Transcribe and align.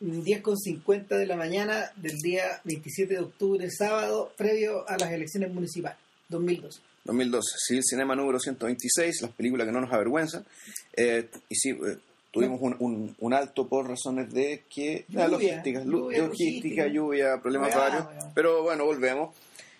10.50 0.00 1.08
de 1.08 1.26
la 1.26 1.36
mañana 1.36 1.90
del 1.96 2.18
día 2.20 2.60
27 2.64 3.14
de 3.14 3.20
octubre, 3.20 3.70
sábado, 3.70 4.32
previo 4.36 4.88
a 4.88 4.96
las 4.98 5.10
elecciones 5.10 5.52
municipales, 5.52 5.98
2012. 6.28 6.80
2012, 7.04 7.56
sí, 7.58 7.76
el 7.76 7.84
cinema 7.84 8.14
número 8.16 8.38
126, 8.40 9.22
las 9.22 9.30
películas 9.32 9.66
que 9.66 9.72
no 9.72 9.80
nos 9.80 9.92
avergüenzan. 9.92 10.44
Eh, 10.96 11.28
y 11.48 11.54
sí, 11.54 11.70
eh, 11.70 11.96
tuvimos 12.32 12.60
un, 12.60 12.76
un, 12.80 13.16
un 13.20 13.32
alto 13.32 13.68
por 13.68 13.88
razones 13.88 14.32
de 14.32 14.64
que 14.68 15.04
la 15.12 15.28
Lluvia, 15.28 15.48
logística, 15.56 15.84
lu- 15.84 15.98
lluvia, 16.10 16.18
logística, 16.18 16.26
logística. 16.56 16.86
lluvia, 16.88 17.40
problemas 17.40 17.74
varios. 17.74 18.06
Pero 18.34 18.62
bueno, 18.64 18.84
volvemos. 18.84 19.34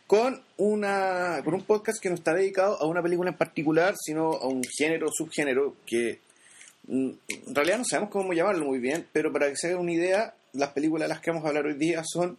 Con 0.07 0.41
una 0.57 1.41
con 1.45 1.55
un 1.55 1.63
podcast 1.63 2.01
que 2.01 2.09
no 2.09 2.15
está 2.15 2.33
dedicado 2.33 2.81
a 2.81 2.87
una 2.87 3.03
película 3.03 3.29
en 3.31 3.37
particular, 3.37 3.97
sino 4.01 4.31
a 4.35 4.47
un 4.47 4.63
género, 4.63 5.09
subgénero, 5.13 5.75
que 5.85 6.21
en 6.89 7.19
realidad 7.55 7.79
no 7.79 7.85
sabemos 7.85 8.11
cómo 8.11 8.33
llamarlo 8.33 8.65
muy 8.67 8.79
bien, 8.79 9.07
pero 9.13 9.33
para 9.33 9.49
que 9.49 9.57
se 9.57 9.69
hagan 9.69 9.81
una 9.81 9.93
idea, 9.93 10.35
las 10.53 10.71
películas 10.71 11.09
de 11.09 11.15
las 11.15 11.21
que 11.21 11.31
vamos 11.31 11.45
a 11.45 11.49
hablar 11.49 11.67
hoy 11.67 11.75
día 11.75 12.03
son 12.05 12.39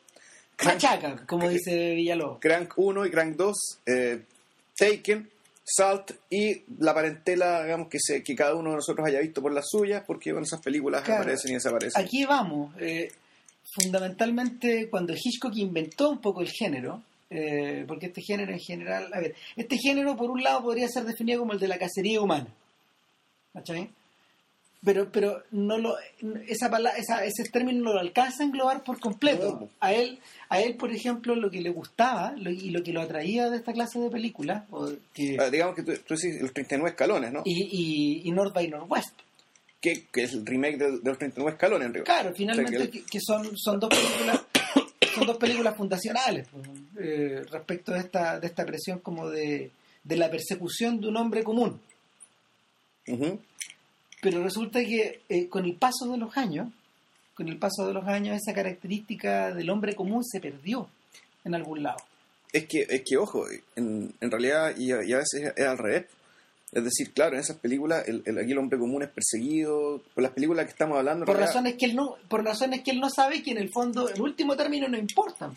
Crank, 0.55 0.75
Machaca, 0.75 1.25
como 1.27 1.47
dice 1.49 1.93
Villalobos. 1.95 2.39
Crank 2.39 2.73
1 2.77 3.05
y 3.05 3.11
Crank 3.11 3.35
2, 3.35 3.55
eh, 3.85 4.21
Taken, 4.75 5.29
Salt 5.63 6.11
y 6.29 6.63
la 6.79 6.93
parentela, 6.93 7.63
digamos, 7.63 7.89
que, 7.89 7.97
se, 8.01 8.23
que 8.23 8.35
cada 8.35 8.55
uno 8.55 8.69
de 8.71 8.77
nosotros 8.77 9.05
haya 9.07 9.19
visto 9.19 9.41
por 9.41 9.51
las 9.53 9.65
suyas, 9.69 10.03
porque 10.07 10.31
bueno, 10.31 10.45
esas 10.45 10.61
películas 10.61 11.03
Claro. 11.03 11.21
aparecen 11.23 11.51
y 11.51 11.53
desaparecen. 11.55 12.01
Aquí 12.01 12.25
vamos. 12.25 12.73
eh, 12.79 13.09
fundamentalmente, 13.75 14.89
cuando 14.89 15.13
Hitchcock 15.13 15.55
inventó 15.57 16.09
un 16.09 16.19
poco 16.19 16.41
el 16.41 16.49
género, 16.49 17.03
eh, 17.29 17.83
porque 17.87 18.07
este 18.07 18.21
género 18.21 18.53
en 18.53 18.59
general, 18.59 19.09
a 19.13 19.19
ver, 19.19 19.35
este 19.55 19.77
género 19.77 20.15
por 20.15 20.31
un 20.31 20.41
lado 20.41 20.63
podría 20.63 20.87
ser 20.87 21.03
definido 21.03 21.41
como 21.41 21.53
el 21.53 21.59
de 21.59 21.67
la 21.67 21.77
cacería 21.77 22.21
humana, 22.21 22.47
¿cachai? 23.53 23.89
Pero, 24.87 25.11
pero 25.11 25.43
no 25.51 25.77
lo, 25.77 25.97
esa 26.47 26.69
pala- 26.69 26.91
esa, 26.95 27.25
ese 27.25 27.43
término 27.51 27.83
no 27.83 27.93
lo 27.93 27.99
alcanza 27.99 28.41
a 28.41 28.45
englobar 28.45 28.85
por 28.85 29.01
completo. 29.01 29.67
A 29.81 29.91
él, 29.91 30.17
a 30.47 30.61
él, 30.61 30.75
por 30.77 30.93
ejemplo, 30.93 31.35
lo 31.35 31.51
que 31.51 31.59
le 31.59 31.71
gustaba 31.71 32.31
lo- 32.37 32.49
y 32.51 32.69
lo 32.69 32.81
que 32.81 32.93
lo 32.93 33.01
atraía 33.01 33.49
de 33.49 33.57
esta 33.57 33.73
clase 33.73 33.99
de 33.99 34.09
películas, 34.09 34.63
o 34.71 34.89
que, 35.13 35.35
Ah, 35.41 35.49
digamos 35.49 35.75
que 35.75 35.83
tú, 35.83 35.91
tú 36.07 36.15
decís 36.15 36.41
los 36.41 36.53
39 36.53 36.91
escalones, 36.91 37.33
¿no? 37.33 37.41
y, 37.43 38.21
y, 38.23 38.29
y 38.29 38.31
North 38.31 38.53
by 38.53 38.69
Northwest. 38.69 39.09
Que, 39.81 40.05
que 40.05 40.23
es 40.23 40.31
el 40.33 40.45
remake 40.45 40.77
de, 40.77 40.85
de 40.99 40.99
los 41.03 41.17
39 41.17 41.51
escalones, 41.51 41.85
en 41.87 41.93
realidad. 41.93 42.15
Claro, 42.15 42.33
finalmente 42.33 42.77
O 42.77 42.79
sea, 42.83 42.89
que, 42.89 43.03
que 43.03 43.19
son, 43.19 43.57
son 43.57 43.79
dos 43.81 43.89
películas 43.89 44.41
son 45.15 45.27
dos 45.27 45.37
películas 45.37 45.75
fundacionales 45.75 46.47
pues, 46.49 46.65
eh, 47.01 47.43
respecto 47.51 47.91
de 47.91 47.99
esta, 47.99 48.39
de 48.39 48.47
esta 48.47 48.65
presión 48.65 48.99
como 48.99 49.27
de, 49.29 49.69
de 50.05 50.15
la 50.15 50.31
persecución 50.31 51.01
de 51.01 51.09
un 51.09 51.17
hombre 51.17 51.43
común. 51.43 51.81
Ujú. 53.07 53.37
Pero 54.21 54.43
resulta 54.43 54.79
que 54.79 55.21
eh, 55.29 55.47
con 55.47 55.65
el 55.65 55.75
paso 55.75 56.07
de 56.11 56.17
los 56.17 56.35
años, 56.37 56.69
con 57.35 57.47
el 57.49 57.57
paso 57.57 57.85
de 57.85 57.93
los 57.93 58.05
años, 58.07 58.35
esa 58.35 58.53
característica 58.53 59.53
del 59.53 59.69
hombre 59.69 59.95
común 59.95 60.23
se 60.25 60.39
perdió 60.39 60.89
en 61.45 61.53
algún 61.55 61.83
lado. 61.83 61.99
Es 62.51 62.65
que, 62.65 62.81
es 62.89 63.03
que 63.05 63.17
ojo, 63.17 63.45
en, 63.75 64.13
en 64.19 64.31
realidad, 64.31 64.75
y 64.77 64.91
a, 64.91 65.03
y 65.03 65.13
a 65.13 65.17
veces 65.17 65.53
es 65.55 65.65
al 65.65 65.77
revés. 65.77 66.05
Es 66.71 66.83
decir, 66.83 67.11
claro, 67.13 67.35
en 67.35 67.41
esas 67.41 67.57
películas, 67.57 68.07
el, 68.07 68.23
el- 68.25 68.37
aquí 68.39 68.51
el 68.51 68.57
hombre 68.57 68.77
común 68.79 69.01
es 69.03 69.09
perseguido. 69.09 70.01
Por 70.13 70.23
las 70.23 70.33
películas 70.33 70.65
que 70.65 70.71
estamos 70.71 70.97
hablando, 70.97 71.25
Por 71.25 71.35
realidad- 71.35 71.53
razones 71.53 71.75
que 71.75 71.85
él 71.85 71.95
no, 71.95 72.15
por 72.27 72.43
razones 72.43 72.81
que 72.83 72.91
él 72.91 72.99
no 72.99 73.09
sabe 73.09 73.41
que 73.43 73.51
en 73.51 73.57
el 73.59 73.69
fondo, 73.69 74.09
en 74.09 74.19
último 74.21 74.55
término, 74.57 74.87
no 74.87 74.97
importan. 74.97 75.53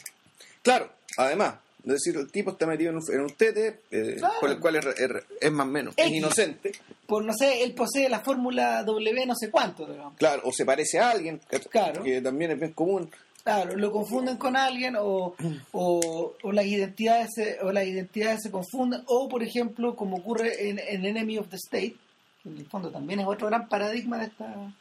Claro, 0.63 0.91
además, 1.17 1.55
es 1.85 1.93
decir, 1.93 2.17
el 2.17 2.31
tipo 2.31 2.51
está 2.53 2.67
metido 2.67 2.91
en 2.91 2.97
un, 2.97 3.03
en 3.13 3.21
un 3.21 3.31
tete 3.31 3.81
eh, 3.91 4.17
Claro. 4.19 4.35
por 4.41 4.51
el 4.51 4.59
cual 4.61 4.77
es, 4.77 4.87
es- 4.87 5.11
es 5.41 5.53
más 5.53 5.67
o 5.67 5.71
menos, 5.71 5.95
es 5.97 6.11
inocente, 6.11 6.73
Por 7.07 7.25
no 7.25 7.33
sé, 7.33 7.63
él 7.63 7.73
posee 7.75 8.09
la 8.09 8.21
fórmula 8.21 8.83
W 8.85 9.27
no 9.27 9.35
sé 9.35 9.51
cuánto, 9.51 9.87
digamos. 9.87 10.15
claro, 10.17 10.43
o 10.45 10.53
se 10.53 10.65
parece 10.65 10.99
a 10.99 11.11
alguien, 11.11 11.41
que, 11.51 11.61
Claro. 11.61 12.03
que 12.03 12.21
también 12.21 12.51
es 12.53 12.59
bien 12.61 12.73
común. 12.73 13.11
Claro, 13.43 13.75
lo 13.77 13.91
confunden 13.91 14.37
con 14.37 14.55
alguien 14.55 14.97
o, 14.97 15.35
o, 15.73 16.35
o 16.43 16.53
las 16.53 16.67
identidades 16.67 17.31
se, 17.35 17.59
o 17.63 17.73
las 17.73 17.87
identidades 17.87 18.41
se 18.43 18.51
confunden 18.51 19.03
o 19.07 19.29
por 19.31 19.43
ejemplo 19.43 19.97
como 19.97 20.19
ocurre 20.19 20.69
en, 20.69 20.79
en 20.79 21.07
Enemy 21.07 21.39
of 21.39 21.49
the 21.49 21.57
State 21.57 21.97
que 22.43 22.49
en 22.51 22.59
el 22.59 22.67
fondo 22.67 22.91
también 22.91 23.21
es 23.21 23.27
otro 23.27 23.47
gran 23.47 23.67
paradigma 23.69 24.19
de 24.19 24.27
esta 24.27 24.73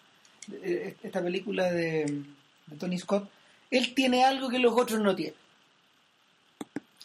de 0.47 0.95
esta 1.03 1.22
película 1.22 1.72
de, 1.72 2.03
de 2.68 2.75
Tony 2.78 2.97
Scott 3.00 3.29
él 3.72 3.94
tiene 3.95 4.25
algo 4.25 4.50
que 4.50 4.59
los 4.59 4.74
otros 4.78 5.00
no 5.00 5.16
tienen 5.16 5.35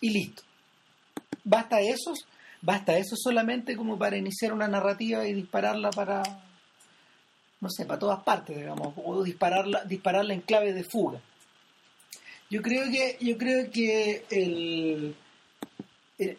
y 0.01 0.11
listo. 0.11 0.43
Basta 1.45 1.81
eso 1.81 2.15
basta 2.65 2.97
eso 2.97 3.15
solamente 3.15 3.77
como 3.77 3.99
para 3.99 4.17
iniciar 4.17 4.53
una 4.53 4.67
narrativa 4.67 5.27
y 5.27 5.35
dispararla 5.35 5.91
para 5.91 6.23
no 7.61 7.69
sé 7.69 7.85
para 7.85 7.99
todas 7.99 8.23
partes 8.23 8.57
digamos 8.57 8.95
o 8.97 9.23
dispararla 9.23 9.85
dispararla 9.85 10.35
en 10.35 10.41
clave 10.41 10.73
de 10.73 10.85
fuga. 10.85 11.21
Yo 12.51 12.63
creo 12.63 12.91
que 12.91 13.19
yo 13.21 13.37
creo 13.37 13.71
que 13.71 14.25
el, 14.31 15.15
eh, 16.19 16.39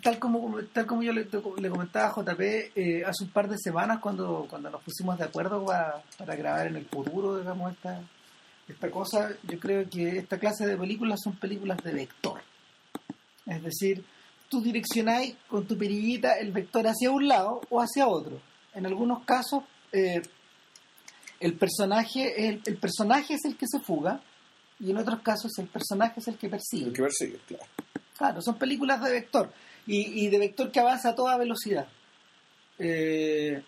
tal 0.00 0.18
como 0.20 0.60
tal 0.72 0.86
como 0.86 1.02
yo 1.02 1.12
le, 1.12 1.24
le 1.24 1.70
comentaba 1.70 2.08
a 2.08 2.14
JP 2.14 2.40
eh, 2.40 3.02
hace 3.04 3.24
un 3.24 3.30
par 3.30 3.48
de 3.48 3.58
semanas 3.58 3.98
cuando 3.98 4.46
cuando 4.48 4.70
nos 4.70 4.82
pusimos 4.82 5.18
de 5.18 5.24
acuerdo 5.24 5.64
para, 5.64 6.02
para 6.16 6.36
grabar 6.36 6.68
en 6.68 6.76
el 6.76 6.86
futuro 6.86 7.38
digamos 7.38 7.72
esta 7.72 8.00
esta 8.68 8.90
cosa 8.92 9.30
yo 9.42 9.58
creo 9.58 9.88
que 9.90 10.18
esta 10.18 10.38
clase 10.38 10.66
de 10.66 10.76
películas 10.76 11.20
son 11.22 11.34
películas 11.34 11.78
de 11.82 11.92
vector 11.92 12.40
es 13.56 13.62
decir 13.62 14.04
tú 14.48 14.62
direccionáis 14.62 15.34
con 15.48 15.66
tu 15.66 15.76
perillita 15.76 16.38
el 16.38 16.52
vector 16.52 16.86
hacia 16.86 17.10
un 17.10 17.28
lado 17.28 17.60
o 17.70 17.80
hacia 17.80 18.06
otro 18.06 18.40
en 18.74 18.86
algunos 18.86 19.24
casos 19.24 19.64
eh, 19.92 20.22
el 21.40 21.54
personaje 21.54 22.48
el, 22.48 22.62
el 22.64 22.76
personaje 22.76 23.34
es 23.34 23.44
el 23.44 23.56
que 23.56 23.66
se 23.66 23.80
fuga 23.80 24.20
y 24.82 24.90
en 24.90 24.96
otros 24.96 25.20
casos 25.20 25.52
el 25.58 25.68
personaje 25.68 26.18
es 26.18 26.28
el 26.28 26.36
que 26.36 26.48
persigue. 26.48 26.86
El 26.86 26.92
que 26.92 27.02
persigue, 27.02 27.38
claro. 27.46 27.64
Claro, 28.18 28.42
son 28.42 28.58
películas 28.58 29.02
de 29.02 29.12
vector 29.12 29.52
y, 29.86 30.24
y 30.24 30.28
de 30.28 30.38
vector 30.38 30.72
que 30.72 30.80
avanza 30.80 31.10
a 31.10 31.14
toda 31.14 31.36
velocidad. 31.36 31.86
Eh, 32.78 33.62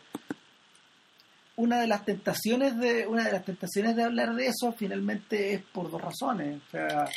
una 1.56 1.80
de 1.80 1.86
las 1.86 2.04
tentaciones 2.04 2.76
de 2.78 3.06
una 3.06 3.24
de 3.24 3.32
las 3.32 3.44
tentaciones 3.44 3.94
de 3.94 4.02
hablar 4.02 4.34
de 4.34 4.48
eso 4.48 4.72
finalmente 4.72 5.54
es 5.54 5.62
por 5.62 5.88
dos 5.88 6.02
razones. 6.02 6.60
O 6.66 6.70
sea, 6.70 7.08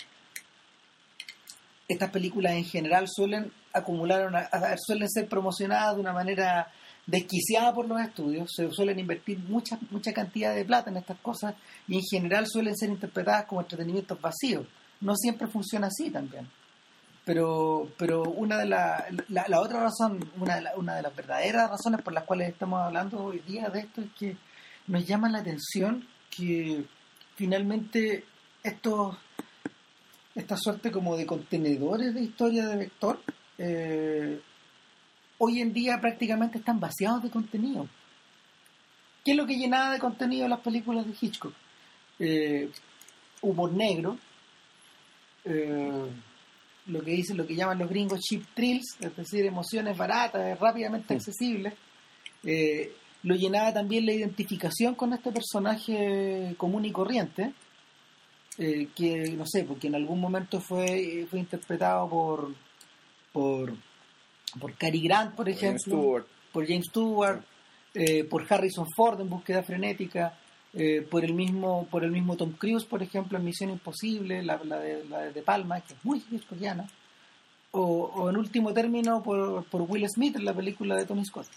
estas 1.87 2.09
películas 2.11 2.53
en 2.53 2.65
general 2.65 3.07
suelen 3.07 3.51
acumular 3.71 4.27
una, 4.27 4.49
suelen 4.77 5.09
ser 5.09 5.27
promocionadas 5.27 5.95
de 5.95 6.01
una 6.01 6.13
manera 6.13 6.71
desquiciada 7.05 7.73
por 7.73 7.87
los 7.87 8.01
estudios, 8.01 8.51
se 8.53 8.69
suelen 8.71 8.99
invertir 8.99 9.39
mucha 9.39 9.79
mucha 9.89 10.11
cantidad 10.11 10.53
de 10.53 10.65
plata 10.65 10.89
en 10.89 10.97
estas 10.97 11.17
cosas 11.19 11.55
y 11.87 11.95
en 11.95 12.03
general 12.03 12.45
suelen 12.47 12.75
ser 12.75 12.89
interpretadas 12.89 13.45
como 13.45 13.61
entretenimientos 13.61 14.19
vacíos. 14.19 14.67
No 14.99 15.15
siempre 15.15 15.47
funciona 15.47 15.87
así 15.87 16.09
también. 16.09 16.49
Pero 17.23 17.89
pero 17.97 18.23
una 18.23 18.57
de 18.57 18.65
la, 18.65 19.05
la, 19.29 19.61
otra 19.61 19.81
razón, 19.81 20.31
una 20.37 20.59
de, 20.59 20.65
una 20.75 20.95
de 20.95 21.01
las 21.01 21.15
verdaderas 21.15 21.69
razones 21.69 22.01
por 22.01 22.13
las 22.13 22.25
cuales 22.25 22.49
estamos 22.49 22.81
hablando 22.81 23.23
hoy 23.23 23.39
día 23.39 23.69
de 23.69 23.79
esto 23.79 24.01
es 24.01 24.11
que 24.17 24.37
nos 24.87 25.05
llama 25.05 25.29
la 25.29 25.39
atención 25.39 26.05
que 26.29 26.85
finalmente 27.35 28.25
estos 28.63 29.17
esta 30.37 30.55
suerte 30.55 30.91
como 30.91 31.17
de 31.17 31.25
contenedores 31.25 32.13
de 32.13 32.21
historia 32.21 32.67
de 32.67 32.77
vector 32.77 33.19
eh, 33.57 34.39
hoy 35.39 35.61
en 35.61 35.73
día 35.73 35.99
prácticamente 35.99 36.59
están 36.59 36.79
vaciados 36.79 37.23
de 37.23 37.31
contenido. 37.31 37.87
¿Qué 39.25 39.31
es 39.31 39.37
lo 39.37 39.47
que 39.47 39.57
llenaba 39.57 39.91
de 39.91 39.99
contenido 39.99 40.47
las 40.47 40.59
películas 40.59 41.05
de 41.05 41.13
Hitchcock? 41.19 41.53
Eh, 42.19 42.69
humor 43.41 43.73
negro, 43.73 44.17
eh, 45.43 46.07
lo 46.85 47.03
que 47.03 47.11
dicen, 47.11 47.37
lo 47.37 47.45
que 47.45 47.55
llaman 47.55 47.79
los 47.79 47.89
gringos 47.89 48.19
cheap 48.21 48.43
thrills, 48.53 48.95
es 48.99 49.15
decir, 49.15 49.45
emociones 49.45 49.97
baratas, 49.97 50.59
rápidamente 50.59 51.15
accesibles. 51.15 51.73
Eh, 52.43 52.93
lo 53.23 53.35
llenaba 53.35 53.73
también 53.73 54.05
la 54.05 54.13
identificación 54.13 54.95
con 54.95 55.13
este 55.13 55.31
personaje 55.31 56.53
común 56.57 56.85
y 56.85 56.91
corriente, 56.91 57.53
eh, 58.57 58.87
que 58.95 59.31
no 59.31 59.45
sé, 59.45 59.63
porque 59.63 59.87
en 59.87 59.95
algún 59.95 60.19
momento 60.19 60.59
fue, 60.59 61.25
fue 61.29 61.39
interpretado 61.39 62.09
por 62.09 62.53
por 63.31 63.73
por 64.59 64.73
Cary 64.73 65.01
Grant, 65.01 65.35
por 65.35 65.47
ejemplo, 65.49 66.25
por 66.51 66.65
James 66.65 66.85
Stewart, 66.89 67.43
eh, 67.93 68.23
por 68.23 68.45
Harrison 68.49 68.87
Ford 68.95 69.19
en 69.21 69.29
Búsqueda 69.29 69.61
Frenética, 69.61 70.37
eh, 70.73 71.01
por 71.01 71.23
el 71.23 71.33
mismo 71.33 71.87
por 71.91 72.03
el 72.03 72.11
mismo 72.11 72.35
Tom 72.35 72.53
Cruise, 72.53 72.85
por 72.85 73.03
ejemplo, 73.03 73.37
en 73.37 73.45
Misión 73.45 73.69
Imposible, 73.69 74.41
la, 74.43 74.59
la 74.63 74.79
de, 74.79 75.05
la 75.05 75.19
de 75.23 75.33
De 75.33 75.41
Palma, 75.41 75.81
que 75.81 75.93
es 75.93 76.05
muy 76.05 76.23
hitchcockiana, 76.31 76.87
o, 77.71 77.81
o 77.81 78.29
en 78.29 78.37
último 78.37 78.73
término 78.73 79.21
por, 79.21 79.65
por 79.65 79.81
Will 79.81 80.07
Smith 80.09 80.35
en 80.37 80.45
la 80.45 80.53
película 80.53 80.95
de 80.95 81.05
Tony 81.05 81.25
Scott. 81.25 81.47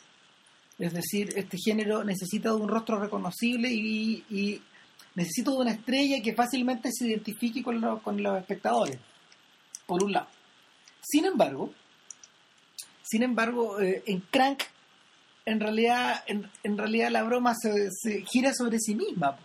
Es 0.78 0.94
decir, 0.94 1.28
este 1.36 1.58
género 1.58 2.04
necesita 2.04 2.48
de 2.48 2.56
un 2.56 2.68
rostro 2.68 2.98
reconocible 2.98 3.70
y, 3.70 4.24
y 4.30 4.62
necesita 5.14 5.50
de 5.50 5.56
una 5.58 5.72
estrella 5.72 6.22
que 6.22 6.34
fácilmente 6.34 6.90
se 6.92 7.08
identifique 7.08 7.62
con, 7.62 7.80
los- 7.80 8.00
con 8.02 8.22
los 8.22 8.38
espectadores, 8.38 8.98
por 9.86 10.02
un 10.04 10.12
lado. 10.12 10.28
Sin 11.02 11.24
embargo, 11.24 11.72
sin 13.02 13.22
embargo, 13.22 13.80
eh, 13.80 14.02
en 14.06 14.20
Crank, 14.30 14.62
en 15.46 15.58
realidad, 15.60 16.22
en, 16.26 16.48
en 16.62 16.78
realidad 16.78 17.10
la 17.10 17.22
broma 17.24 17.54
se, 17.60 17.88
se 17.90 18.22
gira 18.24 18.52
sobre 18.54 18.78
sí 18.78 18.94
misma. 18.94 19.36
po. 19.36 19.42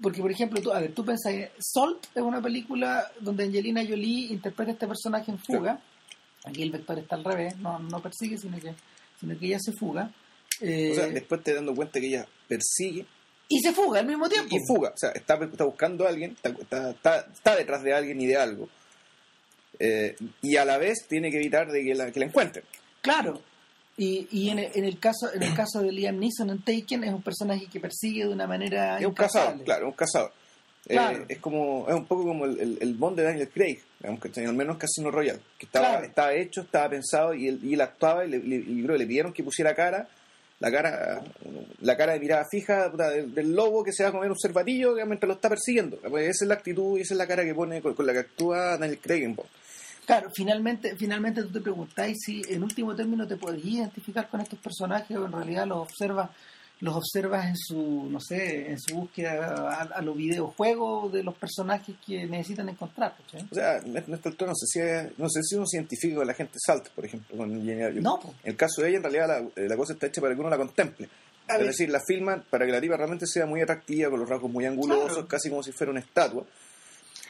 porque 0.00 0.20
por 0.22 0.30
ejemplo, 0.30 0.60
tú, 0.62 0.72
a 0.72 0.80
ver, 0.80 0.92
tú 0.94 1.04
pensás, 1.04 1.34
Salt 1.58 2.06
es 2.14 2.22
una 2.22 2.40
película 2.40 3.10
donde 3.20 3.44
Angelina 3.44 3.82
Jolie 3.86 4.32
interpreta 4.32 4.70
a 4.70 4.74
este 4.74 4.86
personaje 4.86 5.30
en 5.30 5.38
fuga. 5.38 5.80
Aquí 6.44 6.62
el 6.62 6.70
vector 6.70 6.98
está 6.98 7.16
al 7.16 7.24
revés, 7.24 7.56
no, 7.58 7.78
no 7.80 8.00
persigue, 8.00 8.38
sino 8.38 8.58
que, 8.58 8.72
sino 9.20 9.38
que 9.38 9.46
ella 9.46 9.58
se 9.60 9.72
fuga. 9.72 10.10
Eh, 10.60 10.92
O 10.92 10.94
sea, 10.94 11.06
después 11.08 11.42
te 11.42 11.52
dando 11.52 11.74
cuenta 11.74 11.98
que 12.00 12.06
ella 12.06 12.26
persigue 12.48 13.04
y 13.48 13.60
se 13.60 13.72
fuga 13.72 14.00
al 14.00 14.06
mismo 14.06 14.28
tiempo. 14.28 14.54
y 14.54 14.58
fuga. 14.66 14.90
O 14.90 14.96
sea, 14.96 15.10
está, 15.10 15.34
está 15.36 15.64
buscando 15.64 16.04
a 16.06 16.08
alguien, 16.08 16.32
está, 16.42 16.48
está, 16.90 17.20
está, 17.32 17.56
detrás 17.56 17.82
de 17.82 17.94
alguien 17.94 18.20
y 18.20 18.26
de 18.26 18.36
algo. 18.36 18.68
Eh, 19.78 20.16
y 20.42 20.56
a 20.56 20.64
la 20.64 20.78
vez 20.78 21.06
tiene 21.08 21.30
que 21.30 21.36
evitar 21.36 21.70
de 21.70 21.84
que 21.84 21.94
la, 21.94 22.10
que 22.10 22.20
la 22.20 22.26
encuentren. 22.26 22.64
Claro. 23.02 23.40
Y, 23.98 24.26
y 24.30 24.50
en, 24.50 24.58
el, 24.58 24.70
en 24.74 24.84
el 24.84 24.98
caso 24.98 25.32
en 25.32 25.42
el 25.42 25.54
caso 25.54 25.80
de 25.80 25.90
Liam 25.92 26.18
Neeson 26.18 26.50
en 26.50 26.60
Taken 26.62 27.04
es 27.04 27.12
un 27.14 27.22
personaje 27.22 27.66
que 27.66 27.80
persigue 27.80 28.24
de 28.26 28.32
una 28.32 28.46
manera 28.46 28.98
Es 28.98 29.06
un 29.06 29.14
cazador, 29.14 29.62
claro, 29.64 29.86
un 29.88 29.92
cazador. 29.94 30.32
Eh, 30.88 30.92
Claro. 30.94 31.24
es 31.28 31.38
como 31.38 31.86
es 31.88 31.94
un 31.94 32.04
poco 32.06 32.22
como 32.24 32.44
el, 32.44 32.60
el, 32.60 32.78
el 32.80 32.94
Bond 32.94 33.16
de 33.16 33.24
Daniel 33.24 33.48
Craig, 33.48 33.78
que 34.20 34.40
al 34.46 34.54
menos 34.54 34.76
Casino 34.78 35.10
Royale, 35.10 35.40
que 35.58 35.66
estaba, 35.66 35.88
Claro. 35.88 36.06
estaba 36.06 36.34
hecho, 36.34 36.60
estaba 36.60 36.88
pensado 36.90 37.34
y 37.34 37.48
él, 37.48 37.58
y 37.62 37.74
él 37.74 37.80
actuaba 37.80 38.24
y, 38.24 38.30
le, 38.30 38.38
le- 38.38 38.56
y, 38.56 38.82
bro, 38.82 38.96
le 38.96 39.06
pidieron 39.06 39.32
que 39.32 39.42
pusiera 39.42 39.74
cara, 39.74 40.08
la 40.58 40.70
cara 40.70 41.22
la 41.80 41.96
cara 41.96 42.14
de 42.14 42.20
mirada 42.20 42.44
fija 42.50 42.88
del, 42.88 43.34
del 43.34 43.54
lobo 43.54 43.84
que 43.84 43.92
se 43.92 44.02
va 44.02 44.08
a 44.08 44.12
comer 44.12 44.30
un 44.30 44.38
cervatillo 44.38 44.94
mientras 44.94 45.28
lo 45.28 45.34
está 45.34 45.48
persiguiendo. 45.48 45.98
Pues 46.08 46.28
esa 46.28 46.44
es 46.44 46.48
la 46.48 46.54
actitud 46.54 46.98
y 46.98 47.02
esa 47.02 47.14
es 47.14 47.18
la 47.18 47.26
cara 47.26 47.44
que 47.44 47.54
pone 47.54 47.82
con, 47.82 47.94
la 48.06 48.12
que 48.12 48.20
actúa 48.20 48.78
Daniel 48.78 48.98
Craig. 48.98 49.36
Claro, 50.06 50.30
finalmente, 50.32 50.96
finalmente 50.96 51.42
tú 51.42 51.50
te 51.50 51.60
preguntáis 51.60 52.18
si 52.24 52.42
en 52.48 52.62
último 52.62 52.94
término 52.94 53.26
te 53.26 53.36
podrías 53.36 53.66
identificar 53.66 54.28
con 54.28 54.40
estos 54.40 54.58
personajes 54.60 55.16
o 55.16 55.26
en 55.26 55.32
realidad 55.32 55.66
los 55.66 55.78
observas, 55.78 56.30
los 56.80 56.94
observas 56.94 57.46
en 57.46 57.56
su, 57.56 58.08
no 58.10 58.20
sé, 58.20 58.70
en 58.70 58.78
su 58.78 58.94
búsqueda 58.96 59.46
a, 59.70 59.82
a 59.82 60.02
los 60.02 60.14
videojuegos 60.16 61.10
de 61.12 61.22
los 61.22 61.34
personajes 61.36 61.96
que 62.06 62.26
necesitan 62.26 62.68
encontrar. 62.68 63.14
¿cachai? 63.16 63.48
O 63.50 63.54
sea, 63.54 63.78
en 63.78 63.96
este 63.96 64.28
altura 64.28 64.50
no 64.50 64.54
sé 64.54 64.66
si 64.66 64.80
es- 64.80 65.18
no 65.18 65.28
sé 65.30 65.42
si 65.42 65.54
uno 65.56 65.66
se 65.66 65.78
identifica 65.78 66.16
con 66.16 66.26
la 66.26 66.34
gente 66.34 66.58
Salt, 66.64 66.88
por 66.90 67.04
ejemplo, 67.06 67.36
con. 67.36 67.64
No. 68.02 68.20
En 68.44 68.50
el 68.50 68.56
caso 68.56 68.82
de 68.82 68.88
ella, 68.90 68.98
en 68.98 69.02
realidad, 69.04 69.26
la, 69.28 69.38
eh, 69.62 69.68
la 69.68 69.76
cosa 69.76 69.94
está 69.94 70.06
hecha 70.06 70.20
para 70.20 70.34
que 70.34 70.40
uno 70.40 70.50
la 70.50 70.58
contemple. 70.58 71.08
A 71.48 71.52
es 71.54 71.58
ver. 71.60 71.66
decir, 71.68 71.88
la 71.90 72.00
filman 72.06 72.44
para 72.50 72.66
que 72.66 72.72
la 72.72 72.80
tipa 72.80 72.96
realmente 72.96 73.26
sea 73.26 73.46
muy 73.46 73.60
atractiva, 73.62 74.10
con 74.10 74.20
los 74.20 74.28
rasgos 74.28 74.50
muy 74.50 74.66
angulosos, 74.66 75.12
Claro. 75.12 75.28
casi 75.28 75.48
como 75.48 75.62
si 75.62 75.72
fuera 75.72 75.90
una 75.92 76.00
estatua. 76.00 76.44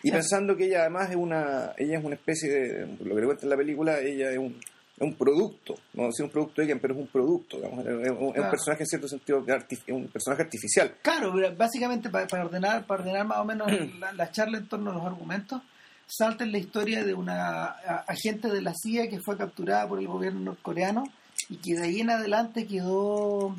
Y 0.02 0.08
Claro. 0.10 0.22
pensando 0.22 0.56
que 0.56 0.64
ella 0.66 0.80
además 0.80 1.10
es 1.10 1.16
una 1.16 1.72
ella 1.76 1.98
es 1.98 2.04
una 2.04 2.14
especie 2.16 2.50
de, 2.50 2.86
lo 3.04 3.14
que 3.14 3.20
le 3.20 3.26
cuenta 3.26 3.44
en 3.44 3.50
la 3.50 3.56
película, 3.56 4.00
ella 4.00 4.30
es 4.32 4.38
un, 4.38 4.58
es 4.98 5.02
un 5.02 5.14
producto, 5.14 5.74
no 5.92 6.06
decir 6.06 6.24
un 6.24 6.30
producto 6.30 6.62
de 6.62 6.68
ella, 6.68 6.78
pero 6.80 6.94
es 6.94 7.00
un 7.00 7.06
producto, 7.06 7.56
digamos, 7.58 7.84
es 7.86 8.10
un, 8.10 8.28
es 8.28 8.32
Claro. 8.34 8.50
personaje 8.50 8.82
en 8.82 8.86
cierto 8.86 9.08
sentido, 9.08 9.44
es 9.46 9.78
un 9.88 10.06
personaje 10.08 10.42
artificial. 10.42 10.94
Claro, 11.02 11.32
básicamente 11.56 12.08
para, 12.08 12.26
para 12.26 12.44
ordenar 12.46 12.86
para 12.86 13.02
ordenar 13.02 13.26
más 13.26 13.38
o 13.38 13.44
menos 13.44 13.68
la, 14.00 14.12
la 14.12 14.30
charla 14.30 14.58
en 14.58 14.68
torno 14.68 14.90
a 14.90 14.94
los 14.94 15.04
argumentos, 15.04 15.60
salta 16.06 16.44
en 16.44 16.52
la 16.52 16.58
historia 16.58 17.04
de 17.04 17.12
una 17.14 17.64
agente 18.06 18.48
de 18.48 18.62
la 18.62 18.72
CIA 18.74 19.08
que 19.08 19.20
fue 19.20 19.36
capturada 19.36 19.86
por 19.88 19.98
el 19.98 20.06
gobierno 20.08 20.40
norcoreano 20.40 21.04
y 21.50 21.56
que 21.56 21.74
de 21.74 21.82
ahí 21.84 22.00
en 22.00 22.10
adelante 22.10 22.66
quedó 22.66 23.54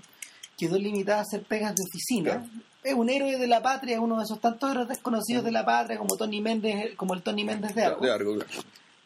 quedó 0.57 0.77
limitada 0.79 1.19
a 1.19 1.21
hacer 1.21 1.43
pegas 1.43 1.75
de 1.75 1.83
oficina. 1.83 2.31
Claro. 2.39 2.49
Es 2.83 2.93
un 2.95 3.09
héroe 3.09 3.37
de 3.37 3.47
la 3.47 3.61
patria, 3.61 3.99
uno 4.01 4.17
de 4.17 4.23
esos 4.23 4.39
tantos 4.39 4.71
héroes 4.71 4.87
desconocidos 4.87 5.43
de 5.43 5.51
la 5.51 5.65
patria 5.65 5.97
como 5.97 6.15
Tony 6.15 6.41
Méndez, 6.41 6.95
como 6.95 7.13
el 7.13 7.21
Tony 7.21 7.43
Méndez 7.43 7.75
de 7.75 7.83
algo. 7.83 7.99
De 7.99 8.07
claro. 8.07 8.37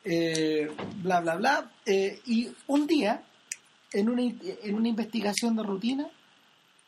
Eh, 0.04 0.70
bla 1.04 1.20
bla 1.20 1.36
bla. 1.36 1.72
Eh, 1.86 2.20
y 2.26 2.50
un 2.68 2.88
día 2.88 3.24
en 3.94 4.10
una, 4.10 4.24
en 4.24 4.76
una 4.76 4.88
investigación 4.88 5.56
de 5.56 5.64
rutina 5.64 6.10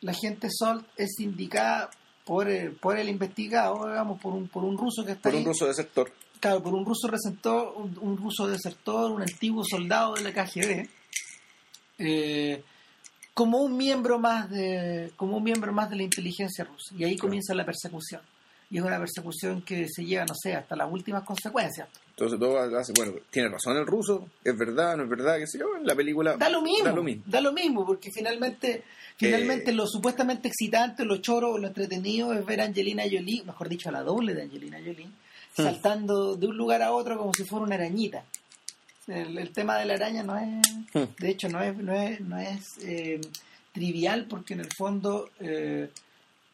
la 0.00 0.12
gente 0.12 0.48
Salt 0.50 0.86
es 0.96 1.20
indicada 1.20 1.90
por 2.24 2.48
el, 2.48 2.72
por 2.72 2.98
el 2.98 3.08
investigado 3.08 3.86
digamos 3.86 4.20
por 4.20 4.34
un 4.34 4.48
por 4.48 4.64
un 4.64 4.76
ruso 4.76 5.04
que 5.04 5.12
está 5.12 5.30
Por 5.30 5.38
un 5.38 5.44
ruso 5.44 5.66
de 5.66 5.74
sector. 5.74 6.12
claro 6.40 6.62
por 6.62 6.74
un 6.74 6.84
ruso 6.84 7.08
receptor 7.08 7.74
un, 7.76 7.96
un 8.00 8.16
ruso 8.16 8.48
desertor 8.48 9.10
un 9.12 9.22
antiguo 9.22 9.62
soldado 9.64 10.14
de 10.14 10.22
la 10.22 10.32
KGB 10.32 10.88
eh, 11.98 12.62
como 13.32 13.58
un 13.58 13.76
miembro 13.76 14.18
más 14.18 14.48
de 14.50 15.12
como 15.16 15.36
un 15.36 15.42
miembro 15.44 15.72
más 15.72 15.90
de 15.90 15.96
la 15.96 16.02
inteligencia 16.04 16.64
rusa. 16.64 16.94
Y 16.96 17.04
ahí 17.04 17.16
comienza 17.16 17.54
la 17.54 17.64
persecución. 17.64 18.22
Y 18.70 18.78
es 18.78 18.84
una 18.84 18.98
persecución 18.98 19.62
que 19.62 19.88
se 19.88 20.04
lleva 20.04 20.24
no 20.24 20.34
sé 20.34 20.54
hasta 20.54 20.76
las 20.76 20.90
últimas 20.90 21.24
consecuencias 21.24 21.88
Entonces 22.16 22.38
todo 22.38 22.58
hace, 22.78 22.92
bueno, 22.96 23.12
tiene 23.30 23.48
razón 23.48 23.76
el 23.76 23.86
ruso, 23.86 24.28
es 24.44 24.56
verdad, 24.56 24.96
no 24.96 25.02
es 25.02 25.08
verdad, 25.10 25.36
qué 25.38 25.48
sé 25.48 25.58
yo, 25.58 25.66
la 25.82 25.96
película 25.96 26.36
da 26.36 26.48
lo 26.48 26.62
mismo 26.62 26.84
Da 26.84 26.92
lo 26.92 27.02
mismo. 27.02 27.22
da 27.26 27.40
lo 27.40 27.52
mismo, 27.52 27.84
porque 27.84 28.10
finalmente 28.12 28.84
finalmente 29.16 29.72
lo 29.72 29.86
supuestamente 29.86 30.48
excitante 30.48 31.04
lo 31.04 31.16
choro 31.18 31.56
lo 31.58 31.68
entretenido 31.68 32.32
es 32.32 32.44
ver 32.46 32.60
a 32.60 32.64
Angelina 32.64 33.02
Jolie 33.04 33.42
mejor 33.44 33.68
dicho 33.68 33.88
a 33.88 33.92
la 33.92 34.02
doble 34.02 34.34
de 34.34 34.42
Angelina 34.42 34.78
Jolie 34.78 35.08
saltando 35.56 36.34
de 36.34 36.46
un 36.48 36.56
lugar 36.56 36.82
a 36.82 36.90
otro 36.92 37.16
como 37.16 37.32
si 37.32 37.44
fuera 37.44 37.64
una 37.64 37.76
arañita 37.76 38.24
el, 39.06 39.38
el 39.38 39.50
tema 39.52 39.78
de 39.78 39.84
la 39.84 39.94
araña 39.94 40.22
no 40.24 40.36
es 40.36 40.68
Hmm. 40.94 41.04
de 41.18 41.28
hecho 41.30 41.48
no 41.48 41.60
es 41.62 41.76
no 41.76 41.92
es, 41.94 42.20
no 42.22 42.38
es 42.38 42.78
eh, 42.82 43.20
trivial 43.72 44.26
porque 44.28 44.54
en 44.54 44.60
el 44.60 44.72
fondo 44.76 45.30
eh, 45.40 45.88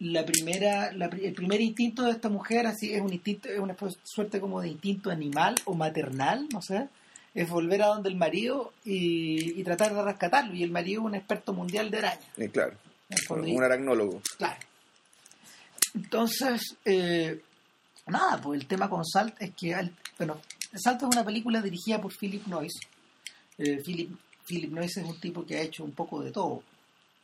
la 0.00 0.24
primera 0.24 0.92
la 0.92 1.06
el 1.06 1.32
primer 1.34 1.60
instinto 1.60 2.02
de 2.04 2.12
esta 2.12 2.28
mujer 2.28 2.66
así 2.66 2.92
es 2.92 3.00
un 3.02 3.12
instinto 3.12 3.48
es 3.48 3.58
una 3.58 3.76
suerte 4.04 4.40
como 4.40 4.60
de 4.60 4.68
instinto 4.68 5.10
animal 5.10 5.54
o 5.66 5.74
maternal 5.74 6.48
no 6.52 6.60
sé 6.62 6.88
es 7.34 7.48
volver 7.48 7.82
a 7.82 7.86
donde 7.88 8.08
el 8.08 8.16
marido 8.16 8.72
y, 8.84 9.60
y 9.60 9.62
tratar 9.62 9.94
de 9.94 10.02
rescatarlo 10.02 10.54
y 10.54 10.62
el 10.64 10.70
marido 10.70 11.02
es 11.02 11.06
un 11.06 11.14
experto 11.14 11.52
mundial 11.52 11.90
de 11.90 11.98
arañas 11.98 12.24
Eh, 12.38 12.48
claro, 12.48 12.74
y- 13.46 13.54
un 13.56 13.62
aragnólogo. 13.62 14.20
Claro. 14.38 14.58
Entonces, 15.94 16.76
eh, 16.84 17.40
nada, 18.06 18.40
pues 18.40 18.60
el 18.60 18.66
tema 18.66 18.88
con 18.88 19.04
Salt 19.04 19.34
es 19.40 19.50
que, 19.54 19.74
bueno, 20.18 20.40
Salt 20.74 21.02
es 21.02 21.08
una 21.08 21.24
película 21.24 21.60
dirigida 21.60 22.00
por 22.00 22.12
Philip 22.16 22.46
Noyce. 22.46 22.78
Eh, 23.58 23.80
Philip, 23.84 24.10
Philip 24.46 24.70
Noyce 24.72 25.00
es 25.00 25.06
un 25.06 25.20
tipo 25.20 25.44
que 25.44 25.56
ha 25.56 25.62
hecho 25.62 25.84
un 25.84 25.92
poco 25.92 26.22
de 26.22 26.30
todo. 26.30 26.62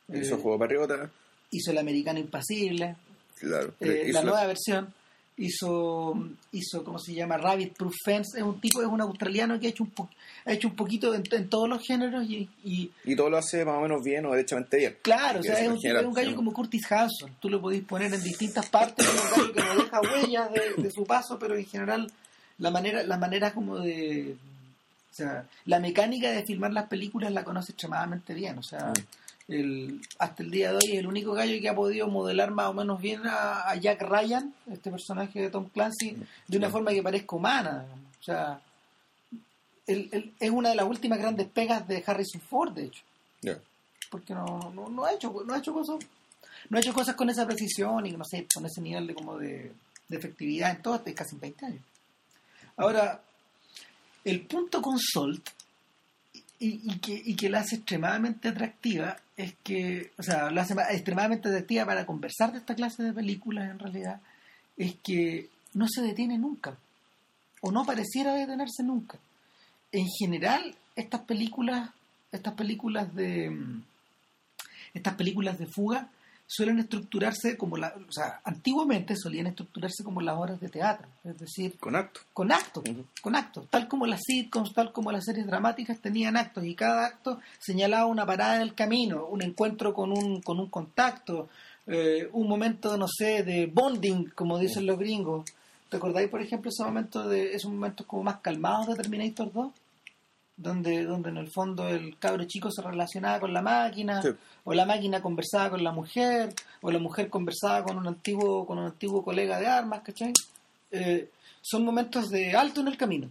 Eh, 0.09 0.19
Hizo 0.21 0.37
Juego 0.37 0.59
Patriota, 0.59 1.09
hizo 1.51 1.71
El 1.71 1.77
Americano 1.77 2.19
Impasible, 2.19 2.95
claro. 3.39 3.73
eh, 3.79 4.09
la 4.11 4.21
nueva 4.23 4.45
versión. 4.45 4.93
Hizo, 5.39 6.15
hizo, 6.51 6.83
¿cómo 6.83 6.97
se 6.97 7.13
llama? 7.13 7.37
Rabbit 7.37 7.77
Proof 7.77 7.93
Fence. 8.03 8.39
Es 8.39 8.43
un 8.43 8.59
tipo, 8.59 8.81
es 8.81 8.87
un 8.87 9.01
australiano 9.01 9.59
que 9.59 9.67
ha 9.67 9.69
hecho 9.69 9.83
un, 9.83 9.91
po- 9.91 10.09
ha 10.45 10.51
hecho 10.51 10.67
un 10.67 10.75
poquito 10.75 11.13
en, 11.13 11.21
en 11.29 11.47
todos 11.47 11.69
los 11.69 11.83
géneros 11.85 12.25
y, 12.27 12.49
y, 12.63 12.89
Y 13.05 13.15
todo 13.15 13.29
lo 13.29 13.37
hace 13.37 13.63
más 13.63 13.75
o 13.75 13.81
menos 13.81 14.03
bien 14.03 14.25
o 14.25 14.31
derechamente 14.31 14.77
bien. 14.77 14.97
Claro, 15.03 15.39
o 15.41 15.43
sea, 15.43 15.59
es 15.59 15.67
un, 15.69 15.77
es 15.77 16.03
un 16.05 16.13
gallo 16.13 16.35
como 16.35 16.51
Curtis 16.53 16.91
Hanson. 16.91 17.35
Tú 17.39 17.51
lo 17.51 17.61
podéis 17.61 17.83
poner 17.83 18.11
en 18.11 18.23
distintas 18.23 18.67
partes, 18.69 19.05
es 19.07 19.13
un 19.13 19.29
gallo 19.29 19.53
que 19.53 19.59
no 19.61 19.83
deja 19.83 20.01
huellas 20.01 20.51
de, 20.53 20.81
de 20.81 20.89
su 20.91 21.03
paso, 21.05 21.37
pero 21.37 21.55
en 21.55 21.65
general 21.65 22.11
la 22.57 22.71
manera, 22.71 23.03
la 23.03 23.17
manera 23.19 23.53
como 23.53 23.77
de... 23.77 24.35
O 25.11 25.15
sea, 25.17 25.47
la 25.65 25.79
mecánica 25.79 26.31
de 26.31 26.43
filmar 26.45 26.73
las 26.73 26.87
películas 26.87 27.31
la 27.31 27.43
conoce 27.43 27.73
extremadamente 27.73 28.33
bien. 28.33 28.57
O 28.57 28.63
sea, 28.63 28.91
el, 29.47 30.01
hasta 30.19 30.43
el 30.43 30.51
día 30.51 30.71
de 30.71 30.75
hoy 30.77 30.91
es 30.93 30.99
el 30.99 31.07
único 31.07 31.31
gallo 31.33 31.59
que 31.61 31.69
ha 31.69 31.75
podido 31.75 32.07
modelar 32.07 32.51
más 32.51 32.67
o 32.67 32.73
menos 32.73 33.01
bien 33.01 33.21
a, 33.25 33.69
a 33.69 33.75
Jack 33.75 34.01
Ryan, 34.01 34.53
este 34.71 34.91
personaje 34.91 35.41
de 35.41 35.49
Tom 35.49 35.69
Clancy, 35.69 36.17
de 36.47 36.57
una 36.57 36.69
forma 36.69 36.91
que 36.91 37.01
parezca 37.03 37.35
humana. 37.35 37.85
O 38.19 38.23
sea, 38.23 38.59
el- 39.85 40.09
el- 40.11 40.33
es 40.39 40.49
una 40.49 40.69
de 40.69 40.75
las 40.75 40.85
últimas 40.87 41.19
grandes 41.19 41.47
pegas 41.47 41.87
de 41.87 42.03
Harrison 42.05 42.41
Ford, 42.41 42.73
de 42.73 42.85
hecho. 42.85 43.03
Porque 44.09 44.33
no, 44.33 44.71
no, 44.75 44.89
no 44.89 45.05
ha 45.05 45.13
hecho 45.13 45.33
no 45.45 45.53
ha 45.53 45.57
hecho 45.59 45.73
cosas 45.73 45.97
no 46.69 46.77
ha 46.77 46.81
hecho 46.81 46.93
cosas 46.93 47.15
con 47.15 47.29
esa 47.29 47.45
precisión 47.45 48.05
y 48.05 48.11
no 48.11 48.23
sé 48.25 48.45
con 48.53 48.65
ese 48.65 48.81
nivel 48.81 49.07
de 49.07 49.13
como 49.13 49.37
de, 49.37 49.71
de 50.09 50.17
efectividad 50.17 50.71
en 50.71 50.81
todo 50.81 50.95
hasta 50.95 51.13
casi 51.13 51.35
20 51.37 51.65
años. 51.65 51.81
Ahora 52.75 53.21
el 54.25 54.41
punto 54.45 54.81
con 54.81 54.97
Salt 54.99 55.49
y, 56.59 56.97
que, 56.99 57.21
y 57.23 57.35
que 57.35 57.49
la 57.49 57.59
hace 57.59 57.75
extremadamente 57.75 58.49
atractiva 58.49 59.17
es 59.35 59.53
que 59.63 60.11
o 60.17 60.23
sea 60.23 60.49
la 60.49 60.63
hace 60.63 60.73
ma- 60.73 60.89
extremadamente 60.91 61.49
atractiva 61.49 61.85
para 61.85 62.05
conversar 62.05 62.51
de 62.51 62.57
esta 62.57 62.73
clase 62.75 63.03
de 63.03 63.13
películas 63.13 63.69
en 63.69 63.77
realidad 63.79 64.21
es 64.75 64.95
que 65.03 65.49
no 65.73 65.87
se 65.87 66.01
detiene 66.01 66.37
nunca 66.37 66.75
o 67.61 67.71
no 67.71 67.85
pareciera 67.85 68.33
detenerse 68.33 68.83
nunca. 68.83 69.17
En 69.91 70.07
general 70.19 70.75
estas 70.95 71.21
películas 71.21 71.91
estas 72.31 72.53
películas 72.55 73.13
de 73.13 73.49
mm, 73.51 73.83
estas 74.95 75.13
películas 75.13 75.59
de 75.59 75.67
fuga 75.67 76.09
suelen 76.47 76.79
estructurarse 76.79 77.57
como 77.57 77.77
la 77.77 77.93
o 78.07 78.11
sea 78.11 78.39
antiguamente 78.45 79.15
solían 79.15 79.47
estructurarse 79.47 80.03
como 80.03 80.21
las 80.21 80.37
obras 80.37 80.59
de 80.59 80.69
teatro 80.69 81.07
es 81.23 81.37
decir 81.37 81.77
Con 81.77 81.95
acto. 81.95 82.21
con 82.33 82.51
actos 82.51 82.83
con 83.21 83.35
actos 83.35 83.67
tal 83.69 83.87
como 83.87 84.07
las 84.07 84.21
sitcoms 84.25 84.73
tal 84.73 84.93
como 84.93 85.11
las 85.11 85.25
series 85.25 85.45
dramáticas 85.45 85.99
tenían 85.99 86.37
actos 86.37 86.65
y 86.65 86.73
cada 86.73 87.05
acto 87.05 87.39
señalaba 87.59 88.05
una 88.05 88.25
parada 88.25 88.55
en 88.55 88.61
el 88.61 88.73
camino 88.73 89.25
un 89.25 89.41
encuentro 89.43 89.93
con 89.93 90.11
un 90.11 90.41
con 90.41 90.59
un 90.59 90.69
contacto 90.69 91.49
eh, 91.85 92.29
un 92.31 92.47
momento 92.47 92.97
no 92.97 93.07
sé 93.07 93.43
de 93.43 93.65
bonding 93.65 94.29
como 94.33 94.57
dicen 94.57 94.85
los 94.85 94.97
gringos 94.97 95.45
¿Recordáis, 95.89 96.29
por 96.29 96.41
ejemplo, 96.41 96.69
ese 96.69 96.83
momento 96.83 97.27
de 97.29 97.53
esos 97.53 97.71
momentos 97.71 98.05
como 98.05 98.23
más 98.23 98.39
calmados 98.41 98.87
de 98.87 98.95
Terminator 98.95 99.51
2? 99.53 99.71
Donde, 100.57 101.05
donde 101.05 101.29
en 101.29 101.37
el 101.37 101.49
fondo 101.51 101.87
el 101.87 102.17
cabro 102.17 102.43
chico 102.45 102.69
se 102.71 102.81
relacionaba 102.81 103.39
con 103.39 103.53
la 103.53 103.61
máquina, 103.61 104.21
Sí. 104.21 104.29
o 104.63 104.73
la 104.73 104.85
máquina 104.85 105.21
conversaba 105.21 105.69
con 105.69 105.83
la 105.83 105.91
mujer, 105.91 106.53
o 106.81 106.91
la 106.91 106.99
mujer 106.99 107.29
conversaba 107.29 107.83
con 107.83 107.97
un 107.97 108.07
antiguo, 108.07 108.65
con 108.65 108.79
un 108.79 108.85
antiguo 108.85 109.23
colega 109.23 109.59
de 109.59 109.67
armas, 109.67 110.01
¿cachai? 110.01 110.33
Eh, 110.91 111.29
son 111.61 111.85
momentos 111.85 112.29
de 112.29 112.55
alto 112.55 112.81
en 112.81 112.87
el 112.87 112.97
camino. 112.97 113.29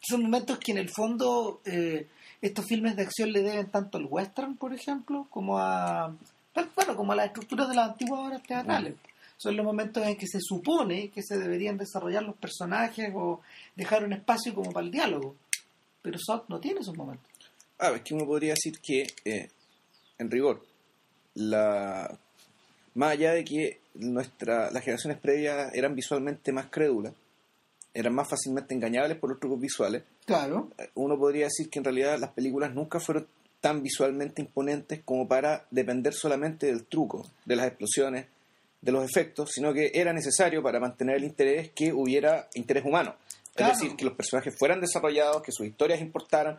Son 0.00 0.22
momentos 0.22 0.58
que 0.58 0.72
en 0.72 0.78
el 0.78 0.88
fondo 0.90 1.60
eh, 1.64 2.06
estos 2.40 2.64
filmes 2.66 2.94
de 2.94 3.02
acción 3.02 3.32
le 3.32 3.42
deben 3.42 3.66
tanto 3.70 3.98
al 3.98 4.06
western, 4.08 4.56
por 4.56 4.72
ejemplo, 4.72 5.26
como 5.30 5.58
a 5.58 6.14
bueno, 6.74 6.96
como 6.96 7.12
a 7.12 7.16
las 7.16 7.26
estructuras 7.26 7.68
de 7.68 7.74
las 7.74 7.90
antiguas 7.90 8.20
obras 8.20 8.42
teatrales. 8.42 8.94
Son 9.36 9.54
los 9.56 9.66
momentos 9.66 10.02
en 10.06 10.16
que 10.16 10.26
se 10.26 10.38
supone 10.40 11.10
que 11.10 11.22
se 11.22 11.36
deberían 11.36 11.76
desarrollar 11.76 12.22
los 12.22 12.36
personajes 12.36 13.12
o 13.14 13.40
dejar 13.74 14.04
un 14.04 14.14
espacio 14.14 14.54
como 14.54 14.72
para 14.72 14.86
el 14.86 14.92
diálogo. 14.92 15.34
Pero 16.06 16.44
no 16.48 16.60
tiene 16.60 16.80
esos 16.80 16.96
momentos. 16.96 17.28
Ah, 17.80 17.90
es 17.96 18.02
que 18.02 18.14
uno 18.14 18.24
podría 18.24 18.50
decir 18.52 18.78
que, 18.80 19.06
eh, 19.24 19.48
en 20.18 20.30
rigor, 20.30 20.64
la 21.34 22.16
más 22.94 23.10
allá 23.10 23.32
de 23.32 23.44
que 23.44 23.80
nuestra, 23.94 24.70
las 24.70 24.84
generaciones 24.84 25.18
previas 25.18 25.74
eran 25.74 25.96
visualmente 25.96 26.52
más 26.52 26.66
crédulas, 26.70 27.12
eran 27.92 28.14
más 28.14 28.28
fácilmente 28.28 28.72
engañables 28.72 29.18
por 29.18 29.30
los 29.30 29.40
trucos 29.40 29.60
visuales, 29.60 30.04
Claro. 30.24 30.70
eh, 30.78 30.90
uno 30.94 31.18
podría 31.18 31.46
decir 31.46 31.68
que 31.68 31.80
en 31.80 31.84
realidad 31.84 32.18
las 32.20 32.30
películas 32.30 32.72
nunca 32.72 33.00
fueron 33.00 33.26
tan 33.60 33.82
visualmente 33.82 34.40
imponentes 34.42 35.00
como 35.04 35.26
para 35.26 35.66
depender 35.72 36.14
solamente 36.14 36.66
del 36.66 36.84
truco, 36.86 37.28
de 37.44 37.56
las 37.56 37.66
explosiones, 37.66 38.26
de 38.80 38.92
los 38.92 39.04
efectos, 39.04 39.50
sino 39.52 39.74
que 39.74 39.90
era 39.92 40.12
necesario 40.12 40.62
para 40.62 40.78
mantener 40.78 41.16
el 41.16 41.24
interés 41.24 41.70
que 41.72 41.92
hubiera 41.92 42.48
interés 42.54 42.84
humano. 42.84 43.16
Claro. 43.56 43.72
Es 43.72 43.80
decir, 43.80 43.96
que 43.96 44.04
los 44.04 44.14
personajes 44.14 44.54
fueran 44.58 44.80
desarrollados, 44.80 45.42
que 45.42 45.52
sus 45.52 45.66
historias 45.66 46.00
importaran, 46.00 46.58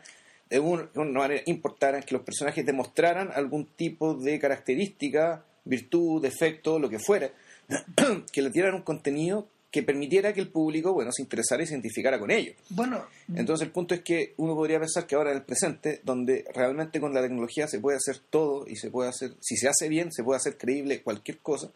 de 0.49 0.59
un- 0.59 0.89
de 0.93 0.99
una 0.99 1.19
manera 1.19 1.41
importaran, 1.45 2.01
que 2.03 2.15
los 2.15 2.23
personajes 2.23 2.65
demostraran 2.65 3.31
algún 3.33 3.65
tipo 3.65 4.13
de 4.15 4.39
característica, 4.39 5.43
virtud, 5.65 6.21
defecto, 6.21 6.79
lo 6.79 6.89
que 6.89 6.99
fuera, 6.99 7.29
que 8.31 8.41
le 8.41 8.49
dieran 8.49 8.75
un 8.75 8.81
contenido 8.81 9.47
que 9.69 9.83
permitiera 9.83 10.31
que 10.33 10.39
el 10.39 10.47
público, 10.47 10.93
bueno, 10.93 11.11
se 11.11 11.21
interesara 11.21 11.61
y 11.61 11.67
se 11.67 11.73
identificara 11.73 12.17
con 12.17 12.31
ellos. 12.31 12.55
Bueno, 12.69 13.03
Entonces 13.35 13.67
el 13.67 13.73
punto 13.73 13.93
es 13.93 14.01
que 14.01 14.33
uno 14.37 14.55
podría 14.55 14.79
pensar 14.79 15.05
que 15.05 15.15
ahora 15.15 15.31
en 15.31 15.37
el 15.37 15.43
presente, 15.43 15.99
donde 16.03 16.45
realmente 16.55 17.01
con 17.01 17.13
la 17.13 17.21
tecnología 17.21 17.67
se 17.67 17.79
puede 17.79 17.97
hacer 17.97 18.19
todo 18.29 18.65
y 18.65 18.77
se 18.77 18.89
puede 18.89 19.09
hacer, 19.09 19.33
si 19.41 19.57
se 19.57 19.67
hace 19.67 19.89
bien, 19.89 20.11
se 20.13 20.23
puede 20.23 20.37
hacer 20.37 20.57
creíble 20.57 21.01
cualquier 21.03 21.39
cosa, 21.39 21.69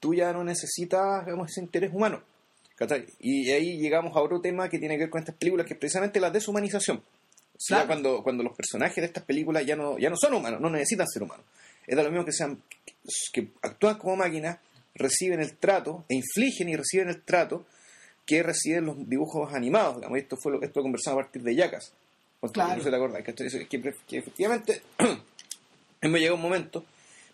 tú 0.00 0.14
ya 0.14 0.32
no 0.32 0.42
necesitas, 0.42 1.24
digamos, 1.24 1.48
ese 1.50 1.60
interés 1.60 1.92
humano. 1.94 2.20
Y 3.20 3.50
ahí 3.50 3.78
llegamos 3.78 4.16
a 4.16 4.20
otro 4.20 4.40
tema 4.40 4.68
que 4.68 4.78
tiene 4.78 4.96
que 4.96 5.04
ver 5.04 5.10
con 5.10 5.20
estas 5.20 5.34
películas, 5.34 5.66
que 5.66 5.74
es 5.74 5.78
precisamente 5.80 6.20
la 6.20 6.30
deshumanización. 6.30 6.98
O 6.98 7.58
sea, 7.58 7.78
Claro. 7.78 7.86
cuando, 7.88 8.22
cuando 8.22 8.42
los 8.42 8.54
personajes 8.54 8.96
de 8.96 9.06
estas 9.06 9.24
películas 9.24 9.64
ya 9.64 9.76
no, 9.76 9.98
ya 9.98 10.10
no 10.10 10.16
son 10.16 10.34
humanos, 10.34 10.60
no 10.60 10.68
necesitan 10.68 11.06
ser 11.08 11.22
humanos. 11.22 11.46
Es 11.86 11.96
de 11.96 12.02
lo 12.02 12.10
mismo 12.10 12.24
que 12.26 12.32
sean, 12.32 12.62
que 13.32 13.48
actúan 13.62 13.96
como 13.98 14.16
máquinas, 14.16 14.58
reciben 14.94 15.40
el 15.40 15.56
trato, 15.56 16.04
e 16.08 16.16
infligen 16.16 16.68
y 16.68 16.76
reciben 16.76 17.08
el 17.08 17.22
trato 17.22 17.64
que 18.26 18.42
reciben 18.42 18.84
los 18.86 19.08
dibujos 19.08 19.54
animados. 19.54 19.96
Digamos, 19.96 20.18
esto 20.18 20.36
fue 20.36 20.52
lo 20.52 20.62
esto 20.62 20.80
lo 20.80 20.84
conversamos 20.84 21.20
a 21.20 21.22
partir 21.22 21.42
de 21.42 21.54
Yacas. 21.54 21.92
Claro. 22.52 22.76
No 22.76 22.82
se 22.82 22.90
te 22.90 22.96
acordás, 22.96 23.24
que, 23.24 23.34
que, 23.34 23.94
que 24.06 24.18
efectivamente 24.18 24.82
llegado 26.02 26.32
a 26.32 26.36
un 26.36 26.42
momento 26.42 26.84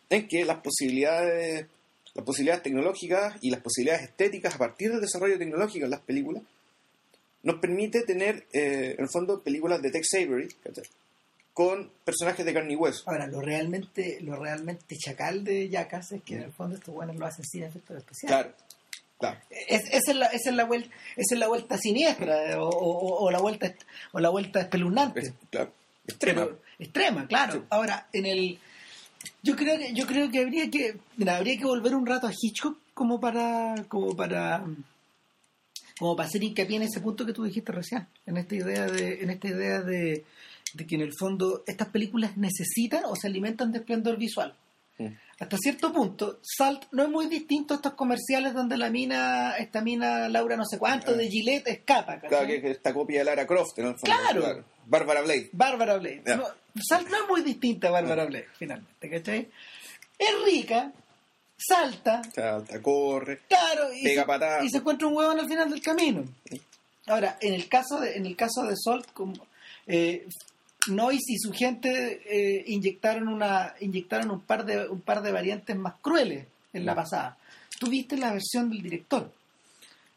en 0.08 0.28
que 0.28 0.44
las 0.44 0.58
posibilidades, 0.58 1.66
las 2.14 2.24
posibilidades 2.24 2.62
tecnológicas 2.62 3.36
y 3.40 3.50
las 3.50 3.60
posibilidades 3.60 4.04
estéticas 4.08 4.54
a 4.54 4.58
partir 4.58 4.90
del 4.90 5.00
desarrollo 5.00 5.38
tecnológico 5.38 5.84
en 5.84 5.90
las 5.90 6.00
películas 6.00 6.42
nos 7.42 7.58
permite 7.60 8.02
tener, 8.02 8.46
eh, 8.52 8.94
en 8.96 9.04
el 9.04 9.10
fondo, 9.10 9.40
películas 9.40 9.82
de 9.82 9.90
Tex 9.90 10.08
Avery 10.14 10.48
¿cachai? 10.62 10.84
con 11.52 11.90
personajes 12.04 12.46
de 12.46 12.54
carne 12.54 12.72
y 12.74 12.76
hueso. 12.76 13.02
ahora, 13.06 13.26
lo 13.26 13.40
realmente, 13.40 14.18
lo 14.22 14.36
realmente 14.36 14.96
chacal 14.96 15.42
de 15.44 15.68
Jackass 15.68 16.12
es 16.12 16.22
que 16.22 16.36
en 16.36 16.42
el 16.44 16.52
fondo 16.52 16.76
estos 16.76 16.94
buenos 16.94 17.16
lo 17.16 17.26
hacen 17.26 17.44
sin 17.44 17.64
efectos 17.64 17.96
especiales. 17.98 18.36
Claro, 18.36 18.56
claro. 19.18 19.38
Es, 19.68 19.82
esa, 19.90 20.12
es 20.12 20.16
la, 20.16 20.26
esa, 20.26 20.50
es 20.50 20.56
la 20.56 20.64
vuelta, 20.64 20.88
esa 21.16 21.34
es 21.34 21.38
la 21.38 21.48
vuelta 21.48 21.76
siniestra 21.78 22.52
eh, 22.52 22.56
o, 22.56 22.68
o- 22.68 23.24
o 23.24 23.30
la 23.30 23.38
vuelta 23.40 23.74
o 24.12 24.20
la 24.20 24.28
vuelta 24.30 24.60
espeluznante. 24.60 25.20
Es- 25.20 25.32
claro. 25.50 25.72
Extrema. 26.06 26.44
Pero- 26.44 26.58
extrema, 26.78 27.26
claro. 27.26 27.52
Sí. 27.54 27.60
Ahora, 27.70 28.08
en 28.12 28.26
el 28.26 28.58
yo 29.42 29.56
creo 29.56 29.78
que 29.78 29.92
yo 29.94 30.06
creo 30.06 30.30
que 30.30 30.40
habría 30.40 30.70
que 30.70 30.96
mira, 31.16 31.36
habría 31.36 31.58
que 31.58 31.64
volver 31.64 31.94
un 31.94 32.06
rato 32.06 32.26
a 32.26 32.32
Hitchcock 32.32 32.78
como 32.94 33.20
para 33.20 33.74
como 33.88 34.16
para 34.16 34.64
como 35.98 36.16
para 36.16 36.28
hacer 36.28 36.42
hincapié 36.42 36.76
en 36.76 36.82
ese 36.82 37.00
punto 37.00 37.26
que 37.26 37.32
tú 37.32 37.44
dijiste 37.44 37.72
recién, 37.72 38.06
en 38.26 38.36
esta 38.36 38.54
idea 38.54 38.86
de 38.86 39.22
en 39.22 39.30
esta 39.30 39.48
idea 39.48 39.80
de, 39.80 40.24
de 40.74 40.86
que 40.86 40.94
en 40.94 41.02
el 41.02 41.12
fondo 41.18 41.62
estas 41.66 41.88
películas 41.88 42.36
necesitan 42.36 43.04
o 43.06 43.14
se 43.14 43.28
alimentan 43.28 43.72
de 43.72 43.78
esplendor 43.78 44.16
visual. 44.16 44.54
Hasta 45.40 45.56
cierto 45.58 45.92
punto, 45.92 46.38
Salt 46.42 46.84
no 46.92 47.02
es 47.02 47.08
muy 47.08 47.26
distinto 47.26 47.74
a 47.74 47.76
estos 47.78 47.94
comerciales 47.94 48.54
donde 48.54 48.76
la 48.76 48.90
mina, 48.90 49.56
esta 49.56 49.80
mina 49.80 50.28
Laura 50.28 50.56
no 50.56 50.64
sé 50.64 50.78
cuánto 50.78 51.14
de 51.14 51.28
Gillette 51.28 51.66
escapa. 51.68 52.14
¿cachai? 52.14 52.28
Claro, 52.28 52.46
que, 52.46 52.60
que 52.60 52.70
esta 52.70 52.94
copia 52.94 53.18
de 53.20 53.24
Lara 53.24 53.46
Croft, 53.46 53.76
en 53.78 53.86
el 53.86 53.94
fondo. 53.98 54.04
Claro. 54.04 54.64
Bárbara 54.86 55.22
Blade. 55.22 55.50
Bárbara 55.52 55.96
Blade. 55.96 56.22
No, 56.36 56.44
Salt 56.80 57.08
no 57.08 57.16
es 57.16 57.28
muy 57.28 57.42
distinta 57.42 57.88
a 57.88 57.90
Bárbara 57.90 58.24
Blade, 58.26 58.46
finalmente, 58.56 59.10
¿cachai? 59.10 59.48
Es 60.18 60.30
rica, 60.44 60.92
salta, 61.56 62.22
Salta, 62.32 62.80
corre. 62.80 63.40
claro, 63.48 63.92
y, 63.92 64.04
Pega 64.04 64.22
se, 64.22 64.26
patadas. 64.26 64.64
y 64.64 64.70
se 64.70 64.78
encuentra 64.78 65.08
un 65.08 65.16
huevón 65.16 65.40
al 65.40 65.48
final 65.48 65.70
del 65.70 65.82
camino. 65.82 66.24
Ahora, 67.06 67.36
en 67.40 67.54
el 67.54 67.68
caso 67.68 67.98
de, 68.00 68.16
en 68.16 68.26
el 68.26 68.36
caso 68.36 68.62
de 68.62 68.76
Salt, 68.76 69.10
como, 69.12 69.34
eh, 69.88 70.26
Noyce 70.88 71.32
y 71.34 71.38
su 71.38 71.52
gente 71.52 72.22
eh, 72.26 72.64
inyectaron 72.66 73.28
una 73.28 73.74
inyectaron 73.80 74.30
un 74.30 74.40
par 74.40 74.64
de 74.64 74.88
un 74.88 75.00
par 75.00 75.22
de 75.22 75.30
variantes 75.32 75.76
más 75.76 75.94
crueles 76.00 76.46
en 76.72 76.84
la 76.86 76.94
pasada. 76.94 77.36
Tú 77.78 77.88
viste 77.88 78.16
la 78.16 78.32
versión 78.32 78.70
del 78.70 78.82
director. 78.82 79.30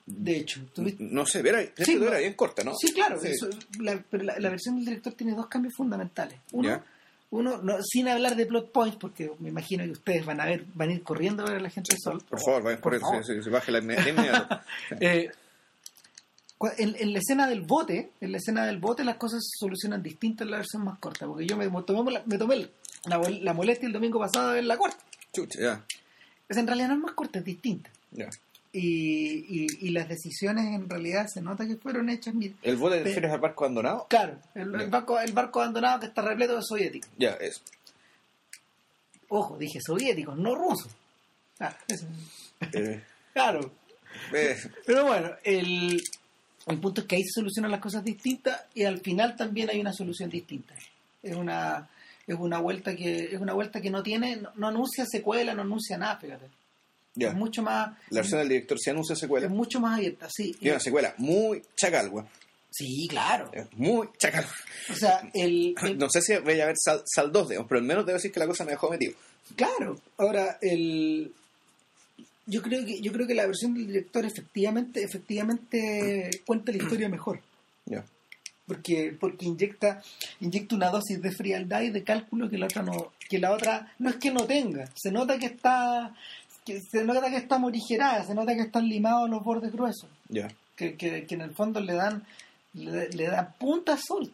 De 0.07 0.37
hecho, 0.37 0.61
No 0.99 1.25
sé, 1.25 1.39
era, 1.39 1.61
Sí, 1.77 1.93
era 1.93 2.11
no. 2.11 2.17
bien 2.19 2.33
corta, 2.33 2.63
¿no? 2.63 2.73
Sí, 2.75 2.93
claro. 2.93 3.19
Sí. 3.19 3.29
eso- 3.29 3.49
la, 3.79 3.99
pero 4.09 4.23
la, 4.23 4.39
la 4.39 4.49
versión 4.49 4.75
del 4.75 4.85
director 4.85 5.13
tiene 5.13 5.33
dos 5.33 5.47
cambios 5.47 5.73
fundamentales. 5.75 6.37
Uno, 6.51 6.69
Ya. 6.69 6.83
uno 7.31 7.57
no, 7.63 7.77
sin 7.81 8.07
hablar 8.07 8.35
de 8.35 8.45
plot 8.45 8.71
points, 8.71 8.97
porque 8.97 9.31
me 9.39 9.49
imagino 9.49 9.83
que 9.83 9.91
ustedes 9.91 10.23
van 10.25 10.39
a 10.41 10.45
ver, 10.45 10.63
van 10.75 10.89
a 10.89 10.93
ir 10.93 11.01
corriendo 11.01 11.41
a 11.43 11.47
ver 11.47 11.57
a 11.57 11.61
la 11.61 11.69
gente 11.71 11.95
de 11.95 11.99
Sol. 11.99 12.23
Por 12.29 12.39
favor, 12.39 12.61
vayan 12.63 12.81
Por 12.81 12.93
sí, 13.23 13.33
sí, 13.43 13.49
baje 13.49 13.71
la 13.71 13.79
inmediato. 13.79 14.59
Eh, 14.99 15.31
en, 16.77 16.95
en 16.97 17.13
la 17.13 17.19
escena 17.19 17.47
del 17.47 17.61
bote, 17.61 18.11
en 18.21 18.31
la 18.31 18.37
escena 18.37 18.65
del 18.65 18.77
bote 18.79 19.03
las 19.03 19.17
cosas 19.17 19.43
se 19.43 19.59
solucionan 19.59 20.01
distintas 20.01 20.45
en 20.45 20.51
la 20.51 20.57
versión 20.57 20.83
más 20.83 20.97
corta, 20.99 21.25
porque 21.27 21.45
yo 21.45 21.57
me 21.57 21.69
tomé, 21.83 22.11
la, 22.11 22.23
me 22.25 22.37
tomé 22.37 22.69
la, 23.05 23.17
la 23.41 23.53
molestia 23.53 23.87
el 23.87 23.93
domingo 23.93 24.19
pasado 24.19 24.49
de 24.49 24.55
ver 24.55 24.63
la 24.65 24.77
corta. 24.77 24.97
Chucha, 25.33 25.59
ya, 25.59 25.85
en 26.49 26.67
realidad 26.67 26.87
no 26.89 26.93
es 26.95 26.99
más 27.01 27.13
corta, 27.13 27.39
es 27.39 27.45
distinta. 27.45 27.89
ya. 28.11 28.29
Y, 28.77 29.45
y, 29.63 29.67
y 29.87 29.89
las 29.91 30.09
decisiones 30.09 30.65
en 30.65 30.89
realidad 30.89 31.27
se 31.27 31.41
nota 31.41 31.65
que 31.65 31.77
fueron 31.77 32.09
hechas, 32.09 32.33
mira, 32.35 32.55
¿El 32.61 32.75
bote 32.75 32.97
Pe- 32.97 33.03
refieres 33.05 33.31
al 33.31 33.39
barco 33.39 33.63
abandonado? 33.63 34.05
Claro, 34.09 34.37
el, 34.53 34.69
barco, 34.89 35.17
el 35.17 35.31
barco 35.31 35.61
abandonado 35.61 36.01
que 36.01 36.07
está 36.07 36.21
repleto 36.21 36.57
de 36.57 36.61
soviéticos. 36.61 37.09
Ya, 37.17 37.31
eso. 37.35 37.61
Ojo, 39.29 39.57
dije 39.57 39.79
soviéticos, 39.81 40.37
no 40.37 40.55
rusos. 40.55 40.91
Ah, 41.59 41.75
eso. 41.87 42.05
Eh, 42.73 43.01
Claro. 43.33 43.71
eh, 44.33 44.57
Pero 44.85 45.05
bueno, 45.05 45.31
el, 45.43 46.01
el 46.67 46.79
punto 46.79 47.01
es 47.01 47.07
que 47.07 47.15
ahí 47.17 47.23
se 47.23 47.39
solucionan 47.39 47.71
las 47.71 47.79
cosas 47.81 48.03
distintas 48.03 48.63
y 48.73 48.83
al 48.83 48.99
final 48.99 49.35
también 49.35 49.69
hay 49.69 49.79
una 49.79 49.93
solución 49.93 50.29
distinta. 50.29 50.73
Es 51.23 51.35
una 51.35 51.89
es 52.27 52.35
una 52.39 52.59
vuelta 52.59 52.95
que 52.95 53.25
es 53.35 53.39
una 53.39 53.53
vuelta 53.53 53.79
que 53.81 53.91
no 53.91 54.01
tiene 54.01 54.37
no, 54.37 54.51
no 54.55 54.67
anuncia 54.67 55.05
secuela, 55.05 55.53
no 55.53 55.61
anuncia 55.61 55.97
nada, 55.97 56.17
fíjate. 56.17 56.45
Es 57.17 57.33
mucho 57.33 57.61
más 57.63 57.95
La 58.09 58.19
versión 58.21 58.39
del 58.39 58.49
director 58.49 58.77
se 58.79 58.89
anuncia 58.91 59.15
secuela. 59.15 59.45
es 59.45 59.51
mucho 59.51 59.79
más 59.79 59.97
abierta, 59.97 60.27
sí. 60.29 60.53
Y 60.59 60.69
una 60.69 60.79
secuela 60.79 61.13
muy 61.17 61.61
chacal, 61.75 62.09
güey. 62.09 62.25
Sí, 62.71 63.07
claro. 63.09 63.49
Es 63.53 63.71
Muy 63.77 64.09
chacal. 64.17 64.45
O 64.91 64.95
sea, 64.95 65.21
el, 65.33 65.73
el- 65.81 65.97
No 65.97 66.09
sé 66.09 66.21
si 66.21 66.35
voy 66.39 66.59
a 66.59 66.65
ver 66.65 66.75
Sal, 66.77 67.01
Sal 67.05 67.31
2, 67.31 67.49
digamos, 67.49 67.69
pero 67.69 67.79
al 67.79 67.85
menos 67.87 68.05
debo 68.05 68.17
decir 68.17 68.33
que 68.33 68.39
la 68.41 68.47
cosa 68.47 68.65
me 68.65 68.71
dejó 68.71 68.89
metido. 68.89 69.13
Claro, 69.55 69.97
ahora 70.17 70.57
el 70.61 71.31
yo 72.45 72.61
creo 72.61 72.85
que 72.85 73.01
yo 73.01 73.11
creo 73.11 73.27
que 73.27 73.35
la 73.35 73.45
versión 73.45 73.73
del 73.73 73.87
director 73.87 74.25
efectivamente 74.25 75.03
efectivamente 75.03 76.41
cuenta 76.45 76.71
la 76.71 76.77
historia 76.83 77.09
mejor, 77.09 77.41
porque 78.67 79.15
porque 79.19 79.45
inyecta 79.45 80.01
inyecta 80.39 80.75
una 80.75 80.89
dosis 80.89 81.21
de 81.21 81.31
frialdad 81.31 81.81
y 81.81 81.89
de 81.91 82.03
cálculo 82.03 82.49
que 82.49 82.57
la 82.57 82.65
otra 82.65 82.83
no 82.83 83.11
que 83.29 83.39
la 83.39 83.51
otra 83.51 83.93
no 83.99 84.09
es 84.09 84.17
que 84.17 84.31
no 84.31 84.45
tenga, 84.45 84.89
se 84.95 85.11
nota 85.11 85.37
que 85.37 85.47
está 85.47 86.15
que 86.65 86.79
se 86.81 87.03
nota 87.03 87.29
que 87.29 87.37
está 87.37 87.59
morigerada, 87.59 88.25
se 88.25 88.33
nota 88.33 88.55
que 88.55 88.61
están 88.61 88.87
limados 88.87 89.29
los 89.29 89.43
bordes 89.43 89.71
gruesos, 89.71 90.09
que, 90.75 90.95
que, 90.95 91.25
que 91.25 91.35
en 91.35 91.41
el 91.41 91.53
fondo 91.53 91.79
le 91.79 91.93
dan 91.93 92.23
le, 92.73 93.09
le 93.09 93.27
dan 93.27 93.53
punta 93.57 93.97
sol, 93.97 94.31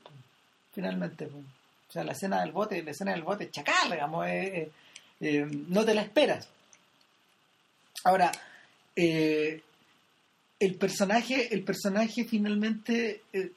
finalmente. 0.74 1.28
pues. 1.28 1.44
O 1.92 1.92
sea, 1.92 2.04
la 2.06 2.14
escena 2.14 2.40
del 2.42 2.54
bote, 2.54 2.82
la 2.84 2.92
escena 2.92 3.12
del 3.12 3.24
bote 3.24 3.52
chacal, 3.52 3.92
digamos, 3.92 4.26
eh, 4.26 4.62
eh, 4.62 4.72
eh, 5.20 5.46
no 5.68 5.84
te 5.84 5.94
la 5.94 6.02
esperas. 6.04 6.48
Ahora, 8.04 8.32
eh, 8.96 9.62
el 10.60 10.76
personaje, 10.76 11.54
el 11.54 11.64
personaje 11.64 12.26
finalmente, 12.26 13.22
eh, 13.34 13.52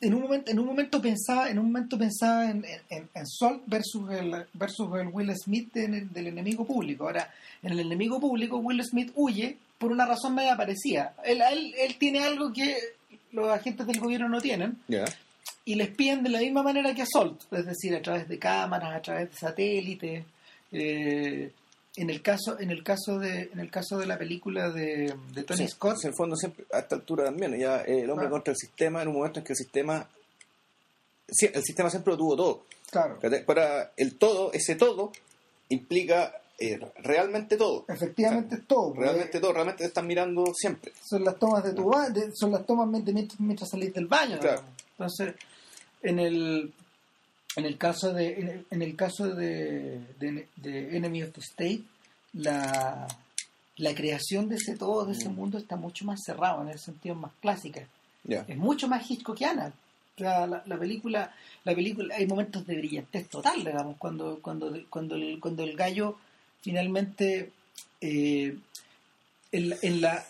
en 0.00 0.14
un 0.14 0.22
momento 0.22 0.50
en 0.50 0.58
un 0.58 0.66
momento 0.66 1.02
pensaba 1.02 1.50
en 1.50 1.58
un 1.58 1.66
momento 1.66 1.98
pensaba 1.98 2.48
en, 2.50 2.64
en, 2.88 3.08
en 3.12 3.26
Salt 3.26 3.62
versus 3.66 4.08
el 4.12 4.46
versus 4.52 4.88
el 5.00 5.08
Will 5.08 5.34
Smith 5.36 5.72
del, 5.72 6.12
del 6.12 6.28
enemigo 6.28 6.64
público 6.64 7.04
ahora 7.04 7.34
en 7.64 7.72
el 7.72 7.80
enemigo 7.80 8.20
público 8.20 8.58
Will 8.58 8.80
Smith 8.84 9.10
huye 9.16 9.56
por 9.76 9.90
una 9.90 10.06
razón 10.06 10.36
media 10.36 10.56
parecida 10.56 11.16
él, 11.24 11.42
él, 11.50 11.74
él 11.76 11.96
tiene 11.98 12.20
algo 12.20 12.52
que 12.52 12.76
los 13.32 13.48
agentes 13.48 13.88
del 13.88 13.98
gobierno 13.98 14.28
no 14.28 14.40
tienen 14.40 14.78
y 15.64 15.74
les 15.74 15.88
piden 15.88 16.22
de 16.22 16.30
la 16.30 16.38
misma 16.38 16.62
manera 16.62 16.94
que 16.94 17.02
a 17.02 17.06
Salt, 17.06 17.42
es 17.52 17.66
decir, 17.66 17.94
a 17.94 18.00
través 18.00 18.26
de 18.26 18.38
cámaras, 18.38 18.96
a 18.96 19.02
través 19.02 19.30
de 19.30 19.36
satélites. 19.36 20.24
eh, 20.72 21.50
en 22.00 22.10
el 22.10 22.22
caso, 22.22 22.58
en 22.60 22.70
el 22.70 22.82
caso 22.82 23.18
de, 23.18 23.50
en 23.52 23.60
el 23.60 23.70
caso 23.70 23.98
de 23.98 24.06
la 24.06 24.18
película 24.18 24.70
de, 24.70 25.14
de 25.34 25.42
Tony 25.44 25.58
Sí, 25.64 25.68
Scott, 25.68 25.98
En 26.04 26.10
el 26.10 26.14
fondo, 26.16 26.36
siempre, 26.36 26.64
a 26.72 26.78
esta 26.80 26.94
altura 26.94 27.24
también, 27.24 27.58
ya 27.58 27.82
eh, 27.82 28.00
el 28.02 28.10
hombre 28.10 28.26
Ah. 28.26 28.30
contra 28.30 28.52
el 28.52 28.56
sistema, 28.56 29.02
en 29.02 29.08
un 29.08 29.14
momento 29.14 29.38
en 29.40 29.44
que 29.44 29.52
el 29.52 29.56
sistema. 29.56 30.08
sí, 31.28 31.48
el 31.52 31.62
sistema 31.62 31.90
siempre 31.90 32.12
lo 32.12 32.18
tuvo 32.18 32.36
todo. 32.36 32.62
claro. 32.90 33.18
Para 33.46 33.92
el 33.96 34.16
todo, 34.16 34.52
ese 34.52 34.74
todo, 34.76 35.12
implica 35.68 36.32
eh, 36.58 36.78
realmente 37.02 37.56
todo. 37.56 37.84
efectivamente 37.88 38.56
es 38.56 38.66
todo. 38.66 38.92
Realmente 38.94 39.38
todo, 39.40 39.52
realmente 39.52 39.82
te 39.84 39.88
están 39.88 40.06
mirando 40.06 40.44
siempre. 40.54 40.92
son 41.08 41.22
las 41.24 41.38
tomas 41.38 41.62
de 41.62 41.72
tu 41.72 41.84
ba- 41.88 42.08
de- 42.10 42.30
son 42.34 42.50
las 42.52 42.64
tomas 42.66 42.90
de 43.04 43.12
mientras, 43.12 43.38
mientras 43.40 43.70
salís 43.70 43.92
del 43.94 44.06
baño. 44.06 44.38
Claro. 44.40 44.62
Entonces, 44.92 45.34
en 46.02 46.18
el 46.18 46.72
en 47.56 47.64
el 47.64 47.76
caso 47.78 48.12
de 48.12 48.64
en 48.70 48.82
el, 48.82 48.94
caso 48.96 49.34
de, 49.34 49.98
de, 50.18 50.46
de 50.56 50.96
Enemy 50.96 51.22
of 51.24 51.32
the 51.32 51.40
State, 51.40 51.82
la 52.34 53.06
la 53.76 53.94
creación 53.94 54.48
de 54.48 54.56
ese 54.56 54.76
todo, 54.76 55.04
de 55.06 55.12
ese 55.12 55.28
Mm. 55.28 55.34
mundo 55.36 55.56
está 55.58 55.76
mucho 55.76 56.04
más 56.04 56.20
cerrado 56.24 56.62
en 56.62 56.68
el 56.70 56.78
sentido 56.80 57.14
más 57.14 57.30
clásico. 57.40 57.80
Ya. 58.24 58.44
es 58.48 58.56
mucho 58.56 58.88
más 58.88 59.08
Hitchcockiana. 59.08 59.72
Sea, 60.16 60.48
la, 60.48 60.64
la 60.66 60.76
película, 60.76 61.32
la 61.62 61.74
película, 61.76 62.16
hay 62.16 62.26
momentos 62.26 62.66
de 62.66 62.76
brillantez 62.76 63.28
total, 63.28 63.58
digamos, 63.64 63.96
cuando, 63.98 64.40
cuando, 64.42 64.76
cuando, 64.90 65.14
el, 65.14 65.38
cuando 65.38 65.62
el 65.62 65.76
gallo 65.76 66.16
finalmente 66.60 67.52
eh, 68.00 68.56
en, 69.52 69.68
la- 69.70 69.76
en 69.82 70.00
la 70.00 70.24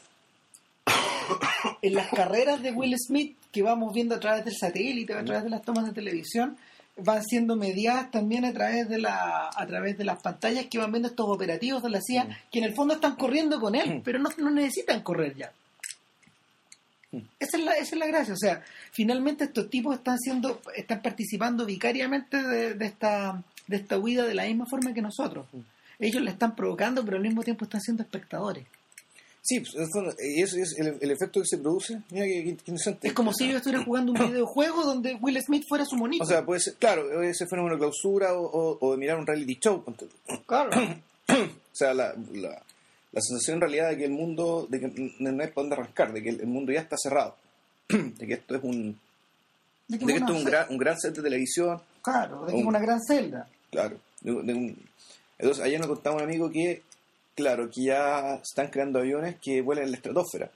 en 1.83 1.95
las 1.95 2.09
carreras 2.09 2.63
de 2.63 2.71
Will 2.73 2.95
Smith 2.99 3.37
que 3.51 3.63
vamos 3.63 3.93
viendo 3.95 4.15
a 4.15 4.21
través 4.21 4.45
del 4.45 4.55
satélite, 4.57 5.15
a 5.15 5.25
través 5.25 5.45
de 5.45 5.51
las 5.51 5.63
tomas 5.63 5.87
de 5.87 5.93
televisión, 5.93 6.57
van 6.99 7.23
siendo 7.25 7.57
mediadas 7.57 8.11
también 8.11 8.45
a 8.45 8.53
través 8.53 8.89
de 8.89 8.99
la 8.99 9.49
a 9.55 9.67
través 9.67 9.97
de 9.99 10.05
las 10.05 10.21
pantallas 10.21 10.67
que 10.67 10.79
van 10.79 10.91
viendo 10.93 11.09
estos 11.09 11.27
operativos 11.29 11.83
de 11.83 11.91
la 11.91 12.01
CIA 12.01 12.25
Mm. 12.25 12.29
que 12.53 12.59
en 12.59 12.65
el 12.65 12.75
fondo 12.75 12.95
están 12.95 13.17
corriendo 13.17 13.61
con 13.61 13.75
él, 13.75 13.97
Mm. 13.97 14.03
pero 14.03 14.19
no, 14.19 14.29
no 14.39 14.51
necesitan 14.51 15.03
correr 15.03 15.35
ya. 15.37 15.53
Mm. 17.13 17.19
Esa 17.39 17.57
es, 17.57 17.65
la, 17.65 17.73
esa 17.73 17.95
es 17.95 17.99
la 17.99 18.07
gracia, 18.07 18.35
o 18.35 18.37
sea, 18.37 18.63
finalmente 18.93 19.45
estos 19.45 19.71
tipos 19.71 19.95
están 19.97 20.19
siendo, 20.19 20.61
están 20.77 21.01
participando 21.03 21.65
vicariamente 21.65 22.43
de, 22.43 22.75
de 22.75 22.87
esta, 22.87 23.43
de 23.67 23.77
esta 23.77 23.99
huida 23.99 24.27
de 24.27 24.35
la 24.35 24.45
misma 24.45 24.67
forma 24.67 24.93
que 24.93 25.01
nosotros. 25.03 25.47
Ellos 26.01 26.23
la 26.23 26.31
están 26.31 26.55
provocando, 26.55 27.05
pero 27.05 27.17
al 27.17 27.23
mismo 27.23 27.43
tiempo 27.43 27.65
están 27.65 27.81
siendo 27.81 28.03
espectadores. 28.03 28.67
Sí, 29.43 29.61
pues, 29.61 29.75
y 30.23 30.43
eso 30.43 30.57
es 30.59 30.77
el, 30.79 30.99
el 31.01 31.11
efecto 31.11 31.41
que 31.41 31.47
se 31.47 31.59
produce. 31.59 32.01
Mira 32.11 32.27
qué, 32.27 32.41
interesante. 32.49 33.09
Es 33.09 33.15
como 33.15 33.33
si 33.33 33.49
yo 33.51 33.57
estuviera 33.57 33.83
jugando 33.85 34.13
un 34.13 34.19
videojuego 34.31 34.85
donde 34.85 35.15
Will 35.21 35.41
Smith 35.43 35.65
fuera 35.69 35.85
su 35.87 35.97
monito. 35.97 36.23
O 36.23 36.27
sea, 36.27 36.45
puede 36.45 36.61
ser, 36.61 36.75
claro, 36.75 37.23
ese 37.23 37.47
fenómeno 37.47 37.77
de 37.77 37.81
clausura 37.81 38.35
o, 38.35 38.43
o- 38.45 38.79
o 38.81 38.93
de 38.93 38.99
mirar 38.99 39.19
un 39.19 39.27
reality 39.27 39.59
show. 39.61 39.83
claro. 40.47 40.71
O 41.31 41.77
sea, 41.79 41.95
la, 41.95 42.13
la, 42.33 42.61
la 43.13 43.21
sensación 43.21 43.55
en 43.57 43.61
realidad 43.61 43.91
de 43.91 43.99
que 43.99 44.05
el 44.07 44.11
mundo, 44.11 44.67
de 44.69 44.81
que 44.81 45.13
no 45.21 45.29
hay 45.31 45.37
para 45.49 45.53
dónde 45.55 45.75
arrancar, 45.77 46.13
de 46.13 46.23
que 46.23 46.31
el, 46.31 46.47
mundo 46.49 46.73
ya 46.73 46.81
está 46.81 46.97
cerrado, 47.01 47.37
de 47.89 48.27
que 48.27 48.33
esto 48.35 48.57
es 48.57 48.65
un, 48.65 48.99
De 49.87 49.97
que, 49.99 49.99
de 49.99 49.99
que 49.99 50.05
bueno, 50.05 50.19
esto 50.27 50.33
es 50.33 50.39
un 50.41 50.45
gran, 50.51 50.67
un 50.71 50.77
gran 50.79 50.99
set 50.99 51.15
de 51.15 51.23
televisión, 51.23 51.81
Claro, 52.03 52.47
de 52.47 52.53
que 52.55 52.59
es 52.61 52.67
una 52.67 52.81
gran 52.81 53.01
celda. 53.01 53.49
claro. 53.71 53.97
de- 54.23 54.43
de 54.43 54.55
un- 54.55 54.77
entonces, 55.39 55.63
ayer 55.65 55.79
nos 55.79 55.87
contaba 55.89 56.17
un 56.17 56.23
amigo 56.23 56.51
que, 56.51 56.83
claro, 57.39 57.71
que 57.71 57.85
ya 57.85 58.35
están 58.43 58.69
creando 58.69 58.99
aviones 58.99 59.37
que 59.41 59.63
vuelan 59.63 59.85
en 59.85 59.93
la 59.93 59.97
estratosfera. 59.97 60.51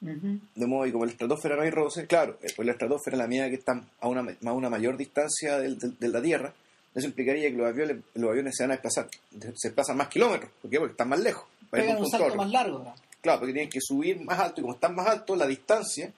De 0.00 0.66
modo 0.66 0.84
que 0.84 0.92
como 0.92 1.04
en 1.04 1.08
la 1.08 1.12
estratosfera 1.12 1.56
no 1.56 1.62
hay 1.62 1.70
roce, 1.70 2.06
claro, 2.06 2.36
eh, 2.42 2.52
pues 2.54 2.66
la 2.66 2.72
estratosfera 2.72 3.16
es 3.16 3.18
la 3.18 3.26
medida 3.28 3.48
que 3.48 3.54
están 3.54 3.88
a 4.00 4.08
una, 4.08 4.36
a 4.44 4.52
una 4.52 4.68
mayor 4.68 4.96
distancia 4.96 5.58
del- 5.58 5.78
de 5.78 6.08
la 6.08 6.20
Tierra, 6.20 6.52
eso 6.94 7.06
implicaría 7.06 7.50
que 7.50 7.56
los 7.56 7.66
aviones, 7.66 7.98
los 8.14 8.30
aviones 8.30 8.54
se 8.56 8.64
van 8.64 8.72
a 8.72 8.74
desplazar, 8.74 9.08
se 9.54 9.68
desplazan 9.68 9.96
más 9.96 10.08
kilómetros, 10.08 10.50
¿por 10.60 10.70
qué? 10.70 10.78
Porque 10.78 10.92
están 10.92 11.08
más 11.08 11.20
lejos. 11.20 11.46
de 11.72 11.80
Pegan 11.82 11.98
un 11.98 12.08
salto 12.10 12.34
más 12.36 12.50
largo. 12.50 12.78
¿no? 12.80 12.94
Claro, 13.20 13.38
porque 13.40 13.52
tienen 13.54 13.70
que 13.70 13.80
subir 13.80 14.20
más 14.24 14.38
alto 14.38 14.60
y 14.60 14.62
como 14.62 14.74
están 14.74 14.94
más 14.94 15.06
altos, 15.06 15.36
la 15.38 15.46
distancia 15.46 16.12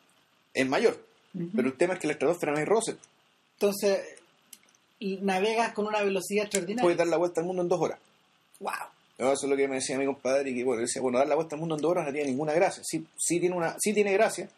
es 0.55 0.68
mayor. 0.68 0.99
Pero 1.55 1.68
el 1.68 1.77
tema 1.77 1.94
es 1.94 2.01
que 2.01 2.07
en 2.07 2.09
la 2.09 2.12
estratosfera 2.14 2.53
no 2.53 2.59
hay 2.59 2.64
roce. 2.64 2.97
Entonces, 3.55 4.01
y 4.99 5.18
navegas 5.18 5.73
con 5.73 5.87
una 5.87 6.03
velocidad 6.03 6.44
extraordinaria. 6.44 6.83
Puedes 6.83 6.99
dar 6.99 7.07
la 7.07 7.16
vuelta 7.16 7.40
al 7.40 7.47
mundo 7.47 7.62
en 7.62 7.68
dos 7.68 7.81
horas. 7.81 7.99
¡Wow! 8.61 8.73
No, 9.19 9.33
Eso 9.33 9.47
es 9.47 9.51
lo 9.51 9.57
que 9.57 9.67
me 9.67 9.77
decía 9.77 9.99
mi 9.99 10.07
compadre, 10.07 10.51
y 10.51 10.55
que 10.55 10.65
bueno, 10.65 10.83
decía, 10.83 11.03
bueno, 11.03 11.19
dar 11.19 11.27
la 11.27 11.35
vuelta 11.35 11.57
al 11.57 11.61
mundo 11.61 11.75
en 11.75 11.83
dos 11.83 11.91
horas 11.91 12.07
no 12.07 12.13
tiene 12.13 12.29
ninguna 12.29 12.53
gracia. 12.53 12.83
Sí, 12.87 13.05
sí 13.17 13.41
tiene 13.41 13.57
una, 13.57 13.75
sí 13.79 13.93
tiene 13.93 14.13
gracia 14.13 14.49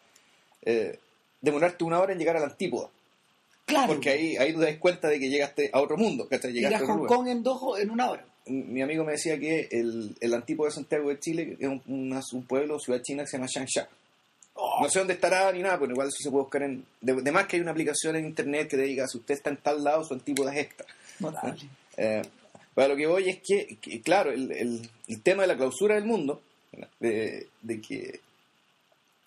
eh, 0.63 0.97
demorarte 1.41 1.83
una 1.83 1.99
hora 1.99 2.13
en 2.13 2.19
llegar 2.19 2.37
a 2.37 2.39
la 2.41 2.45
antípoda. 2.45 2.89
Claro. 3.65 3.93
Porque 3.93 4.09
ahí, 4.09 4.37
ahí 4.37 4.53
tú 4.53 4.59
te 4.59 4.65
das 4.65 4.77
cuenta 4.77 5.07
de 5.07 5.19
que 5.19 5.29
llegaste 5.29 5.69
a 5.73 5.79
otro 5.79 5.97
mundo, 5.97 6.27
que 6.27 6.35
ir 6.35 6.41
llegaste 6.53 6.83
a 6.83 6.87
Hong. 6.87 7.05
Kong 7.07 7.27
en, 7.27 7.41
dos, 7.41 7.79
en 7.79 7.89
una 7.89 8.11
hora. 8.11 8.25
Mi 8.45 8.81
amigo 8.81 9.03
me 9.03 9.13
decía 9.13 9.39
que 9.39 9.67
el, 9.71 10.15
el 10.19 10.33
antípoda 10.33 10.69
de 10.69 10.75
Santiago 10.75 11.09
de 11.09 11.19
Chile 11.19 11.57
es 11.59 11.67
un, 11.67 11.81
una- 11.87 12.21
un 12.33 12.45
pueblo, 12.45 12.79
ciudad 12.79 13.01
china 13.01 13.23
que 13.23 13.29
se 13.29 13.37
llama 13.37 13.47
Changsha. 13.47 13.87
Oh. 14.55 14.81
No 14.83 14.89
sé 14.89 14.99
dónde 14.99 15.13
estará 15.13 15.51
ni 15.53 15.61
nada, 15.61 15.79
pero 15.79 15.91
igual 15.91 16.07
eso 16.09 16.17
se 16.21 16.29
puede 16.29 16.43
buscar 16.43 16.63
en... 16.63 16.83
De, 16.99 17.13
de 17.21 17.31
más 17.31 17.47
que 17.47 17.55
hay 17.55 17.61
una 17.61 17.71
aplicación 17.71 18.15
en 18.15 18.25
internet 18.25 18.67
que 18.69 18.77
te 18.77 18.83
diga 18.83 19.07
si 19.07 19.17
usted 19.17 19.35
está 19.35 19.49
en 19.49 19.57
tal 19.57 19.83
lado, 19.83 20.03
su 20.03 20.13
antípoda 20.13 20.53
es 20.53 20.67
esta. 20.67 20.85
Notable. 21.19 21.61
Eh, 21.97 22.21
para 22.73 22.89
lo 22.89 22.95
que 22.95 23.07
voy 23.07 23.29
es 23.29 23.39
que, 23.41 24.01
claro, 24.01 24.31
el, 24.31 24.51
el- 24.51 25.21
tema 25.23 25.43
de 25.43 25.47
la 25.47 25.57
clausura 25.57 25.95
del 25.95 26.05
mundo, 26.05 26.41
de, 26.99 27.47
de 27.61 27.81
que, 27.81 28.19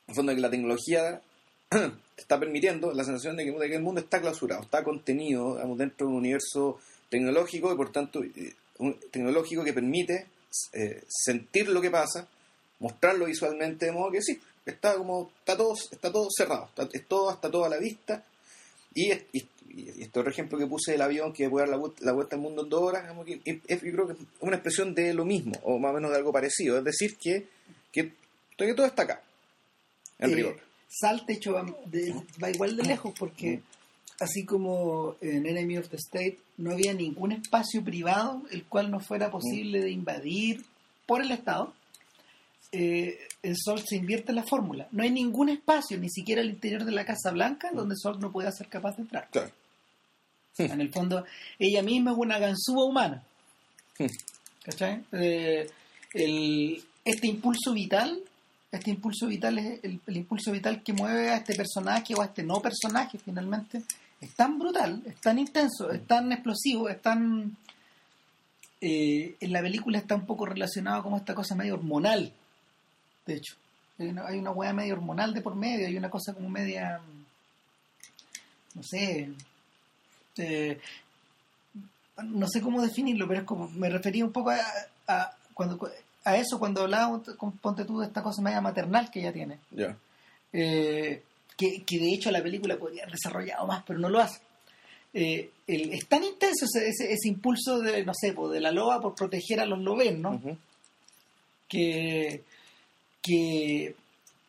en 0.06 0.14
fondo, 0.14 0.34
que 0.34 0.40
la 0.40 0.50
tecnología 0.50 1.20
te 1.68 1.78
está 2.16 2.38
permitiendo 2.38 2.92
la 2.92 3.04
sensación 3.04 3.36
de 3.36 3.44
que, 3.44 3.74
el 3.74 3.82
mundo 3.82 4.00
está 4.00 4.20
clausurado, 4.20 4.62
está 4.62 4.82
contenido 4.82 5.54
digamos, 5.54 5.78
dentro 5.78 6.06
de 6.06 6.12
un 6.12 6.18
universo 6.18 6.78
tecnológico 7.10 7.72
y, 7.72 7.76
por 7.76 7.92
tanto, 7.92 8.22
eh, 8.22 8.54
un, 8.78 8.98
tecnológico 9.10 9.62
que 9.62 9.72
permite 9.72 10.26
eh, 10.72 11.02
sentir 11.08 11.68
lo 11.68 11.80
que 11.80 11.90
pasa, 11.90 12.26
mostrarlo 12.78 13.26
visualmente, 13.26 13.86
de 13.86 13.92
modo 13.92 14.10
que 14.10 14.22
sí, 14.22 14.40
está 14.64 14.96
como 14.96 15.30
está 15.38 15.56
todo, 15.56 15.74
está 15.74 16.10
todo 16.10 16.28
cerrado, 16.34 16.66
está, 16.66 16.88
es 16.92 17.06
todo, 17.06 17.30
está 17.30 17.50
todo 17.50 17.64
a 17.64 17.68
la 17.68 17.78
vista. 17.78 18.24
Y, 18.94 19.12
y, 19.12 19.48
y 19.76 20.02
este 20.02 20.18
otro 20.20 20.30
ejemplo 20.30 20.58
que 20.58 20.66
puse 20.66 20.92
del 20.92 21.02
avión 21.02 21.32
que 21.32 21.48
puede 21.50 21.66
dar 21.66 21.70
la, 21.70 21.76
vuelta- 21.78 22.04
la 22.04 22.12
vuelta 22.12 22.36
al 22.36 22.42
mundo 22.42 22.62
en 22.62 22.68
dos 22.68 22.82
horas, 22.82 23.04
que 23.24 23.40
es- 23.44 23.58
es- 23.66 23.82
yo 23.82 23.92
creo 23.92 24.06
que 24.08 24.12
es 24.14 24.18
una 24.40 24.56
expresión 24.56 24.94
de 24.94 25.12
lo 25.14 25.24
mismo, 25.24 25.52
o 25.64 25.78
más 25.78 25.90
o 25.90 25.94
menos 25.94 26.10
de 26.10 26.16
algo 26.16 26.32
parecido. 26.32 26.78
Es 26.78 26.84
decir, 26.84 27.16
que, 27.16 27.46
que, 27.92 28.12
que 28.56 28.74
todo 28.74 28.86
está 28.86 29.02
acá, 29.02 29.22
en 30.18 30.30
Eh, 30.30 30.34
rigor. 30.34 30.60
Salt, 30.88 31.26
de 31.26 31.34
hecho, 31.34 31.52
va, 31.54 31.64
de- 31.86 32.14
va 32.42 32.50
igual 32.50 32.76
de 32.76 32.84
lejos 32.84 33.12
porque 33.18 33.60
así 34.20 34.44
como 34.44 35.16
en 35.20 35.44
Enemy 35.46 35.78
of 35.78 35.88
the 35.88 35.96
State 35.96 36.38
no 36.58 36.70
había 36.70 36.94
ningún 36.94 37.32
espacio 37.32 37.82
privado 37.82 38.42
el 38.52 38.64
cual 38.64 38.90
no 38.92 39.00
fuera 39.00 39.28
posible 39.30 39.80
de 39.80 39.90
invadir 39.90 40.64
por 41.04 41.20
el 41.20 41.32
Estado, 41.32 41.74
eh, 42.72 43.18
en 43.42 43.56
Salt 43.56 43.84
se 43.88 43.96
invierte 43.96 44.32
la 44.32 44.44
fórmula. 44.44 44.88
No 44.92 45.02
hay 45.02 45.10
ningún 45.10 45.48
espacio, 45.48 45.98
ni 45.98 46.08
siquiera 46.10 46.42
al 46.42 46.50
interior 46.50 46.84
de 46.84 46.92
la 46.92 47.04
Casa 47.04 47.30
Blanca, 47.30 47.70
donde 47.72 47.94
Salt 47.96 48.20
no 48.20 48.32
pueda 48.32 48.50
ser 48.52 48.68
capaz 48.68 48.96
de 48.96 49.02
entrar. 49.02 49.28
Claro. 49.30 49.50
En 50.58 50.80
el 50.80 50.92
fondo, 50.92 51.24
ella 51.58 51.82
misma 51.82 52.12
es 52.12 52.16
una 52.16 52.38
ganzúa 52.38 52.84
humana. 52.84 53.22
¿Cachai? 54.64 55.04
Eh, 55.12 55.68
el- 56.12 56.82
este 57.04 57.26
impulso 57.26 57.72
vital, 57.72 58.18
este 58.72 58.90
impulso 58.90 59.26
vital 59.26 59.58
es 59.58 59.84
el, 59.84 60.00
el 60.06 60.16
impulso 60.16 60.52
vital 60.52 60.82
que 60.82 60.92
mueve 60.92 61.30
a 61.30 61.36
este 61.36 61.54
personaje 61.54 62.14
o 62.14 62.22
a 62.22 62.26
este 62.26 62.42
no 62.42 62.60
personaje 62.60 63.18
finalmente, 63.18 63.82
es 64.20 64.30
tan 64.34 64.58
brutal, 64.58 65.02
es 65.06 65.20
tan 65.20 65.38
intenso, 65.38 65.90
es 65.90 66.06
tan 66.06 66.32
explosivo, 66.32 66.88
es 66.88 67.02
tan... 67.02 67.56
eh, 68.80 69.36
en 69.38 69.52
la 69.52 69.60
película 69.60 69.98
está 69.98 70.14
un 70.14 70.24
poco 70.24 70.46
relacionado 70.46 71.02
con 71.02 71.14
esta 71.14 71.34
cosa 71.34 71.54
medio 71.54 71.74
hormonal, 71.74 72.32
de 73.26 73.34
hecho. 73.34 73.54
Hay 73.98 74.08
una, 74.08 74.26
hay 74.26 74.38
una 74.38 74.50
hueá 74.50 74.72
medio 74.72 74.94
hormonal 74.94 75.34
de 75.34 75.40
por 75.42 75.54
medio, 75.54 75.86
hay 75.86 75.96
una 75.96 76.10
cosa 76.10 76.32
como 76.32 76.48
media... 76.48 77.00
no 78.74 78.82
sé... 78.82 79.30
eh, 80.38 80.78
no 82.22 82.46
sé 82.48 82.60
cómo 82.60 82.80
definirlo, 82.82 83.26
pero 83.26 83.40
es 83.40 83.46
como 83.46 83.68
me 83.70 83.88
refería 83.90 84.24
un 84.24 84.32
poco 84.32 84.50
a, 84.50 84.60
a- 85.08 85.36
cuando 85.52 85.90
a 86.24 86.36
eso 86.36 86.58
cuando 86.58 86.82
hablaba 86.82 87.22
con 87.36 87.52
ponte 87.58 87.84
tú 87.84 88.00
de 88.00 88.06
esta 88.06 88.22
cosa 88.22 88.40
media 88.42 88.60
maternal 88.60 89.10
que 89.10 89.20
ella 89.20 89.32
tiene. 89.32 89.58
Eh, 90.52 91.22
que, 91.56 91.82
que 91.84 91.98
de 91.98 92.12
hecho 92.14 92.30
la 92.30 92.42
película 92.42 92.76
podría 92.76 93.02
haber 93.02 93.14
desarrollado 93.14 93.66
más, 93.66 93.82
pero 93.86 93.98
no 93.98 94.08
lo 94.08 94.20
hace. 94.20 94.40
Eh, 95.12 95.50
el- 95.66 95.92
es 95.92 96.06
tan 96.06 96.24
intenso 96.24 96.64
ese, 96.64 96.88
ese, 96.88 97.12
ese 97.12 97.28
impulso 97.28 97.78
de, 97.80 98.04
no 98.04 98.12
sé, 98.14 98.32
po, 98.32 98.48
de 98.48 98.60
la 98.60 98.72
loba 98.72 99.00
por 99.00 99.14
proteger 99.14 99.60
a 99.60 99.66
los 99.66 99.78
lobes, 99.80 100.18
¿no? 100.18 100.40
Que, 101.68 102.42
que 103.22 103.94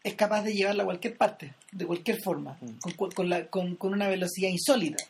es 0.03 0.13
capaz 0.15 0.43
de 0.43 0.53
llevarla 0.53 0.83
a 0.83 0.85
cualquier 0.87 1.17
parte, 1.17 1.53
de 1.71 1.85
cualquier 1.85 2.21
forma, 2.21 2.57
Mm. 2.61 2.89
con, 3.13 3.29
la- 3.29 3.47
con- 3.47 3.75
con 3.75 3.93
una 3.93 4.07
velocidad 4.07 4.49
insólita. 4.49 5.03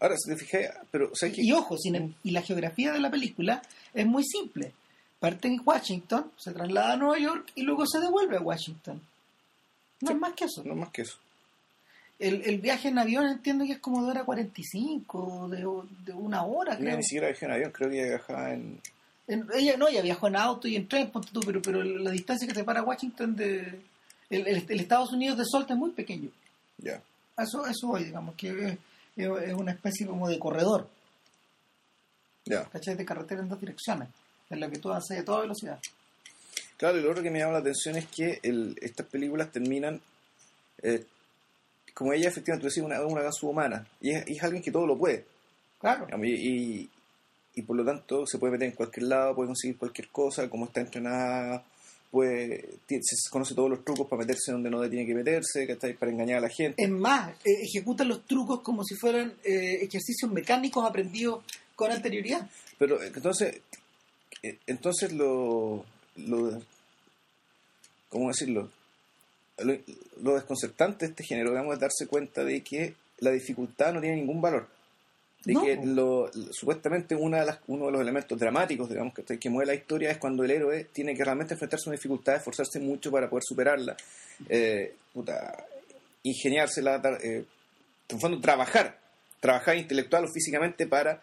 Ahora, 0.00 0.14
si 0.18 0.30
te 0.30 0.36
fijas, 0.36 0.74
pero 0.90 1.10
¿sabes 1.14 1.34
qué? 1.36 1.42
Y 1.42 1.52
ojo, 1.52 1.76
sin 1.78 2.14
y 2.22 2.30
la 2.30 2.42
geografía 2.42 2.92
de 2.92 3.00
la 3.00 3.10
película 3.10 3.62
es 3.94 4.06
muy 4.06 4.24
simple. 4.24 4.72
Parte 5.18 5.48
en 5.48 5.60
Washington, 5.64 6.30
se 6.36 6.52
traslada 6.52 6.92
a 6.92 6.96
Nueva 6.96 7.18
York 7.18 7.50
y 7.54 7.62
luego 7.62 7.86
se 7.86 7.98
devuelve 8.00 8.36
a 8.36 8.40
Washington. 8.42 9.00
No 10.02 10.08
Sí. 10.08 10.12
es 10.14 10.20
más 10.20 10.32
que 10.34 10.44
eso. 10.44 10.62
No 10.64 10.74
más 10.74 10.90
que 10.90 11.02
eso. 11.02 11.16
El, 12.18 12.42
el 12.44 12.58
viaje 12.60 12.88
en 12.88 12.98
avión 12.98 13.26
entiendo 13.26 13.64
que 13.64 13.72
es 13.72 13.78
como 13.78 14.02
de 14.04 14.10
hora 14.10 14.24
45, 14.24 15.48
de, 15.50 15.58
de 16.04 16.12
una 16.12 16.44
hora, 16.44 16.76
creo. 16.76 16.96
ni 16.96 17.02
siquiera 17.02 17.28
viajó 17.28 17.44
en 17.46 17.52
avión, 17.52 17.70
creo 17.72 17.90
que 17.90 17.96
ella 17.98 18.08
viajaba 18.08 18.52
en... 18.54 18.80
En- 19.28 19.46
ella 19.54 19.76
no, 19.76 19.88
ella 19.88 20.02
viajó 20.02 20.28
en 20.28 20.36
auto 20.36 20.68
y 20.68 20.76
en 20.76 20.86
tren, 20.88 21.10
pero, 21.44 21.60
pero 21.60 21.82
la 21.82 22.10
distancia 22.10 22.46
que 22.46 22.54
separa 22.54 22.82
Washington 22.84 23.34
de. 23.34 23.80
El, 24.30 24.46
el- 24.46 24.64
el 24.68 24.80
Estados 24.80 25.12
Unidos 25.12 25.36
de 25.38 25.44
Solta 25.44 25.72
es 25.74 25.78
muy 25.78 25.90
pequeño. 25.90 26.30
Ya. 26.78 27.02
Eso, 27.36 27.66
eso 27.66 27.88
voy, 27.88 28.04
digamos, 28.04 28.34
que 28.36 28.78
es, 29.16 29.54
una 29.54 29.72
especie 29.72 30.06
como 30.06 30.28
de 30.28 30.38
corredor, 30.38 30.88
Ya. 32.44 32.64
¿cachai? 32.64 32.94
De 32.96 33.04
carretera 33.04 33.40
en 33.42 33.48
dos 33.48 33.60
direcciones, 33.60 34.08
en 34.50 34.60
la 34.60 34.70
que 34.70 34.78
tú 34.78 34.88
avanzas 34.90 35.18
a 35.18 35.24
toda 35.24 35.40
velocidad. 35.40 35.80
Claro, 36.76 36.98
y 36.98 37.02
lo 37.02 37.10
otro 37.10 37.22
que 37.22 37.30
me 37.30 37.38
llama 37.38 37.52
la 37.54 37.58
atención 37.58 37.96
es 37.96 38.06
que 38.06 38.38
el- 38.42 38.76
estas 38.82 39.06
películas 39.06 39.50
terminan, 39.50 40.00
eh, 40.82 41.04
como 41.94 42.12
ella 42.12 42.28
efectivamente, 42.28 42.62
tú 42.62 42.68
decías, 42.68 42.84
una, 42.86 43.00
una 43.04 43.32
subhumana, 43.32 43.86
y 44.00 44.10
es, 44.10 44.28
y 44.28 44.36
es 44.36 44.42
alguien 44.42 44.62
que 44.62 44.70
todo 44.70 44.86
lo 44.86 44.96
puede, 44.98 45.24
Claro. 45.80 46.06
y, 46.22 46.88
y 47.54 47.62
por 47.62 47.76
lo 47.76 47.84
tanto 47.84 48.26
se 48.26 48.38
puede 48.38 48.52
meter 48.52 48.68
en 48.68 48.74
cualquier 48.74 49.06
lado, 49.06 49.34
puede 49.34 49.48
conseguir 49.48 49.78
cualquier 49.78 50.08
cosa, 50.08 50.48
como 50.50 50.66
está 50.66 50.80
entrenada, 50.82 51.64
ti- 52.22 53.00
se 53.02 53.30
conoce 53.30 53.54
todos 53.54 53.70
los 53.70 53.84
trucos 53.84 54.06
para 54.08 54.20
meterse 54.20 54.52
donde 54.52 54.70
no 54.70 54.88
tiene 54.88 55.06
que 55.06 55.14
meterse, 55.14 55.66
¿cachai? 55.66 55.94
para 55.94 56.10
engañar 56.12 56.38
a 56.38 56.42
la 56.42 56.48
gente. 56.48 56.82
Es 56.82 56.88
más, 56.90 57.30
eh, 57.44 57.62
ejecutan 57.62 58.08
los 58.08 58.24
trucos 58.26 58.60
como 58.62 58.84
si 58.84 58.94
fueran 58.94 59.34
eh, 59.44 59.78
ejercicios 59.82 60.30
mecánicos 60.32 60.84
aprendidos 60.88 61.44
con 61.74 61.90
anterioridad. 61.90 62.48
Pero 62.78 63.02
eh, 63.02 63.12
entonces, 63.14 63.60
eh, 64.42 64.58
entonces 64.66 65.12
lo, 65.12 65.84
lo 66.16 66.62
¿cómo 68.08 68.28
decirlo? 68.28 68.70
Lo, 69.58 69.74
lo 70.22 70.34
desconcertante 70.34 71.06
de 71.06 71.10
este 71.12 71.24
género, 71.24 71.50
digamos, 71.50 71.74
es 71.74 71.80
darse 71.80 72.06
cuenta 72.06 72.44
de 72.44 72.60
que 72.62 72.94
la 73.18 73.30
dificultad 73.30 73.92
no 73.94 74.00
tiene 74.00 74.16
ningún 74.16 74.40
valor. 74.40 74.68
De 75.46 75.54
No. 75.54 75.62
que 75.62 75.76
lo, 75.82 76.30
supuestamente 76.52 77.14
una 77.14 77.40
de 77.40 77.46
las, 77.46 77.60
uno 77.68 77.86
de 77.86 77.92
los 77.92 78.00
elementos 78.02 78.38
dramáticos, 78.38 78.88
digamos, 78.90 79.14
que, 79.14 79.38
que 79.38 79.48
mueve 79.48 79.66
la 79.72 79.74
historia 79.74 80.10
es 80.10 80.18
cuando 80.18 80.42
el 80.44 80.50
héroe 80.50 80.88
tiene 80.92 81.14
que 81.14 81.24
realmente 81.24 81.54
enfrentarse 81.54 81.88
a 81.88 81.90
una 81.90 81.96
dificultad, 81.96 82.34
esforzarse 82.36 82.80
mucho 82.80 83.10
para 83.12 83.30
poder 83.30 83.44
superarla, 83.46 83.96
eh, 84.48 84.94
puta, 85.14 85.64
ingeniársela, 86.24 87.00
eh, 87.22 87.44
trabajar, 88.42 88.98
trabajar 89.40 89.76
intelectual 89.76 90.24
o 90.24 90.28
físicamente 90.32 90.86
para 90.86 91.22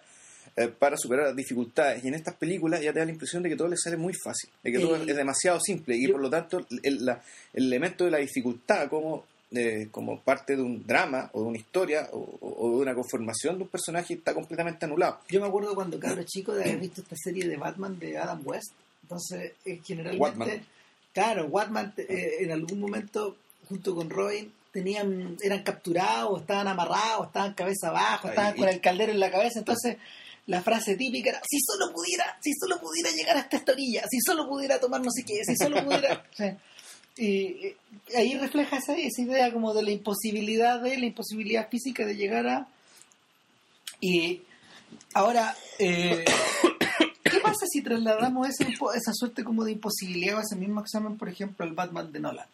eh, 0.55 0.67
para 0.67 0.95
superar 0.97 1.27
las 1.27 1.36
dificultades. 1.36 2.03
Y 2.03 2.09
en 2.09 2.13
estas 2.13 2.36
películas 2.36 2.79
ya 2.81 2.93
te 2.93 2.99
da 2.99 3.05
la 3.05 3.12
impresión 3.12 3.41
de 3.41 3.49
que 3.49 3.55
todo 3.55 3.67
le 3.67 3.75
sale 3.77 3.97
muy 3.97 4.13
fácil, 4.13 4.49
de 4.63 4.71
que 4.71 4.77
todo 4.79 4.95
es 4.97 5.15
demasiado 5.15 5.59
simple 5.59 5.95
y 5.95 6.05
yo- 6.05 6.12
por 6.13 6.21
lo 6.21 6.29
tanto 6.29 6.65
el, 6.83 7.03
la- 7.05 7.21
el 7.53 7.65
elemento 7.65 8.05
de 8.05 8.12
la 8.12 8.19
dificultad 8.19 8.88
como, 8.88 9.25
eh, 9.55 9.89
como 9.91 10.19
parte 10.19 10.55
de 10.55 10.61
un 10.61 10.85
drama 10.85 11.29
o 11.33 11.41
de 11.41 11.47
una 11.47 11.57
historia 11.57 12.09
o, 12.11 12.71
de 12.71 12.77
una 12.77 12.95
conformación 12.95 13.57
de 13.57 13.63
un 13.63 13.69
personaje 13.69 14.15
está 14.15 14.33
completamente 14.33 14.85
anulado. 14.85 15.19
Yo 15.29 15.41
me 15.41 15.47
acuerdo 15.47 15.75
cuando 15.75 15.99
cabro 15.99 16.23
chico 16.23 16.53
de 16.53 16.63
haber 16.63 16.77
visto 16.79 17.01
esta 17.01 17.15
serie 17.15 17.47
de 17.47 17.57
Batman 17.57 17.99
de 17.99 18.17
Adam 18.17 18.41
West. 18.43 18.71
Entonces, 19.03 19.53
eh, 19.65 19.79
generalmente, 19.83 20.63
claro, 21.13 21.45
Watman 21.45 21.93
eh, 21.97 22.37
en 22.39 22.51
algún 22.51 22.79
momento, 22.79 23.35
junto 23.69 23.93
con 23.93 24.09
Robin, 24.09 24.51
tenían, 24.71 25.37
eran 25.43 25.61
capturados, 25.61 26.41
estaban 26.41 26.67
amarrados, 26.67 27.27
estaban 27.27 27.53
cabeza 27.53 27.89
abajo, 27.89 28.29
estaban 28.29 28.55
con 28.55 28.67
el 28.67 28.81
caldero 28.81 29.11
en 29.11 29.19
la 29.19 29.29
cabeza. 29.29 29.59
Entonces, 29.59 29.97
la 30.47 30.61
frase 30.61 30.95
típica 30.95 31.29
era, 31.29 31.41
si 31.47 31.59
solo 31.59 31.93
pudiera, 31.93 32.37
si 32.41 32.51
solo 32.59 32.79
pudiera 32.79 33.11
llegar 33.11 33.37
hasta 33.37 33.57
esta 33.57 33.71
orilla, 33.71 34.03
si 34.09 34.19
solo 34.19 34.47
pudiera 34.47 34.79
tomar 34.79 35.01
no 35.01 35.11
sé 35.11 35.23
qué, 35.23 35.43
si 35.45 35.55
solo 35.55 35.83
pudiera... 35.85 36.25
Y, 37.17 37.76
ahí 38.15 38.38
refleja 38.38 38.78
esa, 38.78 38.95
esa 38.95 39.21
idea 39.21 39.52
como 39.54 39.73
de 39.73 39.84
la 39.84 39.91
imposibilidad 39.91 40.82
de, 40.82 40.97
la 40.97 41.06
imposibilidad 41.06 41.69
física 41.69 42.06
de 42.06 42.15
llegar 42.15 42.47
a... 42.47 42.67
Y 44.02 44.41
ahora, 45.13 45.56
eh, 45.80 46.26
¿qué 47.23 47.39
pasa 47.39 47.65
si 47.71 47.82
trasladamos 47.82 48.49
ese 48.49 48.65
impo- 48.67 48.93
esa 48.95 49.13
suerte 49.13 49.43
como 49.43 49.63
de 49.63 49.73
imposibilidad 49.73 50.38
o 50.38 50.41
ese 50.41 50.56
mismo 50.56 50.82
examen, 50.82 51.17
por 51.17 51.30
ejemplo, 51.30 51.65
al 51.65 51.73
Batman 51.73 52.12
de 52.12 52.19
Nolan? 52.19 52.47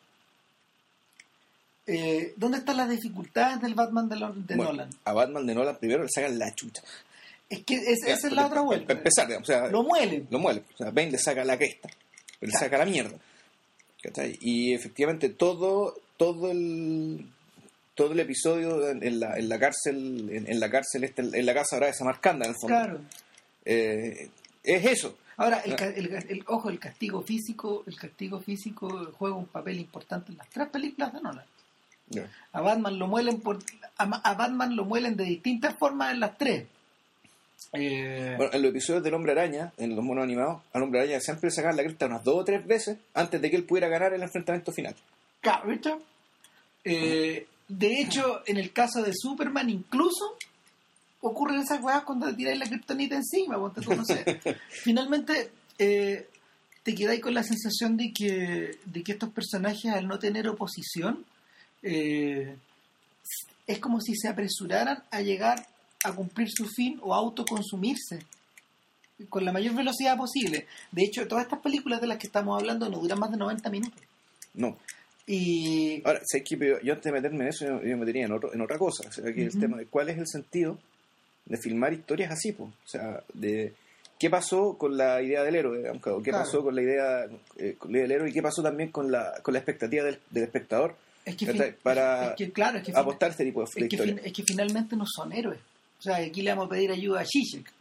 Eh, 1.88 2.34
¿Dónde 2.38 2.60
están 2.60 2.78
las 2.78 2.89
dificultades 2.89 3.62
del 3.62 3.74
Batman 3.74 4.08
de, 4.10 4.15
Lo- 4.17 4.34
de 4.34 4.56
Bueno, 4.56 4.72
Nolan? 4.74 4.89
A 5.06 5.13
Batman 5.13 5.45
de 5.48 5.56
Nolan 5.56 5.78
primero 5.78 6.04
le 6.04 6.10
sacan 6.10 6.38
la 6.38 6.54
chucha. 6.54 6.84
Es 7.50 7.63
que 7.63 7.76
es- 7.78 8.04
esa 8.06 8.28
es 8.28 8.34
la 8.34 8.45
otra 8.45 8.62
vuelta. 8.62 8.86
Para 8.88 9.00
empezar, 9.00 9.26
digamos, 9.28 9.50
o 9.50 9.52
sea, 9.52 9.67
Lo 9.69 9.82
muelen. 9.84 10.28
lo 10.30 10.38
muele. 10.38 10.63
O 10.76 10.78
sea, 10.78 10.91
Bane 10.91 11.12
le 11.12 11.17
saca 11.17 11.43
la 11.43 11.58
cresta, 11.58 11.89
le 12.41 12.48
Claro. 12.50 12.65
saca 12.65 12.78
la 12.78 12.86
mierda. 12.86 13.17
¿Cachai? 14.01 14.38
Y 14.41 14.73
efectivamente 14.73 15.29
todo, 15.29 15.95
todo 16.17 16.51
el 16.51 17.25
todo 17.95 18.13
el 18.13 18.19
episodio 18.21 18.89
en, 18.91 19.19
la, 19.19 19.38
en 19.38 19.49
la 19.49 19.59
cárcel, 19.59 20.29
en, 20.31 20.49
en 20.49 20.59
la 20.62 20.69
cárcel, 20.71 21.03
esta- 21.03 21.21
en 21.21 21.45
la 21.45 21.53
casa 21.53 21.75
ahora 21.75 21.88
de 21.88 21.93
Samarcanda, 21.93 22.45
en 22.45 22.51
el 22.51 22.57
fondo. 22.57 22.67
Claro. 22.77 23.01
Eh, 23.65 24.29
es 24.63 24.85
eso. 24.85 25.17
Ahora, 25.35 25.57
el, 25.65 25.75
ca- 25.75 25.88
el- 25.89 26.13
el- 26.29 26.43
ojo, 26.47 26.69
el 26.69 26.79
castigo 26.79 27.21
físico, 27.21 27.83
el 27.88 27.97
castigo 27.97 28.39
físico 28.39 29.12
juega 29.17 29.35
un 29.35 29.47
papel 29.47 29.79
importante 29.79 30.31
en 30.31 30.38
las 30.38 30.49
tres 30.49 30.69
películas 30.69 31.12
de 31.12 31.21
Nolan. 31.21 31.45
A 32.53 32.62
Batman 32.62 32.97
lo 32.97 33.07
muelen 33.07 33.41
por, 33.41 33.59
a 33.97 34.33
Batman 34.33 34.75
lo 34.77 34.85
muelen 34.85 35.15
de 35.17 35.25
distintas 35.25 35.75
formas 35.77 36.13
en 36.13 36.21
las 36.21 36.38
tres. 36.38 36.67
Eh, 37.74 38.36
Bueno, 38.38 38.54
en 38.54 38.62
los 38.62 38.72
episodios 38.72 39.04
del 39.04 39.13
Hombre 39.13 39.32
Araña, 39.34 39.74
en 39.78 39.95
los 39.95 40.04
monos 40.04 40.24
animados, 40.24 40.62
al 40.74 40.84
Hombre 40.84 41.02
Araña 41.02 41.19
siempre 41.19 41.48
le 41.50 41.56
sacaban 41.56 41.78
la 41.78 41.84
cresta 41.84 42.06
unas 42.08 42.24
dos 42.24 42.36
o 42.41 42.43
tres 42.45 42.65
veces 42.65 42.98
antes 43.13 43.41
de 43.41 43.50
que 43.50 43.56
él 43.58 43.63
pudiera 43.65 43.88
ganar 43.88 44.13
el 44.13 44.22
enfrentamiento 44.22 44.72
final. 44.72 44.95
Claro, 45.41 45.69
¿viste? 45.69 45.93
Eh, 46.84 47.48
de 47.67 48.02
hecho, 48.02 48.41
en 48.45 48.58
el 48.58 48.72
caso 48.74 49.04
de 49.04 49.13
Superman, 49.13 49.69
incluso 49.69 50.36
ocurren 51.22 51.60
esas 51.62 51.82
weas 51.84 52.04
cuando 52.04 52.28
te 52.28 52.34
tiráis 52.34 52.60
la 52.60 52.65
kriptonita 52.65 53.15
encima. 53.15 53.58
ponte 53.58 53.82
tú, 53.82 53.93
no 53.93 54.06
sé. 54.06 54.39
Finalmente, 54.69 55.52
eh, 55.78 56.28
te 56.82 56.95
quedáis 56.95 57.22
con 57.22 57.34
la 57.34 57.43
sensación 57.43 57.98
de 57.98 58.12
que, 58.13 58.78
de 58.86 59.04
que 59.04 59.12
estos 59.12 59.30
personajes, 59.30 59.91
al 59.91 60.08
no 60.08 60.17
tener 60.17 60.48
oposición, 60.48 61.26
eh, 61.84 62.56
es 63.67 63.80
como 63.80 64.02
si 64.02 64.15
se 64.15 64.28
apresuraran 64.30 65.04
a 65.12 65.22
llegar 65.22 65.67
a 66.03 66.13
cumplir 66.13 66.47
su 66.49 66.65
fin 66.65 66.99
o 67.01 67.13
a 67.13 67.17
autoconsumirse 67.17 68.19
con 69.27 69.43
la 69.43 69.51
mayor 69.51 69.75
velocidad 69.75 70.15
posible. 70.17 70.65
De 70.91 71.03
hecho, 71.03 71.27
todas 71.27 71.43
estas 71.43 71.59
películas 71.59 71.99
de 71.99 72.07
las 72.07 72.17
que 72.17 72.27
estamos 72.27 72.57
hablando 72.57 72.89
no 72.89 72.99
duran 72.99 73.19
más 73.19 73.31
de 73.31 73.38
90 73.38 73.69
minutos. 73.69 74.01
No. 74.53 74.77
Y 75.27 76.01
Ahora, 76.05 76.21
¿sabes 76.25 76.45
qué? 76.47 76.57
Yo, 76.57 76.79
yo 76.81 76.93
antes 76.93 77.03
de 77.03 77.12
meterme 77.12 77.43
en 77.43 77.49
eso, 77.49 77.65
yo, 77.65 77.79
me 77.81 77.95
metería 77.97 78.25
en, 78.25 78.31
otro, 78.31 78.53
en 78.53 78.62
otra 78.62 78.77
cosa. 78.77 79.07
O 79.07 79.12
sea, 79.12 79.31
que 79.33 79.43
el 79.43 79.59
tema 79.59 79.77
de 79.77 79.85
cuál 79.88 80.09
es 80.09 80.17
el 80.17 80.27
sentido 80.27 80.77
de 81.45 81.57
filmar 81.57 81.93
historias 81.93 82.31
así, 82.31 82.53
pues. 82.53 82.69
O 82.69 82.88
sea, 82.88 83.21
de 83.33 83.73
qué 84.17 84.29
pasó 84.29 84.77
con 84.77 84.97
la 84.97 85.21
idea 85.21 85.43
del 85.43 85.55
héroe, 85.55 85.77
digamos, 85.79 86.01
o 86.07 86.21
qué 86.23 86.31
Claro. 86.31 86.45
pasó 86.45 86.63
con 86.63 86.75
la 86.75 86.81
idea, 86.81 87.25
eh, 87.57 87.75
con 87.77 87.91
la 87.91 87.97
idea 87.99 88.07
del 88.07 88.12
héroe 88.13 88.29
y 88.29 88.33
qué 88.33 88.41
pasó 88.41 88.63
también 88.63 88.89
con 88.89 89.12
la, 89.12 89.33
con 89.43 89.53
la 89.53 89.59
expectativa 89.59 90.03
del, 90.05 90.19
del 90.31 90.43
espectador 90.43 90.95
Es 91.25 91.35
que, 91.35 91.45
Para 91.83 92.29
es 92.31 92.35
que, 92.38 92.51
claro, 92.51 92.77
es 92.79 92.85
que, 92.85 92.91
fin- 92.91 92.99
apostar 93.01 93.31
este 93.31 93.45
tipo 93.45 93.62
de, 93.62 93.65
es, 93.85 93.89
que 93.89 93.97
fin- 93.97 94.19
es 94.23 94.33
que 94.33 94.43
finalmente 94.43 94.95
no 94.95 95.05
son 95.05 95.31
héroes. 95.31 95.59
O 95.99 96.01
sea, 96.01 96.17
aquí 96.17 96.41
le 96.41 96.51
vamos 96.51 96.67
a 96.67 96.69
pedir 96.69 96.91
ayuda 96.91 97.21
a 97.21 97.25
Zizek. 97.25 97.71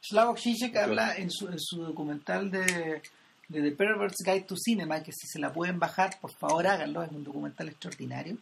Slavoj 0.00 0.38
Zizek 0.38 0.72
Claro. 0.72 0.86
habla 0.88 1.16
en 1.16 1.30
su, 1.30 1.48
en 1.48 1.58
su 1.58 1.82
documental 1.82 2.50
de, 2.50 3.02
de 3.48 3.62
The 3.62 3.72
Pervert's 3.72 4.22
Guide 4.24 4.42
to 4.42 4.54
Cinema, 4.56 5.02
que 5.02 5.12
si 5.12 5.26
se 5.26 5.38
la 5.40 5.52
pueden 5.52 5.78
bajar, 5.78 6.18
por 6.20 6.32
favor 6.32 6.66
háganlo, 6.66 7.02
es 7.02 7.10
un 7.10 7.24
documental 7.24 7.68
extraordinario. 7.68 8.38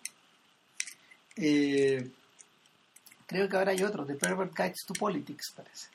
Eh, 1.37 2.11
creo 3.26 3.48
que 3.48 3.57
ahora 3.57 3.72
hay 3.72 3.83
otro, 3.83 4.05
The 4.07 4.14
Pervert 4.14 4.55
Guides 4.57 4.85
to 4.87 4.94
Politics, 4.94 5.52
parece. 5.55 5.88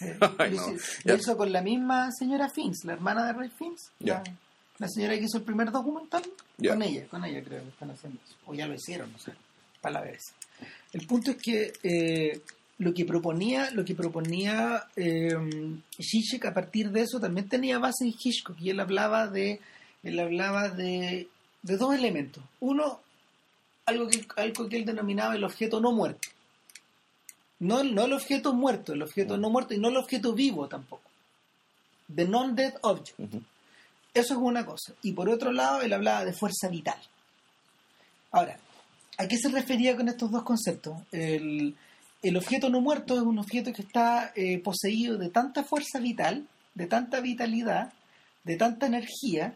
Eh, 0.00 0.18
Ay, 0.38 0.56
no. 1.04 1.14
hizo- 1.16 1.36
con 1.36 1.52
la 1.52 1.62
misma 1.62 2.10
señora 2.12 2.48
Fins, 2.50 2.84
la 2.84 2.92
hermana 2.94 3.26
de 3.26 3.32
Ray 3.32 3.50
Fins, 3.50 3.90
Ya. 3.98 4.22
la, 4.24 4.34
la 4.78 4.88
señora 4.88 5.14
que 5.16 5.24
hizo 5.24 5.38
el 5.38 5.44
primer 5.44 5.70
documental, 5.70 6.22
con 6.58 6.82
ella, 6.82 7.06
con 7.08 7.24
ella 7.24 7.42
creo 7.42 7.62
que 7.62 7.68
están 7.68 7.90
haciendo 7.90 8.20
eso. 8.24 8.34
O 8.46 8.54
ya 8.54 8.66
lo 8.66 8.74
hicieron, 8.74 9.10
no 9.12 9.18
sé, 9.18 9.32
para 9.80 9.94
la 9.94 10.00
vez. 10.02 10.20
El 10.92 11.06
punto 11.06 11.32
es 11.32 11.36
que 11.36 11.72
eh, 11.82 12.40
lo 12.78 12.92
que 12.92 13.04
proponía, 13.04 13.70
lo 13.70 13.84
que 13.84 13.94
proponía 13.94 14.86
eh, 14.96 15.34
Zizek 15.98 16.44
a 16.44 16.54
partir 16.54 16.90
de 16.90 17.02
eso 17.02 17.18
también 17.18 17.48
tenía 17.48 17.78
base 17.78 18.04
en 18.04 18.14
Hitchcock 18.18 18.60
y 18.60 18.70
él 18.70 18.80
hablaba 18.80 19.28
de, 19.28 19.60
él 20.02 20.20
hablaba 20.20 20.68
de, 20.68 21.28
de 21.62 21.76
dos 21.76 21.94
elementos. 21.94 22.44
Uno, 22.60 23.00
algo 23.86 24.08
que, 24.08 24.26
algo 24.36 24.68
que 24.68 24.76
él 24.76 24.84
denominaba 24.84 25.34
el 25.34 25.44
objeto 25.44 25.80
no 25.80 25.92
muerto. 25.92 26.28
No, 27.58 27.82
no 27.82 28.04
el 28.04 28.12
objeto 28.12 28.52
muerto, 28.52 28.92
el 28.92 29.02
objeto 29.02 29.38
no 29.38 29.48
muerto 29.48 29.72
y 29.72 29.78
no 29.78 29.88
el 29.88 29.96
objeto 29.96 30.34
vivo 30.34 30.68
tampoco. 30.68 31.10
The 32.14 32.26
non-dead 32.26 32.74
object. 32.82 33.18
Eso 34.12 34.34
es 34.34 34.40
una 34.40 34.66
cosa. 34.66 34.92
Y 35.02 35.12
por 35.12 35.28
otro 35.30 35.50
lado, 35.50 35.80
él 35.80 35.92
hablaba 35.92 36.24
de 36.24 36.34
fuerza 36.34 36.68
vital. 36.68 36.98
Ahora, 38.30 38.58
¿a 39.16 39.26
qué 39.26 39.38
se 39.38 39.48
refería 39.48 39.96
con 39.96 40.08
estos 40.08 40.30
dos 40.30 40.42
conceptos? 40.42 40.98
El, 41.10 41.74
el 42.28 42.36
objeto 42.36 42.68
no 42.68 42.80
muerto 42.80 43.14
es 43.16 43.22
un 43.22 43.38
objeto 43.38 43.72
que 43.72 43.82
está 43.82 44.32
eh, 44.34 44.58
poseído 44.58 45.16
de 45.18 45.30
tanta 45.30 45.64
fuerza 45.64 46.00
vital, 46.00 46.46
de 46.74 46.86
tanta 46.86 47.20
vitalidad, 47.20 47.92
de 48.44 48.56
tanta 48.56 48.86
energía, 48.86 49.54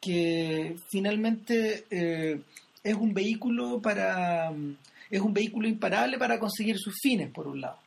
que 0.00 0.76
finalmente 0.90 1.84
eh, 1.90 2.40
es 2.82 2.94
un 2.94 3.14
vehículo 3.14 3.80
para 3.80 4.52
es 5.10 5.20
un 5.20 5.32
vehículo 5.32 5.68
imparable 5.68 6.18
para 6.18 6.38
conseguir 6.38 6.76
sus 6.78 6.94
fines, 7.00 7.30
por 7.30 7.46
un 7.46 7.60
lado. 7.60 7.78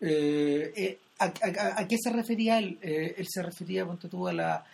Eh, 0.00 0.98
¿a, 1.18 1.86
qué 1.88 1.96
se 1.98 2.10
refería 2.10 2.58
él? 2.58 2.78
él 2.82 3.26
se 3.26 3.42
refería, 3.42 3.86
ponte 3.86 4.08
tú, 4.08 4.28
a 4.28 4.32
la, 4.32 4.64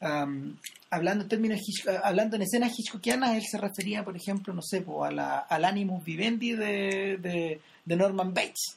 hablando 0.00 1.24
en 1.24 1.28
términos 1.28 1.60
hablando 2.02 2.36
en 2.36 2.42
escenas 2.42 2.72
hitchcockianas 2.78 3.36
él 3.36 3.42
se 3.42 3.58
refería 3.58 4.02
por 4.02 4.16
ejemplo 4.16 4.54
no 4.54 4.62
sé 4.62 4.82
a 5.04 5.10
la, 5.10 5.38
al 5.40 5.64
animus 5.64 6.02
vivendi 6.04 6.52
de, 6.52 7.18
de, 7.84 7.96
Norman 7.96 8.32
Bates. 8.32 8.76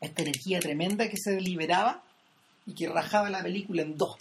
Esta 0.00 0.22
energía 0.22 0.60
tremenda 0.60 1.08
que 1.08 1.16
se 1.16 1.40
liberaba 1.40 2.02
y 2.66 2.74
que 2.74 2.88
rajaba 2.88 3.30
la 3.30 3.42
película 3.42 3.82
en 3.82 3.96
dos 3.96 4.16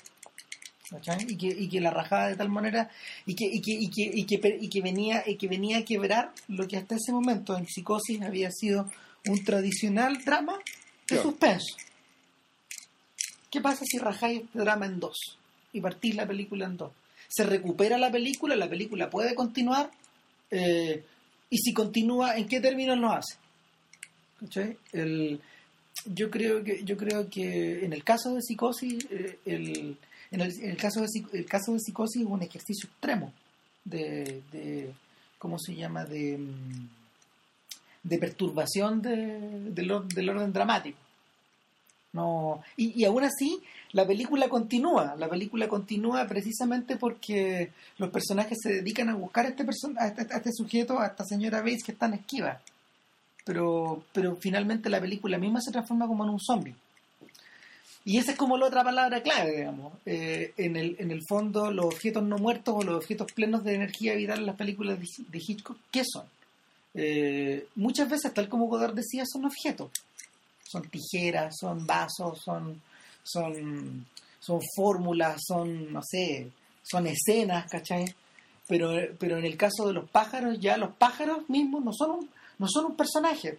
y 1.28 1.38
que, 1.38 1.48
y 1.48 1.70
que 1.70 1.82
la 1.82 1.90
rajaba 1.90 2.28
de 2.28 2.36
tal 2.36 2.50
manera 2.50 2.90
y 3.26 3.36
que, 3.36 3.46
y 3.46 3.62
que, 3.62 3.72
y 3.72 3.90
que, 3.90 4.12
y 4.14 4.26
que, 4.26 4.58
y 4.62 4.70
que 4.70 4.82
venía 4.82 5.24
y 5.26 5.38
que 5.38 5.48
venía 5.48 5.80
a 5.80 5.86
quebrar 5.86 6.32
lo 6.48 6.68
que 6.68 6.78
hasta 6.78 6.96
ese 6.96 7.12
momento 7.12 7.58
en 7.58 7.66
psicosis 7.68 8.22
había 8.22 8.52
sido 8.52 8.90
un 9.26 9.44
tradicional 9.44 10.24
drama 10.24 10.60
de 11.08 11.22
suspenso. 11.22 11.78
¿qué 13.50 13.62
pasa 13.62 13.86
si 13.86 14.00
rajáis 14.00 14.42
este 14.42 14.60
drama 14.60 14.86
en 14.86 15.00
dos? 15.00 15.38
Y 15.74 15.82
partís 15.82 16.16
la 16.16 16.28
película 16.28 16.66
en 16.66 16.78
dos. 16.78 16.92
Se 17.28 17.44
recupera 17.44 17.98
la 17.98 18.12
película, 18.12 18.56
la 18.56 18.70
película 18.70 19.10
puede 19.10 19.36
continuar, 19.36 19.92
eh, 20.52 21.04
y 21.50 21.58
si 21.58 21.74
continúa, 21.74 22.38
¿en 22.38 22.48
qué 22.48 22.62
términos 22.62 22.98
lo 22.98 23.12
hace? 23.12 23.38
El, 24.92 25.40
yo 26.06 26.30
creo 26.30 26.64
que 26.64 26.84
yo 26.84 26.98
creo 26.98 27.30
que 27.30 27.86
en 27.86 27.94
el 27.94 28.04
caso 28.04 28.34
de 28.34 28.42
psicosis 28.42 29.06
eh, 29.10 29.40
el, 29.46 29.98
en, 30.32 30.42
el, 30.42 30.78
caso 30.78 31.02
de 31.02 31.08
el 31.34 31.46
caso 31.46 31.74
de 31.74 31.80
psicosis 31.80 32.22
es 32.22 32.28
un 32.28 32.42
ejercicio 32.42 32.90
extremo 32.90 33.32
de, 33.86 34.42
de 34.52 34.92
cómo 35.38 35.58
se 35.60 35.76
llama 35.76 36.06
de 36.06 36.38
mm, 36.38 36.88
de 38.04 38.18
perturbación 38.18 39.02
de, 39.02 39.72
del, 39.72 39.92
orden 39.92 40.52
dramático 40.52 40.98
no 42.14 42.62
y, 42.78 43.02
y 43.02 43.06
aún 43.06 43.24
así 43.24 43.62
la 43.94 44.08
película 44.08 44.50
continúa, 44.50 45.16
la 45.18 45.30
película 45.30 45.68
continúa 45.68 46.26
precisamente 46.28 46.98
porque 46.98 47.72
los 48.00 48.10
personajes 48.10 48.58
se 48.60 48.74
dedican 48.74 49.10
a 49.10 49.16
buscar 49.16 49.46
a 49.46 49.50
este, 49.50 49.64
a 49.98 50.08
este, 50.08 50.34
a 50.34 50.38
este 50.38 50.52
sujeto, 50.52 51.00
a 51.00 51.08
esta 51.08 51.24
señora 51.24 51.60
Bates 51.60 51.84
que 51.84 51.92
está 51.92 52.08
en 52.08 52.16
esquiva. 52.16 52.60
Pero, 53.46 54.04
pero 54.12 54.36
finalmente 54.36 54.90
la 54.90 55.00
película 55.00 55.38
misma 55.38 55.62
se 55.62 55.72
transforma 55.72 56.08
como 56.08 56.24
en 56.24 56.32
un 56.32 56.40
zombie. 56.40 56.76
Y 58.04 58.18
esa 58.18 58.32
es 58.32 58.38
como 58.38 58.58
la 58.58 58.66
otra 58.66 58.84
palabra 58.84 59.22
clave, 59.22 59.58
digamos. 59.58 59.94
Eh, 60.08 60.54
en, 60.58 60.76
el, 60.76 60.96
en 60.98 61.12
el 61.12 61.22
fondo, 61.28 61.72
los 61.72 61.86
objetos 61.86 62.24
no 62.24 62.38
muertos 62.38 62.74
o 62.76 62.82
los 62.82 62.96
objetos 62.96 63.32
plenos 63.32 63.64
de 63.64 63.76
energía 63.76 64.16
vital 64.16 64.40
en 64.40 64.48
las 64.48 64.56
películas 64.56 65.00
de, 65.00 65.40
Hitchcock, 65.40 65.78
¿qué 65.92 66.04
son? 66.04 66.26
Eh, 66.96 67.68
muchas 67.76 68.10
veces, 68.10 68.34
tal 68.34 68.50
como 68.50 68.68
Godard 68.68 68.96
decía, 68.96 69.24
son 69.26 69.46
objetos. 69.46 69.92
Son 70.74 70.90
tijeras, 70.90 71.56
son 71.60 71.86
vasos, 71.86 72.42
son 72.44 72.82
son, 73.24 74.06
son 74.40 74.60
fórmulas, 74.76 75.42
son, 75.48 75.92
no 75.92 76.02
sé, 76.04 76.52
son 76.84 77.08
escenas, 77.08 77.70
¿cachai? 77.70 78.06
Pero, 78.68 78.92
pero 79.18 79.38
en 79.38 79.46
el 79.46 79.58
caso 79.58 79.88
de 79.88 79.94
los 79.94 80.10
pájaros, 80.10 80.60
ya 80.60 80.78
los 80.78 80.94
pájaros 80.96 81.50
mismos 81.50 81.84
no 81.84 81.92
son 81.94 82.12
un, 82.12 82.30
no 82.60 82.68
son 82.68 82.86
un 82.86 82.96
personaje 82.96 83.58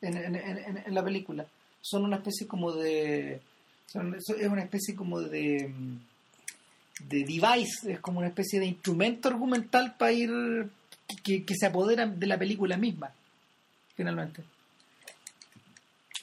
en, 0.00 0.94
la 0.94 1.02
película. 1.02 1.46
Son 1.80 2.04
una 2.04 2.16
especie 2.16 2.46
como 2.46 2.72
de... 2.72 3.34
es 3.34 4.48
una 4.48 4.62
especie 4.62 4.94
como 4.94 5.20
de 5.20 5.72
de 6.98 7.18
device, 7.18 7.92
es 7.92 8.00
como 8.00 8.20
una 8.20 8.28
especie 8.28 8.58
de 8.58 8.64
instrumento 8.64 9.28
argumental 9.28 9.94
para 9.98 10.12
ir 10.12 10.30
que, 11.22 11.44
que 11.44 11.54
se 11.54 11.66
apodera 11.66 12.06
de 12.06 12.26
la 12.26 12.38
película 12.38 12.78
misma, 12.78 13.12
finalmente. 13.94 14.42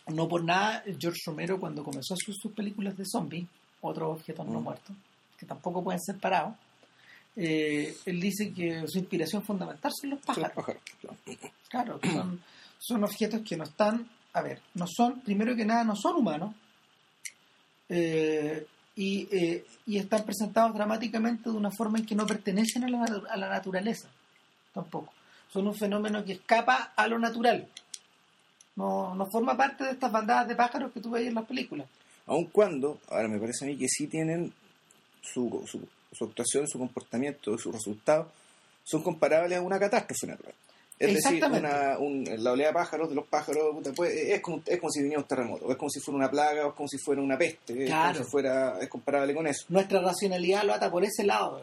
No 0.08 0.28
por 0.28 0.44
nada, 0.44 0.84
George 1.00 1.22
Romero 1.26 1.60
cuando 1.60 1.84
comenzó 1.84 2.16
sus, 2.18 2.38
sus 2.38 2.52
películas 2.52 2.98
de 2.98 3.06
zombies, 3.06 3.48
otros 3.82 4.20
objetos 4.20 4.46
no 4.48 4.60
mm. 4.60 4.64
muertos, 4.64 4.96
que 5.38 5.46
tampoco 5.46 5.84
pueden 5.84 6.02
ser 6.02 6.18
parados, 6.18 6.56
eh, 7.36 7.96
él 8.06 8.20
dice 8.20 8.52
que 8.54 8.88
su 8.88 9.00
inspiración 9.00 9.44
fundamental 9.44 9.92
son 10.00 10.12
los 10.12 10.20
pájaros. 10.20 10.52
claro, 11.70 12.00
son, 12.80 13.04
objetos 13.04 13.42
que 13.42 13.58
no 13.58 13.64
están, 13.64 14.08
a 14.34 14.42
ver, 14.42 14.62
no 14.76 14.86
son, 14.88 15.22
primero 15.22 15.56
que 15.56 15.66
nada, 15.66 15.84
no 15.84 15.96
son 15.96 16.18
humanos, 16.18 16.54
eh, 17.90 18.66
y, 18.96 19.28
eh, 19.32 19.66
y, 19.88 19.98
están 19.98 20.24
presentados 20.24 20.74
dramáticamente 20.74 21.50
de 21.50 21.56
una 21.56 21.72
forma 21.72 21.98
en 21.98 22.06
que 22.06 22.14
no 22.14 22.28
pertenecen 22.28 22.84
a 22.84 22.90
la, 22.90 23.04
a 23.30 23.38
la 23.38 23.50
naturaleza, 23.50 24.10
tampoco. 24.72 25.12
Son 25.52 25.68
un 25.68 25.76
fenómeno 25.76 26.24
que 26.24 26.34
escapa 26.34 26.94
a 26.96 27.08
lo 27.08 27.18
natural 27.18 27.68
no, 28.76 29.16
no 29.16 29.26
forma 29.32 29.56
parte 29.56 29.84
de 29.84 29.92
estas 29.92 30.12
bandadas 30.12 30.48
de 30.48 30.56
pájaros 30.56 30.92
que 30.92 31.00
tú 31.00 31.12
ves 31.12 31.28
en 31.28 31.36
las 31.36 31.46
películas. 31.46 31.88
Aun 32.26 32.46
cuando, 32.46 33.00
ahora 33.10 33.28
me 33.28 33.40
parece 33.40 33.66
a 33.66 33.68
mí 33.68 33.78
que 33.78 33.88
sí 33.88 34.08
tienen 34.08 34.54
su, 35.22 35.64
su, 35.68 35.82
su 36.16 36.26
actuación, 36.26 36.68
su 36.68 36.80
comportamiento, 36.80 37.58
sus 37.58 37.74
resultados, 37.74 38.28
son 38.84 39.02
comparables 39.02 39.58
a 39.58 39.62
una 39.62 39.80
catástrofe 39.80 40.28
natural. 40.28 40.54
Es 41.00 41.16
decir, 41.16 41.44
una, 41.44 41.98
un, 41.98 42.24
la 42.38 42.52
oleada 42.52 42.72
de 42.72 42.74
pájaros, 42.76 43.10
de 43.10 43.16
los 43.16 43.28
pájaros, 43.28 43.76
pues, 43.96 44.14
es, 44.14 44.42
como, 44.42 44.62
es 44.66 44.80
como 44.80 44.92
si 44.92 45.02
viniera 45.02 45.22
un 45.22 45.28
terremoto, 45.28 45.70
es 45.70 45.76
como 45.76 45.90
si 45.90 46.00
fuera 46.00 46.18
una 46.18 46.30
plaga, 46.30 46.66
o 46.66 46.70
es 46.70 46.76
como 46.76 46.88
si 46.88 46.98
fuera 46.98 47.22
una 47.22 47.38
peste, 47.38 47.84
es, 47.84 48.18
si 48.18 48.24
fuera, 48.24 48.78
es 48.80 48.88
comparable 48.88 49.34
con 49.34 49.48
eso. 49.48 49.66
Nuestra 49.70 50.00
racionalidad 50.02 50.64
lo 50.64 50.74
ata 50.74 50.90
por 50.90 51.04
ese 51.04 51.24
lado. 51.24 51.62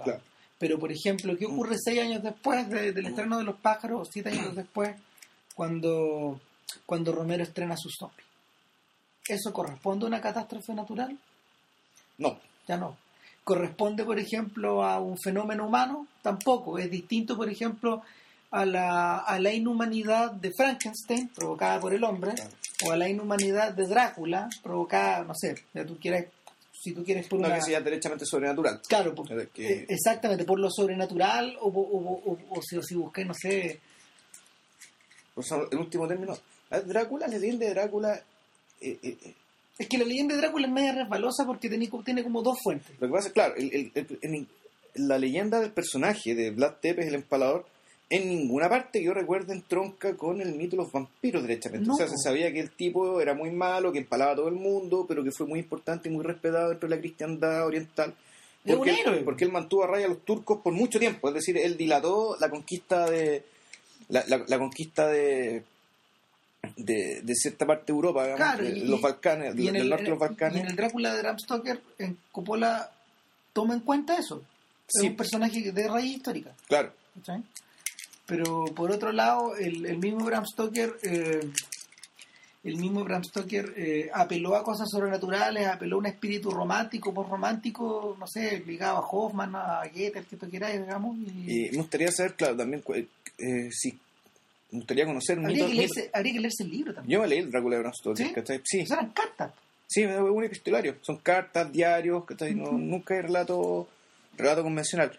Pero, 0.59 0.79
por 0.79 0.93
ejemplo, 0.93 1.39
¿qué 1.39 1.47
ocurre 1.47 1.77
seis 1.79 2.01
años 2.01 2.23
después 2.23 2.69
del 2.69 3.07
estreno 3.07 3.39
de 3.39 3.45
los 3.45 3.57
pájaros, 3.57 4.09
siete 4.13 4.29
años 4.29 4.55
después, 4.55 4.95
cuando 5.55 6.39
cuando 6.87 7.13
Romero 7.13 7.43
estrena 7.43 7.77
sus 7.77 7.95
zombies. 7.99 8.27
¿Eso 9.29 9.53
corresponde 9.53 10.07
a 10.07 10.09
una 10.09 10.21
catástrofe 10.21 10.75
natural? 10.75 11.17
No. 12.19 12.39
Ya 12.67 12.77
no. 12.77 12.97
¿Corresponde, 13.45 14.05
por 14.05 14.19
ejemplo, 14.19 14.85
a 14.85 15.01
un 15.01 15.17
fenómeno 15.19 15.67
humano? 15.67 16.07
Tampoco. 16.23 16.79
Es 16.79 16.91
distinto, 16.91 17.37
por 17.37 17.49
ejemplo, 17.49 18.03
a 18.51 18.65
la, 18.65 19.19
a 19.19 19.39
la 19.39 19.53
inhumanidad 19.53 20.33
de 20.33 20.51
Frankenstein, 20.57 21.29
provocada 21.29 21.81
por 21.81 21.95
el 21.95 22.05
hombre, 22.05 22.33
o 22.85 22.93
a 22.93 22.97
la 22.97 23.09
inhumanidad 23.09 23.73
de 23.73 23.87
Drácula, 23.87 24.49
provocada, 24.63 25.25
no 25.25 25.35
sé, 25.35 25.55
ya 25.73 25.85
tú 25.85 25.97
quieres 25.99 26.27
si 26.83 26.93
tú 26.93 27.05
quieres 27.05 27.29
por 27.29 27.39
no 27.39 27.53
que 27.53 27.61
sea 27.61 27.81
derechamente 27.83 28.25
sobrenatural. 28.25 28.81
Claro, 28.89 29.15
eh, 29.57 29.87
exactamente, 29.87 30.45
por 30.45 30.59
lo 30.59 30.71
sobrenatural 30.71 31.57
o, 31.61 31.69
o, 31.69 32.39
o, 32.49 32.63
si, 32.63 32.81
si 32.83 32.95
busqué, 32.95 33.25
no 33.25 33.35
sé... 33.35 33.81
El 35.71 35.79
último 35.79 36.09
término, 36.09 36.37
Drácula, 36.79 37.27
la 37.27 37.39
leyenda 37.39 37.67
de 37.67 37.75
Drácula. 37.75 38.23
Eh, 38.81 38.99
eh, 39.03 39.17
eh, 39.25 39.35
es 39.79 39.89
que 39.89 39.99
la 39.99 40.05
leyenda 40.05 40.35
de 40.35 40.41
Drácula 40.41 40.67
es 40.67 40.73
media 40.73 40.93
resbalosa 40.93 41.45
porque 41.47 41.69
tiene, 41.69 41.91
tiene 42.05 42.23
como 42.23 42.43
dos 42.43 42.59
fuentes. 42.63 42.91
Lo 43.01 43.09
que 43.09 43.13
pasa 43.13 43.29
es, 43.29 43.33
claro, 43.33 43.55
la 44.95 45.19
leyenda 45.19 45.61
del 45.61 45.73
personaje 45.73 46.35
de 46.35 46.51
Vlad 46.51 46.75
Tepes, 46.81 47.07
el 47.07 47.15
empalador, 47.15 47.67
en 48.11 48.29
ninguna 48.29 48.69
parte 48.69 48.99
que 48.99 49.05
yo 49.07 49.15
recuerdo 49.15 49.55
tronca 49.67 50.17
con 50.17 50.41
el 50.41 50.55
mito 50.55 50.73
de 50.73 50.83
los 50.83 50.93
vampiros, 50.93 51.43
derechamente. 51.43 51.91
O 51.91 51.95
sea, 51.95 52.09
se 52.09 52.19
sabía 52.19 52.53
que 52.53 52.61
el 52.61 52.71
tipo 52.71 53.21
era 53.21 53.35
muy 53.35 53.51
malo, 53.51 53.93
que 53.93 54.01
empalaba 54.01 54.33
a 54.33 54.37
todo 54.37 54.49
el 54.49 54.57
mundo, 54.57 55.07
pero 55.09 55.25
que 55.25 55.31
fue 55.31 55.47
muy 55.47 55.61
importante 55.61 56.09
y 56.09 56.13
muy 56.13 56.25
respetado 56.25 56.71
dentro 56.71 56.89
de 56.89 56.97
la 56.97 57.01
cristiandad 57.01 57.67
oriental. 57.67 58.15
Porque, 58.67 58.91
él, 58.91 59.25
porque 59.25 59.45
él 59.45 59.53
mantuvo 59.53 59.85
a 59.85 59.87
raya 59.87 60.07
a 60.07 60.11
los 60.11 60.25
turcos 60.25 60.61
por 60.61 60.75
mucho 60.75 60.99
tiempo. 60.99 61.29
Es 61.29 61.35
decir, 61.35 61.57
él 61.57 61.77
dilató 61.79 62.37
la 62.39 62.51
conquista 62.51 63.09
de. 63.09 63.45
la 64.09 64.59
conquista 64.59 65.07
de 65.07 65.63
de, 66.77 67.21
de 67.23 67.35
cierta 67.35 67.67
parte 67.67 67.93
de 67.93 67.97
Europa, 67.97 68.27
los 68.57 69.01
Balcanes, 69.01 69.55
del, 69.55 69.77
el, 69.77 69.89
norte 69.89 70.05
de 70.05 70.11
los 70.11 70.19
Balcanes. 70.19 70.57
Y 70.59 70.61
en 70.61 70.67
el 70.69 70.77
Drácula 70.77 71.15
de 71.15 71.23
Bram 71.23 71.39
Stoker, 71.39 71.81
en 71.99 72.19
Coppola 72.33 72.91
toma 73.53 73.75
en 73.75 73.81
cuenta 73.81 74.17
eso. 74.19 74.43
Es 74.93 75.03
un 75.03 75.17
personaje 75.17 75.73
de 75.73 75.89
raíz 75.89 76.17
histórica. 76.17 76.53
Claro. 76.67 76.93
Pero 78.27 78.65
por 78.67 78.91
otro 78.91 79.13
lado, 79.13 79.57
el, 79.57 79.87
el 79.87 79.99
mismo 79.99 80.25
Bram 80.25 80.45
Stoker, 80.45 80.97
eh, 81.03 81.41
el 82.63 82.77
mismo 82.77 83.05
Bram 83.05 83.25
Stoker 83.25 83.73
eh, 83.77 84.11
apeló 84.13 84.55
a 84.55 84.63
cosas 84.63 84.89
sobrenaturales, 84.91 85.67
apeló 85.67 85.97
a 85.97 85.99
un 86.01 86.07
espíritu 86.07 86.51
romántico, 86.51 87.15
post 87.15 87.31
romántico, 87.31 88.17
no 88.19 88.27
sé, 88.27 88.63
ligado 88.67 88.99
a 88.99 89.09
Hoffman, 89.09 89.55
a 89.55 89.83
Goethe, 89.93 90.19
el 90.19 90.27
que 90.27 90.37
tú 90.37 90.49
quieras, 90.49 90.73
digamos. 90.73 91.17
Y... 91.17 91.71
me 91.71 91.79
gustaría 91.79 92.11
saber, 92.13 92.35
claro, 92.35 92.57
también 92.57 92.83
eh, 93.39 93.71
si 93.73 93.99
me 94.71 94.79
gustaría 94.79 95.07
conocer 95.07 95.39
habría, 95.39 95.67
que 95.67 95.75
leerse, 95.75 96.11
habría 96.13 96.33
que 96.33 96.41
leerse 96.41 96.63
el 96.63 96.71
libro 96.71 96.95
también. 96.95 97.13
Yo 97.13 97.23
me 97.23 97.29
leí 97.29 97.39
el 97.39 97.51
Drácula 97.51 97.77
de 97.77 97.83
Bram 97.83 97.95
Stoker, 97.95 98.45
¿Sí? 98.47 98.61
¿Sí? 98.65 98.93
eran 98.93 99.11
cartas. 99.11 99.53
Sí, 99.87 100.05
un 100.05 100.45
epistolario. 100.45 100.97
Son 101.01 101.17
cartas, 101.17 101.73
diarios, 101.73 102.25
que 102.25 102.55
no, 102.55 102.71
nunca 102.73 103.15
hay 103.15 103.23
relato, 103.23 103.89
relato 104.37 104.63
convencional. 104.63 105.19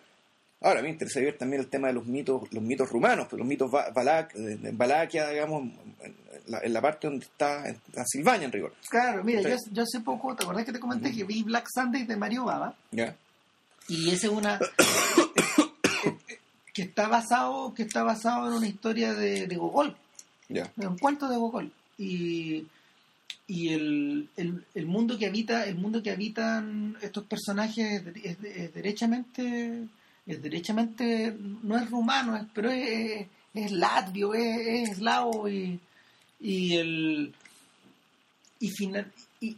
Ahora, 0.61 0.81
me 0.81 0.89
interesa 0.89 1.19
ver 1.19 1.37
también 1.37 1.61
el 1.61 1.69
tema 1.69 1.87
de 1.87 1.93
los 1.95 2.05
mitos, 2.05 2.43
los 2.53 2.63
mitos 2.63 2.89
rumanos, 2.89 3.27
pues 3.27 3.39
los 3.39 3.47
mitos 3.47 3.69
Balak, 3.69 4.35
en 4.35 4.77
Valaquia, 4.77 5.27
digamos, 5.29 5.63
en 6.63 6.73
la, 6.73 6.81
parte 6.81 7.07
donde 7.07 7.25
está 7.25 7.67
en, 7.67 7.81
Silvania, 8.05 8.45
en 8.45 8.51
rigor. 8.51 8.73
Claro, 8.89 9.23
mira, 9.23 9.41
yo, 9.41 9.55
yo, 9.71 9.83
hace 9.83 9.99
poco, 10.01 10.35
¿te 10.35 10.43
acordás 10.43 10.65
que 10.65 10.71
te 10.71 10.79
comenté 10.79 11.11
que 11.11 11.23
vi 11.23 11.43
Black 11.43 11.67
Sunday 11.73 12.05
de 12.05 12.15
Mario 12.15 12.45
Baba? 12.45 12.75
Ya. 12.91 13.15
Y 13.87 14.11
ese 14.11 14.27
es 14.27 14.33
una... 14.33 14.59
que 16.73 16.83
está 16.83 17.07
basado 17.07 17.73
que 17.73 17.83
está 17.83 18.03
basado 18.03 18.47
en 18.47 18.53
una 18.53 18.67
historia 18.67 19.13
de, 19.13 19.47
de 19.47 19.55
Gogol. 19.55 19.95
Ya. 20.49 20.71
un 20.77 20.97
cuento 20.97 21.29
de 21.29 21.37
Gogol. 21.37 21.71
Y 21.97 22.65
y 23.51 23.67
el, 23.73 24.29
el, 24.37 24.85
mundo 24.85 25.17
que 25.17 25.25
habita 25.25 25.65
el 25.65 25.75
mundo 25.75 26.01
que 26.01 26.11
habitan 26.11 26.95
estos 27.01 27.25
personajes 27.25 28.01
es, 28.23 28.73
derechamente 28.73 29.87
es 30.25 30.41
derechamente 30.41 31.35
no 31.61 31.77
es 31.77 31.89
rumano 31.89 32.47
pero 32.53 32.69
es, 32.71 33.27
es 33.53 33.71
latvio 33.73 34.33
es, 34.33 34.91
eslavo 34.91 35.49
y, 35.49 35.77
y 36.39 36.77
el 36.77 37.33
y 38.61 38.69
final 38.69 39.11
y, 39.41 39.57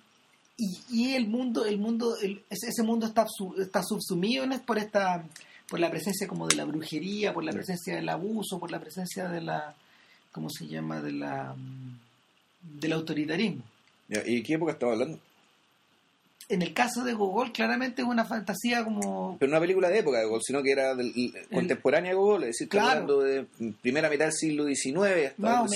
y, 0.57 1.13
el 1.13 1.27
mundo 1.27 1.63
el 1.63 1.77
mundo 1.77 2.15
ese 2.49 2.81
mundo 2.83 3.05
está 3.05 3.27
está 3.59 3.83
subsumido 3.83 4.43
por 4.65 4.79
esta 4.79 5.23
por 5.69 5.79
la 5.79 5.89
presencia 5.89 6.27
como 6.27 6.47
de 6.47 6.55
la 6.55 6.65
brujería 6.65 7.33
por 7.33 7.43
la 7.43 7.51
presencia 7.51 7.95
del 7.95 8.09
abuso 8.09 8.59
por 8.59 8.71
la 8.71 8.79
presencia 8.79 9.27
de 9.27 9.41
la 9.41 9.75
cómo 10.31 10.49
se 10.49 10.67
llama 10.67 11.01
de 11.01 11.11
la 11.13 11.55
del 12.61 12.93
autoritarismo 12.93 13.63
¿Y 14.25 14.43
qué 14.43 14.53
época 14.53 14.73
estaba 14.73 14.93
hablando? 14.93 15.19
En 16.49 16.61
el 16.61 16.73
caso 16.73 17.03
de 17.03 17.13
Gogol, 17.13 17.51
claramente 17.51 18.01
es 18.01 18.07
una 18.07 18.25
fantasía 18.25 18.83
como. 18.83 19.37
Pero 19.39 19.49
no 19.49 19.57
una 19.57 19.61
película 19.61 19.89
de 19.89 19.99
época 19.99 20.19
de 20.19 20.25
Gogol, 20.25 20.41
sino 20.43 20.61
que 20.61 20.71
era 20.71 20.93
del, 20.93 21.33
contemporánea 21.51 22.11
de 22.11 22.15
Gogol, 22.15 22.43
es 22.43 22.57
decir, 22.59 22.79
hablando 22.79 23.21
de 23.21 23.45
primera 23.81 24.09
mitad 24.09 24.25
del 24.25 24.33
siglo 24.33 24.65
XIX 24.65 25.31
hasta 25.37 25.67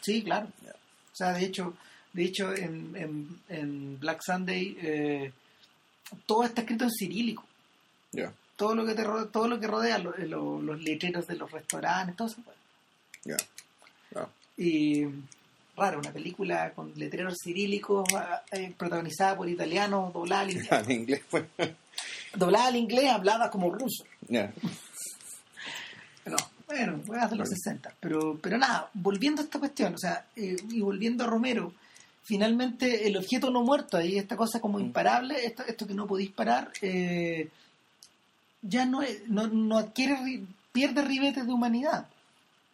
Sí, 0.00 0.22
claro. 0.22 0.46
O 0.46 1.16
sea, 1.16 1.32
de 1.32 1.44
hecho, 1.44 1.74
de 2.12 2.24
hecho 2.24 2.54
en, 2.54 3.40
en, 3.48 3.98
Black 3.98 4.20
Sunday 4.24 4.76
eh, 4.80 5.32
todo 6.24 6.44
está 6.44 6.60
escrito 6.60 6.84
en 6.84 6.90
cirílico. 6.90 7.44
Ya. 8.12 8.32
Todo 8.56 8.74
lo 8.74 8.86
que 8.86 8.94
te 8.94 9.04
rodea, 9.04 9.30
todo 9.30 9.48
lo 9.48 9.60
que 9.60 9.66
rodea 9.66 9.98
los, 9.98 10.18
los 10.18 10.82
letreros 10.82 11.26
de 11.26 11.36
los 11.36 11.50
restaurantes, 11.50 12.16
todo 12.16 12.28
eso. 12.28 12.42
Ya. 13.24 13.36
Y 14.56 15.04
raro, 15.76 15.98
una 15.98 16.12
película 16.12 16.72
con 16.72 16.92
letreros 16.96 17.36
cirílicos 17.42 18.08
eh, 18.52 18.72
protagonizada 18.76 19.36
por 19.36 19.48
italianos, 19.48 20.12
doblada 20.12 20.42
al 20.42 20.50
inglés. 20.50 20.72
al 20.72 20.90
inglés 20.90 21.22
pues. 21.30 21.44
Doblada 22.34 22.68
al 22.68 22.76
inglés, 22.76 23.10
hablada 23.10 23.50
como 23.50 23.70
ruso. 23.70 24.04
Yeah. 24.28 24.52
No, 26.24 26.36
bueno, 26.66 27.00
fue 27.06 27.18
hace 27.18 27.36
los 27.36 27.48
60. 27.48 27.94
Pero, 28.00 28.38
pero 28.42 28.58
nada, 28.58 28.90
volviendo 28.94 29.40
a 29.40 29.44
esta 29.44 29.58
cuestión, 29.58 29.94
o 29.94 29.98
sea, 29.98 30.26
eh, 30.34 30.56
y 30.70 30.80
volviendo 30.80 31.24
a 31.24 31.26
Romero, 31.26 31.72
finalmente 32.22 33.06
el 33.06 33.16
objeto 33.16 33.50
no 33.50 33.62
muerto, 33.62 33.96
ahí 33.96 34.18
esta 34.18 34.36
cosa 34.36 34.60
como 34.60 34.78
mm. 34.78 34.82
imparable, 34.82 35.46
esto, 35.46 35.64
esto 35.64 35.86
que 35.86 35.94
no 35.94 36.06
podéis 36.06 36.30
parar, 36.30 36.72
eh, 36.82 37.48
ya 38.68 38.86
no, 38.86 39.00
no, 39.28 39.46
no 39.46 39.78
adquiere, 39.78 40.42
pierde 40.72 41.02
ribetes 41.02 41.46
de 41.46 41.52
humanidad, 41.52 42.06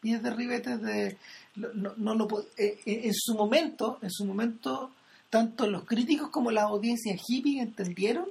pierde 0.00 0.30
ribetes 0.30 0.80
de 0.82 1.16
no, 1.56 1.92
no, 1.96 2.14
lo 2.14 2.40
eh, 2.56 2.78
eh, 2.86 3.00
en 3.04 3.14
su 3.14 3.34
momento, 3.34 3.98
en 4.02 4.10
su 4.10 4.24
momento, 4.24 4.90
tanto 5.28 5.66
los 5.66 5.84
críticos 5.84 6.30
como 6.30 6.50
las 6.50 6.64
audiencias 6.64 7.20
hippie 7.26 7.60
entendieron 7.60 8.26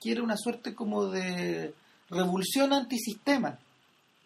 que 0.00 0.12
era 0.12 0.22
una 0.22 0.36
suerte 0.36 0.74
como 0.74 1.06
de 1.06 1.74
revolución 2.10 2.72
antisistema. 2.72 3.58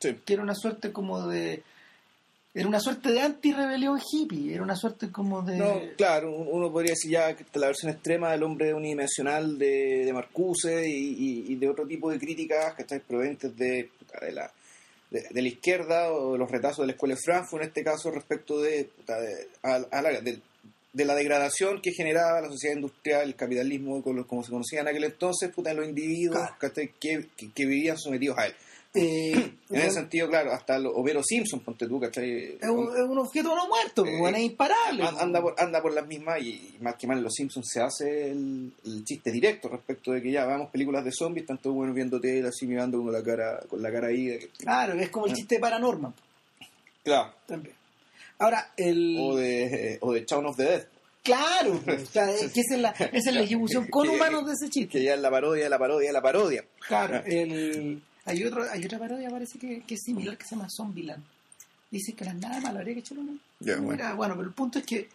Sí. 0.00 0.16
Que 0.24 0.34
era 0.34 0.42
una 0.42 0.54
suerte 0.54 0.92
como 0.92 1.26
de 1.28 1.62
era 2.52 2.66
una 2.66 2.80
suerte 2.80 3.12
de 3.12 3.20
anti-rebelión 3.20 4.00
hippie, 4.00 4.54
era 4.54 4.62
una 4.62 4.74
suerte 4.74 5.10
como 5.10 5.42
de... 5.42 5.56
No, 5.56 5.80
claro, 5.96 6.32
uno 6.32 6.72
podría 6.72 6.92
decir 6.92 7.12
ya 7.12 7.34
que 7.36 7.44
la 7.58 7.68
versión 7.68 7.92
extrema 7.92 8.32
del 8.32 8.42
hombre 8.42 8.74
unidimensional 8.74 9.56
de, 9.56 10.04
de 10.04 10.12
Marcuse 10.12 10.88
y, 10.88 11.54
de 11.54 11.68
otro 11.68 11.86
tipo 11.86 12.10
de 12.10 12.18
críticas 12.18 12.74
que 12.74 12.82
están 12.82 13.02
provenientes 13.06 13.56
de, 13.56 13.90
de 14.20 14.32
la 14.32 14.50
de, 15.10 15.42
la 15.42 15.48
izquierda 15.48 16.12
o 16.12 16.32
de 16.32 16.38
los 16.38 16.50
retazos 16.50 16.78
de 16.78 16.86
la 16.86 16.92
escuela 16.92 17.14
de 17.14 17.20
Frankfurt, 17.20 17.62
en 17.62 17.68
este 17.68 17.84
caso 17.84 18.10
respecto 18.10 18.60
de, 18.60 18.90
de, 20.92 21.04
la 21.04 21.14
degradación 21.14 21.80
que 21.80 21.92
generaba 21.92 22.40
la 22.40 22.48
sociedad 22.48 22.76
industrial, 22.76 23.22
el 23.28 23.34
capitalismo, 23.34 24.02
como 24.02 24.42
se 24.42 24.50
conocía 24.50 24.80
en 24.80 24.88
aquel 24.88 25.04
entonces, 25.04 25.50
puta, 25.52 25.74
los 25.74 25.86
individuos 25.86 26.48
que, 26.60 26.90
que, 27.36 27.66
vivían 27.66 27.98
sometidos 27.98 28.38
a 28.38 28.46
él. 28.46 28.54
Eh, 28.92 29.52
en 29.70 29.76
ese 29.76 29.92
sentido, 29.92 30.28
claro, 30.28 30.52
hasta 30.52 30.74
el 30.74 30.86
Homero 30.86 31.22
Simpson, 31.22 31.60
ponte 31.60 31.86
tú, 31.86 32.00
¿cachai? 32.00 32.58
Es 32.60 32.68
un, 32.68 32.88
es 32.88 33.08
un 33.08 33.18
objeto 33.18 33.54
no 33.54 33.68
muerto, 33.68 34.04
eh, 34.04 34.20
es 34.34 34.42
imparable. 34.42 35.04
Anda 35.04 35.40
por, 35.40 35.54
anda 35.58 35.80
por 35.80 35.94
las 35.94 36.06
mismas 36.08 36.42
y, 36.42 36.76
más 36.80 36.96
que 36.96 37.06
mal 37.06 37.18
en 37.18 37.24
Los 37.24 37.34
Simpsons 37.34 37.68
se 37.70 37.80
hace 37.80 38.32
el, 38.32 38.72
chiste 39.04 39.30
directo 39.30 39.68
respecto 39.68 40.10
de 40.10 40.20
que 40.20 40.32
ya 40.32 40.44
vamos 40.44 40.70
películas 40.70 41.04
de 41.04 41.12
zombies, 41.12 41.46
tanto 41.46 41.72
bueno 41.72 41.94
viendo 41.94 42.20
tele 42.20 42.48
así 42.48 42.66
mirando 42.66 43.00
con 43.00 43.12
la 43.12 43.22
cara, 43.22 43.60
con 43.68 43.80
la 43.80 43.92
cara 43.92 44.08
ahí. 44.08 44.36
claro, 44.58 44.94
es 44.94 45.08
como 45.08 45.26
el 45.26 45.32
ah. 45.32 45.34
chiste 45.36 45.54
de 45.54 45.60
Paranormal. 45.60 46.12
Claro. 47.04 47.32
También. 47.46 47.76
Ahora, 48.40 48.72
el... 48.76 49.16
O 49.20 49.36
de, 49.36 49.98
o 50.00 50.12
de 50.12 50.26
of 50.30 50.56
the 50.56 50.64
Dead. 50.64 50.86
Claro, 51.22 51.80
pues, 51.84 52.02
o 52.02 52.06
sea, 52.06 52.26
que 52.52 52.60
esa 52.60 52.74
es 52.74 52.80
la, 52.80 52.90
esa 52.90 53.30
es 53.30 53.34
la 53.34 53.42
ejecución 53.42 53.86
con 53.90 54.08
humanos 54.08 54.46
de 54.46 54.52
ese 54.54 54.68
chiste. 54.68 54.98
Que 54.98 55.04
ya 55.04 55.14
es 55.14 55.20
la 55.20 55.30
parodia, 55.30 55.68
la 55.68 55.78
parodia, 55.78 56.12
la 56.12 56.22
parodia. 56.22 56.64
Claro, 56.88 57.22
el 57.24 58.02
hay, 58.30 58.44
otro, 58.44 58.64
hay 58.70 58.84
otra 58.84 58.98
parodia, 58.98 59.30
parece 59.30 59.58
que, 59.58 59.82
que 59.82 59.94
es 59.94 60.00
similar, 60.02 60.36
que 60.36 60.44
se 60.44 60.54
llama 60.54 60.68
Zombieland. 60.74 61.22
Dice 61.90 62.12
que 62.12 62.24
las 62.24 62.36
nada 62.36 62.60
malo, 62.60 62.78
habría 62.78 62.94
que 62.94 63.00
echarlo 63.00 63.22
una. 63.22 63.76
bueno. 63.80 64.16
bueno, 64.16 64.34
pero 64.36 64.48
el 64.48 64.54
punto 64.54 64.78
es 64.78 64.86
que 64.86 65.08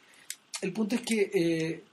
el 0.62 0.74
punto 0.74 0.96
es 0.96 1.02
que 1.02 1.32
eh, 1.34 1.84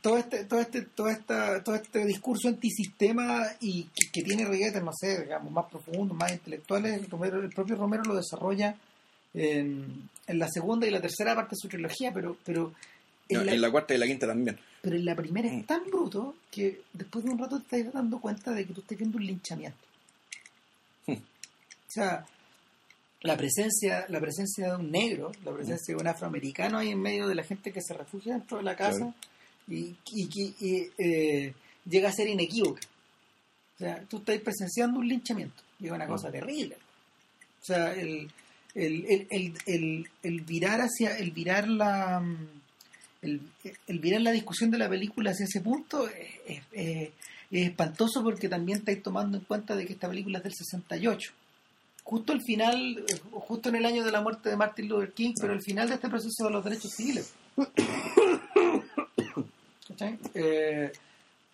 todo 0.00 0.18
este 0.18 0.44
todo 0.44 0.60
este 0.60 0.82
todo 0.82 1.08
esta 1.08 1.62
todo 1.62 1.74
este 1.74 2.04
discurso 2.04 2.48
antisistema 2.48 3.44
y 3.60 3.84
que, 4.12 4.22
tiene 4.22 4.44
riguetes 4.44 4.82
no 4.82 4.92
sé 4.92 5.22
digamos 5.22 5.52
más 5.52 5.66
profundos 5.66 6.16
más 6.16 6.32
intelectuales 6.32 7.00
el, 7.00 7.06
propio 7.06 7.76
Romero 7.76 8.02
lo 8.04 8.16
desarrolla 8.16 8.76
en, 9.34 10.08
en, 10.26 10.38
la 10.38 10.48
segunda 10.48 10.86
y 10.86 10.90
la 10.90 11.00
tercera 11.00 11.34
parte 11.34 11.50
de 11.50 11.60
su 11.60 11.68
trilogía 11.68 12.12
pero 12.12 12.36
pero 12.44 12.72
en, 13.28 13.60
la, 13.60 13.70
cuarta 13.70 13.94
y 13.94 13.98
la 13.98 14.06
quinta 14.06 14.26
también 14.26 14.58
pero 14.82 14.96
en 14.96 15.04
la 15.04 15.14
primera 15.14 15.48
es 15.48 15.54
mm. 15.54 15.66
tan 15.66 15.84
bruto 15.84 16.34
que 16.50 16.80
después 16.92 17.24
de 17.24 17.30
un 17.30 17.38
rato 17.38 17.60
te 17.60 17.78
estás 17.78 17.94
dando 17.94 18.18
cuenta 18.18 18.52
de 18.52 18.64
que 18.64 18.72
tú 18.72 18.80
estás 18.80 18.98
viendo 18.98 19.18
un 19.18 19.26
linchamiento 19.26 19.85
sea, 22.00 22.26
la 23.22 23.36
presencia, 23.36 24.06
la 24.08 24.20
presencia 24.20 24.70
de 24.70 24.76
un 24.76 24.90
negro, 24.90 25.32
la 25.44 25.52
presencia 25.52 25.94
de 25.94 26.00
un 26.00 26.06
afroamericano 26.06 26.78
ahí 26.78 26.90
en 26.90 27.00
medio 27.00 27.26
de 27.26 27.34
la 27.34 27.44
gente 27.44 27.72
que 27.72 27.82
se 27.82 27.94
refugia 27.94 28.34
dentro 28.34 28.58
de 28.58 28.62
la 28.62 28.76
casa 28.76 29.14
y, 29.68 29.96
eh, 30.98 31.52
llega 31.84 32.08
a 32.08 32.12
ser 32.12 32.28
inequívoca. 32.28 32.80
O 33.74 33.78
sea, 33.78 34.02
tú 34.08 34.18
estás 34.18 34.38
presenciando 34.38 35.00
un 35.00 35.08
linchamiento, 35.08 35.62
y 35.80 35.86
es 35.86 35.92
una 35.92 36.06
cosa 36.06 36.30
terrible. 36.30 36.76
O 37.60 37.64
sea, 37.64 37.92
el, 37.92 38.30
el, 38.74 40.40
virar 40.46 40.80
hacia, 40.80 41.16
el 41.18 41.30
virar 41.32 41.68
la 41.68 42.22
el, 43.22 43.40
virar 43.98 44.20
la 44.20 44.30
discusión 44.30 44.70
de 44.70 44.78
la 44.78 44.88
película 44.88 45.32
hacia 45.32 45.44
ese 45.44 45.60
punto 45.60 46.08
es, 46.08 46.62
es 46.72 47.10
espantoso 47.50 48.22
porque 48.22 48.48
también 48.48 48.78
estáis 48.78 49.02
tomando 49.02 49.38
en 49.38 49.44
cuenta 49.44 49.74
de 49.74 49.84
que 49.84 49.94
esta 49.94 50.08
película 50.08 50.38
es 50.38 50.44
del 50.44 50.54
68 50.54 51.32
justo 52.06 52.32
al 52.32 52.40
final, 52.40 53.04
justo 53.32 53.68
en 53.68 53.74
el 53.74 53.84
año 53.84 54.04
de 54.04 54.12
la 54.12 54.20
muerte 54.20 54.48
de 54.48 54.56
Martin 54.56 54.88
Luther 54.88 55.12
King, 55.12 55.32
pero 55.40 55.52
al 55.52 55.60
final 55.60 55.88
de 55.88 55.96
este 55.96 56.08
proceso 56.08 56.44
de 56.44 56.50
los 56.50 56.64
derechos 56.64 56.92
civiles. 56.92 57.34
Eh, 60.34 60.92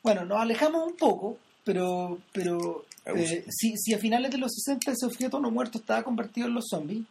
bueno, 0.02 0.24
nos 0.24 0.40
alejamos 0.40 0.84
un 0.84 0.96
poco, 0.96 1.38
pero 1.62 2.18
pero 2.32 2.86
eh, 3.06 3.44
si, 3.48 3.76
si 3.76 3.94
a 3.94 3.98
finales 3.98 4.32
de 4.32 4.38
los 4.38 4.50
60 4.52 4.90
ese 4.90 5.06
objeto 5.06 5.38
no 5.38 5.52
muerto 5.52 5.78
estaba 5.78 6.02
convertido 6.02 6.48
en 6.48 6.54
los 6.54 6.64
zombies, 6.68 7.04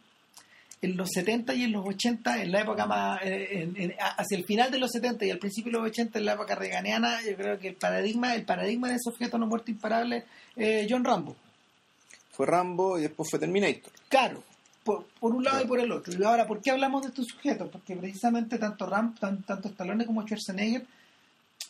en 0.82 0.94
los 0.94 1.08
70 1.10 1.54
y 1.54 1.62
en 1.62 1.72
los 1.72 1.86
80, 1.86 2.42
en 2.42 2.52
la 2.52 2.60
época 2.60 2.84
más, 2.84 3.20
eh, 3.24 3.96
hacia 3.98 4.36
el 4.36 4.44
final 4.44 4.70
de 4.70 4.78
los 4.78 4.90
70 4.90 5.24
y 5.24 5.30
al 5.30 5.38
principio 5.38 5.72
de 5.72 5.78
los 5.78 5.88
80, 5.88 6.18
en 6.18 6.24
la 6.26 6.34
época 6.34 6.54
reganiana, 6.54 7.22
yo 7.22 7.34
creo 7.34 7.58
que 7.58 7.68
el 7.68 7.76
paradigma, 7.76 8.34
el 8.34 8.44
paradigma 8.44 8.88
de 8.88 8.96
ese 8.96 9.08
objeto 9.08 9.38
no 9.38 9.46
muerto 9.46 9.70
imparable 9.70 10.26
es 10.54 10.86
John 10.90 11.04
Rambo 11.04 11.34
fue 12.32 12.46
Rambo 12.46 12.98
y 12.98 13.02
después 13.02 13.28
fue 13.30 13.38
Terminator. 13.38 13.92
Claro, 14.08 14.42
por, 14.84 15.04
un 15.20 15.44
lado 15.44 15.62
y 15.62 15.66
por 15.66 15.78
el 15.78 15.92
otro. 15.92 16.12
Y 16.18 16.24
ahora, 16.24 16.46
¿por 16.46 16.60
qué 16.60 16.70
hablamos 16.72 17.02
de 17.02 17.08
estos 17.08 17.26
sujetos? 17.26 17.68
Porque 17.70 17.94
precisamente 17.96 18.58
tanto 18.58 18.84
Rambo, 18.86 19.14
tanto 19.20 19.68
Stallone 19.68 20.04
como 20.06 20.22
Schwarzenegger 20.22 20.84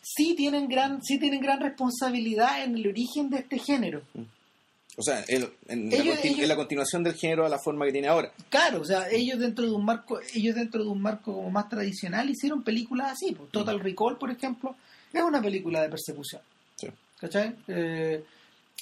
sí 0.02 0.34
tienen 0.34 0.68
gran, 0.68 1.02
sí 1.02 1.18
tienen 1.18 1.40
gran 1.40 1.60
responsabilidad 1.60 2.64
en 2.64 2.76
el 2.76 2.88
origen 2.88 3.28
de 3.30 3.38
este 3.38 3.58
género. 3.58 4.02
Mm. 4.14 4.22
O 4.98 5.02
sea, 5.02 5.24
el- 5.28 5.48
en, 5.68 5.88
la 5.90 5.96
Ellos- 5.96 6.16
conti- 6.18 6.28
ellos- 6.28 6.38
en 6.40 6.48
la 6.48 6.56
continuación 6.56 7.02
del 7.02 7.14
género 7.14 7.46
a 7.46 7.48
la 7.48 7.58
forma 7.58 7.86
que 7.86 7.92
tiene 7.92 8.08
ahora. 8.08 8.30
Claro, 8.50 8.80
o 8.82 8.84
sea, 8.84 9.08
ellos 9.10 9.38
dentro 9.38 9.64
de 9.64 9.70
un 9.72 9.84
marco, 9.84 10.20
ellos 10.34 10.54
dentro 10.54 10.82
de 10.84 10.90
un 10.90 11.00
marco 11.00 11.32
como 11.34 11.50
más 11.50 11.68
tradicional 11.68 12.28
hicieron 12.28 12.62
películas 12.62 13.12
así. 13.12 13.32
pues. 13.34 13.50
Total 13.50 13.80
Recall, 13.80 14.18
por 14.18 14.30
ejemplo, 14.30 14.74
es 15.12 15.22
una 15.22 15.40
película 15.40 15.80
de 15.82 15.88
persecución. 15.88 16.42
Sí. 16.76 16.88
¿Cachai? 17.18 17.54
Eh, 17.68 18.22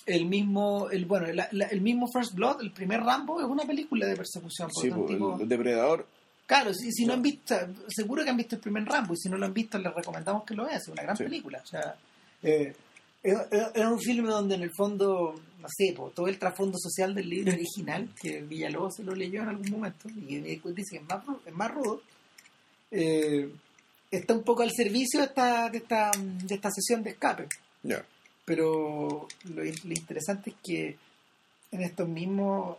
el 0.06 0.26
mismo, 0.26 0.88
el 0.90 1.04
bueno, 1.04 1.26
la- 1.32 1.48
la- 1.52 1.66
el 1.66 1.80
mismo 1.80 2.06
First 2.12 2.34
Blood, 2.34 2.60
el 2.62 2.72
primer 2.72 3.00
Rambo, 3.00 3.40
es 3.40 3.46
una 3.46 3.64
película 3.64 4.06
de 4.06 4.16
persecución. 4.16 4.68
por 4.72 4.82
Sí, 4.82 4.90
tanto, 4.90 5.06
tipo- 5.06 5.38
el 5.40 5.48
depredador. 5.48 6.06
Claro, 6.46 6.74
si, 6.74 6.90
si 6.90 7.06
no 7.06 7.12
han 7.12 7.22
visto, 7.22 7.54
seguro 7.88 8.24
que 8.24 8.30
han 8.30 8.36
visto 8.36 8.56
el 8.56 8.60
primer 8.60 8.84
Rambo 8.84 9.14
y 9.14 9.18
si 9.18 9.28
no 9.28 9.38
lo 9.38 9.46
han 9.46 9.54
visto 9.54 9.78
les 9.78 9.94
recomendamos 9.94 10.44
que 10.44 10.54
lo 10.54 10.64
vean, 10.64 10.78
es 10.78 10.88
una 10.88 11.02
gran 11.02 11.16
Sí. 11.16 11.24
película. 11.24 11.60
O 11.62 11.66
sea, 11.66 11.94
eh, 12.42 12.74
un 13.22 14.00
filme 14.00 14.30
donde 14.30 14.54
en 14.56 14.62
el 14.62 14.72
fondo, 14.72 15.34
no 15.60 15.68
sé, 15.68 15.92
po, 15.96 16.10
todo 16.10 16.26
el 16.26 16.38
trasfondo 16.38 16.76
social 16.78 17.14
del 17.14 17.28
libro 17.28 17.52
original, 17.52 18.08
que 18.20 18.40
Villalobos 18.42 18.96
se 18.96 19.04
lo 19.04 19.14
leyó 19.14 19.42
en 19.42 19.48
algún 19.50 19.70
momento 19.70 20.08
y 20.08 20.38
dice 20.40 20.60
que 20.90 20.96
es 20.96 21.02
más, 21.08 21.22
es 21.46 21.54
más 21.54 21.70
rudo, 21.70 22.02
eh, 22.90 23.48
está 24.10 24.34
un 24.34 24.42
poco 24.42 24.62
al 24.62 24.72
servicio 24.72 25.20
de 25.20 25.26
esta, 25.26 25.68
de 25.70 25.78
esta, 25.78 26.10
de 26.16 26.54
esta 26.54 26.70
sesión 26.70 27.02
de 27.02 27.10
escape. 27.10 27.46
Ya. 27.82 28.04
Pero 28.44 29.28
lo, 29.44 29.64
interesante 29.64 30.50
es 30.50 30.56
que 30.62 30.98
en 31.72 31.82
estos 31.82 32.08
mismos 32.08 32.78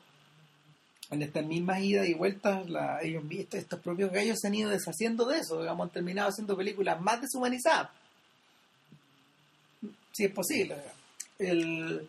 en 1.12 1.22
estas 1.22 1.46
mismas 1.46 1.82
idas 1.82 2.08
y 2.08 2.14
vueltas 2.14 2.70
la, 2.70 3.02
ellos 3.02 3.24
estos, 3.30 3.60
estos 3.60 3.80
propios 3.82 4.12
gallos 4.12 4.38
se 4.40 4.48
han 4.48 4.56
ido 4.56 4.70
deshaciendo 4.70 5.26
de 5.26 5.40
eso 5.40 5.60
digamos 5.60 5.88
han 5.88 5.94
terminado 5.94 6.30
haciendo 6.30 6.56
películas 6.56 7.02
más 7.02 7.22
deshumanizadas. 7.22 7.90
Si 10.14 10.26
es 10.26 10.32
posible. 10.32 10.76
El, 11.38 12.08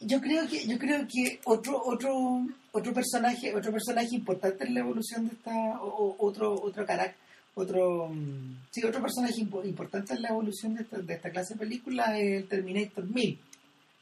yo 0.00 0.20
creo 0.20 0.46
que 0.46 0.66
yo 0.66 0.78
creo 0.78 1.06
que 1.08 1.40
otro 1.44 1.82
otro 1.84 2.46
otro 2.72 2.92
personaje 2.92 3.54
otro 3.54 3.72
personaje 3.72 4.08
importante 4.12 4.64
en 4.64 4.74
la 4.74 4.80
evolución 4.80 5.28
de 5.28 5.34
esta 5.34 5.80
otro 5.80 6.54
otro 6.54 6.84
carácter 6.84 7.26
otro 7.58 8.08
mm, 8.08 8.66
sí 8.70 8.84
otro 8.84 9.00
personaje 9.02 9.40
impo- 9.42 9.64
importante 9.66 10.12
en 10.14 10.22
la 10.22 10.28
evolución 10.28 10.74
de 10.74 10.82
esta, 10.82 10.98
de 10.98 11.14
esta 11.14 11.30
clase 11.30 11.54
de 11.54 11.60
películas 11.60 12.10
es 12.16 12.42
el 12.42 12.48
Terminator 12.48 13.04
1000 13.04 13.38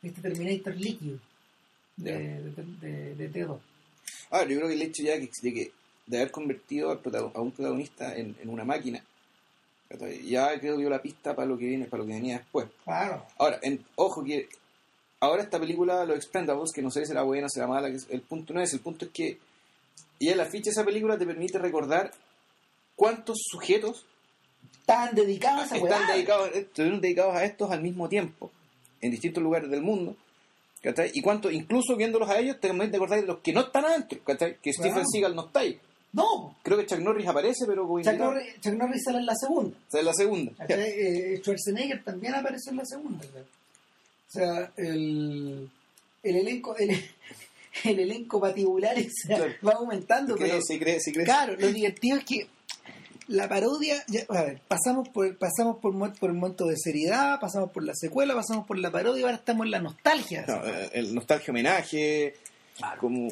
este 0.03 0.21
Terminator 0.21 0.75
líquido 0.75 1.19
de, 1.97 2.13
de, 2.43 2.63
de, 2.81 3.15
de 3.15 3.33
T2 3.33 3.59
Ahora, 4.31 4.49
yo 4.51 4.57
creo 4.57 4.69
que 4.69 4.75
el 4.75 4.83
hecho 4.83 5.03
ya 5.05 5.19
que, 5.19 5.31
de, 5.43 5.55
que, 5.55 5.73
de 6.07 6.17
haber 6.19 6.31
convertido 6.31 6.91
a 6.91 7.41
un 7.41 7.53
protagonista 7.53 8.15
en, 8.17 8.35
en 8.43 8.49
una 8.49 8.65
máquina, 8.65 9.03
ya 10.25 10.59
creo 10.59 10.75
que 10.75 10.81
dio 10.81 10.91
la 10.91 11.01
pista 11.01 11.35
para 11.37 11.47
lo 11.49 11.57
que 11.57 11.67
viene, 11.67 11.85
para 11.87 12.03
lo 12.03 12.07
que 12.09 12.15
venía 12.15 12.39
después. 12.39 12.67
claro. 12.85 13.25
Ahora, 13.39 13.61
en- 13.63 13.85
ojo 13.95 14.25
que 14.25 14.49
ahora 15.21 15.43
esta 15.43 15.61
película, 15.61 16.05
Los 16.05 16.17
Expendables, 16.17 16.73
que 16.75 16.83
no 16.83 16.91
sé 16.91 17.01
si 17.03 17.07
será 17.07 17.23
buena, 17.23 17.49
será 17.49 17.67
mala, 17.69 17.91
que 17.91 17.99
el 18.13 18.21
punto 18.23 18.53
no 18.53 18.61
es, 18.61 18.73
el 18.75 18.81
punto 18.81 19.05
es 19.07 19.11
que 19.13 19.39
ya 20.21 20.35
la 20.37 20.47
ficha 20.47 20.65
de 20.65 20.71
esa 20.71 20.85
película 20.85 21.17
te 21.17 21.27
permite 21.27 21.59
recordar 21.59 22.11
cuántos 22.97 23.39
sujetos 23.51 24.05
están 24.81 25.15
dedicados 25.15 25.63
a 25.73 25.77
esa 25.77 25.85
están 25.85 26.07
dedicados, 26.09 26.51
estuvieron 26.55 27.01
dedicados 27.01 27.35
a 27.35 27.45
estos 27.45 27.71
al 27.71 27.83
mismo 27.83 28.09
tiempo, 28.09 28.51
en 29.01 29.11
distintos 29.11 29.43
lugares 29.43 29.71
del 29.71 29.83
mundo. 29.83 30.17
¿cachai? 30.83 31.11
Y 31.15 31.23
cuánto, 31.23 31.51
incluso 31.51 31.97
viéndolos 31.97 32.29
a 32.29 32.39
ellos, 32.39 32.61
te 32.61 32.69
permite 32.69 32.93
recordar 32.93 33.21
de 33.21 33.27
los 33.27 33.39
que 33.39 33.55
no 33.55 33.63
están 33.63 33.87
adentro, 33.87 34.19
¿cachai? 34.23 34.59
que 34.61 34.73
Stephen. 34.73 35.07
Seagal 35.11 35.35
no 35.35 35.47
está 35.47 35.61
ahí. 35.61 35.81
no 36.13 36.57
Creo 36.63 36.77
que 36.77 36.85
Chuck 36.87 36.99
Norris 36.99 37.27
aparece, 37.27 37.65
pero 37.67 37.87
Chuck. 37.87 38.13
Norris, 38.19 38.61
Chuck 38.61 38.75
Norris 38.75 39.03
sale 39.03 39.19
en 39.19 39.27
la 39.27 39.35
segunda 39.35 39.77
sea, 39.89 40.01
en 40.01 40.07
la 40.07 40.13
segunda. 40.15 40.53
Eh, 40.69 41.39
Schwarzenegger 41.41 42.05
también 42.05 42.35
aparece 42.35 42.71
en 42.71 42.77
la 42.77 42.85
segunda 42.85 43.25
o 44.27 44.37
sea 44.37 44.73
el, 44.77 45.71
el 46.23 46.37
elenco 46.37 46.77
el, 46.77 46.91
el 47.85 48.01
elenco 48.01 48.41
patibular 48.41 48.97
o 48.99 49.01
sea, 49.01 49.37
Claro. 49.37 49.53
va 49.67 49.73
aumentando 49.73 50.35
pero. 50.37 50.61
Claro, 51.25 51.57
lo 51.59 51.69
divertido 51.73 52.19
es 52.19 52.25
que 52.25 52.47
la 53.29 53.49
parodia, 53.49 54.05
ya- 54.09 54.25
a 54.29 54.43
ver, 54.43 54.61
pasamos 54.69 55.09
por 55.09 55.37
pasamos 55.39 55.79
por, 55.81 55.93
por 56.19 56.31
el 56.31 56.37
momento 56.37 56.67
de 56.67 56.77
seriedad, 56.77 57.41
pasamos 57.41 57.71
por 57.71 57.83
la 57.85 57.93
secuela, 57.95 58.35
pasamos 58.35 58.67
por 58.67 58.79
la 58.79 58.91
parodia 58.91 59.21
y 59.21 59.25
ahora 59.25 59.37
estamos 59.37 59.65
en 59.67 59.71
la 59.71 59.81
nostalgia. 59.81 60.45
No, 60.47 60.65
eh, 60.67 60.91
el 60.93 61.15
nostalgia 61.15 61.51
homenaje, 61.51 62.35
como 63.01 63.29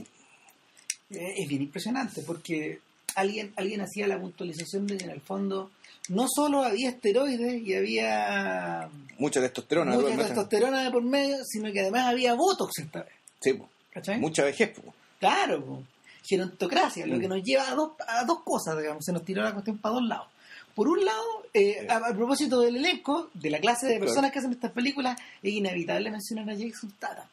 Eh, 1.11 1.35
es 1.37 1.49
bien 1.49 1.63
impresionante 1.63 2.23
porque 2.23 2.81
alguien 3.17 3.53
alguien 3.57 3.83
hacía 3.83 4.07
la 4.07 4.19
puntualización 4.19 4.87
de 4.87 4.97
que 4.97 5.05
en 5.05 5.11
el 5.11 5.21
fondo 5.21 5.71
no 6.09 6.27
solo 6.35 6.63
había 6.65 6.89
esteroides 6.89 7.63
y 7.63 7.75
había 7.75 8.89
mucha 9.19 9.41
testosterona. 9.41 9.93
mucha 9.93 10.17
testosterona 10.17 10.85
de 10.85 10.91
por 10.91 11.03
medio, 11.03 11.37
sino 11.45 11.71
que 11.71 11.81
además 11.81 12.07
había 12.07 12.33
botox 12.35 12.79
esta 12.79 13.03
vez. 13.03 13.13
Sí, 13.41 13.53
po. 13.53 13.69
¿Cachai? 13.93 14.19
mucha 14.19 14.43
vejez. 14.45 14.71
po. 14.71 14.95
Claro, 15.21 15.63
po. 15.65 15.83
Gerontocracia, 16.23 17.07
lo 17.07 17.17
Mm. 17.17 17.21
que 17.21 17.29
nos 17.29 17.43
lleva 17.43 17.69
a 17.69 17.75
dos, 17.75 17.93
a 18.07 18.25
dos 18.25 18.41
cosas, 18.43 18.79
digamos, 18.79 19.05
se 19.05 19.13
nos 19.13 19.25
tiró 19.25 19.43
la 19.43 19.53
cuestión 19.53 19.79
para 19.79 19.95
dos 19.97 20.05
lados. 20.05 20.27
Por 20.75 20.89
un 20.89 21.05
lado, 21.05 21.23
eh, 21.53 21.87
a, 21.91 21.97
a 21.97 22.15
propósito 22.15 22.61
del 22.61 22.77
elenco, 22.77 23.29
de 23.35 23.51
la 23.51 23.59
clase 23.61 23.87
de 23.87 23.93
Claro. 23.97 24.07
personas 24.07 24.33
que 24.33 24.39
hacen 24.39 24.53
estas 24.53 24.73
películas, 24.73 25.19
es 25.43 25.53
inevitable 25.53 26.11
mencionar 26.11 26.49
a 26.49 26.55
Jason 26.55 26.91
Statham. 26.97 27.27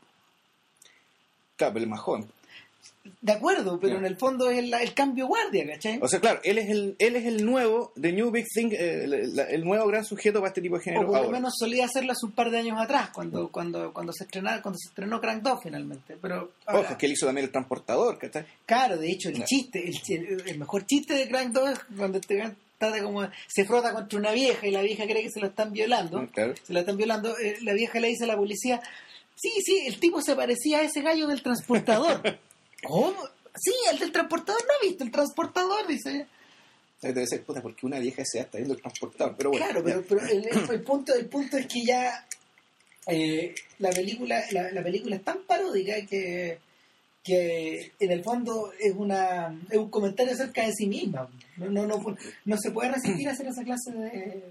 Claro, 1.55 1.73
pero 1.73 1.83
el 1.83 1.89
más 1.89 1.99
joven. 2.01 2.27
De 3.21 3.31
acuerdo, 3.33 3.79
pero 3.79 3.97
en 3.97 4.05
el 4.05 4.17
fondo 4.17 4.49
es 4.49 4.59
el, 4.59 4.73
el 4.73 4.93
cambio 4.93 5.27
guardia, 5.27 5.65
¿cachai? 5.67 5.99
O 6.01 6.07
sea, 6.07 6.19
claro, 6.19 6.39
él 6.43 6.57
es 6.57 6.69
el, 6.69 6.95
él 6.99 7.15
es 7.15 7.25
el 7.25 7.45
nuevo, 7.45 7.91
the 7.99 8.11
new 8.11 8.31
big 8.31 8.45
thing, 8.53 8.69
eh, 8.71 9.03
el, 9.49 9.63
nuevo 9.63 9.87
gran 9.87 10.05
sujeto 10.05 10.39
para 10.39 10.49
este 10.49 10.61
tipo 10.61 10.75
de 10.75 10.81
O 10.81 10.83
género 10.83 11.07
por 11.07 11.21
lo 11.21 11.31
menos 11.31 11.53
solía 11.57 11.85
hacerlo 11.85 12.11
hace 12.13 12.25
un 12.25 12.31
par 12.33 12.49
de 12.51 12.59
años 12.59 12.79
atrás, 12.79 13.09
cuando 13.13 13.49
cuando 13.49 13.93
cuando 13.93 14.13
se 14.13 14.23
estrenaba, 14.23 14.61
cuando 14.61 14.77
se 14.77 14.89
estrenó 14.89 15.19
Crank 15.19 15.43
2 15.43 15.59
finalmente. 15.63 16.17
Pero 16.21 16.51
ahora- 16.65 16.81
Ojo, 16.81 16.91
es 16.93 16.97
que 16.97 17.05
él 17.05 17.11
hizo 17.13 17.25
también 17.25 17.45
el 17.45 17.51
transportador, 17.51 18.17
¿cachai? 18.17 18.45
Claro, 18.65 18.97
de 18.97 19.11
hecho, 19.11 19.29
el 19.29 19.43
chiste, 19.43 19.91
el, 20.45 20.57
mejor 20.59 20.85
chiste 20.85 21.13
de 21.13 21.27
Crank 21.27 21.51
2 21.53 21.69
es 21.71 21.79
cuando 21.97 22.17
este 22.19 22.35
weón 22.37 22.57
trata 22.77 23.03
como 23.03 23.27
se 23.47 23.65
frota 23.65 23.93
contra 23.93 24.17
una 24.17 24.31
vieja 24.31 24.65
y 24.65 24.71
la 24.71 24.81
vieja 24.81 25.05
cree 25.05 25.23
que 25.23 25.29
se 25.31 25.39
lo 25.41 25.47
están 25.47 25.73
violando. 25.73 26.25
Claro. 26.31 26.53
Se 26.63 26.73
la 26.73 26.81
están 26.81 26.97
violando. 26.97 27.37
eh, 27.37 27.57
la 27.61 27.73
vieja 27.73 27.99
le 27.99 28.07
dice 28.07 28.23
a 28.23 28.27
la 28.27 28.37
policía: 28.37 28.81
Sí, 29.35 29.51
sí, 29.63 29.83
el 29.85 29.99
tipo 29.99 30.21
se 30.21 30.35
parecía 30.35 30.79
a 30.79 30.83
ese 30.83 31.01
gallo 31.01 31.27
del 31.27 31.41
transportador. 31.41 32.21
¿Cómo? 32.83 33.15
Sí, 33.55 33.73
el 33.91 33.99
del 33.99 34.11
transportador 34.11 34.61
no 34.61 34.73
ha 34.73 34.87
visto 34.87 35.03
el 35.03 35.11
transportador, 35.11 35.87
dice 35.87 36.27
debe 37.01 37.25
ser 37.27 37.43
puta 37.45 37.61
porque 37.61 37.85
una 37.85 37.97
vieja 37.97 38.23
se 38.25 38.39
está 38.39 38.57
viendo 38.57 38.73
el 38.75 38.81
transportador, 38.81 39.33
pero 39.37 39.51
bueno. 39.51 39.65
Claro, 39.65 39.81
pero, 39.83 40.03
pero 40.07 40.21
el, 40.27 40.45
el- 40.47 40.69
el 40.69 40.81
punto, 40.83 41.13
el 41.15 41.27
punto 41.27 41.57
es 41.57 41.65
que 41.67 41.81
ya 41.85 42.25
eh, 43.07 43.55
la 43.79 43.89
película 43.91 44.43
la, 44.51 44.69
la 44.71 44.83
película 44.83 45.15
es 45.15 45.23
tan 45.23 45.39
paródica 45.47 45.93
que, 46.05 46.59
que 47.23 47.91
en 47.99 48.11
el 48.11 48.21
fondo 48.23 48.73
es 48.77 48.93
una 48.95 49.57
es 49.69 49.77
un 49.77 49.89
comentario 49.89 50.33
acerca 50.33 50.65
de 50.65 50.73
sí 50.73 50.87
misma. 50.87 51.29
No, 51.57 51.69
no, 51.69 51.85
no, 51.87 52.17
no 52.45 52.57
se 52.57 52.71
puede 52.71 52.91
resistir 52.91 53.27
a 53.29 53.31
hacer 53.31 53.47
esa 53.47 53.63
clase 53.63 53.91
de, 53.91 54.43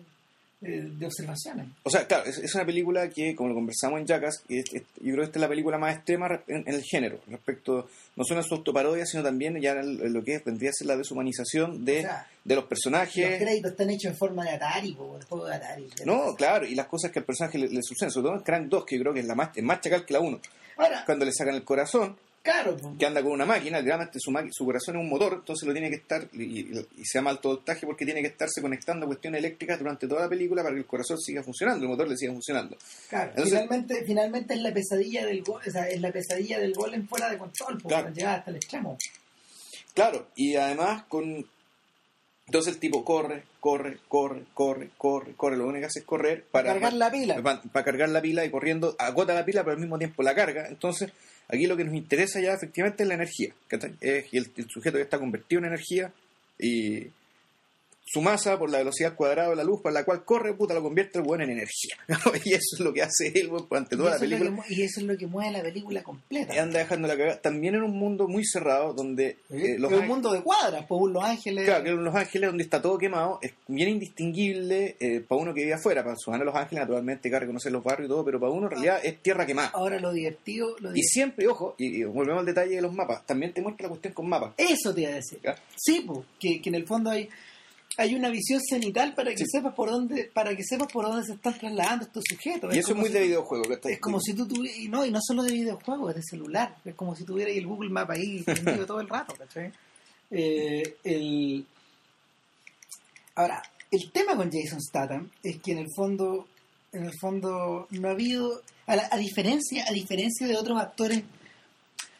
de, 0.61 0.83
de 0.83 1.07
observaciones. 1.07 1.67
O 1.85 1.91
sea, 1.91 2.07
claro, 2.07 2.25
es, 2.25 2.39
es 2.39 2.55
una 2.55 2.67
película 2.67 3.09
que, 3.11 3.35
como 3.37 3.51
lo 3.51 3.55
conversamos 3.55 4.01
en 4.01 4.07
Jackass, 4.07 4.43
es- 4.49 4.73
es- 4.75 4.83
yo 5.01 5.13
creo 5.13 5.17
que 5.19 5.23
esta 5.25 5.39
es 5.39 5.43
la 5.43 5.49
película 5.49 5.79
más 5.79 5.95
extrema 5.97 6.27
re- 6.29 6.41
en, 6.49 6.65
en 6.67 6.75
el 6.75 6.83
género, 6.83 7.21
respecto 7.29 7.89
no 8.17 8.25
solo 8.25 8.41
a 8.41 8.43
su 8.43 8.55
autoparodia, 8.57 9.07
sino 9.07 9.23
también 9.23 9.61
ya 9.61 9.73
en, 9.73 10.13
lo 10.13 10.25
que 10.25 10.41
vendría 10.45 10.71
a 10.71 10.73
ser 10.73 10.87
la 10.89 10.97
deshumanización 10.97 11.85
de, 11.85 11.99
O 11.99 12.03
sea, 12.03 12.27
de 12.45 12.55
los 12.55 12.63
Los 12.65 12.69
personajes. 12.69 13.39
créditos 13.39 13.71
están 13.71 13.91
hechos 13.91 14.11
en 14.13 14.17
forma 14.19 14.45
de 14.45 14.51
Atari, 14.51 14.93
po, 14.95 15.17
el 15.17 15.25
juego 15.25 15.47
de 15.47 15.55
Atari. 15.55 15.87
No, 16.05 16.35
claro, 16.35 16.67
y 16.67 16.75
las 16.75 16.87
cosas 16.87 17.11
que 17.13 17.21
al 17.21 17.25
personaje 17.25 17.59
le, 17.59 17.69
le 17.69 17.83
suceden, 17.83 18.11
sobre 18.11 18.27
todo 18.29 18.37
en 18.39 18.43
Crank 18.43 18.69
2, 18.69 18.85
que 18.85 18.97
yo 18.97 19.03
creo 19.03 19.15
que 19.15 19.21
es 19.21 19.27
la 19.27 19.35
más, 19.37 19.57
es 19.57 19.63
más 19.63 19.81
chacal 19.81 20.05
que 20.05 20.13
la 20.15 20.21
1. 20.21 20.41
Ahora, 20.79 21.03
Cuando 21.07 21.25
le 21.25 21.33
sacan 21.33 21.55
el 21.55 21.65
corazón, 21.65 22.17
claro, 22.43 22.77
que 22.99 23.07
anda 23.07 23.23
con 23.23 23.33
una 23.33 23.45
máquina, 23.45 23.81
realmente 23.81 24.19
su, 24.21 24.33
su 24.53 24.65
corazón 24.65 24.97
es 24.97 25.03
un 25.03 25.09
motor, 25.09 25.35
entonces 25.35 25.67
lo 25.67 25.73
tiene 25.73 25.91
que 25.91 25.97
estar, 25.97 26.29
y, 26.33 26.73
se 27.05 27.19
llama 27.19 27.31
alto 27.31 27.49
voltaje 27.51 27.87
porque 27.87 28.05
tiene 28.05 28.21
que 28.23 28.29
estarse 28.29 28.61
conectando 28.63 29.05
a 29.05 29.09
cuestiones 29.09 29.39
eléctricas 29.41 29.79
durante 29.79 30.09
toda 30.09 30.23
la 30.23 30.29
película 30.29 30.63
para 30.63 30.75
que 30.75 30.81
el 30.81 30.87
corazón 30.87 31.19
siga 31.19 31.43
funcionando, 31.43 31.85
el 31.85 31.91
motor 31.91 32.09
le 32.09 32.17
siga 32.17 32.33
funcionando. 32.33 32.77
Claro, 33.09 33.31
Entonces- 33.31 33.53
finalmente, 33.53 34.05
finalmente 34.07 34.55
es 34.55 34.61
la 34.63 34.73
pesadilla 34.73 35.27
del 35.27 35.43
gol, 35.43 35.61
o 35.67 35.71
sea, 35.71 35.89
es 35.89 36.01
la 36.01 36.11
pesadilla 36.13 36.59
del 36.59 36.73
gol 36.75 36.95
en 36.95 37.09
fuera 37.09 37.31
de 37.31 37.39
control, 37.39 37.75
porque 37.83 37.89
Claro. 37.89 38.15
llega 38.15 38.35
hasta 38.35 38.51
el 38.51 38.57
extremo. 38.57 38.97
Claro, 39.95 40.29
y 40.37 40.57
además 40.57 41.05
con... 41.09 41.47
Entonces 42.47 42.73
el 42.75 42.81
tipo 42.81 43.05
corre, 43.05 43.43
corre, 43.61 43.99
corre, 44.09 44.45
corre, 44.55 44.89
corre, 44.97 45.35
corre, 45.37 45.57
lo 45.59 45.65
único 45.65 45.81
que 45.81 45.87
hace 45.87 45.99
es 45.99 46.05
correr 46.07 46.45
para 46.51 46.73
Cargar 46.73 46.95
la 46.95 47.11
pila. 47.11 47.43
para, 47.43 47.85
cargar 47.85 48.09
la 48.09 48.23
pila 48.23 48.43
y 48.47 48.51
corriendo 48.51 48.97
agota 48.99 49.35
la 49.35 49.45
pila 49.45 49.63
pero 49.65 49.75
al 49.75 49.81
mismo 49.81 49.99
tiempo 49.99 50.23
la 50.23 50.35
carga. 50.35 50.67
Entonces 50.67 51.11
aquí 51.49 51.67
lo 51.67 51.77
que 51.77 51.85
nos 51.85 51.95
interesa 51.95 52.41
ya 52.41 52.53
efectivamente 52.53 53.03
es 53.03 53.09
la 53.09 53.15
energía. 53.15 53.55
Es 54.01 54.33
el, 54.33 54.51
el 54.57 54.69
sujeto 54.69 54.97
que 54.97 55.03
está 55.03 55.19
convertido 55.19 55.61
en 55.61 55.67
energía 55.67 56.13
y 56.59 57.07
su 58.11 58.21
masa 58.23 58.59
por 58.59 58.71
la 58.71 58.79
velocidad 58.79 59.15
cuadrada 59.15 59.51
de 59.51 59.57
la 59.57 59.65
luz, 59.65 59.81
para 59.83 59.93
la 59.95 60.05
cual 60.05 60.25
corre, 60.25 60.55
puta, 60.55 60.75
lo 60.75 60.83
convierte 60.83 61.19
el 61.19 61.27
weón 61.27 61.43
en 61.43 61.51
energía. 61.51 61.97
y 62.45 62.55
eso 62.55 62.77
es 62.77 62.81
lo 62.81 62.93
que 62.93 63.03
hace 63.03 63.29
él 63.35 63.49
durante 63.49 63.95
Y 63.95 63.99
toda 63.99 64.11
la 64.11 64.17
es 64.17 64.21
película. 64.21 64.65
que, 64.67 64.75
y 64.75 64.83
eso 64.83 65.01
es 65.01 65.07
lo 65.07 65.17
que 65.17 65.27
mueve 65.27 65.53
la 65.53 65.63
película 65.63 66.03
completa. 66.03 66.55
Y 66.55 66.59
anda 66.59 66.79
dejando 66.79 67.07
la 67.09 67.17
cagada. 67.17 67.41
También 67.41 67.75
en 67.75 67.83
un 67.83 67.97
mundo 67.99 68.27
muy 68.29 68.45
cerrado, 68.45 68.93
donde 68.95 69.27
eh, 69.27 69.37
es 69.51 69.81
los 69.81 69.91
un 69.93 69.99
ángeles- 69.99 70.09
mundo 70.09 70.33
de 70.33 70.41
cuadras, 70.43 70.85
pues 70.89 71.13
Los 71.13 71.23
Ángeles. 71.25 71.65
Claro, 71.65 71.85
que 71.85 71.91
en 71.91 72.05
Los 72.05 72.15
Ángeles, 72.15 72.49
donde 72.51 72.65
está 72.65 72.81
todo 72.83 72.97
quemado, 72.99 73.39
es 73.43 73.53
bien 73.67 73.89
indistinguible 73.91 74.97
eh, 75.01 75.21
para 75.21 75.41
uno 75.41 75.55
que 75.55 75.63
vive 75.63 75.75
afuera. 75.75 76.03
Para 76.05 76.17
de 76.39 76.45
Los 76.45 76.55
Ángeles, 76.55 76.83
naturalmente, 76.83 77.31
que 77.31 77.39
reconocer 77.39 77.73
los 77.73 77.83
barrios 77.85 78.07
y 78.07 78.11
todo, 78.11 78.25
pero 78.25 78.41
para 78.41 78.53
uno 78.53 78.67
en 78.67 78.71
realidad 78.71 79.01
es 79.03 79.19
tierra 79.23 79.47
quemada. 79.47 79.69
Ahora 79.75 79.99
lo 80.01 80.13
divertido, 80.13 80.69
lo 80.81 80.91
Y 80.91 80.95
divertido- 80.95 81.09
siempre, 81.11 81.47
ojo, 81.49 81.75
y, 81.79 82.01
y 82.01 82.05
volvemos 82.05 82.41
al 82.41 82.47
detalle 82.47 82.75
de 82.77 82.83
los 82.83 82.93
mapas, 82.93 83.25
también 83.27 83.53
te 83.53 83.61
muestra 83.63 83.85
la 83.85 83.89
cuestión 83.91 84.15
con 84.15 84.29
mapas. 84.29 84.55
Eso 84.57 84.95
te 84.95 85.03
iba 85.03 85.11
a 85.11 85.15
decir. 85.15 85.39
¿ya? 85.43 85.57
Sí, 85.77 86.03
pues, 86.07 86.21
que, 86.39 86.61
que 86.61 86.69
en 86.69 86.75
el 86.75 86.87
fondo 86.87 87.11
hay 87.11 87.29
hay 87.99 88.15
una 88.15 88.31
visión 88.31 88.61
cenital 88.61 89.15
para 89.15 89.33
que 89.33 89.39
Sí. 89.39 89.45
sepas 89.53 89.75
por 89.75 89.91
dónde 89.91 90.31
para 90.33 90.57
que 90.57 90.63
sepas 90.65 90.91
por 90.91 91.05
dónde 91.05 91.27
se 91.27 91.33
están 91.35 91.59
trasladando 91.59 92.05
estos 92.07 92.25
sujetos. 92.29 92.75
Y 92.75 92.79
eso 92.79 92.93
es 92.93 92.97
muy 92.97 93.09
si- 93.09 93.15
de 93.15 93.21
videojuego. 93.23 93.65
¿cachai? 93.69 93.93
Es 93.95 94.01
como 94.01 94.21
si 94.21 94.33
tú 94.35 94.47
tuvieras, 94.49 94.79
y 94.79 94.89
no, 94.89 95.05
y 95.05 95.11
no 95.11 95.19
solo 95.21 95.43
de 95.43 95.53
videojuegos, 95.53 96.11
es 96.11 96.17
de 96.17 96.23
celular, 96.23 96.77
es 96.85 96.95
como 96.95 97.15
si 97.15 97.25
tuvieras 97.25 97.55
el 97.57 97.67
Google 97.67 97.91
Map 97.91 98.09
ahí 98.11 98.43
prendido 98.81 98.87
todo 98.87 99.01
el 99.01 99.09
rato, 99.09 99.35
¿cachai? 99.37 99.73
Eh, 100.31 100.97
el... 101.05 101.67
Ahora, 103.35 103.63
el 103.91 104.11
tema 104.11 104.37
con 104.37 104.51
Jason 104.51 104.81
Statham 104.81 105.31
es 105.43 105.59
que 105.61 105.73
en 105.73 105.79
el 105.79 105.87
fondo, 105.95 106.47
en 106.93 107.05
el 107.05 107.13
fondo 107.21 107.87
no 107.91 108.09
ha 108.09 108.13
habido, 108.13 108.63
a, 108.87 108.97
la- 108.97 109.09
a 109.11 109.17
diferencia, 109.17 109.85
a 109.89 109.93
diferencia 109.93 110.47
de 110.47 110.57
otros 110.57 110.81
actores, 110.81 111.23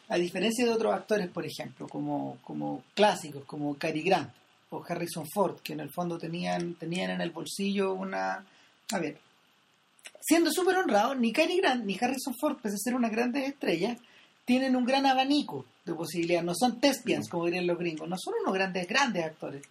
a 0.07 0.17
diferencia 0.17 0.65
de 0.65 0.71
otros 0.71 0.93
actores, 0.93 1.29
por 1.29 1.45
ejemplo, 1.45 1.87
como, 1.87 2.37
como 2.43 2.83
clásicos, 2.95 3.43
como 3.45 3.75
Cary 3.77 4.01
Grant 4.01 4.31
o 4.71 4.83
Harrison 4.87 5.25
Ford, 5.33 5.57
que 5.63 5.73
en 5.73 5.79
el 5.79 5.89
fondo 5.91 6.17
tenían, 6.17 6.75
tenían 6.75 7.11
en 7.11 7.21
el 7.21 7.31
bolsillo 7.31 7.93
una, 7.93 8.45
a 8.91 8.99
ver, 8.99 9.17
siendo 10.21 10.51
súper 10.51 10.77
honrados, 10.77 11.17
ni 11.17 11.31
Cary 11.33 11.57
Grant 11.57 11.85
ni 11.85 11.97
Harrison 11.99 12.35
Ford, 12.39 12.57
pese 12.61 12.75
a 12.75 12.77
ser 12.77 12.95
unas 12.95 13.11
grandes 13.11 13.47
estrellas, 13.47 13.97
tienen 14.45 14.75
un 14.75 14.85
gran 14.85 15.05
abanico 15.05 15.65
de 15.85 15.93
posibilidades. 15.93 16.45
No 16.45 16.53
son 16.55 16.79
thespians, 16.79 17.29
como 17.29 17.45
dirían 17.45 17.67
los 17.67 17.77
gringos, 17.77 18.07
no 18.07 18.15
son 18.17 18.33
unos 18.41 18.53
grandes, 18.53 18.87
grandes 18.87 19.25
actores. 19.25 19.63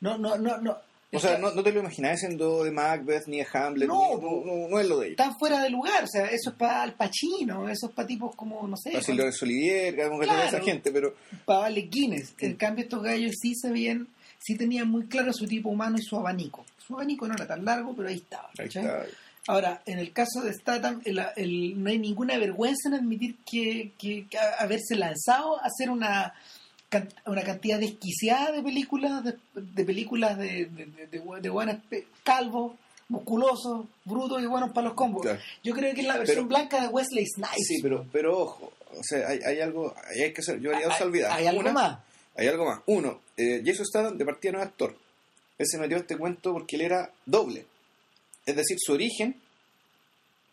No, 0.00 0.18
no, 0.18 0.36
no, 0.36 0.58
no. 0.58 0.76
O 1.12 1.20
sea, 1.20 1.38
no, 1.38 1.52
no 1.52 1.62
te 1.62 1.70
lo 1.70 1.78
imaginabas 1.78 2.18
siendo 2.18 2.64
de 2.64 2.72
Macbeth 2.72 3.28
ni 3.28 3.38
de 3.38 3.46
Hamlet. 3.52 3.86
No, 3.88 4.16
ni- 4.16 4.22
no, 4.22 4.68
no, 4.68 4.80
es 4.80 4.88
lo 4.88 4.98
de 4.98 5.06
ellos. 5.06 5.18
Están 5.20 5.38
fuera 5.38 5.62
de 5.62 5.70
lugar, 5.70 6.02
o 6.02 6.08
sea, 6.08 6.24
eso 6.26 6.50
es 6.50 6.56
para 6.56 6.82
Al 6.82 6.94
Pacino, 6.94 7.68
eso 7.68 7.86
es 7.86 7.92
para 7.92 8.08
tipos 8.08 8.34
como, 8.34 8.66
no 8.66 8.76
sé, 8.76 8.90
Para 8.90 9.04
Silvio 9.04 9.26
Olivier, 9.42 9.96
como 10.08 10.18
que 10.18 10.26
Claro. 10.26 10.42
esa 10.42 10.60
gente, 10.60 10.90
pero 10.90 11.14
para 11.44 11.60
Vale 11.60 11.82
Guinness. 11.82 12.34
En 12.40 12.56
cambio, 12.56 12.82
estos 12.82 13.00
gallos 13.00 13.32
sí 13.40 13.54
sabían, 13.54 14.08
sí 14.44 14.56
tenían 14.56 14.88
muy 14.90 15.04
claro 15.06 15.32
su 15.32 15.46
tipo 15.46 15.68
humano 15.70 15.96
y 15.98 16.02
su 16.02 16.16
abanico. 16.16 16.64
Su 16.86 16.94
abanico 16.94 17.26
no 17.26 17.34
era 17.34 17.46
tan 17.46 17.64
largo, 17.64 17.94
pero 17.96 18.08
ahí 18.08 18.16
estaba. 18.16 18.50
ahí 18.58 18.66
está. 18.66 19.04
Ahora, 19.46 19.82
en 19.86 19.98
el 19.98 20.12
caso 20.12 20.40
de 20.42 20.52
Statham, 20.54 21.00
el- 21.04 21.22
el- 21.36 21.82
no 21.82 21.90
hay 21.90 21.98
ninguna 21.98 22.36
vergüenza 22.38 22.88
en 22.88 22.94
admitir 22.94 23.36
que, 23.44 23.92
que- 23.98 24.26
que 24.28 24.38
haberse 24.58 24.94
lanzado 24.96 25.58
a 25.60 25.66
hacer 25.66 25.90
una, 25.90 26.34
una 27.26 27.42
cantidad 27.42 27.78
desquiciada 27.78 28.52
de 28.52 28.62
películas, 28.62 29.22
de, 29.24 29.34
de 29.54 29.84
películas 29.84 30.38
de, 30.38 30.66
de, 30.66 30.86
de, 30.86 31.06
de, 31.40 31.48
buenos 31.50 31.76
calvos, 32.22 32.72
musculosos, 33.08 33.86
brutos 34.04 34.42
y 34.42 34.46
buenos 34.46 34.70
para 34.72 34.86
los 34.88 34.94
combos. 34.94 35.22
Claro. 35.22 35.38
Yo 35.62 35.74
creo 35.74 35.94
que 35.94 36.00
es 36.02 36.06
la 36.06 36.16
versión 36.18 36.36
Pero- 36.46 36.48
blanca 36.48 36.80
de 36.80 36.88
Wesley 36.88 37.26
Snipes. 37.26 37.66
Sí, 37.66 37.80
pero, 37.82 38.06
pero 38.12 38.38
ojo, 38.38 38.72
o 38.98 39.02
sea, 39.02 39.28
hay, 39.28 39.40
hay 39.44 39.60
algo, 39.60 39.94
hay, 40.08 40.32
que 40.32 40.40
hacer, 40.40 40.58
yo 40.60 40.74
haría 40.74 40.86
dos 40.86 41.00
hay, 41.00 41.20
hay 41.22 41.46
algo 41.48 41.60
Una, 41.60 41.72
más. 41.72 41.98
Hay 42.36 42.46
algo 42.48 42.64
más. 42.66 42.80
Uno, 42.86 43.20
eh, 43.36 43.62
Jason 43.64 43.86
Statham 43.86 44.18
de 44.18 44.24
partida 44.24 44.52
no 44.52 44.58
es 44.60 44.66
actor. 44.66 44.96
Él 45.58 45.66
se 45.68 45.78
metió 45.78 45.96
a 45.96 46.00
este 46.00 46.16
cuento 46.16 46.52
porque 46.52 46.76
él 46.76 46.82
era 46.82 47.12
doble. 47.26 47.66
Es 48.44 48.56
decir, 48.56 48.76
su 48.80 48.92
origen 48.92 49.40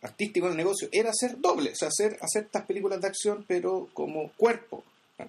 artístico 0.02 0.46
en 0.46 0.52
el 0.52 0.56
negocio 0.58 0.88
era 0.92 1.12
ser 1.12 1.38
doble, 1.40 1.70
o 1.72 1.76
sea, 1.76 1.88
hacer, 1.88 2.18
hacer 2.20 2.44
estas 2.44 2.64
películas 2.66 3.00
de 3.00 3.06
acción, 3.06 3.44
pero 3.46 3.88
como 3.94 4.32
cuerpo, 4.32 4.82
¿no? 5.18 5.28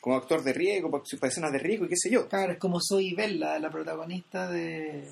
como 0.00 0.16
actor 0.16 0.42
de 0.42 0.52
riesgo, 0.52 0.90
para, 0.90 1.04
escenas 1.28 1.52
de 1.52 1.58
riesgo 1.58 1.86
y 1.86 1.88
qué 1.88 1.96
sé 1.96 2.10
yo. 2.10 2.28
Claro, 2.28 2.52
es 2.52 2.58
como 2.58 2.78
Zoe 2.86 3.14
Bell, 3.14 3.40
la, 3.40 3.70
protagonista 3.70 4.50
de, 4.50 5.08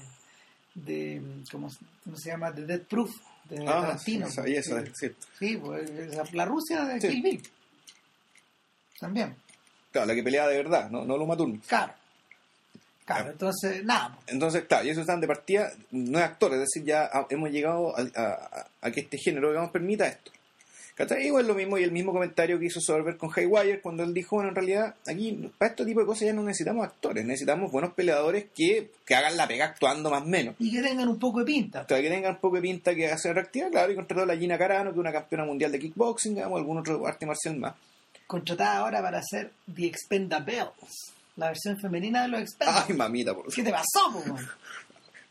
de 0.74 1.22
¿cómo, 1.50 1.70
cómo 2.04 2.16
se 2.18 2.30
llama? 2.30 2.50
De 2.50 2.66
Death 2.66 2.86
Proof, 2.86 3.10
de 3.48 3.62
Ah, 3.66 3.80
Tarantino. 3.80 4.26
sí, 4.28 4.32
sabía 4.34 4.60
eso, 4.60 4.78
Sí. 4.78 4.92
sí. 4.94 5.10
Sí, 5.38 5.56
pues 5.56 5.88
esa- 5.90 6.24
la 6.32 6.44
Rusia 6.44 6.84
de 6.84 7.00
Sí. 7.00 7.08
Kill 7.08 7.22
Bill. 7.22 7.42
También, 9.00 9.36
Claro, 9.92 10.06
la 10.06 10.14
que 10.14 10.22
peleaba 10.22 10.48
de 10.50 10.56
verdad, 10.58 10.90
no, 10.90 11.04
no 11.04 11.16
lo 11.16 11.36
Turner. 11.36 11.60
claro. 11.66 11.92
Claro, 13.04 13.30
entonces, 13.30 13.82
nada. 13.86 14.18
Entonces, 14.26 14.64
claro, 14.64 14.86
Jason 14.86 15.02
Statham 15.04 15.22
de 15.22 15.26
partida 15.28 15.72
no 15.92 16.18
es 16.18 16.24
actor, 16.26 16.52
es 16.52 16.60
decir, 16.60 16.84
ya 16.84 17.08
hemos 17.30 17.50
llegado 17.50 17.96
a, 17.96 18.02
a- 18.14 18.66
a 18.82 18.90
que 18.90 19.00
este 19.00 19.16
género, 19.16 19.48
digamos, 19.48 19.70
permita 19.70 20.06
esto. 20.06 20.30
¿Cachai? 20.94 21.26
Igual 21.26 21.46
lo 21.46 21.54
mismo 21.54 21.78
y 21.78 21.84
el 21.84 21.92
mismo 21.92 22.12
comentario 22.12 22.58
que 22.58 22.66
hizo 22.66 22.80
Sorber 22.80 23.16
con 23.16 23.30
Haywire 23.34 23.80
cuando 23.80 24.02
él 24.02 24.12
dijo, 24.12 24.34
bueno, 24.36 24.50
en 24.50 24.56
realidad 24.56 24.94
aquí 25.06 25.50
para 25.56 25.70
este 25.70 25.86
tipo 25.86 26.00
de 26.00 26.06
cosas 26.06 26.26
ya 26.26 26.32
no 26.34 26.42
necesitamos 26.42 26.84
actores, 26.84 27.24
necesitamos 27.24 27.70
buenos 27.72 27.94
peleadores 27.94 28.46
que, 28.54 28.90
que 29.06 29.14
hagan 29.14 29.36
la 29.36 29.46
pega 29.48 29.66
actuando 29.66 30.10
más 30.10 30.22
o 30.22 30.26
menos. 30.26 30.56
Y 30.58 30.70
que 30.72 30.82
tengan 30.82 31.08
un 31.08 31.18
poco 31.18 31.38
de 31.38 31.44
pinta. 31.46 31.82
O 31.82 31.88
sea, 31.88 32.02
que 32.02 32.10
tengan 32.10 32.32
un 32.32 32.40
poco 32.40 32.56
de 32.56 32.62
pinta 32.62 32.94
que 32.96 33.06
hacen 33.06 33.32
reactiva, 33.32 33.70
claro, 33.70 33.92
y 33.92 33.94
contrató 33.94 34.24
a 34.24 34.26
la 34.26 34.36
Gina 34.36 34.58
Carano, 34.58 34.90
que 34.90 34.96
es 34.96 35.00
una 35.00 35.12
campeona 35.12 35.44
mundial 35.46 35.70
de 35.72 35.78
kickboxing, 35.78 36.34
digamos, 36.34 36.58
algún 36.58 36.78
otro 36.78 37.06
arte 37.06 37.24
marcial 37.24 37.56
más. 37.56 37.74
Contratada 38.28 38.76
ahora 38.78 39.02
para 39.02 39.18
hacer 39.18 39.50
The 39.74 39.86
Expendables, 39.86 40.68
la 41.36 41.48
versión 41.48 41.76
femenina 41.80 42.22
de 42.22 42.28
los 42.28 42.38
Ay, 42.38 42.44
Expendables. 42.44 42.96
mamita, 42.96 43.34
por 43.34 43.52
¿Qué 43.52 43.62
te 43.64 43.70
pasó, 43.72 44.12
po? 44.12 44.22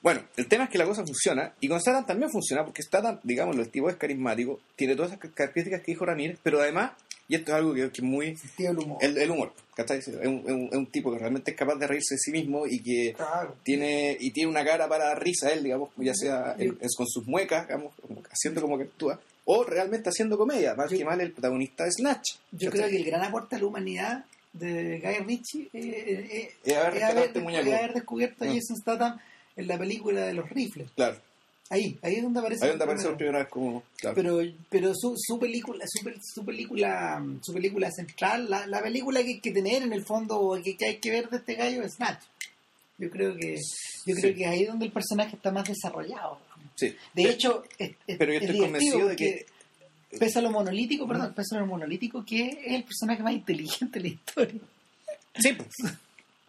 Bueno, 0.01 0.21
el 0.37 0.47
tema 0.47 0.65
es 0.65 0.69
que 0.69 0.77
la 0.77 0.85
cosa 0.85 1.01
funciona, 1.03 1.53
y 1.59 1.67
con 1.67 1.79
Statham 1.81 2.05
también 2.05 2.29
funciona, 2.31 2.63
porque 2.63 2.83
Statham, 2.83 3.19
digamos, 3.23 3.57
el 3.57 3.67
tipo 3.69 3.89
es 3.89 3.95
carismático, 3.97 4.59
tiene 4.75 4.95
todas 4.95 5.11
esas 5.11 5.31
características 5.33 5.81
que 5.81 5.91
dijo 5.91 6.05
Ramírez, 6.05 6.37
pero 6.43 6.61
además, 6.61 6.91
y 7.27 7.35
esto 7.35 7.51
es 7.51 7.57
algo 7.57 7.73
que, 7.73 7.85
es 7.85 8.01
muy... 8.03 8.37
Del 8.57 8.77
humor. 8.77 8.97
El, 9.01 9.17
el 9.17 9.31
humor. 9.31 9.53
Es 9.75 10.07
un, 10.07 10.69
es 10.71 10.75
un- 10.77 10.85
tipo 10.87 11.11
que 11.11 11.19
realmente 11.19 11.51
es 11.51 11.57
capaz 11.57 11.75
de 11.75 11.87
reírse 11.87 12.13
de 12.15 12.19
sí 12.19 12.31
mismo 12.31 12.65
y 12.67 12.79
que 12.81 13.13
Claro. 13.17 13.55
tiene 13.63 14.15
y 14.19 14.31
tiene 14.31 14.49
una 14.49 14.63
cara 14.63 14.87
para 14.87 15.13
risa 15.15 15.51
él, 15.51 15.63
digamos, 15.63 15.89
ya 15.97 16.13
sea 16.15 16.55
en- 16.57 16.77
con 16.95 17.07
sus 17.07 17.25
muecas, 17.27 17.67
digamos, 17.67 17.93
haciendo 18.31 18.61
como 18.61 18.77
que 18.77 18.85
actúa, 18.85 19.19
o 19.49 19.63
realmente 19.63 20.09
haciendo 20.09 20.37
comedia, 20.37 20.75
más 20.75 20.91
Yo- 20.91 20.97
que 20.97 21.05
mal 21.05 21.19
el 21.21 21.31
protagonista 21.31 21.85
de 21.85 21.91
Snatch. 21.91 22.35
Yo 22.51 22.69
creo 22.69 22.89
que 22.89 22.97
el 22.97 23.05
gran 23.05 23.23
aporte 23.23 23.55
a 23.55 23.59
la 23.59 23.65
humanidad 23.65 24.25
de 24.53 24.99
Guy 24.99 25.25
Ritchie 25.25 25.69
eh, 25.73 25.79
eh, 25.79 26.27
eh, 26.31 26.51
Es 26.65 26.75
haber 26.75 26.97
es 26.97 27.03
haber, 27.03 27.23
este 27.27 27.39
es 27.39 27.57
haber 27.75 27.93
descubierto 27.93 28.43
a 28.43 28.47
Mm. 28.47 28.53
Jason 28.55 28.77
Statham 28.77 29.19
en 29.55 29.67
la 29.67 29.77
película 29.77 30.21
de 30.25 30.33
los 30.33 30.49
rifles. 30.49 30.89
Claro, 30.95 31.17
Ahí, 31.69 31.99
ahí 32.01 32.15
es 32.15 32.23
donde 32.23 32.39
aparece. 32.39 32.63
ahí 32.63 32.69
donde 32.71 32.83
aparece 32.85 33.07
por 33.07 33.17
primera 33.17 33.39
vez 33.39 33.47
como... 33.49 33.83
Claro. 33.99 34.15
pero 34.15 34.39
pero 34.69 34.93
su, 34.95 35.15
su 35.17 35.37
película 35.37 35.83
su, 35.85 36.09
su 36.23 36.45
película 36.45 37.21
su 37.41 37.53
película 37.53 37.91
central 37.91 38.49
la, 38.49 38.65
la 38.67 38.81
película 38.81 39.21
que 39.21 39.27
hay 39.31 39.39
que 39.41 39.51
tener 39.51 39.83
en 39.83 39.91
el 39.91 40.05
fondo 40.05 40.39
o 40.39 40.55
que, 40.63 40.77
que 40.77 40.85
hay 40.85 40.97
que 40.99 41.11
ver 41.11 41.29
de 41.29 41.37
este 41.37 41.55
gallo 41.55 41.83
es 41.83 41.95
Snatch 41.95 42.23
yo 42.97 43.09
creo 43.09 43.35
que 43.35 43.55
yo 43.55 44.15
Sí. 44.15 44.21
creo 44.21 44.33
que 44.35 44.43
es 44.45 44.49
ahí 44.49 44.63
donde 44.63 44.85
el 44.85 44.93
personaje 44.93 45.35
está 45.35 45.51
más 45.51 45.67
desarrollado 45.67 46.39
sí. 46.77 46.95
de 47.13 47.23
hecho 47.29 47.63
es, 47.77 47.91
es- 48.07 48.17
Pero 48.17 48.31
yo 48.31 48.37
es 48.39 48.45
estoy 48.45 48.59
convencido 48.61 49.07
de 49.09 49.15
que... 49.17 49.45
pese 50.17 50.39
a 50.39 50.41
lo 50.41 50.51
monolítico 50.51 51.05
perdón 51.07 51.33
pese 51.33 51.57
a 51.57 51.59
lo 51.59 51.65
monolítico 51.65 52.23
que 52.23 52.47
es 52.47 52.57
el 52.75 52.83
personaje 52.83 53.21
más 53.23 53.33
inteligente 53.33 53.99
de 53.99 54.03
la 54.09 54.13
historia 54.15 54.61
Sí, 55.39 55.53
pues. 55.53 55.69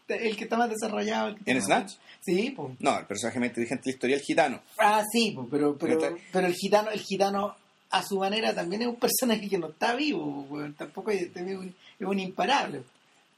el 0.08 0.36
que 0.36 0.44
está 0.44 0.56
más 0.56 0.70
desarrollado 0.70 1.30
está 1.30 1.50
¿En 1.50 1.56
más- 1.56 1.66
Snatch? 1.66 1.92
sí 2.24 2.52
pues 2.56 2.74
No, 2.80 2.98
el 2.98 3.06
personaje 3.06 3.38
más 3.40 3.48
inteligente 3.48 3.82
de 3.84 3.90
la 3.90 3.94
historia 3.94 4.16
es 4.16 4.22
el 4.22 4.26
gitano. 4.26 4.62
Ah, 4.78 5.02
sí, 5.12 5.32
po, 5.32 5.48
pero, 5.50 5.76
pero, 5.76 5.98
Pero 5.98 6.18
pero 6.32 6.46
el 6.46 6.54
gitano, 6.54 6.90
el 6.90 7.00
gitano 7.00 7.56
a 7.90 8.02
su 8.02 8.18
manera 8.18 8.54
también 8.54 8.82
es 8.82 8.88
un 8.88 8.96
personaje 8.96 9.48
que 9.48 9.56
no 9.58 9.68
está 9.68 9.94
vivo, 9.94 10.42
weón. 10.50 10.74
tampoco 10.74 11.10
es, 11.10 11.28
un, 11.36 11.74
es 11.98 12.06
un 12.06 12.18
imparable. 12.20 12.82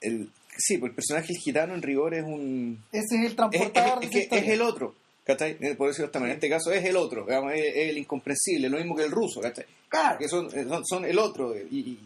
El, 0.01 0.29
sí, 0.57 0.79
pues 0.79 0.91
el 0.91 0.95
personaje 0.97 1.33
el 1.33 1.39
gitano 1.39 1.75
en 1.75 1.83
rigor 1.83 2.15
es 2.15 2.25
un... 2.25 2.83
Ese 2.91 3.05
es 3.17 3.21
el 3.21 3.27
Es, 3.27 3.37
transportador 3.37 4.05
es- 4.05 4.11
de 4.11 4.21
esa 4.23 4.29
que 4.31 4.39
es 4.39 4.49
el 4.49 4.63
otro, 4.63 4.95
¿cachai? 5.33 5.55
Por 5.77 5.89
decirlo 5.89 6.07
de 6.07 6.11
esta 6.11 6.19
manera. 6.21 6.35
En 6.35 6.39
este 6.39 6.49
caso 6.49 6.73
es 6.73 6.85
el 6.85 6.97
otro, 6.97 7.25
digamos, 7.25 7.53
es, 7.55 7.77
el 7.77 7.99
incomprensible, 7.99 8.69
lo 8.69 8.79
mismo 8.79 8.95
que 8.97 9.05
el 9.05 9.11
ruso, 9.11 9.41
¿cachai? 9.41 9.65
Claro, 9.89 10.19
que 10.19 10.29
son, 10.29 10.51
son, 10.51 10.85
son 10.87 11.05
el 11.05 11.19
otro. 11.19 11.55
Y, 11.57 11.79
y- 11.79 11.99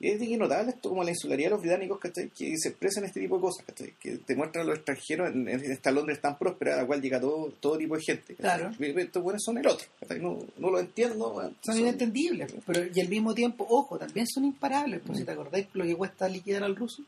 y 0.00 0.12
es 0.12 0.20
de 0.20 0.28
que 0.28 0.36
notable 0.36 0.70
esto 0.70 0.90
como 0.90 1.02
la 1.02 1.10
insularidad 1.10 1.46
de 1.48 1.50
los 1.54 1.60
británicos, 1.60 1.98
¿cachai? 1.98 2.28
Que 2.28 2.52
se 2.56 2.68
expresan 2.68 3.04
este 3.04 3.18
tipo 3.18 3.34
de 3.34 3.40
cosas, 3.42 3.64
¿cachai? 3.66 3.94
Que 4.00 4.18
te 4.18 4.36
muestran 4.36 4.62
a 4.64 4.68
los 4.68 4.76
extranjeros 4.76 5.30
en, 5.34 5.48
en 5.48 5.72
esta 5.72 5.90
Londres 5.90 6.20
tan 6.20 6.38
próspera, 6.38 6.74
a 6.74 6.76
la 6.82 6.86
cual 6.86 7.02
llega 7.02 7.20
todo, 7.20 7.52
todo 7.58 7.76
tipo 7.76 7.96
de 7.96 8.02
gente. 8.02 8.36
¿cachai? 8.36 8.76
Claro. 8.78 9.00
Estos 9.00 9.22
buenos 9.24 9.42
son 9.44 9.58
el 9.58 9.66
otro, 9.66 9.88
¿cachai? 9.98 10.20
No, 10.20 10.38
no 10.58 10.70
lo 10.70 10.78
entiendo, 10.78 11.34
son 11.34 11.56
Son- 11.62 11.78
inentendibles, 11.80 12.54
pero 12.64 12.82
y 12.94 13.00
al 13.00 13.08
mismo 13.08 13.34
tiempo, 13.34 13.66
ojo, 13.68 13.98
también 13.98 14.24
son 14.28 14.44
imparables, 14.44 15.00
pues 15.04 15.18
si 15.18 15.24
te 15.24 15.32
acordáis 15.32 15.66
lo 15.72 15.84
que 15.84 15.96
cuesta 15.96 16.28
liquidar 16.28 16.62
al 16.62 16.76
ruso. 16.76 17.02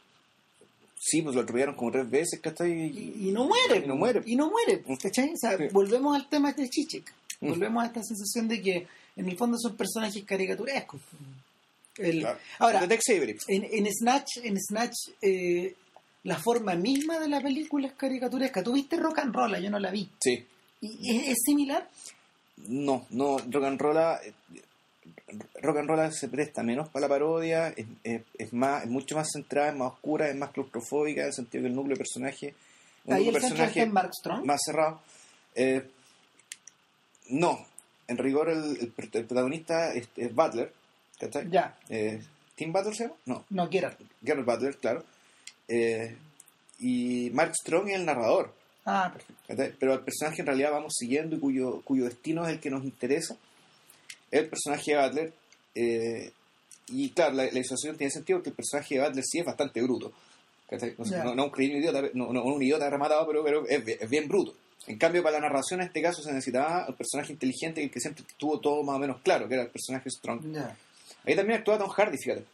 Sí, 1.03 1.23
pues 1.23 1.35
lo 1.35 1.41
atropellaron 1.41 1.77
como 1.77 1.91
tres 1.93 2.11
veces, 2.11 2.41
¿cachai? 2.41 2.73
Y, 2.73 3.29
y 3.29 3.33
no 3.33 3.47
muere, 3.47 3.83
Y 3.85 3.89
no 3.89 3.97
muere. 3.97 4.21
Y 4.27 4.37
no 4.37 4.51
muere, 4.51 4.83
¿cachai? 5.03 5.31
O 5.33 5.37
sea, 5.37 5.57
Sí. 5.57 5.65
volvemos 5.73 6.15
al 6.15 6.29
tema 6.29 6.53
de 6.53 6.69
Chichik, 6.69 7.11
Mm. 7.41 7.49
volvemos 7.49 7.83
a 7.83 7.87
esta 7.87 8.03
sensación 8.03 8.49
de 8.49 8.61
que 8.61 8.87
en 9.17 9.29
el 9.29 9.37
fondo 9.39 9.57
son 9.59 9.77
personajes 9.79 10.23
caricaturescos. 10.25 11.01
El- 11.97 12.21
Claro. 12.21 12.39
Ahora. 12.59 12.87
En, 13.49 13.65
en 13.65 13.87
Snatch, 13.95 14.29
en 14.43 14.59
Snatch 14.61 14.95
eh, 15.23 15.75
la 16.25 16.37
forma 16.37 16.75
misma 16.75 17.19
de 17.19 17.29
la 17.29 17.41
película 17.41 17.87
es 17.89 17.95
caricaturesca. 17.95 18.63
¿Tú 18.63 18.75
viste 18.75 18.97
Rock 18.97 19.21
and 19.21 19.35
Roll? 19.35 19.57
Yo 19.63 19.71
no 19.71 19.79
la 19.79 19.91
vi. 19.91 20.09
Sí. 20.23 20.45
¿Y 20.83 21.17
es, 21.17 21.29
es 21.29 21.39
similar? 21.47 21.89
No, 22.69 23.07
no, 23.11 23.39
rock 23.39 23.65
and 23.65 23.81
roll, 23.81 23.97
eh, 23.97 24.33
rock 25.63 25.79
and 25.79 25.89
roll 25.89 26.13
se 26.13 26.29
presta 26.29 26.63
menos 26.63 26.89
para 26.89 27.03
la 27.03 27.09
parodia, 27.09 27.69
es, 27.69 27.87
es, 28.05 28.23
es 28.39 28.53
más, 28.53 28.85
es 28.85 28.91
mucho 28.91 29.15
más 29.17 29.29
centrada, 29.33 29.71
es 29.71 29.77
más 29.77 29.93
oscura, 29.93 30.29
es 30.29 30.37
más 30.37 30.51
claustrofóbica, 30.51 31.21
en 31.23 31.27
el 31.29 31.33
sentido 31.33 31.63
que 31.63 31.69
el 31.69 31.75
núcleo 31.75 31.95
de 31.95 31.99
personaje, 31.99 32.55
un 33.05 33.15
núcleo 33.17 33.37
el 33.37 33.41
personaje 33.41 33.87
más 33.87 34.61
cerrado. 34.65 35.01
Eh, 35.55 35.89
no, 37.31 37.65
en 38.09 38.19
rigor 38.19 38.49
el, 38.51 38.77
el 38.81 38.95
pr- 38.95 39.11
el 39.17 39.25
protagonista 39.25 39.93
es, 39.95 40.09
es 40.17 40.35
Butler, 40.35 40.73
¿cachai? 41.19 41.49
Ya, 41.51 41.77
Eh, 41.89 42.21
¿Tim 42.57 42.73
Butler 42.73 42.95
se 42.95 43.05
llama? 43.05 43.17
No, 43.27 43.45
no 43.51 43.71
quiero. 43.71 43.91
Garrett 44.21 44.45
Butler, 44.45 44.77
claro. 44.77 45.05
Eh, 45.69 46.17
y 46.79 47.31
Mark 47.33 47.55
Strong 47.55 47.89
es 47.89 47.95
el 47.97 48.05
narrador. 48.05 48.53
Ah, 48.85 49.11
perfecto. 49.13 49.43
¿cachai? 49.49 49.73
Pero 49.79 49.95
el 49.95 50.01
personaje 50.01 50.41
en 50.43 50.47
realidad 50.47 50.73
vamos 50.73 50.93
siguiendo 50.99 51.37
y 51.37 51.41
cuyo, 51.41 51.81
cuyo 51.83 52.05
destino 52.05 52.45
es 52.45 52.51
el 52.51 52.61
que 52.61 52.71
nos 52.71 52.85
interesa. 52.85 53.37
El 54.31 54.49
personaje 54.49 54.95
de 54.95 55.03
Butler. 55.03 55.33
eh, 55.75 56.33
y 56.93 57.11
claro, 57.11 57.35
la, 57.35 57.45
la 57.45 57.51
disociación 57.51 57.97
tiene 57.97 58.11
sentido 58.11 58.39
porque 58.39 58.51
el 58.51 58.57
personaje 58.57 58.97
de 58.97 59.01
Butler 59.07 59.25
sí 59.25 59.39
es 59.39 59.45
bastante 59.47 59.81
bruto. 59.83 60.13
No, 61.25 61.35
no 61.35 61.47
un 61.47 61.63
idiota, 61.63 62.03
no, 62.15 62.33
no 62.33 62.45
un 62.45 62.63
idiota 62.63 62.89
rematado, 62.89 63.27
pero, 63.27 63.43
pero 63.45 63.67
es, 63.67 63.85
bien- 63.85 63.99
es 64.01 64.09
bien 64.11 64.29
bruto. 64.29 64.55
En 64.87 64.99
cambio, 64.99 65.23
para 65.23 65.39
la 65.39 65.49
narración 65.49 65.81
en 65.81 65.87
este 65.89 66.01
caso 66.01 66.23
se 66.23 66.31
necesitaba 66.33 66.87
el 66.89 66.95
personaje 66.95 67.33
inteligente 67.33 67.83
el 67.83 67.91
que 67.91 68.01
siempre 68.01 68.25
tuvo 68.39 68.59
todo 68.61 68.83
más 68.83 68.97
o 68.97 68.99
menos 68.99 69.21
claro, 69.23 69.47
que 69.49 69.55
era 69.55 69.65
el 69.65 69.69
personaje 69.71 70.09
Strong. 70.11 70.53
Ya. 70.53 70.77
Ahí 71.25 71.37
también 71.37 71.59
actúa 71.59 71.77
Tom 71.79 71.91
Hardy, 71.91 72.17
fíjate 72.19 72.45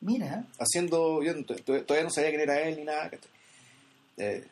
Mira, 0.00 0.44
haciendo. 0.58 1.22
Yo 1.22 1.44
todavía 1.44 2.04
no 2.04 2.10
sabía 2.10 2.30
quién 2.30 2.40
era 2.42 2.60
él 2.62 2.76
ni 2.76 2.84
nada. 2.84 3.10
Eh, 4.16 4.44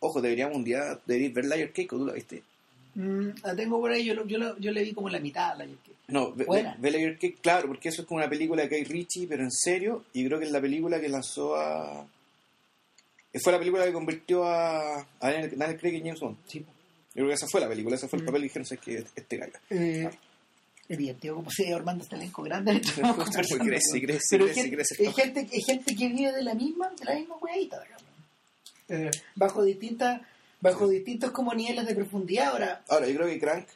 ojo, 0.00 0.20
deberíamos 0.20 0.56
un 0.56 0.64
día 0.64 0.98
deberías 1.06 1.32
ver 1.34 1.44
Liar 1.46 1.68
Cake 1.72 1.92
o 1.92 1.98
tú 1.98 2.06
la 2.06 2.12
viste. 2.12 2.42
mm, 2.94 3.28
la 3.42 3.54
tengo 3.56 3.80
por 3.80 3.90
ahí, 3.90 4.04
yo, 4.04 4.26
yo, 4.26 4.58
yo 4.58 4.70
le 4.72 4.82
vi 4.82 4.92
como 4.92 5.08
la 5.08 5.18
mitad. 5.20 5.56
La, 5.56 5.64
No, 5.66 5.72
ve, 5.72 5.95
Ve 6.08 6.90
Liar 6.90 7.14
Cake, 7.18 7.38
claro, 7.40 7.68
porque 7.68 7.88
eso 7.88 8.02
es 8.02 8.08
como 8.08 8.18
una 8.18 8.28
película 8.30 8.62
de 8.62 8.68
Guy 8.68 8.84
Ritchie, 8.84 9.26
pero 9.26 9.42
en 9.42 9.50
serio, 9.50 10.04
y 10.12 10.24
creo 10.26 10.38
que 10.38 10.44
es 10.46 10.52
la 10.52 10.60
película 10.60 11.00
que 11.00 11.08
lanzó 11.08 11.56
a. 11.56 12.06
que 13.32 13.40
Fue 13.40 13.52
la 13.52 13.58
película 13.58 13.84
que 13.84 13.92
convirtió 13.92 14.44
a, 14.44 15.00
a 15.00 15.06
Daniel, 15.20 15.76
Craig 15.78 15.94
y 15.96 16.00
James 16.00 16.20
Bond. 16.20 16.36
sí. 16.46 16.60
Yo 16.60 17.22
creo 17.22 17.28
que 17.28 17.34
esa 17.34 17.46
fue 17.50 17.62
la 17.62 17.68
película, 17.68 17.96
ese 17.96 18.08
fue 18.08 18.18
el 18.18 18.24
Mm. 18.24 18.26
papel 18.26 18.40
y 18.42 18.44
dijeron, 18.44 18.66
"Sabes 18.66 18.84
que 18.84 19.04
este 19.16 19.36
gallo. 19.38 19.52
Eh, 19.70 20.10
es 20.88 20.98
divertido 20.98 21.34
como 21.36 21.50
se 21.50 21.72
armando 21.72 22.04
este 22.04 22.14
elenco 22.16 22.42
grande. 22.42 22.72
Crece, 23.32 23.58
crece, 23.58 24.00
crece, 24.02 24.26
Pero 24.30 24.44
crece, 24.44 24.60
gente, 24.60 24.76
crece. 24.76 24.94
hay 25.06 25.12
gente, 25.14 25.48
hay 25.50 25.62
gente 25.62 25.96
que 25.96 26.08
vive 26.08 26.32
de 26.32 26.42
la 26.44 26.54
misma, 26.54 26.90
de 26.90 27.04
la 27.06 27.14
misma 27.14 27.36
hueadita. 27.38 27.82
Eh, 28.88 29.10
bajo 29.34 29.64
distintas, 29.64 30.20
bajo 30.60 30.86
distintos 30.88 31.30
como 31.32 31.52
niveles 31.54 31.86
de 31.86 31.94
profundidad. 31.94 32.48
Ahora, 32.50 32.82
Ahora, 32.88 33.08
yo 33.08 33.16
creo 33.16 33.28
que 33.28 33.40
Crank 33.40 33.66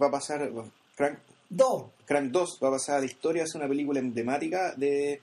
va 0.00 0.06
a 0.08 0.10
pasar. 0.10 0.50
Crank 0.96 1.18
dos, 1.48 1.86
Crank 2.06 2.30
2 2.30 2.58
va 2.62 2.68
a 2.68 2.72
pasar 2.72 2.96
a 2.96 3.00
la 3.00 3.06
historia, 3.06 3.42
es 3.44 3.54
una 3.54 3.68
película 3.68 4.00
emblemática 4.00 4.74
de... 4.76 5.20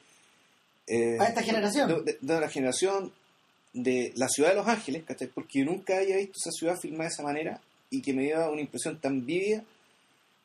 eh, 0.88 1.18
A 1.20 1.26
esta 1.28 1.42
generación. 1.44 1.88
De, 2.06 2.14
de- 2.14 2.18
de 2.22 2.40
la 2.40 2.50
generación 2.50 3.12
de 3.74 4.14
la 4.16 4.28
ciudad 4.30 4.50
de 4.50 4.56
Los 4.56 4.68
Ángeles, 4.68 5.04
¿cachai? 5.04 5.28
Porque 5.28 5.60
yo 5.60 5.66
nunca 5.66 5.98
había 5.98 6.18
visto 6.18 6.34
esa 6.38 6.52
ciudad 6.52 6.78
filmada 6.80 7.10
de 7.10 7.14
esa 7.14 7.24
manera 7.24 7.62
y 7.90 8.02
que 8.02 8.14
me 8.14 8.24
dio 8.24 8.52
una 8.52 8.62
impresión 8.62 9.00
tan 9.00 9.26
vívida 9.26 9.64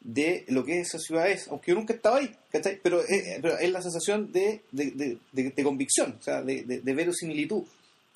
de 0.01 0.45
lo 0.49 0.65
que 0.65 0.81
esa 0.81 0.99
ciudad 0.99 1.31
es, 1.31 1.47
aunque 1.49 1.71
yo 1.73 1.75
nunca 1.77 1.93
he 1.93 1.97
estado 1.97 2.17
ahí, 2.17 2.35
¿cachai? 2.51 2.81
Pero, 2.83 3.03
eh, 3.03 3.39
pero 3.43 3.59
es 3.59 3.71
la 3.71 3.83
sensación 3.83 4.33
de, 4.33 4.63
de, 4.73 5.19
de- 5.33 5.63
convicción, 5.63 6.17
o 6.19 6.23
sea, 6.23 6.43
de, 6.43 6.63
de, 6.63 6.95
verosimilitud, 6.95 7.63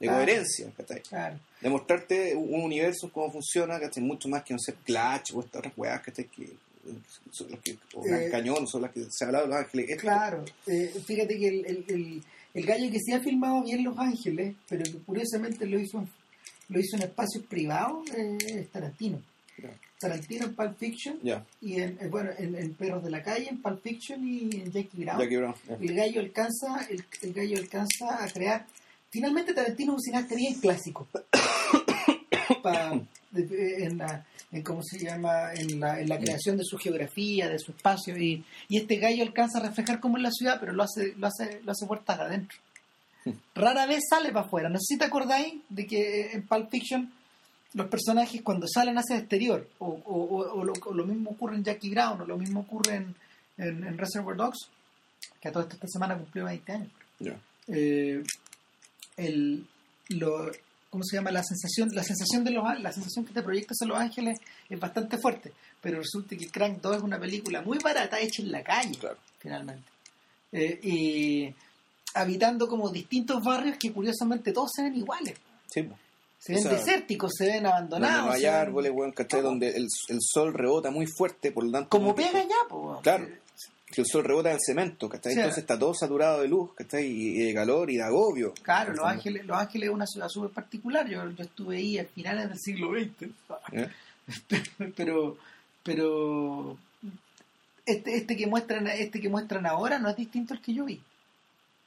de 0.01 0.07
Claro. 0.07 0.17
coherencia, 0.25 0.73
¿cachai? 0.77 1.01
claro. 1.03 1.39
de 1.61 1.71
mostrarte 1.71 2.35
un 2.35 2.55
un 2.55 2.63
universo, 2.63 3.11
cómo 3.13 3.31
funciona, 3.31 3.79
¿cachai? 3.79 4.03
Mucho 4.03 4.29
más 4.29 4.43
que 4.43 4.55
no 4.55 4.59
sé, 4.59 4.75
Clutch 4.85 5.33
o 5.35 5.41
estas 5.41 5.57
otras 5.61 5.75
weas, 5.77 6.01
¿cachai? 6.01 6.25
Que, 6.25 6.49
son 7.31 7.51
las 7.51 7.61
que, 7.61 7.77
o 7.95 8.03
Gran 8.03 8.23
Eh, 8.23 8.29
Cañón, 8.31 8.67
son 8.67 8.83
las 8.83 8.93
que 8.93 9.05
se 9.11 9.25
ha 9.25 9.29
hablado 9.29 9.45
de 9.47 9.51
Los 9.51 9.59
Ángeles. 9.65 9.91
Esto- 9.91 10.01
Claro, 10.03 10.45
eh, 10.67 10.95
fíjate 11.07 11.39
que 11.39 11.49
el, 11.49 11.67
el, 11.67 11.85
el, 11.89 12.23
el 12.55 12.67
gallo 12.67 12.91
que 12.91 13.01
se 13.01 13.15
ha 13.15 13.21
filmado 13.21 13.63
bien 13.63 13.83
Los 13.85 13.99
Ángeles, 13.99 14.55
pero 14.69 14.85
que 14.85 14.99
curiosamente 14.99 15.67
lo 15.67 15.79
hizo, 15.81 16.05
lo 16.69 16.79
hizo 16.81 16.97
en 16.97 17.03
espacios 17.03 17.45
privados, 17.47 18.09
eh, 18.11 18.39
es 18.47 18.69
Tarantino. 18.71 19.21
Tarantino 20.01 20.47
en 20.47 20.55
Pulp 20.55 20.77
Fiction, 20.79 21.19
y 21.63 21.81
en, 21.81 21.99
bueno, 22.11 22.31
en, 22.37 22.55
en 22.57 22.75
Perros 22.75 23.03
de 23.05 23.11
la 23.11 23.23
Calle, 23.23 23.49
en 23.49 23.63
Pulp 23.63 23.83
Fiction 23.83 24.27
y 24.29 24.51
en 24.61 24.71
Jackie 24.71 25.03
Brown. 25.05 25.19
Jackie 25.19 25.37
Brown. 25.37 25.55
El 25.81 25.95
gallo 25.95 26.21
alcanza, 26.21 26.87
el, 26.91 27.03
el 27.23 27.33
gallo 27.33 27.57
alcanza 27.59 28.23
a 28.23 28.29
crear. 28.29 28.67
Finalmente 29.11 29.55
Tarantino 29.55 29.93
es 29.93 29.97
un 29.97 30.03
cineasta 30.03 30.35
bien 30.35 30.55
clásico. 30.61 31.09
En 33.37 33.99
la, 33.99 34.25
en 34.53 34.63
cómo 34.63 34.81
se 34.85 34.99
llama, 34.99 35.53
en 35.55 35.81
la, 35.81 36.01
en 36.01 36.09
la 36.09 36.19
creación 36.19 36.57
de 36.57 36.65
su 36.65 36.79
geografía, 36.79 37.49
de 37.49 37.59
su 37.59 37.73
espacio, 37.73 38.17
y, 38.17 38.45
y 38.69 38.77
este 38.79 38.97
gallo 38.97 39.23
alcanza 39.25 39.59
a 39.59 39.63
reflejar 39.69 39.99
cómo 40.01 40.17
es 40.17 40.23
la 40.23 40.31
ciudad, 40.31 40.59
pero 40.61 40.73
lo 40.73 40.85
hace, 40.85 41.15
lo 41.17 41.27
hace, 41.27 41.61
lo 41.65 41.73
hace 41.73 41.87
puertas 41.87 42.21
adentro. 42.21 42.57
Rara 43.55 43.87
vez 43.87 44.03
sale 44.09 44.31
para 44.33 44.47
afuera. 44.47 44.69
No 44.69 44.79
sé 44.79 44.85
si 44.95 44.99
te 44.99 45.07
acordáis 45.07 45.55
de 45.69 45.87
que 45.87 46.33
en 46.33 46.47
Pulp 46.47 46.71
Fiction 46.71 47.11
los 47.73 47.89
personajes 47.89 48.41
cuando 48.43 48.67
salen 48.69 48.97
hacia 48.99 49.17
el 49.17 49.23
exterior, 49.23 49.69
o, 49.79 49.87
o, 50.05 50.43
o- 50.43 50.73
o 50.91 50.95
lo, 50.95 51.05
mismo 51.05 51.31
ocurre 51.31 51.57
en 51.57 51.65
Jackie 51.65 51.91
Brown, 51.91 52.21
o 52.21 52.25
lo 52.27 52.39
mismo 52.39 52.61
ocurre 52.61 52.97
en, 52.97 53.15
en, 53.59 53.83
en 53.85 53.99
Reservoir 53.99 54.37
Dogs, 54.37 54.69
que 55.41 55.49
a 55.49 55.53
todo 55.53 55.65
esto 55.65 55.75
esta 55.75 55.89
semana 55.89 56.17
cumplió 56.17 56.45
20 56.45 56.73
años. 56.73 56.89
Ya. 57.19 57.37
Eh, 57.67 58.23
el, 59.17 59.67
lo, 60.11 60.51
¿cómo 60.95 61.05
se 61.05 61.17
llama? 61.17 61.33
La 61.33 61.43
sensación, 61.43 61.89
la 61.93 62.05
sensación 62.05 62.45
de 62.45 62.53
los 62.53 62.63
la 62.81 62.93
sensación 62.93 63.25
que 63.25 63.33
te 63.35 63.43
proyectas 63.43 63.77
en 63.83 63.89
Los 63.89 63.99
Ángeles 63.99 64.39
es 64.69 64.79
bastante 64.81 65.19
fuerte, 65.19 65.53
pero 65.81 65.99
resulta 65.99 66.37
que 66.37 66.49
Crank 66.49 66.81
2 66.81 66.97
es 66.99 67.03
una 67.03 67.19
película 67.19 67.63
muy 67.63 67.79
barata 67.79 68.21
hecha 68.21 68.43
en 68.43 68.53
la 68.53 68.63
calle, 68.63 68.97
Claro. 68.99 69.17
finalmente. 69.41 69.89
Eh, 70.53 70.79
y 70.83 71.55
habitando 72.15 72.69
como 72.69 72.89
distintos 72.91 73.43
barrios 73.43 73.77
que 73.77 73.93
curiosamente 73.93 74.53
todos 74.53 74.71
se 74.73 74.83
ven 74.85 74.95
iguales. 74.95 75.35
Sí. 75.67 75.89
Se 76.39 76.53
ven 76.53 76.61
O 76.61 76.63
sea, 76.71 76.73
desérticos, 76.79 77.33
se 77.37 77.47
ven 77.47 77.55
donde 77.65 77.69
abandonados. 77.71 78.27
no 78.27 78.33
hay 78.33 78.45
árboles, 78.45 78.93
weón, 78.95 79.11
¿cachai? 79.13 79.41
Todo. 79.41 79.51
Donde 79.51 79.71
el, 79.71 79.89
el 80.09 80.19
sol 80.21 80.55
rebota 80.55 80.91
muy 80.93 81.07
fuerte, 81.07 81.51
por 81.51 81.65
lo 81.65 81.73
tanto... 81.73 81.89
Como 81.89 82.15
pega 82.15 82.41
ya, 82.43 82.69
pues. 82.69 83.01
Claro. 83.03 83.29
Que 83.95 84.01
el 84.01 84.07
sol 84.07 84.25
rebota 84.25 84.49
en 84.51 84.57
el 84.57 84.61
cemento, 84.65 85.09
¿cachai? 85.09 85.33
Sí. 85.35 85.39
Entonces 85.39 85.63
está 85.63 85.79
todo 85.79 85.95
saturado 85.95 86.43
de 86.43 86.49
luz, 86.49 86.73
¿cachai? 86.75 87.07
Y, 87.07 87.45
de 87.45 87.55
calor 87.55 87.91
y 87.91 87.97
de 87.97 88.03
agobio. 88.03 88.53
Claro, 88.63 88.93
Los. 88.93 89.05
Ángeles, 89.07 89.45
Los 89.47 89.57
Ángeles 89.57 89.89
es 89.89 89.95
una 89.95 90.07
ciudad 90.07 90.29
súper 90.29 90.51
particular. 90.51 91.09
Yo, 91.09 91.31
yo 91.31 91.45
estuve 91.45 91.77
ahí 91.77 91.99
a 91.99 92.05
finales 92.05 92.49
del 92.49 92.59
siglo 92.59 92.91
XX. 92.93 93.29
¿Eh? 93.73 93.89
pero 94.97 95.37
pero 95.83 96.79
este 97.87 98.17
este 98.17 98.37
que 98.37 98.47
muestran 98.47 98.87
este 98.87 99.21
que 99.21 99.29
muestran 99.29 99.67
ahora 99.67 99.99
no 99.99 100.09
es 100.09 100.17
distinto 100.17 100.55
al 100.55 100.63
que 100.63 100.73
yo 100.75 100.85
vi 100.87 101.01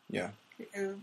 Ya. 0.08 0.34
Eh, 0.60 0.93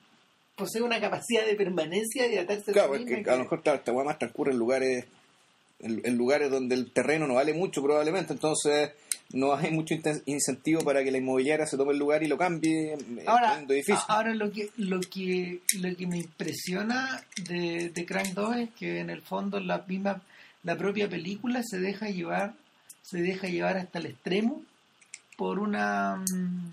posee 0.57 0.82
una 0.82 1.00
capacidad 1.00 1.44
de 1.44 1.57
permanencia 1.57 2.26
y 2.26 2.30
de 2.30 2.38
atarse 2.40 2.72
Claro, 2.72 2.94
a 2.94 2.96
sí 2.98 3.02
porque 3.02 3.16
misma 3.16 3.32
a 3.32 3.36
lo 3.36 3.38
que- 3.38 3.42
mejor 3.44 3.62
claro, 3.62 3.78
esta 3.78 3.92
más 3.92 4.18
transcurre 4.18 4.52
en 4.52 4.59
lugares 4.59 5.05
en, 5.80 6.00
en 6.05 6.16
lugares 6.16 6.50
donde 6.50 6.76
el 6.76 6.92
terreno 6.92 7.26
no 7.26 7.34
vale 7.34 7.52
mucho 7.52 7.82
probablemente, 7.82 8.32
entonces 8.32 8.92
no 9.32 9.54
hay 9.54 9.70
mucho 9.72 9.94
incentivo 10.26 10.82
para 10.84 11.02
que 11.02 11.10
la 11.10 11.18
inmobiliaria 11.18 11.66
se 11.66 11.76
tome 11.76 11.92
el 11.92 11.98
lugar 11.98 12.22
y 12.22 12.28
lo 12.28 12.38
cambie. 12.38 12.94
eh, 12.94 13.24
ahora 13.26 13.54
ahora 14.08 14.34
lo 14.34 14.50
que 14.52 14.70
lo 14.76 15.00
que 15.00 15.60
lo 15.78 15.96
que 15.96 16.06
me 16.06 16.18
impresiona 16.18 17.24
de, 17.48 17.90
de 17.90 18.06
Crank 18.06 18.28
2 18.34 18.56
es 18.58 18.70
que 18.78 19.00
en 19.00 19.10
el 19.10 19.22
fondo 19.22 19.58
la 19.60 19.84
misma 19.88 20.22
la 20.62 20.76
propia 20.76 21.08
película 21.08 21.62
se 21.64 21.78
deja 21.80 22.08
llevar 22.08 22.54
se 23.02 23.18
deja 23.22 23.48
llevar 23.48 23.76
hasta 23.76 23.98
el 23.98 24.06
extremo 24.06 24.62
por 25.36 25.58
una 25.58 26.16
mm, 26.16 26.68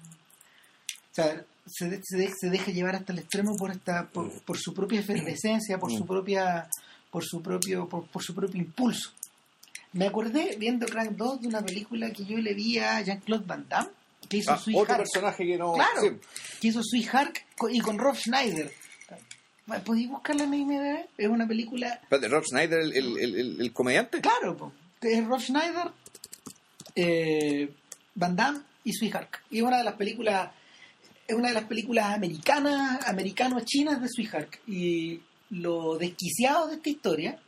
o 1.11 1.13
sea 1.15 1.43
se, 1.65 1.89
de- 1.89 2.01
se, 2.03 2.17
de- 2.17 2.31
se 2.39 2.49
deja 2.49 2.71
llevar 2.71 2.95
hasta 2.95 3.11
el 3.13 3.19
extremo 3.19 3.55
por 3.57 3.71
esta 3.71 4.07
por, 4.07 4.31
por 4.43 4.57
su 4.57 4.73
propia 4.73 4.99
efervescencia 4.99 5.79
por 5.79 5.91
su 5.91 6.05
propia 6.05 6.67
por 7.09 7.23
su 7.25 7.41
propio 7.41 7.87
por, 7.89 8.05
por 8.07 8.23
su 8.23 8.33
propio 8.35 8.61
impulso 8.61 9.11
me 9.93 10.07
acordé 10.07 10.55
viendo 10.57 10.85
Crank 10.85 11.11
2 11.11 11.41
de 11.41 11.47
una 11.47 11.61
película 11.63 12.11
que 12.11 12.23
yo 12.25 12.37
le 12.37 12.53
vi 12.53 12.79
a 12.79 13.01
Jean-Claude 13.01 13.45
Van 13.45 13.65
Damme 13.67 13.89
que 14.29 14.37
hizo 14.37 14.51
Ah, 14.51 14.57
Sweet 14.57 14.77
otro 14.77 14.93
Hark. 14.95 15.03
personaje 15.03 15.45
que 15.45 15.57
no. 15.57 15.73
Claro, 15.73 16.01
sí. 16.01 16.09
que 16.61 16.67
hizo 16.69 16.81
Sweet 16.83 17.07
Hark 17.13 17.45
y 17.71 17.79
con 17.81 17.97
Rob 17.97 18.15
Schneider. 18.15 18.71
¿Podéis 19.85 20.09
buscarla 20.09 20.43
en 20.43 20.53
IMDb? 20.53 21.05
Es 21.17 21.27
una 21.27 21.47
película, 21.47 21.93
Espérate, 22.03 22.27
Rob 22.27 22.43
Schneider, 22.45 22.79
el, 22.79 22.93
el, 22.93 23.17
el- 23.17 23.61
el- 23.61 23.73
comediante. 23.73 24.19
claro, 24.21 24.57
po, 24.57 24.73
que 24.99 25.13
es 25.13 25.25
Rob 25.25 25.39
Schneider, 25.39 25.91
eh, 26.95 27.73
Van 28.15 28.35
Damme 28.35 28.59
y 28.83 28.93
Sweet 28.93 29.15
Hark. 29.15 29.41
Y 29.49 29.57
es 29.59 29.63
una 29.63 29.77
de 29.77 29.83
las 29.83 29.95
películas, 29.95 30.51
es 31.27 31.35
una 31.35 31.49
de 31.49 31.53
las 31.53 31.63
películas 31.65 32.13
americanas, 32.15 33.07
americano-chinas 33.07 34.01
de 34.01 34.07
Sweet 34.09 34.33
Hark. 34.35 34.59
Y 34.67 35.21
lo 35.51 35.97
desquiciado 35.97 36.67
de 36.67 36.75
esta 36.75 36.89
historia, 36.89 37.39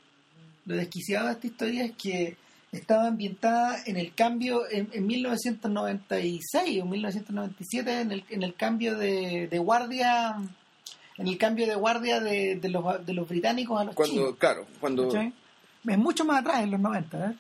lo 0.65 0.75
desquiciado 0.75 1.27
de 1.27 1.33
esta 1.33 1.47
historia 1.47 1.85
es 1.85 1.91
que 1.93 2.37
estaba 2.71 3.07
ambientada 3.07 3.77
en 3.85 3.97
el 3.97 4.13
cambio 4.15 4.63
en, 4.69 4.89
en 4.93 5.05
1996 5.05 6.81
o 6.81 6.85
1997 6.85 8.01
en 8.01 8.11
el, 8.11 8.23
en 8.29 8.43
el 8.43 8.55
cambio 8.55 8.97
de, 8.97 9.47
de 9.47 9.59
guardia 9.59 10.35
en 11.17 11.27
el 11.27 11.37
cambio 11.37 11.67
de 11.67 11.75
guardia 11.75 12.19
de, 12.19 12.55
de 12.55 12.69
los, 12.69 13.05
de 13.05 13.13
los 13.13 13.27
británicos 13.29 13.79
a 13.79 13.83
los 13.83 13.95
Cuando, 13.95 14.15
chinos. 14.15 14.35
claro, 14.37 14.65
cuando... 14.79 15.07
¿cachai? 15.07 15.33
Es 15.85 15.97
mucho 15.97 16.23
más 16.25 16.39
atrás, 16.39 16.63
en 16.63 16.71
los 16.71 16.79
90. 16.79 17.25
¿eh? 17.29 17.35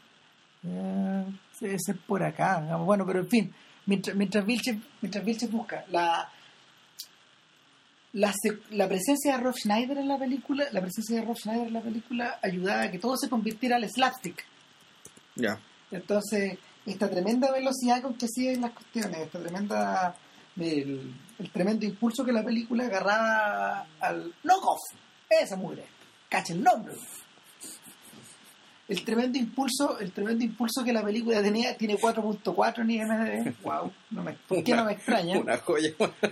Eh, 0.65 1.25
debe 1.61 1.77
ser 1.79 1.97
por 1.97 2.21
acá. 2.23 2.61
digamos. 2.61 2.85
Bueno, 2.85 3.05
pero 3.05 3.21
en 3.21 3.29
fin, 3.29 3.53
mientras, 3.85 4.15
mientras, 4.15 4.45
mientras 4.45 5.51
busca 5.51 5.85
la, 5.89 6.29
la, 8.13 8.33
la 8.71 8.87
presencia 8.87 9.35
de 9.35 9.43
Rob 9.43 9.55
Schneider 9.55 9.97
en 9.97 10.07
la 10.07 10.17
película, 10.17 10.65
la 10.71 10.81
presencia 10.81 11.19
de 11.19 11.25
Rob 11.25 11.37
Schneider 11.37 11.67
en 11.67 11.73
la 11.73 11.81
película 11.81 12.39
ayudaba 12.41 12.83
a 12.83 12.91
que 12.91 12.99
todo 12.99 13.17
se 13.17 13.29
convirtiera 13.29 13.75
al 13.75 13.89
slapstick. 13.89 14.45
Ya. 15.35 15.59
Entonces, 15.91 16.57
esta 16.85 17.09
tremenda 17.09 17.51
velocidad 17.51 18.01
con 18.01 18.15
que 18.15 18.25
hacían 18.25 18.61
las 18.61 18.71
cuestiones, 18.71 19.19
esta 19.19 19.39
tremenda 19.39 20.15
el, 20.57 21.15
el 21.39 21.51
tremendo 21.51 21.85
impulso 21.85 22.23
que 22.23 22.31
la 22.31 22.43
película 22.43 22.85
agarraba 22.85 23.87
al 23.99 24.33
knockoff, 24.43 24.81
esa 25.29 25.55
mujer, 25.55 25.85
cacha 26.29 26.53
el 26.53 26.61
nombre. 26.61 26.93
El 28.93 29.03
tremendo 29.05 29.37
impulso, 29.39 29.99
el 29.99 30.11
tremendo 30.11 30.43
impulso 30.43 30.83
que 30.83 30.93
la 30.93 31.03
película 31.03 31.41
tenía, 31.41 31.75
tiene 31.75 31.97
4.4 31.97 32.81
en 32.81 32.91
IMDb. 32.91 33.55
Wow, 33.63 33.91
no 34.11 34.23
me, 34.23 34.33
¿por 34.33 34.63
qué 34.63 34.75
no 34.75 34.85
me 34.85 34.93
extraña? 34.93 35.39
Una 35.39 35.57
joya. 35.57 35.89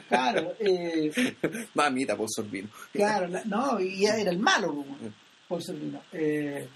Claro, 0.07 0.53
eh, 0.59 1.12
Mamita 1.74 2.16
por 2.16 2.28
Sorbino. 2.30 2.70
claro, 2.93 3.28
la- 3.28 3.43
no, 3.45 3.80
y 3.80 4.05
era 4.05 4.30
el 4.30 4.38
malo, 4.39 4.86
por 5.47 5.64
Sorvino. 5.64 6.01
Eh, 6.12 6.68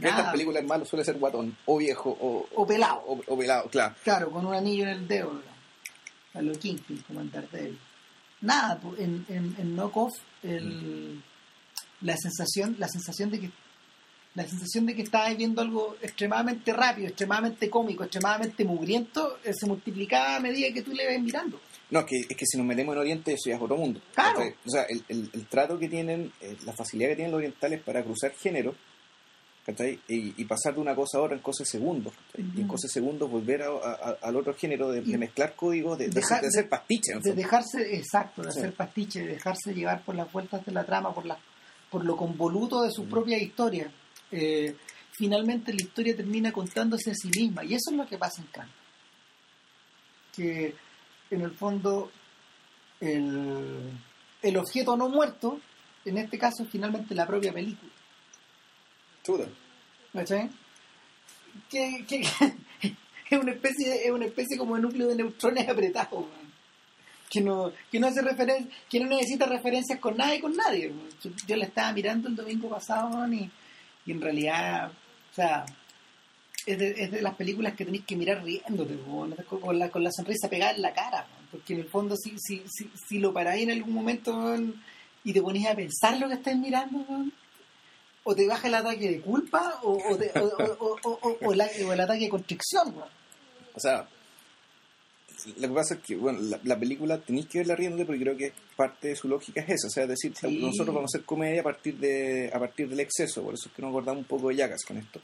En 0.00 0.06
estas 0.06 0.30
películas 0.32 0.62
el 0.62 0.68
malo 0.68 0.84
suele 0.84 1.04
ser 1.04 1.18
guatón, 1.18 1.56
o 1.66 1.78
viejo, 1.78 2.10
o, 2.20 2.46
o 2.54 2.66
pelado. 2.66 3.02
o, 3.06 3.20
o 3.26 3.38
pelado, 3.38 3.68
claro. 3.70 3.94
Claro, 4.04 4.30
con 4.30 4.46
un 4.46 4.54
anillo 4.54 4.84
en 4.84 4.90
el 4.90 5.08
dedo, 5.08 5.32
¿no? 5.32 5.54
a 6.38 6.42
lo 6.42 6.52
Kingpin, 6.52 7.02
como 7.06 7.20
en 7.20 7.30
Daredevil. 7.30 7.78
Nada, 8.40 8.80
en, 8.98 9.24
en, 9.28 9.54
en 9.58 9.74
Knockoff, 9.76 10.12
el, 10.42 11.22
la 12.00 12.16
sensación, 12.16 12.74
la 12.78 12.88
sensación 12.88 13.30
de 13.30 13.40
que 13.40 13.50
la 14.34 14.46
sensación 14.48 14.86
de 14.86 14.94
que 14.96 15.02
estabas 15.02 15.36
viendo 15.36 15.62
algo 15.62 15.96
extremadamente 16.02 16.72
rápido, 16.72 17.08
extremadamente 17.08 17.70
cómico, 17.70 18.02
extremadamente 18.04 18.64
mugriento, 18.64 19.38
eh, 19.44 19.52
se 19.54 19.66
multiplicaba 19.66 20.36
a 20.36 20.40
medida 20.40 20.72
que 20.72 20.82
tú 20.82 20.92
le 20.92 21.06
ves 21.06 21.20
mirando. 21.20 21.60
No, 21.90 22.00
es 22.00 22.06
que, 22.06 22.16
es 22.28 22.36
que 22.36 22.46
si 22.46 22.56
nos 22.58 22.66
metemos 22.66 22.94
en 22.94 23.00
Oriente, 23.00 23.32
eso 23.34 23.48
ya 23.50 23.56
es 23.56 23.62
otro 23.62 23.76
mundo. 23.76 24.00
Claro. 24.14 24.40
O 24.66 24.70
sea, 24.70 24.82
el, 24.88 25.04
el- 25.08 25.30
el 25.32 25.46
trato 25.46 25.78
que 25.78 25.88
tienen, 25.88 26.32
eh, 26.40 26.56
la 26.64 26.72
facilidad 26.72 27.10
que 27.10 27.16
tienen 27.16 27.30
los 27.32 27.38
orientales 27.38 27.80
para 27.82 28.02
cruzar 28.02 28.32
género. 28.32 28.74
Y, 30.08 30.34
y 30.42 30.44
pasar 30.44 30.74
de 30.74 30.80
una 30.82 30.94
cosa 30.94 31.16
a 31.16 31.22
otra 31.22 31.36
en 31.36 31.42
cosas 31.42 31.66
de 31.66 31.78
segundos. 31.78 32.12
Y 32.36 32.60
en 32.60 32.68
cosas 32.68 32.90
de 32.90 33.00
segundos 33.00 33.30
volver 33.30 33.62
a- 33.62 33.68
a- 33.68 34.16
al 34.20 34.36
otro 34.36 34.52
género 34.52 34.90
de, 34.90 35.00
de 35.00 35.16
mezclar 35.16 35.54
códigos, 35.56 35.96
de, 35.96 36.08
de 36.08 36.10
dejar- 36.10 36.32
hacer, 36.38 36.42
de 36.42 36.48
hacer 36.48 36.68
pastiche. 36.68 37.12
en 37.12 37.18
De 37.20 37.30
fondo. 37.30 37.42
dejarse, 37.42 37.96
exacto, 37.96 38.42
de 38.42 38.52
Sí. 38.52 38.58
hacer 38.58 38.74
pastiche, 38.74 39.20
de 39.20 39.26
dejarse 39.28 39.72
llevar 39.72 40.02
por 40.04 40.16
las 40.16 40.30
vueltas 40.30 40.66
de 40.66 40.72
la 40.72 40.84
trama, 40.84 41.14
por 41.14 41.24
la, 41.24 41.38
por 41.90 42.04
lo 42.04 42.14
convoluto 42.14 42.82
de 42.82 42.90
su 42.90 43.06
propia 43.06 43.38
historia. 43.38 43.90
Eh, 44.36 44.76
finalmente 45.12 45.72
la 45.72 45.80
historia 45.82 46.16
termina 46.16 46.50
contándose 46.50 47.12
a 47.12 47.14
sí 47.14 47.28
misma, 47.28 47.64
y 47.64 47.74
eso 47.74 47.90
es 47.90 47.96
lo 47.96 48.06
que 48.06 48.18
pasa 48.18 48.42
en 48.42 48.48
Kant. 48.48 48.70
Que 50.34 50.74
en 51.30 51.40
el 51.40 51.52
fondo 51.52 52.10
el, 53.00 53.92
el 54.42 54.56
objeto 54.56 54.96
no 54.96 55.08
muerto, 55.08 55.60
en 56.04 56.18
este 56.18 56.36
caso 56.38 56.64
es 56.64 56.68
finalmente 56.70 57.14
la 57.14 57.26
propia 57.26 57.52
película. 57.52 57.92
Chuta. 59.22 59.44
¿Cachai? 60.12 60.50
Que, 61.70 62.04
que- 62.08 62.20
es 63.30 63.38
una 63.38 63.52
especie 63.52 64.04
es 64.04 64.10
una 64.10 64.26
especie 64.26 64.58
como 64.58 64.74
de 64.76 64.82
núcleo 64.82 65.08
de 65.08 65.16
neutrones 65.16 65.68
apretado 65.68 66.28
que 67.30 67.40
no 67.40 67.72
que 67.90 67.98
no 67.98 68.06
hace 68.08 68.22
referen 68.22 68.70
que 68.90 69.00
no 69.00 69.06
necesita 69.06 69.46
referencias 69.46 69.98
con 69.98 70.16
nada 70.16 70.34
y 70.34 70.40
con 70.40 70.54
nadie 70.54 70.92
yo, 71.46 71.56
la 71.56 71.64
estaba 71.64 71.92
mirando 71.92 72.28
el 72.28 72.36
domingo 72.36 72.68
pasado 72.68 73.26
y, 73.32 73.50
y 74.06 74.12
en 74.12 74.20
realidad 74.20 74.90
o 74.90 75.34
sea 75.34 75.64
es 76.66 76.78
de, 76.78 76.90
es 76.96 77.10
de 77.10 77.20
las 77.22 77.34
películas 77.34 77.74
que 77.74 77.84
tenéis 77.84 78.04
que 78.06 78.16
mirar 78.16 78.42
riéndote 78.42 78.96
con, 79.60 79.78
la, 79.78 79.90
con 79.90 80.02
la 80.02 80.10
sonrisa 80.12 80.48
pegada 80.48 80.72
en 80.72 80.82
la 80.82 80.92
cara 80.94 81.26
porque 81.50 81.74
en 81.74 81.80
el 81.80 81.86
fondo 81.88 82.16
si, 82.16 82.38
si, 82.38 82.62
si, 82.68 82.90
si 83.08 83.18
lo 83.18 83.32
paráis 83.32 83.64
en 83.64 83.70
algún 83.72 83.92
momento 83.94 84.56
y 85.24 85.32
te 85.32 85.42
ponéis 85.42 85.66
a 85.68 85.74
pensar 85.74 86.18
lo 86.18 86.28
que 86.28 86.34
estáis 86.34 86.56
mirando 86.58 87.04
o 88.24 88.34
te 88.34 88.46
baja 88.46 88.68
el 88.68 88.74
ataque 88.74 89.10
de 89.10 89.20
culpa 89.20 89.80
o, 89.82 89.92
o, 90.10 90.16
te- 90.16 90.32
o- 90.38 90.98
o- 91.42 91.52
el 91.52 92.00
ataque 92.00 92.20
de 92.24 92.28
constricción. 92.30 92.94
O 93.74 93.80
sea, 93.80 94.08
lo 95.60 95.68
que 95.68 95.74
pasa 95.74 95.94
es 95.94 96.00
que, 96.00 96.16
bueno, 96.16 96.40
la, 96.40 96.58
la 96.64 96.78
película 96.78 97.18
tenéis 97.18 97.46
que 97.46 97.58
verla 97.58 97.76
riéndote 97.76 98.04
porque 98.06 98.20
creo 98.22 98.36
que 98.36 98.52
parte 98.76 99.08
de 99.08 99.16
su 99.16 99.28
lógica 99.28 99.60
es 99.62 99.70
esa. 99.70 99.86
O 99.88 99.90
sea, 99.90 100.02
es 100.04 100.08
decir, 100.10 100.32
Sí. 100.34 100.58
nosotros 100.60 100.94
vamos 100.94 101.14
a 101.14 101.18
hacer 101.18 101.26
comedia 101.26 101.60
a 101.60 101.64
partir 101.64 101.96
de 101.98 102.50
a 102.52 102.58
partir 102.58 102.88
del 102.88 103.00
exceso. 103.00 103.42
Por 103.42 103.54
eso 103.54 103.68
es 103.68 103.74
que 103.74 103.82
nos 103.82 103.90
acordamos 103.90 104.22
un 104.22 104.28
poco 104.28 104.48
de 104.48 104.56
Yagas 104.56 104.82
con 104.86 104.96
esto. 104.98 105.20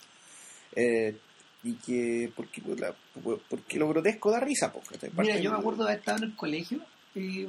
Eh, 0.76 1.16
y 1.62 1.74
que, 1.74 2.32
porque, 2.34 2.62
pues, 2.62 2.80
la- 2.80 2.94
porque 3.48 3.78
lo 3.78 3.88
grotesco 3.88 4.30
da 4.30 4.40
risa. 4.40 4.72
Pues, 4.72 4.88
¿cachai? 4.88 5.10
Mira, 5.18 5.38
yo 5.38 5.50
me 5.52 5.58
acuerdo 5.58 5.84
de 5.84 5.90
haber 5.90 5.98
estado 6.00 6.18
en 6.18 6.24
el 6.30 6.36
colegio 6.36 6.80
y 7.14 7.46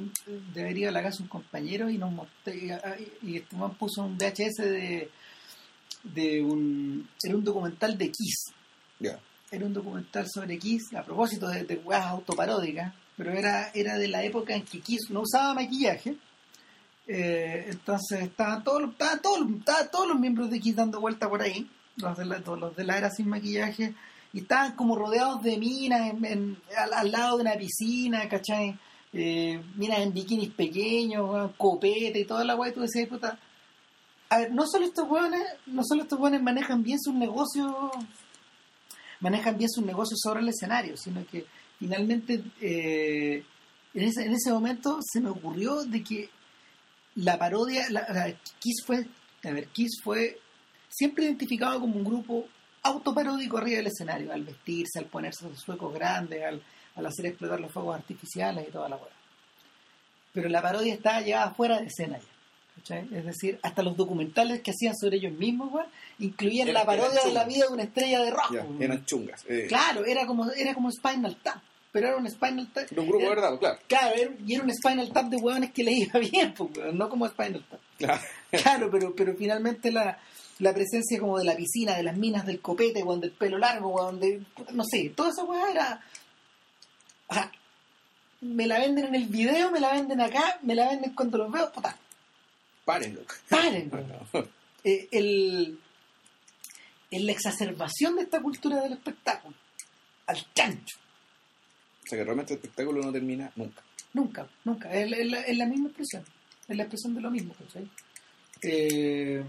debería 0.54 0.90
la 0.90 1.02
casa 1.02 1.22
un 1.22 1.28
compañero 1.28 1.88
y 1.88 1.96
nos 1.98 2.12
mostré, 2.12 2.56
y, 3.22 3.30
y 3.30 3.36
este 3.38 3.56
man 3.56 3.74
puso 3.76 4.02
un 4.02 4.18
VHS 4.18 4.56
de, 4.64 5.08
de 6.02 6.42
un 6.42 7.08
era 7.22 7.36
un 7.36 7.44
documental 7.44 7.96
de 7.96 8.10
Kiss 8.10 8.52
Ya. 8.98 9.18
Era 9.52 9.66
un 9.66 9.72
documental 9.72 10.26
sobre 10.28 10.58
Kiss 10.58 10.94
a 10.94 11.04
propósito 11.04 11.46
de, 11.48 11.64
de 11.64 11.76
weas 11.76 12.06
autoparódicas 12.06 12.92
pero 13.16 13.32
era 13.32 13.70
era 13.74 13.96
de 13.98 14.08
la 14.08 14.24
época 14.24 14.54
en 14.54 14.64
que 14.64 14.80
Kiss 14.80 15.10
no 15.10 15.20
usaba 15.20 15.54
maquillaje 15.54 16.16
Eh, 17.04 17.66
entonces 17.68 18.22
estaban 18.22 18.62
todos 18.62 18.90
estaban 18.90 19.20
todos 19.20 19.40
todos 19.90 20.06
los 20.06 20.18
miembros 20.20 20.48
de 20.50 20.60
Kiss 20.60 20.76
dando 20.76 21.00
vuelta 21.00 21.28
por 21.28 21.42
ahí 21.42 21.68
los 21.96 22.16
de 22.16 22.24
la, 22.24 22.38
los 22.38 22.76
de 22.76 22.84
la 22.84 22.96
era 22.96 23.10
sin 23.10 23.28
maquillaje 23.28 23.94
y 24.32 24.38
estaban 24.42 24.76
como 24.76 24.94
rodeados 24.94 25.42
de 25.42 25.58
minas 25.58 26.14
al, 26.92 27.10
lado 27.10 27.36
de 27.36 27.42
una 27.42 27.56
piscina 27.56 28.28
¿cachai? 28.28 28.78
Eh, 29.12 29.60
minas 29.74 29.98
en 29.98 30.14
bikinis 30.14 30.50
pequeños 30.50 31.50
copete 31.58 32.20
y 32.20 32.24
toda 32.24 32.44
la 32.44 32.54
wea 32.54 32.70
y 32.70 32.74
tú 32.74 32.80
decías 32.80 33.08
puta 33.08 33.36
a 34.32 34.38
ver, 34.38 34.50
no 34.50 34.66
solo 34.66 34.86
estos 34.86 35.06
hueones, 35.10 35.42
no 35.66 35.82
solo 35.84 36.04
estos 36.04 36.18
manejan 36.40 36.82
bien 36.82 36.98
sus 36.98 37.12
negocios, 37.12 37.70
manejan 39.22 39.56
bien 39.56 39.70
sus 39.70 39.84
negocios 39.84 40.20
sobre 40.20 40.40
el 40.40 40.48
escenario, 40.48 40.96
sino 40.96 41.24
que 41.26 41.46
finalmente 41.78 42.42
eh, 42.60 43.42
en, 43.94 44.02
ese, 44.02 44.26
en 44.26 44.32
ese 44.32 44.52
momento 44.52 44.98
se 45.00 45.20
me 45.20 45.30
ocurrió 45.30 45.84
de 45.84 46.02
que 46.02 46.28
la 47.14 47.38
parodia, 47.38 47.88
la, 47.90 48.34
Kiss 48.58 48.82
fue, 48.84 49.06
a 49.44 49.50
ver, 49.50 49.68
Kiss 49.68 50.00
fue 50.02 50.38
siempre 50.88 51.24
identificado 51.24 51.80
como 51.80 51.96
un 51.96 52.04
grupo 52.04 52.46
autoparódico 52.82 53.58
arriba 53.58 53.76
del 53.78 53.86
escenario, 53.86 54.32
al 54.32 54.42
vestirse, 54.42 54.98
al 54.98 55.06
ponerse 55.06 55.48
los 55.48 55.60
suecos 55.60 55.94
grandes, 55.94 56.42
al, 56.42 56.62
al 56.96 57.06
hacer 57.06 57.26
explotar 57.26 57.60
los 57.60 57.72
fuegos 57.72 57.94
artificiales 57.94 58.66
y 58.68 58.72
toda 58.72 58.88
la 58.88 58.96
hueá. 58.96 59.12
Pero 60.32 60.48
la 60.48 60.62
parodia 60.62 60.94
estaba 60.94 61.20
llevada 61.20 61.54
fuera 61.54 61.78
de 61.78 61.86
escena 61.86 62.18
ya. 62.18 62.31
Es 62.88 63.24
decir, 63.24 63.58
hasta 63.62 63.82
los 63.82 63.96
documentales 63.96 64.60
que 64.60 64.72
hacían 64.72 64.96
sobre 64.96 65.16
ellos 65.18 65.32
mismos, 65.32 65.72
weón, 65.72 65.86
incluían 66.18 66.68
Era- 66.68 66.80
la 66.80 66.86
parodia 66.86 67.20
de 67.24 67.32
la 67.32 67.44
vida 67.44 67.66
de 67.68 67.72
una 67.72 67.82
estrella 67.84 68.20
de 68.22 68.30
rock. 68.32 68.52
Ya, 68.54 68.66
eran 68.84 69.04
chungas. 69.06 69.44
eh, 69.48 69.66
Claro, 69.68 70.04
era 70.04 70.26
como, 70.26 70.50
era 70.50 70.74
como 70.74 70.90
Spinal 70.90 71.36
Tap, 71.42 71.58
pero 71.92 72.08
era 72.08 72.16
un 72.16 72.28
Spinal 72.28 72.68
Tap. 72.72 72.88
De 72.90 73.00
un 73.00 73.06
grupo, 73.06 73.24
era- 73.24 73.34
¿verdad? 73.34 73.58
Claro. 73.58 73.78
Claro, 73.86 74.14
era- 74.16 74.32
y 74.44 74.54
era 74.54 74.64
un 74.64 74.74
Spinal 74.74 75.12
Tap 75.12 75.26
de 75.28 75.36
hueones 75.36 75.72
que 75.72 75.84
le 75.84 75.92
iba 75.92 76.18
bien, 76.32 76.54
pues, 76.54 76.70
weón, 76.76 76.98
no 76.98 77.08
como 77.08 77.28
Spinal 77.28 77.64
Tap. 77.70 77.80
Claro. 77.98 78.22
Claro, 78.62 78.90
pero, 78.90 79.14
pero 79.14 79.34
finalmente 79.36 79.90
la, 79.92 80.18
la 80.58 80.74
presencia 80.74 81.18
como 81.20 81.38
de 81.38 81.44
la 81.44 81.54
piscina, 81.56 81.94
de 81.96 82.02
las 82.02 82.16
minas, 82.16 82.44
del 82.44 82.60
copete, 82.60 83.02
weón, 83.02 83.20
del 83.20 83.30
pelo 83.32 83.58
largo, 83.58 83.88
weón, 83.90 84.18
de, 84.20 84.42
no 84.72 84.82
sé, 84.84 85.10
toda 85.16 85.30
esa 85.30 85.44
weá 85.44 85.70
era... 85.70 86.00
o 87.28 87.34
sea, 87.34 87.50
me 88.42 88.66
la 88.66 88.78
venden 88.80 89.06
en 89.06 89.14
el 89.14 89.26
video, 89.26 89.70
me 89.70 89.78
la 89.80 89.92
venden 89.92 90.20
acá, 90.20 90.58
me 90.62 90.74
la 90.74 90.88
venden 90.88 91.14
cuando 91.14 91.38
los 91.38 91.50
veo, 91.52 91.70
puta, 91.72 91.96
Paren, 92.84 93.14
loco. 93.14 93.34
paren, 93.48 93.90
weón. 94.32 94.48
Eh, 94.84 95.08
el, 95.12 95.78
en 97.10 97.26
la 97.26 97.32
exacerbación 97.32 98.16
de 98.16 98.22
esta 98.22 98.40
cultura 98.42 98.80
del 98.80 98.94
espectáculo, 98.94 99.54
al 100.26 100.44
chancho. 100.54 100.96
O 102.04 102.06
sea 102.08 102.18
que 102.18 102.24
realmente 102.24 102.54
el 102.54 102.58
espectáculo 102.60 103.00
no 103.02 103.12
termina 103.12 103.52
nunca. 103.56 103.82
Nunca, 104.14 104.46
nunca. 104.64 104.92
Es, 104.92 105.08
la- 105.10 105.16
es 105.16 105.30
la, 105.30 105.40
es 105.42 105.56
la 105.58 105.66
misma 105.66 105.88
expresión. 105.88 106.24
Es 106.68 106.76
la 106.76 106.82
expresión 106.82 107.14
de 107.14 107.20
lo 107.20 107.30
mismo, 107.30 107.54
¿cachai? 107.54 107.88
Eh, 108.62 109.44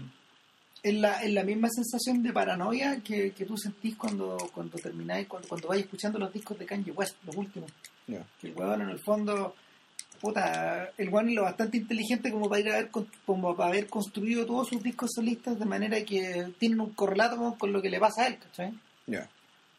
es, 0.82 0.94
la, 0.94 1.22
es 1.22 1.32
la 1.32 1.42
misma 1.44 1.68
sensación 1.70 2.22
de 2.22 2.32
paranoia 2.32 3.00
que, 3.02 3.32
que 3.32 3.44
tú 3.44 3.56
sentís 3.56 3.96
cuando, 3.96 4.36
cuando 4.52 4.78
termináis, 4.78 5.26
cuando, 5.26 5.48
cuando 5.48 5.68
vais 5.68 5.82
escuchando 5.84 6.18
los 6.18 6.32
discos 6.32 6.58
de 6.58 6.66
Kanye 6.66 6.92
West, 6.92 7.16
los 7.24 7.36
últimos. 7.36 7.70
Que 8.06 8.48
el 8.48 8.54
huevón 8.54 8.82
en 8.82 8.90
el 8.90 8.98
fondo, 8.98 9.54
puta, 10.24 10.90
el 10.96 11.08
huevón 11.08 11.28
es 11.28 11.34
lo 11.34 11.42
bastante 11.42 11.76
inteligente 11.76 12.30
como 12.32 12.48
para 12.48 12.60
ir 12.60 12.68
a 12.70 12.74
haber, 12.74 12.90
como 13.26 13.54
para 13.56 13.68
haber 13.70 13.86
construido 13.88 14.46
todos 14.46 14.68
sus 14.68 14.82
discos 14.82 15.10
solistas 15.14 15.58
de 15.58 15.64
manera 15.66 16.02
que 16.04 16.48
tienen 16.58 16.80
un 16.80 16.90
correlato 16.94 17.36
con, 17.36 17.54
con 17.56 17.72
lo 17.72 17.82
que 17.82 17.90
le 17.90 18.00
pasa 18.00 18.22
a 18.22 18.26
él, 18.28 18.38
¿cachai? 18.38 18.72
Ya. 19.06 19.28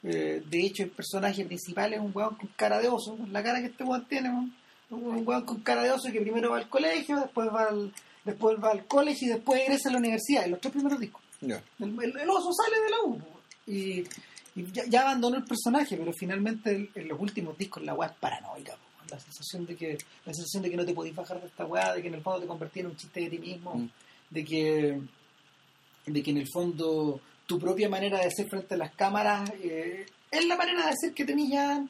Eh, 0.04 0.44
de 0.48 0.60
hecho, 0.66 0.84
el 0.84 0.92
personaje 0.92 1.44
principal 1.46 1.94
es 1.94 2.00
un 2.00 2.12
weón 2.14 2.36
con 2.36 2.48
cara 2.56 2.80
de 2.80 2.88
oso, 2.90 3.18
la 3.32 3.42
cara 3.42 3.60
que 3.60 3.68
este 3.68 3.84
weón 3.84 4.06
tiene. 4.06 4.30
Un 4.30 5.28
weón 5.28 5.44
con 5.46 5.62
cara 5.62 5.82
de 5.82 5.92
oso 5.92 6.12
que 6.12 6.22
primero 6.22 6.52
va 6.52 6.58
al 6.58 6.70
colegio, 6.70 7.20
después 7.20 7.50
va 7.50 7.64
al, 7.70 7.92
después 8.24 8.56
va 8.64 8.70
al 8.70 8.86
colegio 8.86 9.28
y 9.28 9.32
después 9.32 9.60
regresa 9.60 9.90
a 9.90 9.94
la 9.94 9.98
universidad, 9.98 10.46
en 10.46 10.52
los 10.52 10.62
tres 10.62 10.74
primeros 10.74 11.00
discos. 11.00 11.24
El, 11.80 11.98
el- 12.04 12.18
el 12.20 12.30
oso 12.30 12.52
sale 12.54 12.80
de 12.82 12.90
la 12.92 12.98
U 13.04 13.20
y, 13.66 14.04
y 14.62 14.72
ya, 14.72 14.84
ya 14.88 15.02
abandonó 15.02 15.38
el 15.38 15.44
personaje, 15.44 15.98
pero 15.98 16.12
finalmente 16.14 16.90
en 16.94 17.08
los 17.08 17.20
últimos 17.20 17.58
discos 17.58 17.82
la 17.84 17.96
weá 17.96 18.10
es 18.10 18.16
paranoica. 18.18 18.74
po. 18.74 18.80
La 19.10 19.20
sensación 19.20 19.66
de 19.66 19.76
que 19.76 19.98
la 20.26 20.34
sensación 20.34 20.64
de 20.64 20.70
que 20.72 20.78
no 20.78 20.86
te 20.86 20.94
podís 20.94 21.14
bajar 21.16 21.40
de 21.42 21.48
esta 21.48 21.66
weá, 21.66 21.94
de 21.94 22.02
que 22.02 22.08
en 22.08 22.16
el 22.16 22.22
fondo 22.22 22.42
te 22.42 22.48
convertís 22.48 22.82
en 22.82 22.88
un 22.88 22.96
chiste 22.98 23.20
de 23.22 23.30
ti 23.30 23.38
mismo, 23.40 23.76
Mm. 23.76 23.90
de 24.32 24.46
que 24.46 25.00
de 26.08 26.24
que 26.24 26.32
en 26.32 26.38
el 26.38 26.48
fondo 26.52 27.20
tu 27.48 27.60
propia 27.60 27.90
manera 27.90 28.20
de 28.20 28.30
ser 28.32 28.48
frente 28.48 28.74
a 28.76 28.78
las 28.78 28.94
cámaras 28.94 29.50
eh, 29.64 30.06
es 30.32 30.46
la 30.46 30.56
manera 30.56 30.88
de 30.88 30.94
ser 31.00 31.14
que 31.14 31.26
tenías 31.26 31.52
ya 31.52 31.86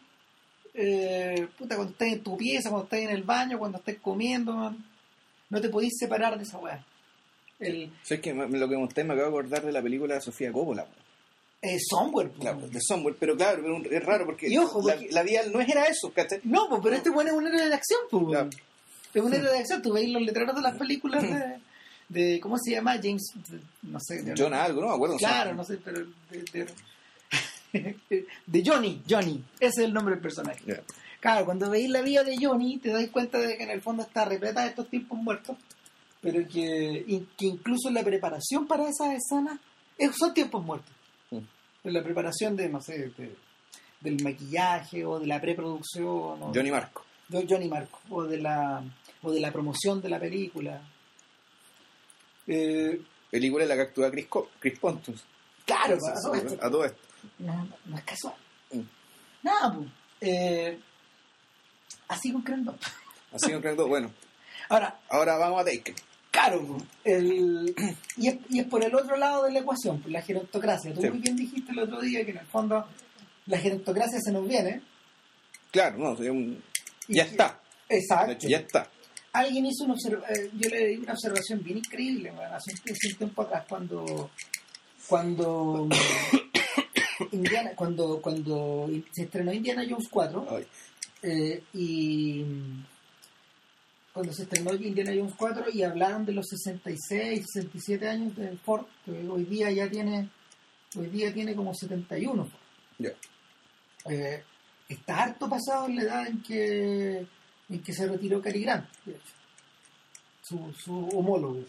eh, 0.74 1.48
puta, 1.58 1.76
cuando 1.76 1.92
estás 1.94 2.10
en 2.10 2.22
tu 2.24 2.36
pieza, 2.38 2.70
cuando 2.70 2.84
estás 2.86 3.00
en 3.00 3.10
el 3.10 3.24
baño, 3.24 3.58
cuando 3.58 3.78
estás 3.78 3.96
comiendo, 4.02 4.54
man. 4.54 4.78
no 5.50 5.62
te 5.62 5.70
podís 5.70 5.94
separar 5.98 6.38
de 6.38 6.44
esa 6.44 6.58
weá. 6.58 6.84
El 7.60 7.90
¿Sabes 8.04 8.22
qué? 8.22 8.34
Me- 8.34 8.58
Lo 8.58 8.68
que 8.68 8.76
monté 8.78 9.04
me 9.06 9.14
acabo 9.14 9.30
de 9.32 9.38
acordar 9.38 9.66
de 9.66 9.72
la 9.72 9.82
película 9.82 10.16
de 10.16 10.22
Sofía 10.22 10.52
Coppola. 10.52 10.84
po. 10.86 10.92
Eh, 11.66 11.78
Somewhere. 11.90 12.30
Claro, 12.40 12.68
de 12.68 12.80
Somewhere, 12.82 13.18
pero 13.20 13.36
claro, 13.36 13.64
es 13.90 14.04
raro 14.06 14.26
porque, 14.26 14.48
Y 14.50 14.58
ojo, 14.58 14.82
la, 14.88 14.96
porque- 14.96 15.12
la 15.12 15.24
vida 15.24 15.42
no 15.52 15.60
era 15.62 15.86
eso, 15.86 16.12
¿cachai? 16.14 16.40
No, 16.44 16.68
pues, 16.70 16.82
pero 16.84 16.96
este 16.96 17.10
bueno 17.10 17.32
es 17.32 17.36
un 17.38 17.48
héroe 17.48 17.68
de 17.68 17.74
acción, 17.76 18.00
pues. 18.10 18.26
Claro. 18.28 18.50
Es 19.14 19.22
un 19.24 19.34
héroe 19.34 19.52
de 19.52 19.60
acción. 19.60 19.82
Tú 19.82 19.94
veis 19.94 20.10
los 20.12 20.22
letreros 20.22 20.56
de 20.56 20.62
las 20.62 20.78
películas 20.78 21.24
de, 21.24 21.60
de 22.10 22.40
¿cómo 22.40 22.58
se 22.58 22.72
llama? 22.72 22.94
James, 23.02 23.32
no 23.84 24.00
sé. 24.00 24.22
de- 24.24 24.34
John 24.38 24.54
algo, 24.54 24.82
no 24.82 24.88
me 24.90 24.94
acuerdo. 24.96 25.18
Claro, 25.18 25.54
no 25.54 25.64
sé, 25.64 25.78
pero 25.84 26.06
de, 27.74 28.64
Johnny, 28.66 29.02
Johnny, 29.10 29.44
ese 29.60 29.82
es 29.82 29.88
el 29.88 29.94
nombre 29.94 30.16
del 30.16 30.22
personaje. 30.22 30.62
Claro, 31.20 31.46
cuando 31.46 31.70
veis 31.70 31.90
la 31.90 32.02
vida 32.02 32.24
de 32.24 32.38
Johnny, 32.40 32.78
te 32.78 32.90
das 32.90 33.08
cuenta 33.10 33.40
de 33.40 33.58
que 33.58 33.64
en 33.64 33.72
el 33.72 33.82
fondo 33.82 34.04
está 34.04 34.26
repleta 34.26 34.62
de 34.62 34.70
estos 34.70 34.90
tiempos 34.90 35.18
muertos, 35.20 35.58
pero 36.22 36.48
que, 36.48 37.24
que 37.38 37.46
incluso 37.48 37.90
la 37.90 38.04
preparación 38.04 38.68
para 38.68 38.84
esas 38.88 39.14
escenas 39.14 39.60
es- 39.98 40.16
son 40.18 40.34
tiempos 40.34 40.64
muertos. 40.64 40.92
En 41.86 41.94
la 41.94 42.04
preparación 42.04 42.56
de, 42.56 42.68
no 42.68 42.82
sé, 42.82 43.10
de- 43.18 43.36
del 44.02 44.22
maquillaje 44.24 45.06
o 45.06 45.20
de 45.20 45.28
la 45.28 45.40
preproducción. 45.40 46.08
o 46.44 46.52
Johnny 46.54 46.72
Marco. 46.72 47.04
de 47.30 47.46
Johnny 47.50 47.68
Marco 47.70 48.00
o 48.10 48.24
de 48.24 48.38
la 48.40 48.84
o 49.24 49.32
de 49.32 49.40
la 49.40 49.52
promoción 49.52 50.02
de 50.02 50.10
la 50.10 50.20
película 50.20 50.82
Eh, 52.48 53.02
Película 53.32 53.64
en 53.64 53.70
la 53.70 53.76
que 53.76 53.82
actúa 53.82 54.12
Chris, 54.12 54.28
Co- 54.28 54.50
Chris 54.60 54.78
Pontus. 54.80 55.24
claro 55.66 55.96
a 55.96 56.22
todo 56.22 56.36
esto, 56.36 56.66
a 56.66 56.70
todo 56.72 56.86
esto. 56.86 57.00
no, 57.40 57.68
no 57.86 57.98
es 57.98 58.04
casual 58.04 58.36
Mm. 58.72 58.82
nada 59.44 59.74
pues 59.74 59.88
Eh, 60.22 60.80
así 62.08 62.32
con 62.32 62.42
Crandall 62.44 62.78
Así 63.34 63.48
creo 63.52 63.76
que, 63.76 63.84
bueno, 63.84 64.12
ahora 64.70 65.00
ahora 65.10 65.38
vamos 65.38 65.60
a 65.62 65.66
Taken. 65.66 65.96
Claro 66.36 66.78
el, 67.04 67.74
y, 68.18 68.28
es, 68.28 68.36
y 68.50 68.60
es 68.60 68.68
por 68.68 68.84
el 68.84 68.94
otro 68.94 69.16
lado 69.18 69.44
de 69.46 69.52
la 69.52 69.60
ecuación 69.60 70.02
pues, 70.02 70.12
la 70.12 70.22
gerontocracia 70.22 70.94
tú 70.94 71.02
Sí. 71.02 71.10
muy 71.10 71.20
bien 71.20 71.36
dijiste 71.36 71.72
el 71.72 71.80
otro 71.80 72.02
día 72.02 72.26
que 72.26 72.32
en 72.32 72.38
el 72.40 72.46
fondo 72.48 72.86
la 73.46 73.58
gerontocracia 73.58 74.20
se 74.20 74.32
nos 74.32 74.48
viene 74.48 74.82
Claro, 75.72 75.98
no, 75.98 76.16
sería 76.16 76.32
un- 76.32 76.62
ya 77.08 77.24
está. 77.24 77.60
exacto 77.90 78.32
hecho, 78.32 78.48
ya 78.48 78.58
está. 78.58 78.90
alguien 79.34 79.66
hizo 79.66 79.84
una 79.84 79.94
observación, 79.94 80.50
yo 80.58 80.70
le 80.70 80.88
di 80.88 80.96
una 80.98 81.14
observación 81.14 81.62
bien 81.64 81.78
increíble 81.80 82.30
hace, 82.30 82.72
un, 82.72 82.92
hace 82.92 83.08
un 83.12 83.16
tiempo 83.18 83.42
atrás 83.42 83.66
cuando 83.68 84.30
cuando 85.08 85.88
Indiana, 87.32 87.72
cuando 87.76 88.22
cuando 88.22 88.90
se 89.12 89.24
estrenó 89.24 89.54
Indiana 89.54 89.84
Jones 89.90 90.08
4 90.10 90.48
Ay, 90.50 90.66
eh, 91.24 91.64
y 91.74 92.44
cuando 94.16 94.32
se 94.32 94.44
estrenó 94.44 94.74
Indiana 94.74 95.12
Jones 95.14 95.34
4 95.38 95.66
y 95.74 95.84
hablaron 95.84 96.26
de 96.26 96.32
los 96.32 96.46
66, 96.48 97.46
67 97.52 98.08
años 98.08 98.34
de 98.38 98.56
Ford, 98.60 98.86
que 99.04 99.12
hoy 99.12 99.44
día 99.44 99.70
ya 99.72 99.90
tiene 99.90 100.30
hoy 100.96 101.08
día 101.08 101.34
tiene 101.34 101.54
como 101.54 101.74
71 101.74 102.46
Ford. 102.46 102.62
ya. 102.98 103.10
Eh, 104.10 104.42
está 104.88 105.24
harto 105.24 105.50
pasado 105.50 105.88
en 105.88 105.98
la 105.98 106.02
edad 106.04 106.28
en 106.28 106.42
que 106.42 107.28
en 107.68 107.84
que 107.84 107.94
se 107.94 108.08
retiró 108.08 108.42
Cary 108.42 108.62
Grant 108.62 108.88
de 109.04 109.16
hecho. 109.16 109.34
su, 110.42 110.74
su 110.82 111.10
homólogo 111.10 111.66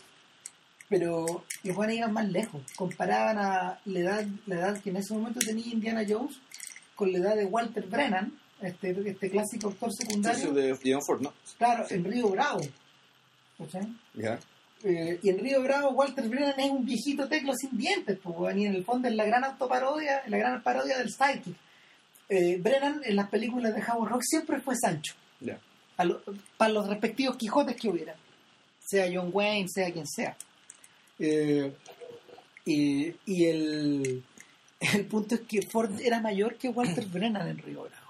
pero 0.89 1.45
los 1.65 1.77
van 1.77 1.91
a 1.91 1.95
ir 1.95 2.09
más 2.09 2.29
lejos 2.29 2.63
comparaban 2.77 3.39
a 3.39 3.81
la 3.87 3.99
edad 3.99 4.27
la 4.47 4.55
edad 4.55 4.81
que 4.81 4.91
en 4.91 4.99
ese 4.99 5.15
momento 5.15 5.41
tenía 5.41 5.67
Indiana 5.67 6.05
Jones 6.09 6.39
con 6.95 7.11
la 7.11 7.19
edad 7.19 7.35
de 7.35 7.47
Walter 7.47 7.89
Brennan 7.89 8.39
este, 8.61 8.91
este 9.11 9.31
clásico 9.31 9.69
actor 9.69 9.91
secundario 9.93 10.53
de 10.53 10.77
John 10.85 11.03
Ford, 11.07 11.21
¿no? 11.23 11.33
claro 11.59 11.85
en 11.91 12.05
Río 12.05 12.29
Bravo 12.31 12.61
¿cachai? 13.59 13.87
Ya. 14.15 14.39
Eh, 14.85 15.19
y 15.23 15.31
en 15.31 15.39
Río 15.39 15.63
Bravo 15.63 15.91
Walter 15.91 16.29
Brennan 16.29 16.59
es 16.61 16.71
un 16.71 16.85
viejito 16.85 17.27
teclo 17.29 17.55
sin 17.55 17.77
dientes, 17.77 18.19
pues, 18.23 18.57
y 18.57 18.67
en 18.67 18.75
el 18.75 18.85
fondo 18.85 19.09
es 19.09 19.15
la 19.15 19.25
gran 19.25 19.43
autoparodia, 19.45 20.23
la 20.29 20.37
gran 20.39 20.63
parodia 20.63 20.99
del 20.99 21.11
Sidekick. 21.11 21.57
Eh, 22.29 22.59
Brennan 22.61 23.01
en 23.05 23.17
las 23.17 23.29
películas 23.31 23.75
de 23.75 23.83
Howard 23.83 24.11
Rock 24.13 24.23
siempre 24.23 24.61
fue 24.61 24.75
Sancho, 24.77 25.15
Ya. 25.41 25.59
a 25.97 26.05
lo- 26.05 26.21
para 26.59 26.73
los 26.73 26.87
respectivos 26.89 27.37
Quijotes 27.37 27.77
que 27.77 27.89
hubiera, 27.89 28.15
sea 28.85 29.07
John 29.13 29.31
Wayne, 29.33 29.69
sea 29.69 29.91
quien 29.93 30.07
sea. 30.07 30.37
Eh, 31.19 31.73
y 32.67 33.15
y 33.25 33.45
el, 33.47 34.23
el 34.95 35.07
punto 35.07 35.37
es 35.37 35.41
que 35.43 35.63
Ford 35.63 35.99
era 36.01 36.21
mayor 36.21 36.57
que 36.57 36.69
Walter 36.69 37.07
Brennan 37.07 37.49
en 37.49 37.59
Río 37.59 37.83
Bravo. 37.85 38.06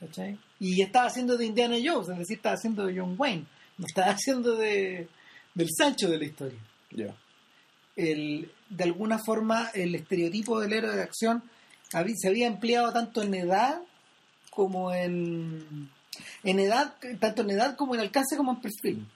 ¿Cachai? 0.00 0.38
Y 0.60 0.82
estaba 0.82 1.06
haciendo 1.06 1.36
de 1.36 1.46
Indiana 1.46 1.76
Jones, 1.82 2.08
es 2.10 2.18
decir, 2.18 2.36
estaba 2.36 2.54
haciendo 2.54 2.84
de 2.86 2.98
John 2.98 3.14
Wayne, 3.18 3.44
no 3.78 3.86
estaba 3.86 4.08
haciendo 4.12 4.56
de, 4.56 5.08
del 5.54 5.68
Sancho 5.76 6.08
de 6.10 6.18
la 6.18 6.24
historia. 6.24 6.58
Ya. 6.90 7.14
El, 7.96 8.50
de 8.68 8.84
alguna 8.84 9.18
forma, 9.18 9.70
el 9.74 9.94
estereotipo 9.94 10.60
del 10.60 10.72
héroe 10.74 10.94
de 10.96 11.02
acción 11.02 11.42
habí- 11.92 12.14
se 12.16 12.28
había 12.28 12.46
empleado 12.46 12.92
tanto 12.92 13.22
en 13.22 13.34
edad 13.34 13.80
como 14.50 14.92
en, 14.92 15.90
en 16.44 16.60
edad, 16.60 16.94
tanto 17.20 17.42
en 17.42 17.50
edad 17.50 17.76
como 17.76 17.94
en 17.94 18.00
alcance 18.02 18.36
como 18.36 18.52
en 18.52 18.60
perfil. 18.60 19.06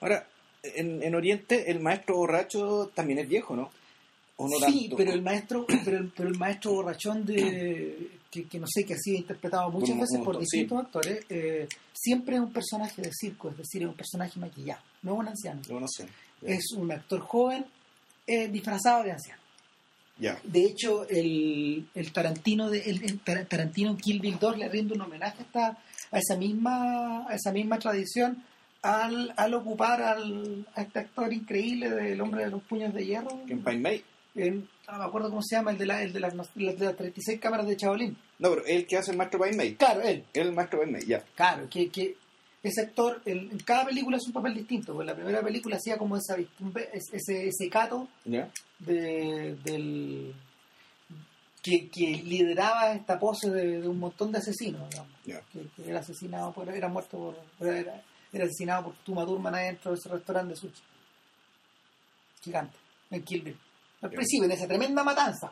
Ahora, 0.00 0.26
en, 0.62 1.02
en 1.02 1.14
Oriente 1.14 1.70
el 1.70 1.80
maestro 1.80 2.16
borracho 2.16 2.90
también 2.94 3.18
es 3.18 3.28
viejo, 3.28 3.54
¿no? 3.56 3.70
¿O 4.36 4.48
no 4.48 4.56
sí, 4.66 4.80
tanto? 4.82 4.96
pero 4.96 5.12
el 5.12 5.22
maestro, 5.22 5.66
pero 5.84 5.98
el, 5.98 6.08
pero 6.10 6.28
el 6.28 6.38
maestro 6.38 6.72
borrachón 6.72 7.24
de 7.26 8.10
que, 8.34 8.48
que 8.48 8.58
no 8.58 8.66
sé, 8.66 8.84
que 8.84 8.94
ha 8.94 8.98
sido 8.98 9.16
interpretado 9.18 9.70
muchas 9.70 9.90
Un- 9.90 10.00
veces 10.00 10.18
un 10.18 10.24
por 10.24 10.38
distintos 10.38 10.78
actores, 10.84 11.24
eh, 11.28 11.68
siempre 11.92 12.34
es 12.36 12.40
un 12.42 12.52
personaje 12.52 13.00
de 13.00 13.10
circo, 13.12 13.50
es 13.50 13.56
decir, 13.56 13.82
es 13.82 13.88
un 13.88 13.94
personaje 13.94 14.38
maquillado, 14.40 14.80
no 15.02 15.12
es 15.14 15.18
un 15.20 15.28
anciano. 15.28 15.60
No, 15.70 15.80
no 15.80 15.86
sé. 15.88 16.06
Es 16.42 16.72
un 16.76 16.90
actor 16.90 17.20
joven 17.20 17.64
eh, 18.26 18.48
disfrazado 18.48 19.04
de 19.04 19.12
anciano. 19.12 19.40
Ya. 20.18 20.38
De 20.44 20.64
hecho, 20.64 21.08
el, 21.08 21.88
el 21.94 22.12
Tarantino 22.12 22.70
de 22.70 22.78
el, 22.80 23.02
el 23.04 23.20
Tar- 23.20 23.46
Tarantino 23.46 23.90
en 23.90 23.96
Kill 23.96 24.20
Bill 24.20 24.38
2 24.38 24.58
le 24.58 24.68
rinde 24.68 24.94
un 24.94 25.00
homenaje 25.00 25.38
a, 25.40 25.42
esta- 25.42 25.78
a 26.12 26.18
esa 26.18 26.36
misma 26.36 27.26
a 27.28 27.34
esa 27.34 27.50
misma 27.52 27.78
tradición 27.78 28.44
al, 28.82 29.32
al 29.36 29.54
ocupar 29.54 30.02
al, 30.02 30.66
a 30.76 30.82
este 30.82 30.98
actor 31.00 31.32
increíble 31.32 31.90
del 31.90 32.20
hombre 32.20 32.44
de 32.44 32.50
los 32.50 32.62
puños 32.62 32.92
de 32.94 33.04
hierro. 33.06 33.40
En 33.48 33.64
Pine 33.64 33.78
May. 33.78 34.04
En- 34.36 34.68
no 34.92 34.98
me 34.98 35.04
acuerdo 35.04 35.30
cómo 35.30 35.42
se 35.42 35.56
llama, 35.56 35.70
el 35.70 35.78
de, 35.78 35.86
la, 35.86 36.02
el 36.02 36.12
de, 36.12 36.20
las, 36.20 36.34
de 36.54 36.74
las 36.78 36.96
36 36.96 37.40
cámaras 37.40 37.66
de 37.66 37.76
Chabolín. 37.76 38.16
No, 38.38 38.50
pero 38.50 38.64
el 38.66 38.86
que 38.86 38.96
hace 38.96 39.12
el 39.12 39.16
maestro 39.16 39.40
May. 39.40 39.74
Claro, 39.74 40.02
él. 40.02 40.24
El 40.32 40.52
maestro 40.52 40.80
May, 40.86 41.04
ya. 41.06 41.24
Claro, 41.34 41.68
que, 41.68 41.88
que 41.90 42.16
ese 42.62 42.80
actor 42.80 43.20
en, 43.24 43.50
en 43.50 43.58
cada 43.58 43.86
película 43.86 44.16
es 44.16 44.26
un 44.26 44.32
papel 44.32 44.54
distinto. 44.54 44.94
Pues 44.94 45.06
la 45.06 45.14
primera 45.14 45.42
película 45.42 45.76
hacía 45.76 45.98
como 45.98 46.16
esa, 46.16 46.36
ese, 46.92 47.48
ese 47.48 47.68
cato 47.70 48.08
de, 48.24 49.56
del 49.64 50.34
que, 51.62 51.88
que 51.88 52.22
lideraba 52.22 52.92
esta 52.92 53.18
pose 53.18 53.50
de, 53.50 53.80
de 53.80 53.88
un 53.88 53.98
montón 53.98 54.30
de 54.30 54.38
asesinos 54.38 54.88
digamos, 54.90 55.12
que, 55.50 55.66
que 55.74 55.88
era 55.88 56.00
asesinado 56.00 56.52
por 56.52 56.68
era 56.68 56.88
muerto 56.88 57.34
por 57.58 57.66
era, 57.66 58.02
era 58.30 58.44
asesinado 58.44 58.84
por 58.84 58.94
Tuma 58.96 59.24
Thurman 59.24 59.54
adentro 59.54 59.92
de 59.92 59.96
ese 59.98 60.10
restaurante 60.10 60.50
de 60.52 60.60
sushi 60.60 60.82
gigante 62.42 62.76
en 63.10 63.22
Kill 63.22 63.40
Bill 63.40 63.58
al 64.04 64.10
principio 64.10 64.44
en 64.44 64.52
esa 64.52 64.66
tremenda 64.68 65.02
matanza 65.04 65.50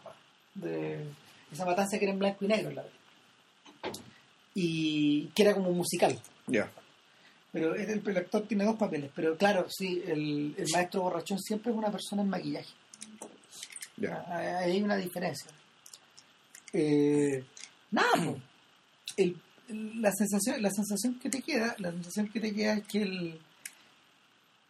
de 0.55 1.05
esa 1.51 1.65
matanza 1.65 1.99
que 1.99 2.05
era 2.05 2.13
en 2.13 2.19
blanco 2.19 2.45
y 2.45 2.49
negro 2.49 2.71
en 2.71 2.77
la 2.77 2.83
película. 2.83 4.05
y 4.55 5.27
que 5.35 5.43
era 5.43 5.55
como 5.55 5.71
un 5.71 5.77
musical 5.79 6.19
pero 7.53 7.75
el, 7.75 8.03
el 8.07 8.17
actor 8.17 8.47
tiene 8.47 8.65
dos 8.65 8.77
papeles 8.77 9.11
pero 9.15 9.37
claro 9.37 9.67
sí 9.71 10.03
el, 10.07 10.55
el 10.57 10.67
maestro 10.73 11.03
borrachón 11.03 11.39
siempre 11.41 11.73
es 11.73 11.79
una 11.79 11.91
persona 11.91 12.23
en 12.23 12.29
maquillaje 12.29 12.71
Ya. 13.97 14.25
Ah, 14.27 14.59
Hay 14.61 14.83
una 14.83 14.97
diferencia. 14.97 15.51
Eh, 16.73 17.45
nada. 17.91 18.35
El- 19.17 19.37
la 19.69 20.11
sensación, 20.13 20.61
la 20.63 20.71
sensación 20.71 21.19
que 21.19 21.31
te 21.31 21.41
queda, 21.43 21.75
la 21.79 21.93
sensación 21.93 22.29
que 22.29 22.41
te 22.41 22.53
queda 22.55 22.75
es 22.75 22.87
que 22.87 23.03
el, 23.03 23.39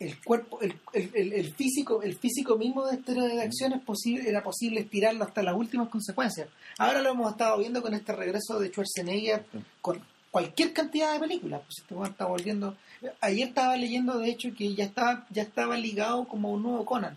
el 0.05 0.22
cuerpo, 0.22 0.61
el, 0.61 0.74
el- 0.92 1.11
el- 1.14 1.32
el 1.32 1.55
físico, 1.55 2.03
el 2.03 2.14
físico 2.16 2.57
mismo 2.57 2.86
de 2.86 2.96
este 2.96 3.12
héroe 3.12 3.28
de 3.34 3.42
acción 3.42 3.72
es 3.72 3.80
posible, 3.82 4.28
era 4.28 4.42
posible 4.42 4.80
estirarlo 4.80 5.24
hasta 5.24 5.42
las 5.42 5.55
últimas 5.57 5.88
consecuencias. 5.88 6.48
Ahora 6.78 7.00
lo 7.03 7.11
hemos 7.11 7.30
estado 7.32 7.59
viendo 7.59 7.80
con 7.82 7.94
este 7.94 8.12
regreso 8.12 8.59
de 8.59 8.68
Schwarzenegger 8.68 9.44
con 9.80 10.00
cualquier 10.30 10.72
cantidad 10.72 11.12
de 11.14 11.20
películas. 11.20 11.61
Pues 11.66 11.78
este 11.80 11.94
weón 11.94 12.11
está 12.11 12.26
volviendo. 12.26 12.76
Ayer 13.20 13.48
estaba 13.48 13.76
leyendo, 13.76 14.18
de 14.18 14.30
hecho, 14.30 14.48
que 14.57 14.74
ya 14.74 14.84
estaba, 14.84 15.26
ya 15.30 15.42
estaba 15.42 15.76
ligado 15.76 16.24
como 16.26 16.53
un 16.53 16.62
nuevo 16.62 16.84
Conan. 16.84 17.16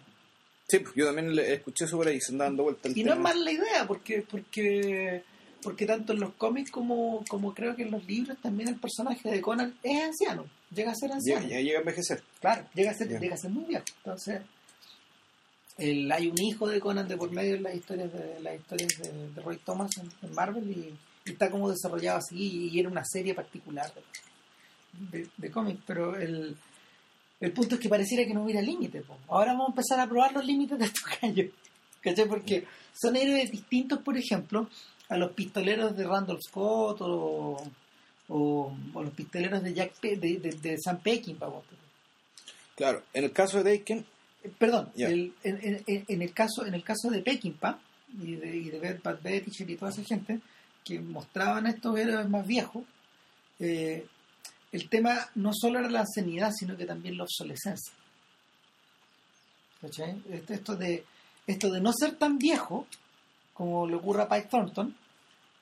Sí, 0.67 0.79
pues 0.79 0.95
yo 0.95 1.05
también 1.05 1.36
le 1.36 1.53
escuché 1.53 1.86
por 1.88 2.07
ahí, 2.07 2.19
se 2.19 2.36
dando 2.36 2.63
vuelta 2.63 2.88
el 2.89 2.97
Y 2.97 3.03
no 3.03 3.13
es 3.13 3.19
mala 3.19 3.51
idea, 3.51 3.86
porque, 3.88 4.23
porque, 4.29 5.23
porque 5.66 5.86
tanto 5.86 6.13
en 6.13 6.22
los 6.22 6.34
cómics 6.36 6.72
como, 6.72 7.26
como 7.28 7.53
creo 7.53 7.76
que 7.76 7.82
en 7.84 7.91
los 7.91 8.05
libros 8.05 8.38
también 8.41 8.70
el 8.70 8.76
personaje 8.80 9.30
de 9.30 9.41
Conan 9.41 9.76
es 9.84 10.01
anciano, 10.01 10.45
llega 10.74 10.91
a 10.91 10.95
ser 10.95 11.11
anciano. 11.11 11.45
llega- 11.47 11.59
llega 11.61 11.78
a 11.80 11.82
envejecer. 11.82 12.24
Claro, 12.39 12.66
llega 12.74 12.91
a 12.91 12.93
ser, 12.93 13.09
Ya. 13.09 13.20
llega 13.20 13.36
a 13.36 13.38
ser 13.38 13.51
muy 13.51 13.66
viejo. 13.66 13.84
Entonces, 13.97 14.41
el, 15.78 16.09
hay 16.11 16.28
un 16.30 16.41
hijo 16.41 16.68
de 16.68 16.80
Conan 16.80 17.07
de 17.07 17.18
por 17.18 17.32
medio 17.32 17.55
en 17.55 17.63
las 17.63 17.76
historias 17.76 18.11
de 18.13 18.39
las 18.39 18.55
historias 18.55 18.97
de, 18.97 19.30
de 19.34 19.41
Roy 19.41 19.57
Thomas 19.57 19.91
en, 19.97 20.09
en 20.22 20.34
Marvel 20.34 20.70
y, 20.70 20.93
y 21.30 21.32
está 21.34 21.49
como 21.51 21.70
desarrollado 21.70 22.20
así 22.20 22.70
y, 22.72 22.80
era 22.80 22.88
una 22.88 23.03
serie 23.03 23.34
particular 23.34 23.91
de, 25.11 25.20
de, 25.20 25.28
de 25.36 25.51
cómics, 25.51 25.82
pero 25.86 26.16
el, 26.16 26.55
el 27.41 27.51
punto 27.51 27.76
es 27.76 27.82
que 27.82 27.89
pareciera 27.89 28.26
que 28.26 28.34
no 28.34 28.43
hubiera 28.43 28.61
límite. 28.61 29.01
po. 29.01 29.18
Ahora 29.28 29.51
vamos 29.51 29.68
a 29.68 29.72
empezar 29.72 29.99
a 29.99 30.07
probar 30.07 30.32
los 30.34 30.45
límites 30.45 30.80
de 30.80 30.86
estos 30.86 31.03
gallos. 31.22 31.51
¿Cachai? 32.01 32.28
Porque 32.28 32.66
son 32.93 33.16
héroes 33.16 33.51
distintos, 33.51 33.99
por 33.99 34.16
ejemplo, 34.16 34.70
a 35.10 35.18
los 35.18 35.32
pistoleros 35.34 35.95
de 35.95 36.06
Randolph 36.06 36.41
Scott 36.41 37.01
o, 37.01 37.58
o, 38.30 38.78
o 38.93 39.03
los 39.03 39.14
pistoleros 39.14 39.62
de 39.64 39.74
Jack 39.74 39.93
Pe- 39.99 40.18
de, 40.18 40.38
de, 40.39 40.49
de 40.51 40.78
Sam 40.80 40.99
Peckinpah. 41.01 41.49
Claro, 42.76 43.03
en 43.14 43.24
el 43.24 43.32
caso 43.32 43.62
de 43.64 43.78
Daken, 43.78 44.06
Eh, 44.43 44.51
Perdón, 44.58 44.91
el- 45.08 45.34
en, 45.43 45.60
en- 45.64 45.84
en- 45.88 46.06
en 46.08 46.22
el 46.22 46.34
caso 46.34 46.66
en 46.66 46.74
el 46.74 46.84
caso 46.84 47.10
de 47.10 47.22
Peckinpah 47.22 47.80
y 48.22 48.36
de, 48.36 48.56
y 48.58 48.70
de 48.70 48.80
Beth 48.80 49.01
Bad 49.03 49.22
Betticher 49.22 49.70
y 49.70 49.76
toda 49.76 49.91
esa 49.91 50.03
gente 50.03 50.39
que 50.84 50.99
mostraban 50.99 51.66
a 51.66 51.72
estos 51.72 51.97
héroes 51.97 52.30
más 52.30 52.45
viejos, 52.45 52.84
eh, 53.60 54.06
el 54.72 54.89
tema 54.89 55.30
no 55.36 55.51
solo 55.53 55.80
era 55.80 55.89
la 55.89 56.01
ancianidad, 56.01 56.51
sino 56.51 56.76
que 56.78 56.86
también 56.86 57.18
la 57.18 57.24
obsolescencia. 57.24 57.93
¿Cachai? 59.82 60.22
Esto, 60.30 60.53
esto 60.53 60.76
de, 60.76 61.03
esto 61.47 61.72
de 61.72 61.82
no 61.82 61.91
ser 61.93 62.16
tan 62.16 62.38
viejo 62.38 62.88
como 63.56 63.88
le 63.88 63.95
ocurre 63.95 64.22
a 64.22 64.30
Pike 64.30 64.49
Thornton, 64.49 64.95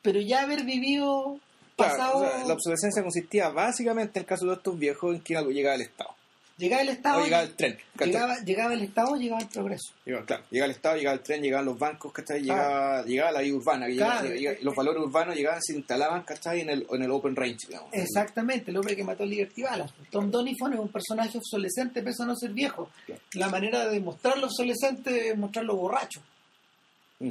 pero 0.02 0.20
ya 0.20 0.42
haber 0.42 0.66
vivido 0.66 1.38
claro, 1.78 1.94
pasado, 1.96 2.18
o 2.18 2.28
sea, 2.30 2.46
la 2.46 2.54
obsolescencia 2.56 3.02
consistía 3.02 3.48
básicamente 3.50 4.20
en 4.20 4.24
el 4.24 4.28
caso 4.28 4.46
de 4.48 4.56
estos 4.56 4.78
viejos 4.78 5.16
en 5.16 5.22
que 5.22 5.38
algo 5.38 5.52
llegaba 5.52 5.76
al 5.76 5.82
Estado. 5.82 6.10
llegaba 6.58 6.82
el 6.84 6.90
Estado, 6.90 7.20
O 7.22 7.24
llegaba 7.24 7.44
el 7.44 7.56
tren. 7.56 7.78
llegaba, 8.00 8.38
llegaba 8.40 8.74
el 8.74 8.82
Estado, 8.84 9.16
llegaba 9.16 9.42
el 9.42 9.48
progreso. 9.48 9.94
Llegaba, 10.06 10.26
claro, 10.26 10.44
llegaba 10.52 10.66
el 10.66 10.72
Estado, 10.76 10.98
llegaba 10.98 11.14
el 11.16 11.24
tren, 11.24 11.42
llegaban 11.42 11.66
los 11.66 11.80
bancos, 11.80 12.12
¿cachai? 12.14 12.42
Llegaba, 12.42 13.04
llegaba 13.06 13.32
la 13.32 13.42
vida 13.42 13.56
urbana, 13.56 13.88
llegaba- 13.88 14.20
Claro. 14.22 14.36
llegaba- 14.36 14.58
los 14.62 14.76
valores 14.76 15.04
urbanos 15.04 15.36
llegaban, 15.36 15.62
se 15.62 15.74
instalaban, 15.76 16.22
¿cachai? 16.24 16.62
En 16.62 16.70
el, 16.70 16.86
en 16.92 17.02
el 17.02 17.12
open 17.12 17.36
range, 17.36 17.68
digamos. 17.68 17.90
Exactamente, 17.92 18.70
el 18.72 18.78
hombre 18.78 18.96
que 18.96 19.04
mató 19.04 19.24
a 19.24 19.26
Liberty 19.26 19.64
Ballas. 19.64 19.92
Tom 20.12 20.30
Donifon 20.30 20.74
es 20.74 20.80
un 20.80 20.90
personaje 20.90 21.38
obsolescente, 21.38 22.02
pese 22.04 22.24
a 22.24 22.26
no 22.28 22.36
ser 22.36 22.52
viejo. 22.52 22.90
La 23.34 23.50
manera 23.50 23.88
de 23.88 24.00
mostrarlo 24.00 24.46
obsolescente 24.48 25.30
es 25.30 25.38
mostrarlo 25.38 25.76
borracho. 25.76 26.22
Mm. 27.20 27.30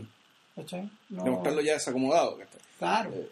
¿Cachai? 0.55 0.91
No- 1.11 1.25
Demostrarlo 1.25 1.61
ya 1.63 1.75
desacomodado, 1.75 2.37
¿cachai? 2.39 2.61
Claro. 2.79 3.11
Eh. 3.15 3.31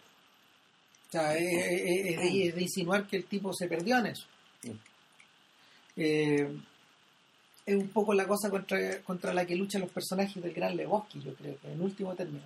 O 1.08 1.12
sea, 1.12 1.36
es, 1.36 1.42
es- 1.52 2.18
de, 2.20 2.46
es 2.48 2.54
de 2.54 2.62
insinuar 2.62 3.06
que 3.06 3.16
el 3.16 3.24
tipo 3.24 3.52
se 3.52 3.66
perdió 3.68 3.98
en 3.98 4.06
eso. 4.06 4.26
Mm. 4.62 4.70
Eh, 5.96 6.56
es 7.66 7.76
un 7.76 7.88
poco 7.88 8.14
la 8.14 8.26
cosa 8.26 8.48
contra, 8.50 9.00
contra 9.02 9.34
la 9.34 9.44
que 9.46 9.54
luchan 9.54 9.82
los 9.82 9.90
personajes 9.90 10.42
del 10.42 10.54
Gran 10.54 10.76
Lebowski, 10.76 11.20
yo 11.20 11.34
creo 11.34 11.56
que 11.60 11.70
en 11.72 11.80
último 11.80 12.14
término. 12.14 12.44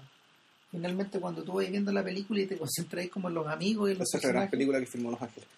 Finalmente, 0.71 1.21
cuando 1.21 1.45
tú 1.45 1.53
vas 1.53 1.71
viendo 1.71 1.93
la 1.93 2.03
película 2.03 2.41
y 2.41 2.47
te 2.47 2.57
concentráis 2.59 3.11
como 3.11 3.29
en 3.29 3.35
los 3.35 3.47
amigos 3.47 3.89
y 3.89 3.93
en 3.93 3.99
los 3.99 4.09
Esa 4.09 4.19
es 4.19 4.25
la 4.25 4.31
gran 4.41 4.51
película 4.51 4.81
que 4.81 4.87
filmó 4.87 5.11
Los 5.13 5.23
Ángeles. 5.23 5.49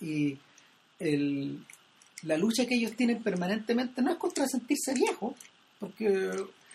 Y 0.00 0.36
el, 0.98 1.64
la 2.24 2.36
lucha 2.36 2.66
que 2.66 2.74
ellos 2.74 2.92
tienen 2.94 3.22
permanentemente 3.22 4.02
no 4.02 4.10
es 4.12 4.16
contra 4.18 4.46
sentirse 4.46 4.92
viejos, 4.94 5.34
porque, 5.80 6.30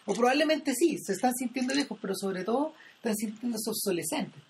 o 0.06 0.14
probablemente 0.14 0.74
sí, 0.76 0.98
se 0.98 1.14
están 1.14 1.34
sintiendo 1.34 1.74
viejos, 1.74 1.98
pero 2.02 2.14
sobre 2.16 2.44
todo 2.44 2.74
están 2.98 3.16
sintiéndose 3.16 3.70
obsolescentes. 3.70 4.42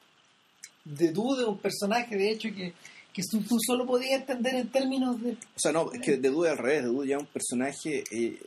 De 0.85 1.11
duda 1.11 1.41
de 1.43 1.45
un 1.45 1.57
personaje, 1.59 2.15
de 2.17 2.31
hecho, 2.31 2.49
que, 2.49 2.73
que 3.13 3.21
tú 3.29 3.41
tú 3.41 3.57
solo 3.65 3.85
podías 3.85 4.19
entender 4.21 4.55
en 4.55 4.67
términos 4.69 5.21
de... 5.21 5.31
O 5.31 5.59
sea, 5.59 5.71
no, 5.71 5.91
es 5.93 6.01
que 6.01 6.17
de 6.17 6.29
duda 6.29 6.51
al 6.51 6.57
revés, 6.57 6.83
de 6.83 6.89
duda 6.89 7.05
ya 7.07 7.17
un 7.19 7.25
personaje. 7.27 8.03
Eh, 8.11 8.37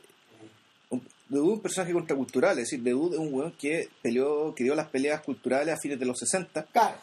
un- 0.89 1.01
de 1.29 1.37
duda 1.39 1.53
un 1.55 1.59
personaje 1.61 1.91
contracultural, 1.93 2.51
es 2.59 2.65
decir, 2.69 2.81
de 2.81 2.91
duda 2.91 3.15
es 3.15 3.19
un 3.19 3.33
weón 3.33 3.51
que 3.59 3.89
peleó, 4.01 4.53
que 4.55 4.63
dio 4.63 4.75
las 4.75 4.87
peleas 4.89 5.21
culturales 5.23 5.73
a 5.73 5.77
fines 5.81 5.99
de 5.99 6.05
los 6.05 6.17
60, 6.19 6.63
Claro. 6.71 6.97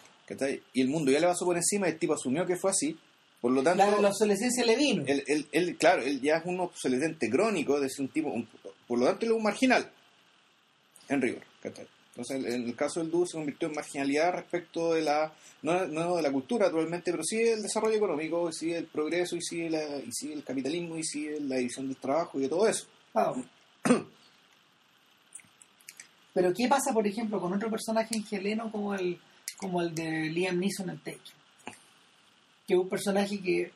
Y 0.73 0.81
el 0.81 0.89
mundo 0.89 1.11
ya 1.11 1.21
le 1.21 1.27
pasó 1.27 1.45
por 1.45 1.57
encima 1.57 1.87
y 1.87 1.93
el 1.93 1.99
tipo 1.99 2.15
asumió 2.15 2.47
que 2.47 2.57
fue 2.57 2.71
así. 2.71 2.97
Por 3.43 3.53
lo 3.53 3.63
tanto, 3.63 3.85
la, 3.85 4.01
la 4.01 4.09
obsolescencia 4.09 4.65
le 4.65 4.75
vino. 4.77 5.03
él, 5.07 5.23
él, 5.27 5.47
él, 5.53 5.77
claro, 5.77 6.01
él 6.03 6.19
ya 6.23 6.37
es 6.39 6.47
un 6.47 6.61
obsolescente 6.61 7.29
crónico, 7.29 7.77
es 7.77 7.83
decir, 7.83 8.01
un 8.07 8.09
tipo, 8.09 8.31
un- 8.31 8.49
por 8.89 8.99
lo 8.99 9.05
tanto, 9.05 9.27
él 9.27 9.33
es 9.33 9.37
un 9.37 9.43
marginal 9.43 9.91
en 11.09 11.21
rigor, 11.21 11.43
¿cachai? 11.63 11.87
Entonces, 12.17 12.55
en 12.55 12.67
el 12.67 12.77
caso 12.77 13.01
del 13.01 13.11
dúo 13.11 13.27
se 13.27 13.37
convirtió 13.37 13.67
en 13.67 13.75
marginalidad 13.75 14.35
respecto 14.35 14.95
de 14.95 15.03
la, 15.03 15.33
no, 15.63 15.85
no 15.87 16.15
de 16.15 16.23
la 16.23 16.31
cultura, 16.31 16.67
naturalmente, 16.67 17.11
pero 17.11 17.25
sí 17.25 17.39
del 17.43 17.61
desarrollo 17.61 17.97
económico, 17.97 18.49
y 18.49 18.53
sí 18.53 18.69
del 18.69 18.87
progreso, 18.87 19.35
y 19.35 19.43
sí, 19.43 19.69
la, 19.69 19.83
y 19.99 20.13
sí 20.13 20.33
el 20.33 20.45
capitalismo, 20.45 20.97
y 20.97 21.03
sí 21.03 21.29
la 21.41 21.57
división 21.57 21.89
del 21.89 21.97
trabajo 21.97 22.39
y 22.39 22.43
de 22.43 22.49
todo 22.49 22.69
eso. 22.69 22.87
Pero 26.35 26.53
¿qué 26.53 26.69
pasa, 26.69 26.93
por 26.93 27.07
ejemplo, 27.07 27.41
con 27.41 27.53
otro 27.53 27.71
personaje 27.71 28.17
angeleno 28.17 28.71
como 28.71 28.95
el, 28.95 29.21
como 29.57 29.81
el 29.81 29.95
de 29.95 30.31
Liam 30.31 30.59
Neeson 30.59 30.91
en 30.91 30.99
Taken? 30.99 31.21
Que 32.67 32.75
es 32.75 32.81
un 32.81 32.89
personaje 32.89 33.41
que, 33.41 33.73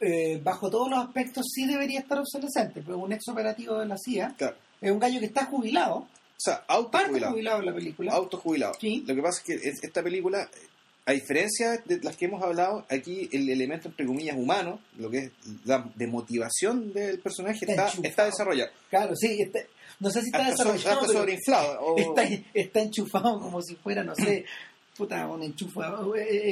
eh, 0.00 0.40
bajo 0.42 0.68
todos 0.68 0.90
los 0.90 0.98
aspectos, 0.98 1.46
sí 1.52 1.66
debería 1.66 2.00
estar 2.00 2.18
obsolescente, 2.18 2.82
pero 2.82 2.96
es 2.96 3.04
un 3.04 3.12
ex 3.12 3.28
operativo 3.28 3.78
de 3.78 3.86
la 3.86 3.96
CIA. 3.96 4.34
Claro. 4.36 4.56
Es 4.80 4.90
un 4.90 4.98
gallo 4.98 5.20
que 5.20 5.26
está 5.26 5.46
jubilado, 5.46 6.08
sea, 6.44 6.58
parte 6.66 6.74
autojubilado. 6.74 7.32
jubilado 7.32 7.62
la 7.62 7.74
película. 7.74 8.12
Autojubilado. 8.12 8.74
Sí. 8.80 9.04
Lo 9.06 9.14
que 9.14 9.22
pasa 9.22 9.40
es 9.40 9.44
que 9.44 9.68
es- 9.68 9.82
esta 9.84 10.02
película, 10.02 10.48
a 11.04 11.12
diferencia 11.12 11.82
de 11.84 11.98
las 12.02 12.16
que 12.16 12.26
hemos 12.26 12.42
hablado, 12.42 12.86
aquí 12.88 13.28
el 13.32 13.48
elemento, 13.50 13.88
entre 13.88 14.06
comillas, 14.06 14.36
humano, 14.36 14.80
lo 14.98 15.10
que 15.10 15.18
es 15.18 15.30
la 15.64 15.90
de 15.96 16.06
motivación 16.06 16.92
del 16.92 17.18
personaje, 17.18 17.64
Está 17.68 17.88
está, 17.88 18.06
está 18.08 18.24
desarrollado. 18.26 18.70
Claro, 18.90 19.14
sí, 19.16 19.38
está- 19.40 19.60
no 20.00 20.10
sé 20.10 20.20
si 20.22 20.26
está 20.28 20.50
desarrollado, 20.50 21.00
pero 21.06 21.12
sobreinflado. 21.12 21.80
o- 21.80 21.98
está, 21.98 22.22
está 22.54 22.80
enchufado 22.80 23.40
como 23.40 23.60
si 23.62 23.74
fuera, 23.76 24.02
no 24.04 24.14
sé, 24.14 24.44
puta, 25.02 25.26
un 25.28 25.42
enchufa, 25.42 25.86
el, 25.88 25.94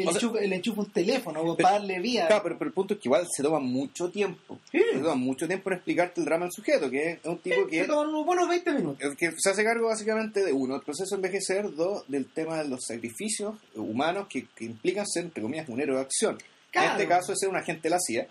O 0.08 0.12
sea- 0.12 0.20
enchufa, 0.20 0.38
el 0.40 0.52
enchufa 0.52 0.80
un 0.82 0.90
teléfono 0.90 1.40
Pero- 1.40 1.56
para 1.56 1.78
darle 1.78 1.98
vía. 2.00 2.26
Claro, 2.26 2.42
pero, 2.42 2.58
pero 2.58 2.68
el 2.68 2.74
punto 2.74 2.94
es 2.94 3.00
que 3.00 3.08
igual 3.08 3.26
se 3.30 3.42
toma 3.42 3.58
mucho 3.60 4.10
tiempo. 4.10 4.58
Sí. 4.70 4.78
Se 4.92 4.98
toma 4.98 5.14
mucho 5.14 5.46
tiempo 5.46 5.70
en 5.70 5.76
explicarte 5.76 6.20
el 6.20 6.26
drama 6.26 6.44
del 6.44 6.52
sujeto, 6.52 6.90
que 6.90 7.10
es 7.12 7.18
un 7.24 7.38
tipo 7.38 7.66
que, 7.66 7.80
Se 7.82 7.86
toman 7.86 8.08
unos 8.08 8.26
buenos 8.26 8.48
20 8.48 8.72
minutos. 8.72 9.14
que 9.16 9.32
se 9.38 9.50
hace 9.50 9.64
cargo 9.64 9.86
básicamente 9.88 10.44
de 10.44 10.52
uno, 10.52 10.76
el 10.76 10.82
proceso 10.82 11.14
de 11.14 11.16
envejecer, 11.16 11.74
dos, 11.74 12.04
del 12.08 12.26
tema 12.26 12.62
de 12.62 12.68
los 12.68 12.80
sacrificios 12.86 13.54
humanos 13.74 14.26
que, 14.28 14.46
que 14.54 14.64
implican 14.64 15.06
ser, 15.06 15.24
entre 15.24 15.42
comillas, 15.42 15.68
un 15.68 15.80
héroe 15.80 15.96
de 15.96 16.02
acción. 16.02 16.38
Claro. 16.70 16.86
En 16.88 16.92
este 16.96 17.08
caso 17.08 17.32
es 17.32 17.38
ser 17.40 17.48
un 17.48 17.56
agente 17.56 17.82
de 17.84 17.90
la 17.90 17.98
CIA, 18.00 18.28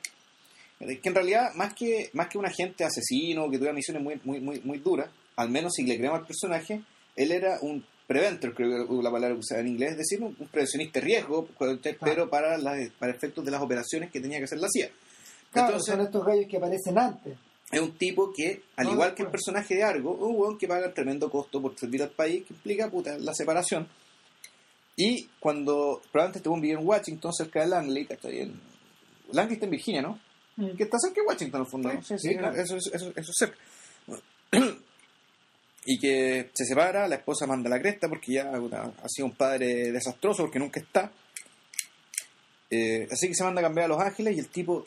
que 0.79 0.99
en 1.09 1.15
realidad, 1.15 1.53
más 1.55 1.73
que, 1.73 2.09
más 2.13 2.27
que 2.29 2.37
un 2.37 2.45
agente 2.45 2.85
asesino 2.85 3.49
que 3.49 3.57
tuviera 3.57 3.73
misiones 3.73 4.01
muy, 4.01 4.19
muy, 4.23 4.39
muy, 4.39 4.61
muy 4.61 4.77
duras, 4.79 5.09
al 5.35 5.49
menos 5.49 5.73
si 5.75 5.83
le 5.83 5.97
creemos 5.97 6.19
al 6.19 6.25
personaje, 6.25 6.81
él 7.17 7.31
era 7.33 7.57
un 7.61 7.83
preventor, 8.09 8.55
creo 8.55 8.87
que 8.87 8.93
la 9.03 9.11
palabra 9.11 9.35
que 9.35 9.39
usaba 9.41 9.61
en 9.61 9.67
inglés, 9.67 9.91
es 9.91 9.97
decir, 9.99 10.21
un, 10.23 10.35
un 10.39 10.47
prevencionista 10.47 10.99
de 10.99 11.05
riesgo, 11.05 11.47
pero 12.01 12.27
para, 12.29 12.57
las- 12.57 12.89
para 12.97 13.11
efectos 13.13 13.45
de 13.45 13.51
las 13.51 13.61
operaciones 13.61 14.09
que 14.11 14.19
tenía 14.19 14.39
que 14.39 14.45
hacer 14.45 14.57
la 14.59 14.67
CIA. 14.67 14.89
Claro, 15.53 15.67
Entonces, 15.67 15.93
son 15.93 16.01
estos 16.05 16.25
gallos 16.25 16.45
que 16.49 16.57
aparecen 16.57 16.97
antes. 16.97 17.37
es 17.71 17.79
un 17.79 17.91
tipo 17.97 18.33
que, 18.35 18.63
al 18.77 18.87
No, 18.87 18.93
igual 18.93 19.13
que 19.13 19.21
el 19.23 19.29
personaje 19.29 19.75
de 19.75 19.83
Argo, 19.83 20.11
un 20.13 20.35
weón 20.41 20.57
que 20.57 20.67
paga 20.67 20.91
tremendo 20.91 21.29
costo 21.29 21.61
por 21.61 21.77
servir 21.77 22.01
al 22.01 22.09
país, 22.09 22.43
que 22.47 22.53
implica 22.55 22.89
puta, 22.89 23.15
la 23.19 23.33
separación. 23.35 23.87
Y 24.95 25.27
cuando 25.39 26.01
probablemente 26.11 26.39
este 26.39 26.49
weón 26.49 26.61
vivía 26.61 26.79
en 26.79 26.85
Washington, 26.87 27.31
cerca 27.33 27.61
de 27.61 27.67
Langley, 27.67 28.05
¿cachai? 28.05 28.41
En- 28.41 28.59
Langley 29.31 29.53
está 29.53 29.65
en 29.65 29.71
Virginia, 29.71 30.01
¿no? 30.01 30.19
Que 30.75 30.83
está 30.83 30.97
cerca 30.99 31.21
de 31.21 31.27
Washington, 31.27 31.61
el 31.61 31.67
fondo, 31.67 31.93
¿no? 31.93 32.01
Sí, 32.03 32.15
sí, 32.17 32.35
claro. 32.35 32.59
eso, 32.59 32.75
es- 32.75 32.89
eso, 32.91 33.11
eso 33.15 33.31
es 33.31 33.35
cerca. 33.37 33.57
y 35.85 35.97
que 35.99 36.49
se 36.53 36.65
separa, 36.65 37.07
la 37.07 37.15
esposa 37.15 37.47
manda 37.47 37.69
la 37.69 37.79
cresta 37.79 38.07
porque 38.09 38.33
ya 38.33 38.51
ha 38.51 39.09
sido 39.09 39.25
un 39.27 39.35
padre 39.35 39.91
desastroso 39.91 40.43
porque 40.43 40.59
nunca 40.59 40.79
está. 40.79 41.11
Eh, 42.69 43.07
así 43.11 43.27
que 43.27 43.33
se 43.35 43.43
manda 43.43 43.61
a 43.61 43.63
cambiar 43.63 43.85
a 43.85 43.89
Los 43.89 43.99
Ángeles 44.01 44.35
y 44.35 44.39
el 44.39 44.47
tipo, 44.49 44.83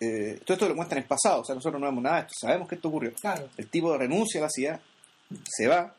eh, 0.00 0.40
todo 0.44 0.54
esto 0.54 0.68
lo 0.68 0.74
muestran 0.74 1.02
en 1.02 1.08
pasado, 1.08 1.42
o 1.42 1.44
sea, 1.44 1.54
nosotros 1.54 1.80
no 1.80 1.86
vemos 1.86 2.02
nada 2.02 2.16
de 2.16 2.22
esto, 2.22 2.34
sabemos 2.40 2.68
que 2.68 2.74
esto 2.74 2.88
ocurrió. 2.88 3.12
Claro. 3.14 3.48
El 3.56 3.68
tipo 3.68 3.96
renuncia 3.96 4.40
a 4.40 4.44
la 4.44 4.50
CIA, 4.50 4.80
se 5.44 5.68
va 5.68 5.94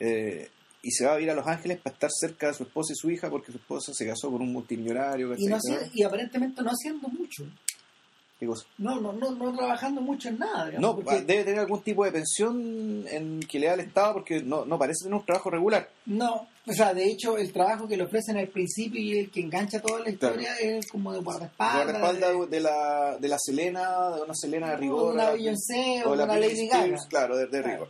eh, 0.00 0.48
y 0.82 0.90
se 0.92 1.04
va 1.04 1.14
a 1.16 1.20
ir 1.20 1.30
a 1.30 1.34
Los 1.34 1.46
Ángeles 1.46 1.78
para 1.78 1.92
estar 1.94 2.10
cerca 2.10 2.46
de 2.48 2.54
su 2.54 2.62
esposa 2.62 2.92
y 2.94 2.96
su 2.96 3.10
hija 3.10 3.28
porque 3.28 3.52
su 3.52 3.58
esposa 3.58 3.92
se 3.92 4.06
casó 4.06 4.30
con 4.30 4.40
un 4.40 4.52
multimillonario. 4.52 5.34
Y, 5.36 5.46
no 5.46 5.56
¿cachai? 5.56 5.76
hace- 5.86 5.90
y 5.92 6.02
aparentemente 6.04 6.62
no 6.62 6.70
haciendo 6.70 7.08
mucho. 7.08 7.44
No, 8.76 9.00
no, 9.00 9.12
no, 9.14 9.30
no 9.30 9.56
trabajando 9.56 10.00
mucho 10.02 10.28
en 10.28 10.38
nada. 10.38 10.66
digamos, 10.66 10.80
No, 10.82 10.94
porque- 10.94 11.22
debe 11.22 11.44
tener 11.44 11.60
algún 11.60 11.82
tipo 11.82 12.04
de 12.04 12.12
pensión 12.12 13.04
en 13.08 13.40
que 13.40 13.58
le 13.58 13.66
da 13.68 13.74
el 13.74 13.80
Estado 13.80 14.12
porque 14.12 14.42
no, 14.42 14.66
no 14.66 14.78
parece 14.78 15.04
tener 15.04 15.18
un 15.18 15.24
trabajo 15.24 15.48
regular. 15.50 15.88
no, 16.04 16.46
O 16.68 16.72
sea, 16.72 16.92
de 16.92 17.04
hecho, 17.08 17.38
el 17.38 17.52
trabajo 17.52 17.86
que 17.88 17.96
le 17.96 18.02
ofrecen 18.02 18.36
al 18.36 18.48
principio 18.48 19.00
y 19.00 19.18
el 19.20 19.30
que 19.30 19.40
engancha 19.40 19.80
toda 19.80 20.00
la 20.00 20.10
historia 20.10 20.54
es 20.60 20.86
como 20.90 21.12
de 21.12 21.20
guardaespaldas. 21.20 21.84
Guardaespaldas 21.84 22.50
de, 22.50 22.60
la, 22.60 23.16
de 23.20 23.28
la 23.28 23.38
Selena, 23.38 24.10
de 24.16 24.22
una 24.22 24.34
Selena 24.34 24.70
de 24.70 24.76
rigor. 24.76 25.14
Una 25.14 25.24
la- 25.26 25.30
Beyoncé 25.32 26.02
o, 26.04 26.08
o 26.08 26.10
de 26.12 26.16
la 26.18 26.24
una 26.24 26.38
Lady 26.38 26.66
Gaga. 26.66 26.96
Claro, 27.08 27.36
de, 27.36 27.46
de 27.46 27.62
Claro. 27.62 27.68
rigor. 27.72 27.88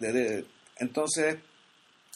De- 0.00 0.12
de- 0.12 0.44
entonces, 0.78 1.36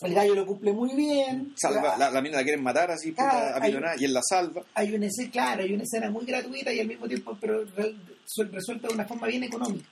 El 0.03 0.13
gallo 0.15 0.35
lo 0.35 0.45
cumple 0.47 0.73
muy 0.73 0.95
bien. 0.95 1.53
salva, 1.57 1.97
la, 1.97 2.11
la 2.11 2.21
mina 2.21 2.37
la 2.39 2.43
quieren 2.43 2.63
matar 2.63 2.91
así, 2.91 3.11
puta, 3.13 3.31
Claro, 3.31 3.57
a 3.57 3.61
millonada, 3.61 3.95
y 3.99 4.05
él 4.05 4.13
la 4.13 4.23
salva. 4.23 4.63
Hay 4.75 4.93
una 4.95 5.07
escena, 5.07 5.31
claro, 5.31 5.63
hay 5.63 5.73
una 5.73 5.85
escena 5.85 6.11
muy 6.11 6.25
gratuita 6.27 6.73
y 6.73 6.81
al 6.81 6.87
mismo 6.89 7.07
tiempo 7.07 7.37
pero 7.41 7.65
re- 7.77 7.95
suel- 8.27 8.51
resuelta 8.51 8.89
de 8.89 8.95
una 8.95 9.05
forma 9.07 9.27
bien 9.29 9.45
económica. 9.45 9.89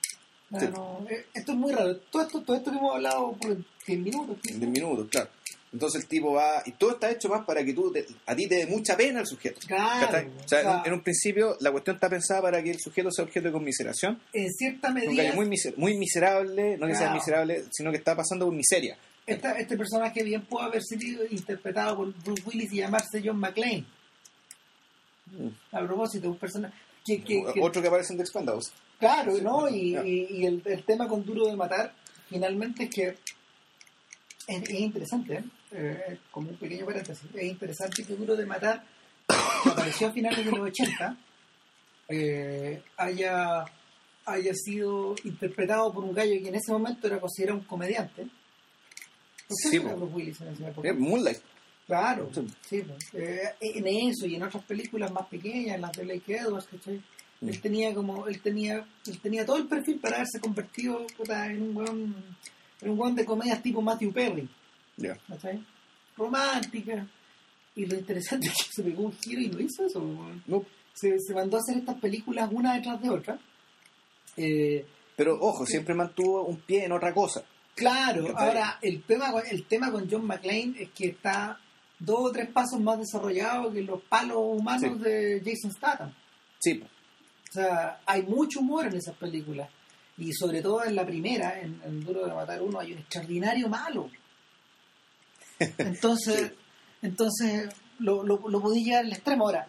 Sí. 0.59 0.67
no, 0.71 1.03
eh, 1.09 1.25
esto 1.33 1.53
es 1.53 1.57
muy 1.57 1.71
raro. 1.71 1.97
Todo 2.11 2.21
esto, 2.23 2.41
todo 2.41 2.55
esto 2.57 2.69
que 2.71 2.77
hemos 2.77 2.93
hablado 2.95 3.31
por 3.41 3.57
10 3.87 3.99
minutos. 3.99 4.37
15 4.43 4.59
De 4.59 4.67
minutos, 4.67 5.07
claro. 5.09 5.29
Entonces 5.71 6.03
el 6.03 6.07
tipo 6.07 6.33
va, 6.33 6.61
y 6.65 6.73
todo 6.73 6.91
está 6.91 7.09
hecho 7.09 7.29
más 7.29 7.43
para 7.45 7.63
que 7.65 7.73
tú, 7.73 7.91
te- 7.91 8.05
a 8.27 8.35
ti 8.35 8.47
te 8.47 8.57
dé 8.57 8.67
mucha 8.67 8.95
pena 8.95 9.21
el 9.21 9.25
sujeto. 9.25 9.59
Claro, 9.65 10.17
en, 10.19 10.31
en 10.85 10.93
un 10.93 11.01
principio 11.01 11.57
la 11.61 11.71
cuestión 11.71 11.95
está 11.95 12.09
pensada 12.09 12.41
para 12.43 12.61
que 12.61 12.69
el 12.69 12.77
sujeto 12.79 13.09
sea 13.09 13.25
objeto 13.25 13.47
de 13.47 13.53
conmiseración. 13.53 14.21
En 14.33 14.51
cierta 14.53 14.91
medida, 14.91 15.23
gallo 15.23 15.33
muy, 15.35 15.47
miser- 15.47 15.73
muy 15.77 15.97
miserable, 15.97 16.77
no 16.77 16.85
que 16.85 16.93
sea 16.93 17.11
miserable, 17.13 17.63
sino 17.71 17.89
que 17.89 17.97
está 17.97 18.15
pasando 18.15 18.45
por 18.45 18.53
miseria. 18.53 18.95
Esta- 19.25 19.57
este 19.57 19.77
personaje 19.77 20.23
bien 20.23 20.45
pudo 20.45 20.61
haber 20.63 20.81
sido 20.83 21.23
interpretado 21.29 21.97
por 21.97 22.13
Bruce 22.23 22.43
Willis 22.45 22.73
y 22.73 22.77
llamarse 22.77 23.21
John 23.23 23.37
McClane. 23.39 23.85
A 25.71 25.79
propósito, 25.81 26.29
un 26.29 26.37
personaje 26.37 26.73
que, 27.05 27.23
que- 27.23 27.43
que- 27.53 27.61
Otro 27.61 27.81
que 27.81 27.87
aparece 27.87 28.13
en 28.13 28.17
The 28.17 28.23
Expendables. 28.23 28.71
Claro, 28.99 29.33
¿no? 29.41 29.67
Y, 29.69 29.91
Ya. 29.91 30.03
y- 30.05 30.27
y 30.29 30.45
el, 30.45 30.61
el 30.65 30.83
tema 30.83 31.07
con 31.07 31.25
Duro 31.25 31.47
de 31.47 31.55
Matar, 31.55 31.93
finalmente 32.29 32.83
es 32.85 32.89
que 32.89 33.07
es, 34.47 34.63
es 34.69 34.79
interesante, 34.79 35.35
¿eh? 35.35 35.43
Eh, 35.71 36.19
como 36.29 36.49
un 36.49 36.57
pequeño 36.57 36.85
paréntesis, 36.85 37.27
es 37.33 37.43
interesante 37.43 38.03
que 38.03 38.15
Duro 38.15 38.35
de 38.35 38.45
Matar, 38.45 38.83
que 39.63 39.69
apareció 39.69 40.07
a 40.07 40.11
finales 40.11 40.45
de 40.45 40.51
los 40.51 40.59
80, 40.59 41.17
eh, 42.09 42.83
haya, 42.97 43.65
haya 44.25 44.53
sido 44.53 45.15
interpretado 45.23 45.91
por 45.93 46.03
un 46.03 46.13
gallo 46.13 46.33
que 46.41 46.49
en 46.49 46.55
ese 46.55 46.71
momento 46.71 47.07
era 47.07 47.19
considerado 47.19 47.57
un 47.59 47.65
comediante. 47.65 48.27
¿Por 49.61 49.71
qué 49.71 49.77
Sí, 49.77 49.83
era. 49.85 49.95
Bruce 49.95 50.13
Willis 50.15 50.41
en 50.41 50.47
esa 50.49 50.69
época? 50.69 50.93
Moonlight. 50.93 51.37
Claro, 51.87 52.29
Sí. 52.33 52.47
sí, 52.61 52.81
pues. 52.81 53.13
Eh, 53.13 53.55
en 53.61 53.87
eso 53.87 54.25
y 54.25 54.35
en 54.35 54.43
otras 54.43 54.63
películas 54.63 55.11
más 55.11 55.27
pequeñas, 55.27 55.75
en 55.75 55.81
las 55.81 55.91
de 55.91 56.05
Lake 56.05 56.35
Edwards, 56.37 56.67
¿cachai? 56.67 57.01
Mm. 57.41 57.49
Él 57.49 57.61
tenía 57.61 57.93
como, 57.93 58.25
él 58.27 58.41
tenía, 58.41 58.87
él 59.05 59.19
tenía 59.19 59.45
todo 59.45 59.57
el 59.57 59.67
perfil 59.67 59.99
para 59.99 60.15
haberse 60.17 60.39
convertido 60.39 61.05
puta, 61.17 61.47
en 61.51 61.61
un 61.61 61.75
weón, 61.75 62.15
en 62.81 62.89
un 62.89 62.99
weón 62.99 63.15
de 63.15 63.25
comedias 63.25 63.61
tipo 63.61 63.81
Matthew 63.81 64.13
Perry. 64.13 64.47
¿cachai? 65.27 65.61
Romántica. 66.15 67.07
Y 67.75 67.85
lo 67.85 67.95
interesante 67.97 68.47
es 68.49 68.53
que 68.53 68.69
se 68.71 68.83
pegó 68.83 69.03
un 69.03 69.13
giro 69.13 69.41
y 69.41 69.47
no 69.49 69.59
hizo 69.59 69.85
eso, 69.85 69.99
weón. 69.99 70.41
No, 70.47 70.63
Se, 70.93 71.17
se 71.19 71.33
mandó 71.33 71.57
a 71.57 71.59
hacer 71.59 71.77
estas 71.79 71.99
películas 71.99 72.49
una 72.51 72.75
detrás 72.75 73.01
de 73.01 73.09
otra. 73.09 73.39
Eh, 74.37 74.85
pero 75.15 75.37
ojo, 75.41 75.65
siempre 75.65 75.93
mantuvo 75.95 76.43
un 76.45 76.57
pie 76.61 76.85
en 76.85 76.91
otra 76.91 77.13
cosa. 77.13 77.43
Claro, 77.75 78.37
ahora 78.37 78.77
el 78.81 79.03
tema, 79.03 79.31
con- 79.31 79.43
el 79.49 79.65
tema 79.65 79.91
con 79.91 80.09
John 80.09 80.25
McClane 80.25 80.75
es 80.79 80.89
que 80.91 81.07
está 81.07 81.59
dos 81.99 82.19
o 82.19 82.31
tres 82.31 82.49
pasos 82.49 82.79
más 82.79 82.99
desarrollado 82.99 83.71
que 83.71 83.81
los 83.81 84.01
palos 84.03 84.37
humanos 84.39 84.91
Sí. 84.97 85.03
de 85.03 85.41
Jason 85.43 85.71
Statham. 85.71 86.13
Sí. 86.59 86.83
O 86.83 87.53
sea, 87.53 87.99
hay 88.05 88.23
mucho 88.23 88.59
humor 88.59 88.87
en 88.87 88.95
esas 88.95 89.15
películas. 89.15 89.69
Y 90.17 90.31
sobre 90.33 90.61
todo 90.61 90.83
en 90.83 90.95
la 90.95 91.05
primera, 91.05 91.59
en, 91.59 91.81
en 91.83 92.03
Duro 92.03 92.25
de 92.27 92.33
Matar 92.33 92.61
Uno, 92.61 92.79
hay 92.79 92.93
un 92.93 92.99
extraordinario 92.99 93.67
malo. 93.67 94.09
Entonces, 95.77 96.51
entonces 97.01 97.69
lo, 97.99 98.23
lo, 98.23 98.47
lo 98.49 98.61
podía 98.61 98.83
llevar 98.83 99.05
al 99.05 99.11
extremo. 99.13 99.45
Ahora, 99.45 99.67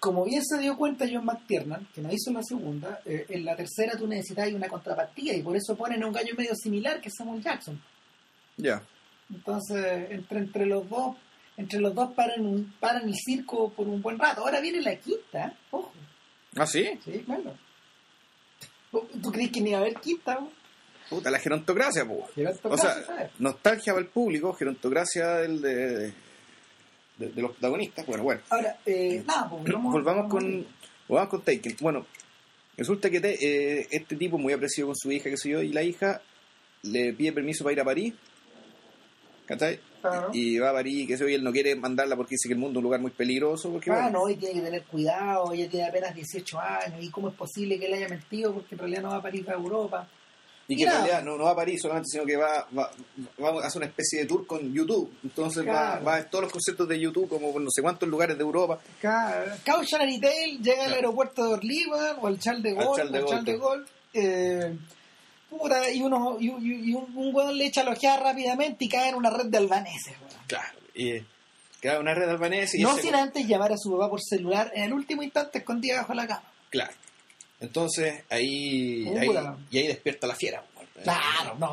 como 0.00 0.24
bien 0.24 0.42
se 0.44 0.58
dio 0.58 0.76
cuenta 0.76 1.06
John 1.10 1.26
McTiernan, 1.26 1.86
que 1.94 2.00
no 2.00 2.10
hizo 2.10 2.32
la 2.32 2.42
segunda, 2.42 3.00
eh, 3.04 3.26
en 3.28 3.44
la 3.44 3.54
tercera 3.54 3.96
tú 3.98 4.06
necesitas 4.08 4.50
una 4.52 4.66
contrapartida 4.66 5.34
y 5.34 5.42
por 5.42 5.54
eso 5.56 5.76
ponen 5.76 6.02
a 6.02 6.06
un 6.06 6.12
gallo 6.12 6.34
medio 6.36 6.54
similar 6.56 7.00
que 7.00 7.08
es 7.10 7.14
Samuel 7.16 7.42
Jackson. 7.42 7.80
ya. 8.56 8.82
Entonces, 9.32 10.10
entre, 10.10 10.38
entre 10.40 10.66
los 10.66 10.88
dos, 10.88 11.16
entre 11.56 11.78
los 11.78 11.94
dos 11.94 12.12
paran, 12.14 12.44
un- 12.44 12.74
paran 12.80 13.06
el 13.08 13.14
circo 13.14 13.70
por 13.70 13.86
un 13.86 14.02
buen 14.02 14.18
rato. 14.18 14.40
Ahora 14.40 14.60
viene 14.60 14.80
la 14.82 14.96
quinta, 14.96 15.54
ojo. 15.70 15.92
¿Ah, 16.56 16.66
sí? 16.66 16.90
Sí, 17.04 17.22
claro. 17.24 17.54
¿Tú 18.90 19.06
tú 19.22 19.30
crees 19.30 19.52
que 19.52 19.60
ni 19.60 19.70
iba 19.70 19.78
a 19.78 19.82
haber 19.82 19.94
quinta? 20.00 20.34
güey? 20.36 20.50
Puta, 21.08 21.30
la 21.30 21.38
gerontocracia, 21.38 22.02
a 22.02 22.68
O 22.68 22.76
sea, 22.76 23.30
nostalgia 23.38 23.92
para 23.92 24.04
el 24.04 24.10
público, 24.10 24.52
gerontocracia 24.52 25.28
del, 25.38 25.60
de, 25.60 26.12
de, 27.28 27.42
los 27.42 27.52
protagonistas. 27.52 28.06
Bueno, 28.06 28.24
bueno. 28.24 28.40
Ahora, 28.50 28.78
eh, 28.86 29.22
nada, 29.26 29.48
pues 29.48 29.62
volvamos, 29.62 29.92
volvamos 29.92 30.30
con 30.30 30.66
volvamos 31.08 31.30
con 31.30 31.42
Taken. 31.42 31.76
Bueno, 31.80 32.06
resulta 32.76 33.10
que 33.10 33.20
te- 33.20 33.38
eh, 33.80 33.86
este 33.90 34.16
tipo 34.16 34.38
muy 34.38 34.52
apreciado 34.52 34.88
con 34.88 34.96
su 34.96 35.10
hija, 35.12 35.28
que 35.30 35.36
sé 35.36 35.50
yo, 35.50 35.62
y 35.62 35.72
la 35.72 35.82
hija 35.82 36.20
le 36.82 37.12
pide 37.12 37.32
permiso 37.32 37.62
para 37.64 37.72
ir 37.74 37.80
a 37.80 37.84
París. 37.84 38.14
¿Cachai? 39.46 39.80
Claro. 40.00 40.30
Y 40.32 40.58
va 40.58 40.70
a 40.70 40.72
París, 40.72 41.08
que 41.08 41.16
sé 41.16 41.24
yo, 41.24 41.28
y 41.28 41.34
él 41.34 41.42
no 41.42 41.50
quiere 41.52 41.74
mandarla 41.74 42.14
porque 42.16 42.36
dice 42.36 42.48
que 42.48 42.54
el 42.54 42.60
mundo 42.60 42.74
es 42.74 42.76
un 42.78 42.84
lugar 42.84 43.00
muy 43.00 43.10
peligroso. 43.10 43.70
Porque, 43.72 43.90
Ah, 43.90 44.02
bueno, 44.04 44.20
no, 44.20 44.28
y 44.30 44.36
tiene 44.36 44.54
que 44.54 44.60
tener 44.60 44.82
cuidado, 44.84 45.52
ella 45.52 45.68
tiene 45.68 45.88
apenas 45.88 46.14
18 46.14 46.58
años, 46.60 47.02
y 47.02 47.10
cómo 47.10 47.28
es 47.28 47.34
posible 47.34 47.78
que 47.78 47.86
él 47.86 47.94
haya 47.94 48.08
mentido 48.08 48.54
porque 48.54 48.76
en 48.76 48.78
realidad 48.78 49.02
no 49.02 49.08
va 49.10 49.16
a 49.16 49.22
París, 49.22 49.44
va 49.46 49.52
a 49.52 49.56
Europa. 49.56 50.08
Y 50.72 50.76
que 50.76 50.82
en 50.84 50.88
Mira. 50.88 50.92
realidad 51.04 51.22
no, 51.24 51.36
no 51.36 51.44
va 51.44 51.50
a 51.50 51.56
París 51.56 51.80
solamente, 51.82 52.08
sino 52.12 52.24
que 52.24 52.36
va, 52.36 52.66
va, 52.76 52.90
va 53.42 53.62
a 53.62 53.66
hacer 53.66 53.78
una 53.80 53.86
especie 53.86 54.20
de 54.20 54.26
tour 54.26 54.46
con 54.46 54.72
YouTube. 54.72 55.12
Entonces 55.24 55.62
va, 55.66 55.72
Claro. 55.72 56.04
va 56.04 56.14
a 56.16 56.24
todos 56.30 56.44
los 56.44 56.52
conciertos 56.52 56.88
de 56.88 57.00
YouTube, 57.00 57.28
como 57.28 57.52
por 57.52 57.60
no 57.60 57.70
sé 57.70 57.82
cuántos 57.82 58.08
lugares 58.08 58.36
de 58.38 58.42
Europa. 58.42 58.78
Cautionary 59.64 60.20
Tale 60.20 60.58
llega 60.62 60.82
al 60.82 60.86
Claro. 60.86 60.94
aeropuerto 60.94 61.44
de 61.46 61.54
Orly, 61.54 61.84
o 62.20 62.26
al 62.26 62.38
Charles 62.38 62.62
de 62.62 62.72
Gaulle, 62.74 63.10
de 63.10 63.18
al 63.18 63.24
Charles 63.26 63.44
de 63.44 63.58
Gaulle, 63.58 63.84
eh, 64.14 64.76
puta, 65.48 65.90
y, 65.90 66.02
uno, 66.02 66.36
y, 66.40 66.46
y- 66.48 66.90
y 66.90 66.94
un, 66.94 67.12
un 67.16 67.34
weón 67.34 67.56
le 67.58 67.66
echa 67.66 67.82
la 67.84 67.92
ojeada 67.92 68.18
rápidamente 68.18 68.84
y 68.84 68.88
cae 68.88 69.08
en 69.10 69.16
una 69.16 69.30
red 69.30 69.46
de 69.46 69.58
albaneses, 69.58 70.14
weón. 70.20 70.44
Claro. 70.46 70.78
Y 70.94 71.20
claro, 71.80 72.00
una 72.00 72.14
red 72.14 72.28
albanesa 72.28 72.76
y 72.76 72.82
No 72.82 72.96
sin 72.96 73.14
antes 73.14 73.46
llamar 73.46 73.72
a 73.72 73.76
su 73.78 73.90
papá 73.92 74.08
por 74.10 74.20
celular 74.22 74.70
en 74.74 74.84
el 74.84 74.92
último 74.92 75.22
instante 75.22 75.58
escondida 75.58 75.98
bajo 75.98 76.14
la 76.14 76.26
cama. 76.26 76.42
Claro. 76.70 76.92
Entonces 77.60 78.22
ahí, 78.30 79.04
y 79.70 79.78
ahí 79.78 79.86
despierta 79.86 80.26
la 80.26 80.34
fiera. 80.34 80.64
Claro, 81.02 81.56
no. 81.58 81.72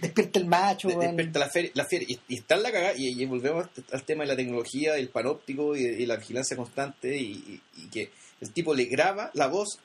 Despierta 0.00 0.38
el 0.40 0.46
macho, 0.46 0.88
De- 0.88 0.96
despierta 0.96 1.38
la, 1.38 1.48
feria- 1.48 1.70
la 1.74 1.84
fiera 1.86 2.04
y, 2.08 2.18
y 2.28 2.34
está 2.38 2.56
en 2.56 2.62
la 2.64 2.72
cagada 2.72 2.94
y, 2.96 3.08
y 3.22 3.26
volvemos 3.26 3.66
al 3.92 4.02
tema 4.02 4.24
de 4.24 4.28
la 4.28 4.36
tecnología, 4.36 4.94
del 4.94 5.08
panóptico 5.08 5.76
y, 5.76 5.82
y 5.84 6.06
la 6.06 6.16
vigilancia 6.16 6.56
constante 6.56 7.16
y 7.16 7.60
que 7.92 8.10
el 8.40 8.50
tipo 8.52 8.74
le 8.74 8.84
graba 8.86 9.30
la 9.34 9.46
voz 9.46 9.78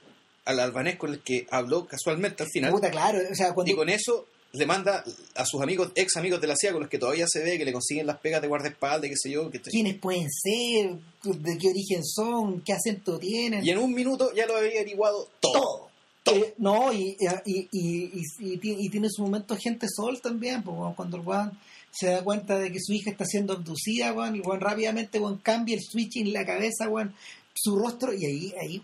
al 0.46 0.60
albanés 0.60 0.96
con 0.98 1.12
el 1.14 1.20
que 1.20 1.46
habló 1.52 1.86
casualmente 1.86 2.42
al 2.44 2.50
final 2.50 2.72
Puta, 2.72 2.90
claro. 2.90 3.20
O 3.32 3.36
sea, 3.36 3.54
cuando, 3.54 3.72
y 3.72 3.76
con 3.76 3.88
eso 3.88 4.26
le 4.52 4.66
manda 4.66 5.04
a 5.36 5.45
sus 5.45 5.62
amigos, 5.62 5.91
ex 5.95 6.18
amigos 6.18 6.41
de 6.41 6.47
la 6.47 6.56
CIA 6.56 6.72
con 6.72 6.82
los 6.82 6.89
que 6.89 6.97
todavía 6.97 7.26
se 7.28 7.43
ve 7.43 7.58
que 7.58 7.66
le 7.66 7.72
consiguen 7.74 8.08
las 8.08 8.18
pegas 8.20 8.41
de 8.41 8.47
guardaespaldas, 8.47 9.10
qué 9.10 9.16
sé 9.16 9.30
yo, 9.32 9.50
que 9.52 9.60
quiénes 9.62 9.95
pueden 10.00 10.28
ser, 10.32 10.95
de 11.24 11.58
qué 11.58 11.68
origen 11.70 12.04
son, 12.04 12.62
qué 12.62 12.74
acento 12.74 13.20
tienen. 13.20 13.64
y 13.64 13.70
en 13.70 13.78
un 13.78 13.93
minuto 13.93 14.34
ya 14.34 14.47
lo 14.47 14.58
había 14.58 14.72
averiguado 14.80 15.28
todo. 15.39 15.89
todo. 16.24 16.36
Eh, 16.36 16.54
no, 16.58 16.91
y, 16.91 17.16
y, 17.45 17.68
y, 17.72 18.26
y, 18.39 18.89
tiene- 18.89 19.10
su 19.10 19.22
momento 19.22 19.56
gente 19.56 19.88
sol 19.88 20.20
también, 20.22 20.64
weón, 20.66 20.93
cuando 20.95 21.18
el 21.18 21.24
weón 21.24 21.58
se 21.91 22.08
da 22.08 22.24
cuenta 22.24 22.58
de 22.58 22.72
que 22.72 22.80
su 22.80 22.93
hija 22.93 23.12
está 23.12 23.26
siendo 23.26 23.54
abducida, 23.54 24.14
weón, 24.14 24.36
y 24.36 24.39
weón 24.41 24.62
rápidamente 24.62 25.20
weón, 25.20 25.38
cambia 25.38 25.76
el 25.76 25.82
switch 25.84 26.18
en 26.18 26.34
la 26.34 26.45
cabeza, 26.45 26.89
weón, 26.89 27.14
su 27.54 27.78
rostro, 27.78 28.14
y 28.14 28.26
ahí, 28.26 28.54
ahí 28.60 28.82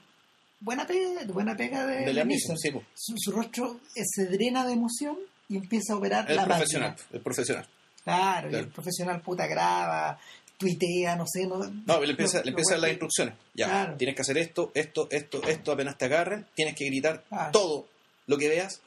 buena 0.60 0.86
pega, 0.88 1.24
buena 1.34 1.56
pega 1.58 1.86
de, 1.88 2.06
De 2.06 2.14
la 2.14 2.24
misma, 2.24 2.56
sí, 2.58 2.70
su 2.94 3.32
rostro 3.32 3.80
eh, 3.96 4.04
se 4.06 4.26
drena 4.26 4.66
de 4.66 4.74
emoción 4.74 5.18
y 5.50 5.58
empieza 5.58 5.94
a 5.94 5.98
operar 5.98 6.30
el 6.30 6.36
la 6.38 6.46
profesional, 6.46 6.90
máquina. 6.92 7.08
el 7.14 7.22
profesional. 7.22 7.68
Claro, 8.04 8.48
y 8.48 8.50
Claro. 8.52 8.66
el 8.66 8.72
profesional 8.72 9.22
puta 9.22 9.48
graba, 9.48 10.20
tuitea, 10.58 11.16
no 11.16 11.26
sé. 11.28 11.46
No, 11.48 11.58
No, 11.86 12.02
le 12.02 12.12
empieza, 12.12 12.38
lo- 12.40 12.44
le 12.46 12.52
lo 12.52 12.58
empieza 12.58 12.78
las 12.78 12.90
instrucciones. 12.92 13.34
Ya, 13.54 13.66
Claro. 13.68 13.96
tienes 13.98 14.16
que 14.16 14.22
hacer 14.22 14.38
esto, 14.38 14.72
esto, 14.74 15.08
esto, 15.12 15.42
esto, 15.48 15.72
apenas 15.72 15.98
te 15.98 16.06
agarren, 16.06 16.46
tienes 16.56 16.76
que 16.76 16.86
gritar 16.86 17.24
Claro. 17.30 17.52
todo 17.52 17.88
lo 18.28 18.38
que 18.38 18.50
veas. 18.50 18.82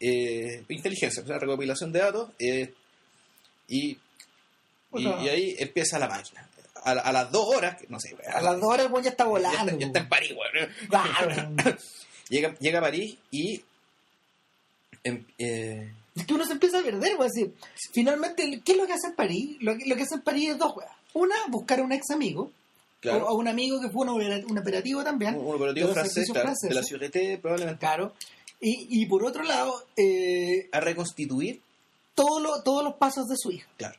Eh, 0.00 0.64
inteligencia, 0.68 1.22
o 1.22 1.26
sea, 1.26 1.38
recopilación 1.38 1.92
de 1.92 1.98
datos. 2.00 2.30
eh, 2.38 2.72
y, 3.68 3.98
y, 4.94 5.02
y 5.06 5.28
ahí 5.28 5.56
empieza 5.58 5.98
la 5.98 6.08
máquina. 6.08 6.48
A, 6.84 6.92
a 6.92 7.12
las 7.12 7.32
dos 7.32 7.46
horas, 7.56 7.76
no 7.88 7.98
sé, 7.98 8.16
A 8.32 8.40
las 8.40 8.60
dos 8.60 8.72
horas 8.72 8.86
el 8.94 9.02
ya 9.02 9.10
está 9.10 9.24
ya 9.24 9.28
volando. 9.28 9.58
está, 9.72 9.76
ya 9.78 9.86
está 9.86 9.98
en 10.00 10.08
París. 10.08 10.32
Llega, 12.28 12.54
llega 12.58 12.78
a 12.78 12.82
París 12.82 13.16
y. 13.30 13.62
em- 15.08 15.24
eh, 15.38 15.92
Es 16.14 16.26
que 16.26 16.34
uno 16.34 16.44
se 16.46 16.52
empieza 16.52 16.78
a 16.78 16.82
perder, 16.82 17.16
pues 17.16 17.32
así. 17.32 17.52
Finalmente, 17.92 18.60
¿qué 18.64 18.72
es 18.72 18.78
lo 18.78 18.86
que 18.86 18.92
hace 18.94 19.08
en 19.08 19.14
París? 19.14 19.56
Lo 19.60 19.76
que, 19.76 19.86
lo 19.86 19.96
que 19.96 20.02
hace 20.02 20.14
en 20.16 20.22
París 20.22 20.50
es 20.50 20.58
dos 20.58 20.76
weas. 20.76 20.90
Una, 21.14 21.34
buscar 21.48 21.80
a 21.80 21.82
un 21.82 21.92
ex 21.92 22.10
amigo. 22.10 22.50
claro, 23.00 23.26
O, 23.28 23.36
un 23.36 23.48
amigo 23.48 23.80
que 23.80 23.88
fue 23.90 24.06
un, 24.06 24.10
un 24.50 24.58
operativo 24.58 25.02
también. 25.04 25.34
un, 25.36 25.46
un 25.46 25.54
operativo 25.56 25.88
francés, 25.92 26.28
claro, 26.30 26.52
de 26.60 26.74
la 26.74 26.82
Sûreté, 26.82 27.38
probablemente. 27.38 27.80
Claro. 27.80 28.12
Y, 28.60 29.02
y 29.02 29.06
por 29.06 29.24
otro 29.24 29.42
lado, 29.44 29.84
eh, 29.96 30.68
A 30.72 30.80
reconstituir, 30.80 31.60
todo 32.14 32.40
lo- 32.40 32.62
todos 32.62 32.82
los 32.82 32.94
pasos 32.94 33.26
de 33.26 33.36
su 33.36 33.50
hija. 33.52 33.68
claro. 33.76 33.96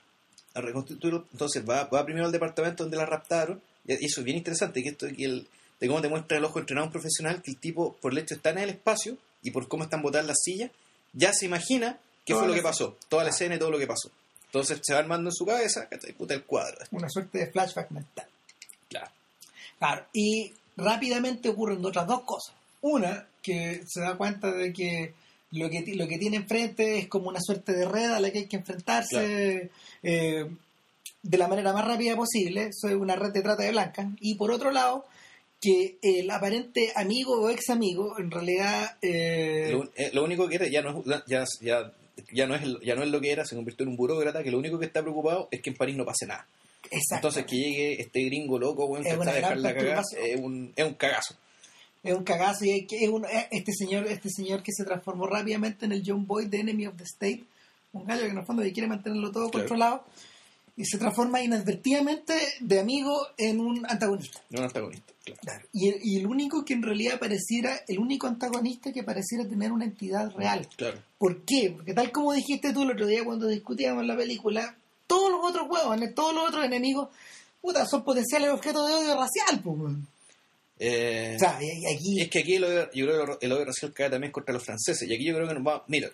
a 0.55 0.61
reconstituirlo. 0.61 1.25
Entonces 1.31 1.63
va, 1.69 1.83
va 1.85 2.03
primero 2.03 2.25
al 2.25 2.31
departamento 2.31 2.83
donde 2.83 2.97
la 2.97 3.05
raptaron. 3.05 3.61
Y 3.85 3.93
eso 4.05 4.21
es 4.21 4.25
bien 4.25 4.37
interesante, 4.37 4.81
que 4.81 4.89
esto 4.89 5.05
que 5.15 5.23
el, 5.25 5.47
de 5.79 5.87
cómo 5.87 6.01
te 6.01 6.09
muestra 6.09 6.37
el 6.39 6.43
ojo 6.45 6.57
entrenado 6.57 6.87
un 6.87 6.91
profesional, 6.91 7.43
que 7.43 7.51
el 7.51 7.57
tipo, 7.57 7.93
por 8.01 8.11
el 8.11 8.17
hecho 8.17 8.33
estar 8.33 8.53
en 8.57 8.63
el 8.63 8.69
espacio 8.71 9.17
y 9.43 9.51
por 9.51 9.67
cómo 9.67 9.83
están 9.83 10.01
botadas 10.01 10.25
las 10.25 10.37
sillas, 10.43 10.71
ya 11.13 11.33
se 11.33 11.45
imagina 11.45 11.97
qué 12.25 12.33
Toda 12.33 12.45
fue 12.45 12.49
lo 12.49 12.53
que 12.55 12.61
pasó, 12.61 12.97
toda 13.09 13.23
la 13.23 13.29
escena 13.29 13.55
y 13.55 13.59
todo 13.59 13.71
lo 13.71 13.79
que 13.79 13.87
pasó. 13.87 14.11
Entonces 14.45 14.79
se 14.81 14.93
va 14.93 14.99
armando 14.99 15.29
en 15.29 15.33
su 15.33 15.45
cabeza, 15.45 15.87
¿cachai? 15.89 16.13
Puta 16.13 16.33
el 16.33 16.43
cuadro. 16.43 16.77
Una 16.91 17.09
suerte 17.09 17.39
de 17.39 17.47
flashback 17.47 17.91
mental. 17.91 18.27
Claro. 18.89 19.11
Claro, 19.77 20.05
y 20.13 20.53
rápidamente 20.77 21.49
ocurren 21.49 21.85
otras 21.85 22.07
dos 22.07 22.21
cosas. 22.23 22.55
Una, 22.81 23.27
que 23.41 23.83
se 23.85 24.01
da 24.01 24.17
cuenta 24.17 24.51
de 24.51 24.71
que 24.71 25.13
lo 25.51 25.69
que, 25.69 25.83
lo 25.95 26.07
que 26.07 26.17
tiene 26.17 26.37
enfrente 26.37 26.99
es 26.99 27.07
como 27.07 27.29
una 27.29 27.39
suerte 27.41 27.73
de 27.73 27.85
red 27.85 28.11
a 28.11 28.19
la 28.19 28.31
que 28.31 28.39
hay 28.39 28.47
que 28.47 28.57
enfrentarse 28.57 29.71
eh, 30.03 30.45
de 31.23 31.37
la 31.37 31.47
manera 31.47 31.73
más 31.73 31.85
rápida 31.85 32.15
posible. 32.15 32.67
Eso 32.67 32.87
es 32.87 32.95
una 32.95 33.15
red 33.15 33.31
de 33.31 33.41
trata 33.41 33.63
de 33.63 33.71
blancas. 33.71 34.07
Y 34.19 34.35
por 34.35 34.51
otro 34.51 34.71
lado, 34.71 35.05
que 35.61 35.97
el 36.01 36.29
aparente 36.29 36.91
amigo 36.95 37.39
o 37.41 37.49
ex 37.49 37.69
amigo, 37.69 38.17
en 38.19 38.29
realidad... 38.31 38.97
eh, 39.01 39.69
Lo, 39.71 39.83
eh, 39.95 40.11
lo 40.13 40.23
único 40.23 40.47
que 40.47 40.55
era, 40.55 40.67
ya 40.67 40.81
no, 40.81 40.99
es, 40.99 41.05
ya, 41.27 41.45
ya, 41.61 41.93
ya, 42.31 42.45
no 42.47 42.55
es, 42.55 42.61
ya 42.85 42.95
no 42.95 43.03
es 43.03 43.09
lo 43.09 43.19
que 43.19 43.31
era, 43.31 43.45
se 43.45 43.55
convirtió 43.55 43.83
en 43.83 43.89
un 43.89 43.97
burócrata, 43.97 44.43
que 44.43 44.51
lo 44.51 44.59
único 44.59 44.77
que 44.79 44.85
está 44.85 45.01
preocupado 45.01 45.47
es 45.51 45.61
que 45.61 45.71
en 45.71 45.75
París 45.75 45.95
no 45.97 46.05
pase 46.05 46.25
nada. 46.27 46.47
exacto. 46.91 47.15
Entonces 47.27 47.45
que 47.45 47.55
llegue 47.57 48.01
este 48.01 48.23
gringo 48.25 48.59
loco, 48.59 48.85
weón, 48.85 49.03
que 49.03 49.09
Es 49.09 49.15
está 49.17 49.31
a 49.31 49.33
dejar 49.35 49.57
la 49.57 49.73
cagada, 49.73 50.03
es 50.23 50.39
un, 50.39 50.73
es 50.75 50.85
un 50.85 50.93
cagazo. 50.93 51.35
es 52.03 52.13
un 52.13 52.23
cagazo 52.23 52.63
y 52.65 52.87
es 52.89 53.09
un- 53.09 53.25
este 53.51 53.73
señor 53.73 54.05
este 54.07 54.29
señor 54.29 54.61
que 54.63 54.71
se 54.71 54.85
transformó 54.85 55.25
rápidamente 55.27 55.85
en 55.85 55.91
el 55.91 56.03
John 56.05 56.25
Boyd 56.27 56.47
de 56.47 56.59
Enemy 56.59 56.85
of 56.87 56.95
the 56.97 57.03
State 57.03 57.43
un 57.93 58.05
gallo 58.05 58.21
que 58.25 58.29
en 58.29 58.37
el 58.37 58.45
fondo 58.45 58.61
quiere 58.63 58.87
mantenerlo 58.87 59.31
todo 59.31 59.49
Claro. 59.49 59.65
controlado 59.67 60.03
y 60.77 60.85
se 60.85 60.97
transforma 60.99 61.41
inadvertidamente 61.41 62.35
de 62.59 62.79
amigo 62.79 63.27
en 63.37 63.59
un 63.59 63.83
antagonista 63.89 64.39
No 64.51 64.59
un 64.59 64.65
antagonista, 64.65 65.11
claro. 65.25 65.41
Claro. 65.41 65.65
y, 65.73 65.89
el, 65.89 65.99
y 66.03 66.17
el 66.19 66.27
único 66.27 66.63
que 66.63 66.73
en 66.75 66.83
realidad 66.83 67.19
pareciera 67.19 67.81
el 67.87 67.99
único 67.99 68.27
antagonista 68.27 68.93
que 68.93 69.03
pareciera 69.03 69.43
tener 69.47 69.71
una 69.71 69.85
entidad 69.85 70.31
real 70.35 70.67
Claro. 70.77 70.99
¿por 71.17 71.43
qué? 71.43 71.73
porque 71.75 71.93
tal 71.93 72.11
como 72.11 72.31
dijiste 72.33 72.71
tú 72.73 72.83
el 72.83 72.91
otro 72.91 73.07
día 73.07 73.25
cuando 73.25 73.47
discutíamos 73.47 74.05
la 74.05 74.15
película 74.15 74.75
todos 75.07 75.31
los 75.31 75.39
otros 75.43 75.67
huevos 75.69 75.97
todos 76.15 76.33
los 76.35 76.47
otros 76.47 76.63
enemigos 76.65 77.09
puta, 77.61 77.85
son 77.85 78.03
potenciales 78.03 78.49
objetos 78.51 78.87
de 78.87 78.93
odio 78.93 79.15
racial 79.19 79.59
pues. 79.63 79.95
Eh, 80.79 81.33
o 81.35 81.39
sea 81.39 81.57
y- 81.59 81.85
aquí 81.95 82.21
es 82.21 82.29
que 82.29 82.39
aquí 82.39 82.53
el 82.55 82.63
odio, 82.63 82.91
yo 82.93 83.05
creo 83.07 83.39
que 83.39 83.45
el 83.47 83.51
odio 83.51 83.65
racial 83.65 83.91
cae 83.93 84.11
también 84.11 84.31
contra 84.31 84.53
los 84.53 84.63
franceses. 84.63 85.09
Y 85.09 85.13
aquí 85.15 85.25
yo 85.25 85.33
creo 85.33 85.47
que 85.47 85.55
nos 85.55 85.65
va. 85.65 85.83
Mira, 85.87 86.09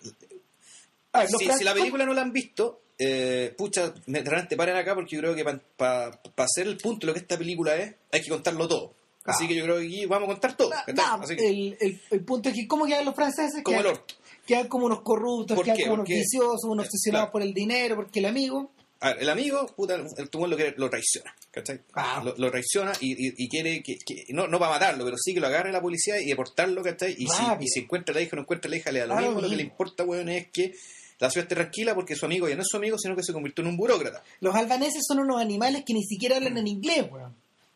si 1.58 1.64
la 1.64 1.74
película 1.74 2.04
no 2.06 2.14
la 2.14 2.22
han 2.22 2.32
visto, 2.32 2.80
eh, 2.98 3.54
pucha, 3.56 3.92
me 4.06 4.20
realmente 4.22 4.56
paren 4.56 4.76
acá 4.76 4.94
porque 4.94 5.16
yo 5.16 5.20
creo 5.22 5.34
que 5.34 5.44
para 5.76 6.20
hacer 6.36 6.66
el 6.66 6.76
punto 6.78 7.00
de 7.00 7.06
lo 7.08 7.14
que 7.14 7.20
esta 7.20 7.36
película 7.38 7.74
es, 7.76 7.94
hay 8.12 8.20
que 8.22 8.28
contarlo 8.30 8.68
todo. 8.68 8.94
Así 9.24 9.44
Ah. 9.44 9.48
que 9.48 9.54
yo 9.54 9.64
creo 9.64 9.78
que 9.78 9.86
aquí 9.86 10.06
vamos 10.06 10.28
a 10.28 10.32
contar 10.32 10.56
todo. 10.56 10.70
Na- 10.70 10.84
¿cachai? 10.84 10.94
nah, 10.94 11.14
Así 11.22 11.36
que, 11.36 11.48
el, 11.48 11.76
el, 11.80 12.00
el 12.10 12.24
punto 12.24 12.50
es 12.50 12.54
que, 12.54 12.68
¿cómo 12.68 12.84
quedan 12.86 13.04
los 13.06 13.14
franceses? 13.14 13.62
como 13.62 13.78
el 13.78 13.82
quedan, 13.84 13.96
orto. 13.98 14.14
quedan 14.46 14.68
como 14.68 14.86
unos 14.86 15.00
corruptos, 15.00 15.56
¿Por 15.56 15.64
quedan 15.64 15.76
qué? 15.78 15.82
como 15.84 15.94
unos 15.94 16.06
viciosos, 16.08 16.64
unos 16.64 16.84
eh, 16.84 16.88
obsesionados 16.88 17.24
claro. 17.26 17.32
por 17.32 17.42
el 17.42 17.54
dinero, 17.54 17.96
porque 17.96 18.18
el 18.20 18.26
amigo. 18.26 18.70
A 19.00 19.08
ver, 19.08 19.22
el 19.22 19.30
amigo, 19.30 19.66
puta, 19.74 19.96
el 20.16 20.30
tumor 20.30 20.48
lo, 20.50 20.56
quiere- 20.56 20.74
lo 20.76 20.88
traiciona, 20.90 21.34
¿cachai? 21.50 21.80
Ah. 21.94 22.22
Lo, 22.24 22.34
lo 22.36 22.50
traiciona 22.50 22.92
y, 23.00 23.12
y- 23.28 23.34
y 23.36 23.48
quiere 23.48 23.82
que, 23.82 23.96
que- 24.06 24.24
no, 24.30 24.46
no 24.46 24.58
para 24.58 24.72
matarlo, 24.72 25.04
pero 25.04 25.16
sí 25.18 25.32
que 25.34 25.40
lo 25.40 25.46
agarre 25.46 25.72
la 25.72 25.80
policía 25.82 26.20
y 26.20 26.26
deportarlo, 26.26 26.82
¿cachai? 26.82 27.12
Y 27.18 27.26
si, 27.26 27.42
y 27.60 27.66
si 27.68 27.80
encuentra 27.80 28.12
a 28.12 28.16
la 28.16 28.22
hija 28.22 28.30
o 28.34 28.36
no 28.36 28.42
encuentra 28.42 28.68
a 28.68 28.70
la 28.70 28.76
hija, 28.76 28.92
le 28.92 29.00
da 29.00 29.06
lo 29.06 29.16
mismo. 29.16 29.40
Lo 29.40 29.48
que 29.50 29.56
le 29.56 29.62
importa, 29.62 30.04
weón, 30.04 30.28
es 30.28 30.48
que 30.50 30.74
la 31.18 31.30
ciudad 31.30 31.44
esté 31.44 31.54
tranquila 31.54 31.94
porque 31.94 32.16
su 32.16 32.26
amigo 32.26 32.48
ya 32.48 32.56
no 32.56 32.62
es 32.62 32.68
su 32.68 32.76
amigo, 32.76 32.98
sino 32.98 33.14
que 33.16 33.22
se 33.22 33.32
convirtió 33.32 33.62
en 33.62 33.70
un 33.70 33.76
burócrata. 33.76 34.22
Los 34.40 34.54
albaneses 34.54 35.02
son 35.06 35.20
unos 35.20 35.40
animales 35.40 35.84
que 35.84 35.94
ni 35.94 36.02
siquiera 36.04 36.36
hablan 36.36 36.58
en 36.58 36.66
inglés, 36.66 37.06
weón. 37.10 37.34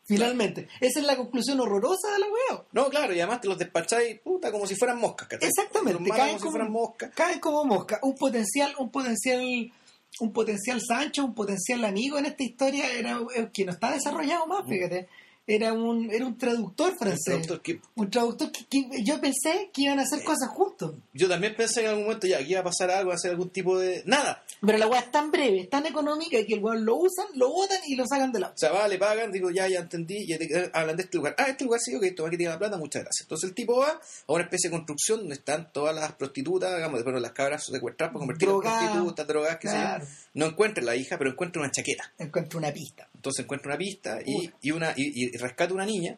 Finalmente. 0.09 0.67
Esa 0.81 1.01
es 1.01 1.05
la 1.05 1.15
conclusión 1.15 1.59
horrorosa 1.59 2.11
de 2.11 2.19
la 2.19 2.25
weón. 2.25 2.63
No, 2.71 2.89
claro, 2.89 3.13
y 3.13 3.19
además 3.19 3.41
te 3.41 3.47
los 3.47 3.59
despacháis, 3.59 4.19
puta, 4.21 4.51
como 4.51 4.65
si 4.65 4.75
fueran 4.75 4.99
moscas, 4.99 5.27
¿cachai? 5.27 5.49
Exactamente. 5.49 6.09
Caen 6.09 6.37
como 6.37 6.39
si 6.39 6.49
fueran 6.49 6.71
moscas. 6.71 7.11
caen 7.13 7.39
como 7.39 7.63
mosca. 7.63 7.99
Un 8.01 8.15
potencial, 8.15 8.73
un 8.79 8.89
potencial, 8.89 9.71
un 10.19 10.33
potencial 10.33 10.81
Sancho, 10.81 11.25
un 11.25 11.35
potencial 11.35 11.85
amigo 11.85 12.17
en 12.17 12.25
esta 12.25 12.43
historia 12.43 12.91
era 12.91 13.19
eh, 13.35 13.49
que 13.53 13.65
no 13.65 13.71
está 13.71 13.91
desarrollado 13.91 14.47
más, 14.47 14.67
fíjate. 14.67 15.07
Era 15.51 15.73
un, 15.73 16.11
era 16.11 16.25
un 16.25 16.37
traductor 16.37 16.95
francés. 16.97 17.23
traductor 17.25 17.61
que- 17.61 17.81
Un 17.95 18.09
traductor 18.09 18.51
que, 18.51 18.65
que 18.69 19.03
yo 19.03 19.19
pensé 19.19 19.69
que 19.73 19.81
iban 19.83 19.99
a 19.99 20.03
hacer 20.03 20.23
cosas 20.23 20.49
juntos. 20.49 20.93
yo 21.13 21.27
también 21.27 21.55
pensé 21.55 21.81
en 21.81 21.87
algún 21.87 22.03
momento, 22.03 22.27
ya, 22.27 22.37
aquí 22.37 22.51
iba 22.51 22.59
a 22.61 22.63
pasar 22.63 22.91
algo, 22.91 23.11
a 23.11 23.15
hacer 23.15 23.31
algún 23.31 23.49
tipo 23.49 23.77
de... 23.79 24.03
Nada. 24.05 24.43
Pero 24.61 24.77
la 24.77 24.87
weá 24.87 24.99
es 24.99 25.11
tan 25.11 25.31
breve, 25.31 25.61
es 25.61 25.69
tan 25.69 25.85
económica 25.85 26.37
que 26.45 26.53
el 26.53 26.63
weón 26.63 26.85
lo 26.85 26.97
usan, 26.97 27.25
lo 27.35 27.49
botan 27.49 27.79
y 27.87 27.95
lo 27.95 28.05
sacan 28.05 28.31
de 28.31 28.39
la. 28.41 28.47
O 28.49 28.57
sea, 28.57 28.71
va, 28.71 28.87
le 28.87 28.97
pagan, 28.97 29.31
digo, 29.31 29.49
ya, 29.49 29.67
ya 29.67 29.79
entendí, 29.79 30.27
ya 30.27 30.37
te- 30.37 30.69
hablan 30.73 30.95
de 30.97 31.03
este 31.03 31.17
lugar. 31.17 31.33
Ah, 31.37 31.45
este 31.49 31.63
lugar 31.63 31.79
sí, 31.83 31.95
ok, 31.95 32.03
toma 32.15 32.29
que 32.29 32.37
tiene 32.37 32.51
la 32.53 32.59
plata, 32.59 32.77
muchas 32.77 33.03
gracias. 33.03 33.21
Entonces 33.25 33.49
el 33.49 33.55
tipo 33.55 33.77
va 33.79 33.89
a 34.27 34.33
una 34.33 34.43
especie 34.43 34.69
de 34.69 34.75
construcción 34.75 35.19
donde 35.19 35.35
están 35.35 35.71
todas 35.71 35.95
las 35.95 36.11
prostitutas, 36.13 36.75
digamos, 36.75 37.03
bueno, 37.03 37.19
las 37.19 37.31
cabras 37.31 37.65
secuestradas 37.65 38.11
para 38.13 38.19
convertirlas 38.19 38.55
en 38.57 38.61
prostitutas, 38.61 39.27
drogadas, 39.27 39.57
qué 39.59 39.67
sé 39.69 39.73
yo. 39.75 39.79
Claro. 39.81 40.05
No 40.33 40.45
encuentra 40.45 40.83
la 40.83 40.95
hija, 40.95 41.17
pero 41.17 41.31
encuentra 41.31 41.61
una 41.61 41.71
chaqueta. 41.71 42.11
Encuentro 42.19 42.59
una 42.59 42.71
pista. 42.71 43.07
Entonces 43.15 43.43
encuentra 43.43 43.69
una 43.71 43.77
pista 43.77 44.19
y, 44.25 44.51
y 44.61 44.71
una 44.71 44.93
y, 44.95 45.25
y 45.25 45.37
rescata 45.39 45.73
una 45.73 45.85
niña 45.85 46.17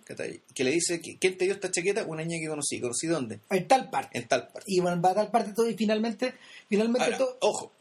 que 0.54 0.64
le 0.64 0.72
dice, 0.72 1.00
que, 1.02 1.18
¿quién 1.18 1.38
te 1.38 1.46
dio 1.46 1.54
esta 1.54 1.72
chaqueta? 1.72 2.04
Una 2.06 2.24
niña 2.24 2.40
que 2.42 2.48
conocí. 2.50 2.80
¿Conocí 2.82 3.08
dónde? 3.08 3.40
En 3.50 3.68
tal 3.68 3.90
parte. 3.90 4.18
En 4.18 4.28
tal 4.28 4.48
parte. 4.50 4.64
Y 4.68 4.80
bueno, 4.80 5.02
va 5.02 5.12
a 5.12 5.16
tal 5.16 5.32
parte 5.32 5.54
todo 5.54 5.70
y 5.70 5.76
finalmente, 5.76 6.34
finalmente 6.68 7.06
Ahora, 7.06 7.18
todo. 7.18 7.38
ojo, 7.42 7.72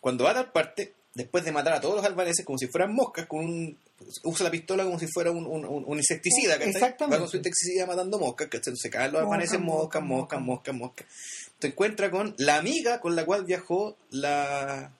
cuando 0.00 0.24
va 0.24 0.30
a 0.30 0.34
tal 0.34 0.52
parte, 0.52 0.92
después 1.14 1.44
de 1.44 1.52
matar 1.52 1.72
a 1.74 1.80
todos 1.80 1.96
los 1.96 2.04
albaneses 2.04 2.44
como 2.44 2.58
si 2.58 2.66
fueran 2.66 2.94
moscas, 2.94 3.26
con 3.26 3.40
un 3.40 3.78
usa 4.22 4.44
la 4.44 4.50
pistola 4.52 4.84
como 4.84 4.96
si 4.98 5.08
fuera 5.08 5.32
un, 5.32 5.44
un- 5.44 5.96
insecticida, 5.98 6.52
¿cachai? 6.54 6.70
Exactamente. 6.70 7.16
Va 7.16 7.20
con 7.20 7.28
su 7.28 7.36
insecticida 7.38 7.84
matando 7.84 8.18
moscas, 8.20 8.46
¿cachai? 8.46 8.74
Se 8.76 8.90
caen 8.90 9.10
los 9.12 9.22
albaneses, 9.22 9.58
moscas, 9.58 10.02
moscas, 10.02 10.40
moscas, 10.40 10.74
moscas, 10.74 10.74
moscas. 10.74 11.06
Se 11.60 11.66
encuentra 11.66 12.08
con 12.08 12.32
la 12.38 12.58
amiga 12.58 13.00
con 13.00 13.16
la 13.16 13.24
cual 13.24 13.44
viajó 13.44 13.96
la... 14.10 14.92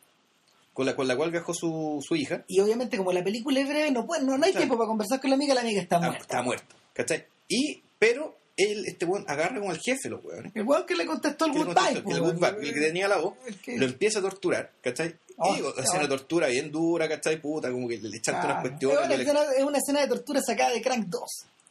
con 0.78 0.86
la, 0.86 0.94
con 0.94 1.08
la 1.08 1.16
cual 1.16 1.32
viajó 1.32 1.52
su, 1.52 1.98
su 2.06 2.14
hija. 2.14 2.44
Y 2.46 2.60
obviamente, 2.60 2.96
como 2.96 3.10
la 3.12 3.24
película 3.24 3.58
es 3.58 3.66
breve, 3.68 3.90
no, 3.90 4.06
puede, 4.06 4.22
no, 4.22 4.38
no 4.38 4.44
hay 4.44 4.52
Claro. 4.52 4.58
tiempo 4.58 4.76
para 4.78 4.86
conversar 4.86 5.20
con 5.20 5.28
la 5.30 5.34
amiga, 5.34 5.52
la 5.52 5.62
amiga 5.62 5.82
está 5.82 5.98
muerta. 5.98 6.18
está 6.20 6.42
muerta, 6.42 6.76
¿cachai? 6.92 7.26
Y, 7.48 7.82
pero, 7.98 8.38
él, 8.56 8.84
este 8.86 9.04
weón, 9.04 9.24
agarra 9.26 9.58
como 9.58 9.72
al 9.72 9.80
jefe, 9.80 10.08
los 10.08 10.24
weones. 10.24 10.52
El 10.54 10.62
weón 10.62 10.86
que 10.86 10.94
le 10.94 11.04
contestó 11.04 11.46
el 11.46 11.52
goodbye. 11.52 11.98
el 11.98 12.04
weón. 12.04 12.38
goodbye, 12.38 12.68
el 12.68 12.72
que 12.74 12.80
tenía 12.80 13.08
la 13.08 13.16
voz, 13.16 13.34
El 13.44 13.56
que- 13.60 13.76
lo 13.76 13.86
empieza 13.86 14.20
a 14.20 14.22
torturar, 14.22 14.70
¿cachai? 14.80 15.16
Oh, 15.36 15.52
y 15.52 15.56
digo, 15.56 15.74
oh. 15.76 15.80
hace 15.80 15.98
una 15.98 16.08
tortura 16.08 16.46
bien 16.46 16.70
dura, 16.70 17.08
¿cachai? 17.08 17.40
Puta, 17.40 17.72
como 17.72 17.88
que 17.88 17.96
le 17.98 18.16
echan 18.16 18.40
Claro. 18.40 18.60
cuestiones, 18.62 18.98
Es 19.00 19.06
una, 19.06 19.16
le- 19.16 19.22
escena, 19.24 19.42
es 19.58 19.64
una 19.64 19.78
escena 19.78 20.00
de 20.02 20.06
tortura 20.06 20.40
sacada 20.40 20.70
de 20.70 20.80
Crank 20.80 21.06
2. 21.08 21.20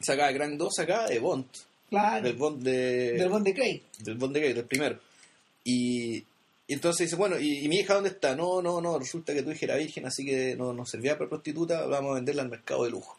sacaba 0.00 0.30
Gran 0.32 0.58
2 0.58 0.78
acá 0.80 1.06
de 1.06 1.18
Bond, 1.18 1.46
Claro. 1.88 2.22
del 2.26 2.36
Bond 2.36 2.62
de... 2.62 3.12
Del 3.14 3.28
Bond 3.30 3.46
de 3.46 3.54
Craig. 3.54 3.82
del 4.00 4.14
Bond 4.16 4.34
de 4.34 4.40
Grey, 4.40 4.52
del 4.52 4.64
primero. 4.66 4.98
Y, 5.64 6.22
y 6.68 6.74
entonces 6.74 7.06
dice, 7.06 7.16
bueno, 7.16 7.38
¿y, 7.40 7.64
y 7.64 7.68
mi 7.68 7.76
hija 7.76 7.94
dónde 7.94 8.10
está? 8.10 8.36
No, 8.36 8.60
no, 8.60 8.82
no, 8.82 8.98
resulta 8.98 9.32
que 9.32 9.42
tu 9.42 9.50
hija 9.50 9.64
era 9.64 9.76
virgen, 9.76 10.06
así 10.06 10.22
que 10.24 10.54
no 10.54 10.74
nos 10.74 10.90
servía 10.90 11.16
para 11.16 11.30
prostituta, 11.30 11.86
vamos 11.86 12.12
a 12.12 12.14
venderla 12.16 12.42
al 12.42 12.50
mercado 12.50 12.84
de 12.84 12.90
lujo. 12.90 13.16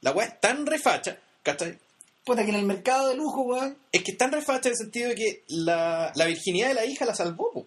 La 0.00 0.12
weá 0.12 0.28
es 0.28 0.40
tan 0.40 0.64
refacha, 0.64 1.18
¿cachai? 1.42 1.76
Puta, 2.24 2.44
que 2.44 2.50
en 2.50 2.56
el 2.56 2.64
mercado 2.64 3.08
de 3.08 3.16
lujo, 3.16 3.42
weón. 3.42 3.76
Es 3.90 4.04
que 4.04 4.12
es 4.12 4.16
tan 4.16 4.30
refacha 4.30 4.68
en 4.68 4.74
el 4.74 4.78
sentido 4.78 5.08
de 5.08 5.14
que 5.16 5.42
la, 5.48 6.12
la 6.14 6.26
virginidad 6.26 6.68
de 6.68 6.74
la 6.74 6.86
hija 6.86 7.04
la 7.04 7.16
salvó, 7.16 7.50
weón. 7.52 7.66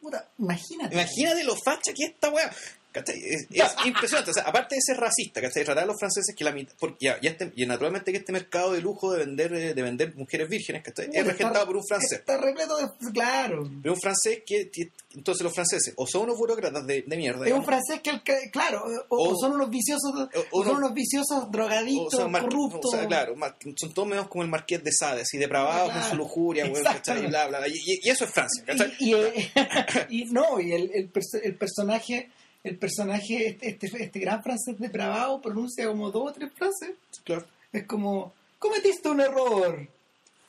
Puta, 0.00 0.28
imagínate. 0.38 0.94
Imagínate 0.94 1.44
lo 1.44 1.54
facha 1.54 1.92
que 1.94 2.04
es 2.04 2.10
esta 2.10 2.30
weá. 2.30 2.50
¿Cachai? 2.96 3.18
Es, 3.22 3.46
es 3.50 3.72
impresionante. 3.86 4.30
O 4.30 4.34
sea, 4.34 4.42
aparte 4.44 4.74
de 4.76 4.80
ser 4.80 4.96
racista, 4.96 5.40
¿cachai? 5.40 5.64
Tratar 5.64 5.84
a 5.84 5.86
los 5.86 5.96
franceses 5.98 6.34
que 6.34 6.44
la 6.44 6.52
mitad. 6.52 6.72
porque 6.78 6.96
ya, 7.06 7.20
ya 7.20 7.30
este- 7.30 7.52
y 7.56 7.66
naturalmente 7.66 8.10
que 8.12 8.18
este 8.18 8.32
mercado 8.32 8.72
de 8.72 8.80
lujo 8.80 9.12
de 9.12 9.18
vender, 9.24 9.52
eh, 9.54 9.74
de 9.74 9.82
vender 9.82 10.14
mujeres 10.16 10.48
vírgenes, 10.48 10.82
¿cachai? 10.82 11.08
Es 11.12 11.26
regentado 11.26 11.66
por 11.66 11.76
un 11.76 11.84
francés. 11.86 12.20
Está 12.20 12.38
repleto 12.38 12.76
de. 12.78 12.86
Claro. 13.12 13.68
Pero 13.82 13.94
un 13.94 14.00
francés 14.00 14.42
que. 14.46 14.70
Entonces 15.14 15.42
los 15.44 15.54
franceses 15.54 15.94
o 15.96 16.06
son 16.06 16.22
unos 16.24 16.36
burócratas 16.36 16.86
de, 16.86 17.02
de 17.06 17.16
mierda. 17.16 17.46
Es 17.46 17.52
un 17.52 17.64
francés 17.64 18.00
que, 18.02 18.10
el 18.10 18.50
claro, 18.50 18.84
o, 19.08 19.16
o 19.16 19.30
O- 19.32 19.36
son 19.40 19.52
unos 19.54 19.70
viciosos, 19.70 20.12
o, 20.14 20.28
o 20.50 20.62
son 20.62 20.72
no- 20.72 20.78
unos 20.78 20.94
viciosos 20.94 21.44
o 21.44 21.46
drogadictos, 21.50 22.20
son 22.20 22.30
mar- 22.30 22.42
corruptos. 22.42 22.92
o 22.94 22.96
sea, 22.96 23.06
claro, 23.06 23.34
mar- 23.34 23.56
son 23.76 23.94
todos 23.94 24.06
menos 24.08 24.28
como 24.28 24.42
el 24.44 24.50
marqués 24.50 24.84
de 24.84 24.90
Sade, 24.92 25.22
así 25.22 25.38
depravados 25.38 25.84
con 25.90 25.92
Claro. 26.00 26.10
su 26.10 26.16
lujuria, 26.16 26.64
weón, 26.64 26.74
¿cachai? 26.84 26.96
Exactamente. 26.98 27.26
Y, 27.26 27.30
bla, 27.30 27.46
bla, 27.48 27.58
bla. 27.60 27.68
Y, 27.68 28.08
eso 28.10 28.24
es 28.24 28.30
Francia, 28.30 28.62
¿cachai? 28.66 28.92
Y, 28.98 29.10
y, 29.10 29.14
eh, 29.14 29.50
y 30.10 30.24
no, 30.26 30.60
y 30.60 30.72
el, 30.72 30.90
el, 30.92 31.10
el 31.42 31.54
personaje, 31.56 32.30
el 32.66 32.78
personaje, 32.78 33.48
este, 33.48 33.68
este, 33.68 34.02
este 34.02 34.18
gran 34.18 34.42
francés 34.42 34.78
depravado 34.78 35.40
pronuncia 35.40 35.86
como 35.86 36.10
dos 36.10 36.30
o 36.30 36.32
tres 36.32 36.52
frases. 36.52 36.96
Claro. 37.24 37.46
Es 37.72 37.86
como, 37.86 38.32
cometiste 38.58 39.08
un 39.08 39.20
error. 39.20 39.88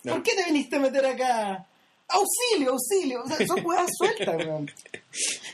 No. 0.04 0.14
¿Por 0.14 0.24
qué 0.24 0.34
te 0.36 0.46
viniste 0.46 0.78
a 0.78 0.80
meter 0.80 1.06
acá? 1.06 1.68
Auxilio, 2.08 2.72
auxilio. 2.72 3.24
O 3.24 3.28
sea, 3.28 3.46
son 3.46 3.66
huevas 3.66 3.90
sueltas, 3.98 4.36
weón. 4.38 4.72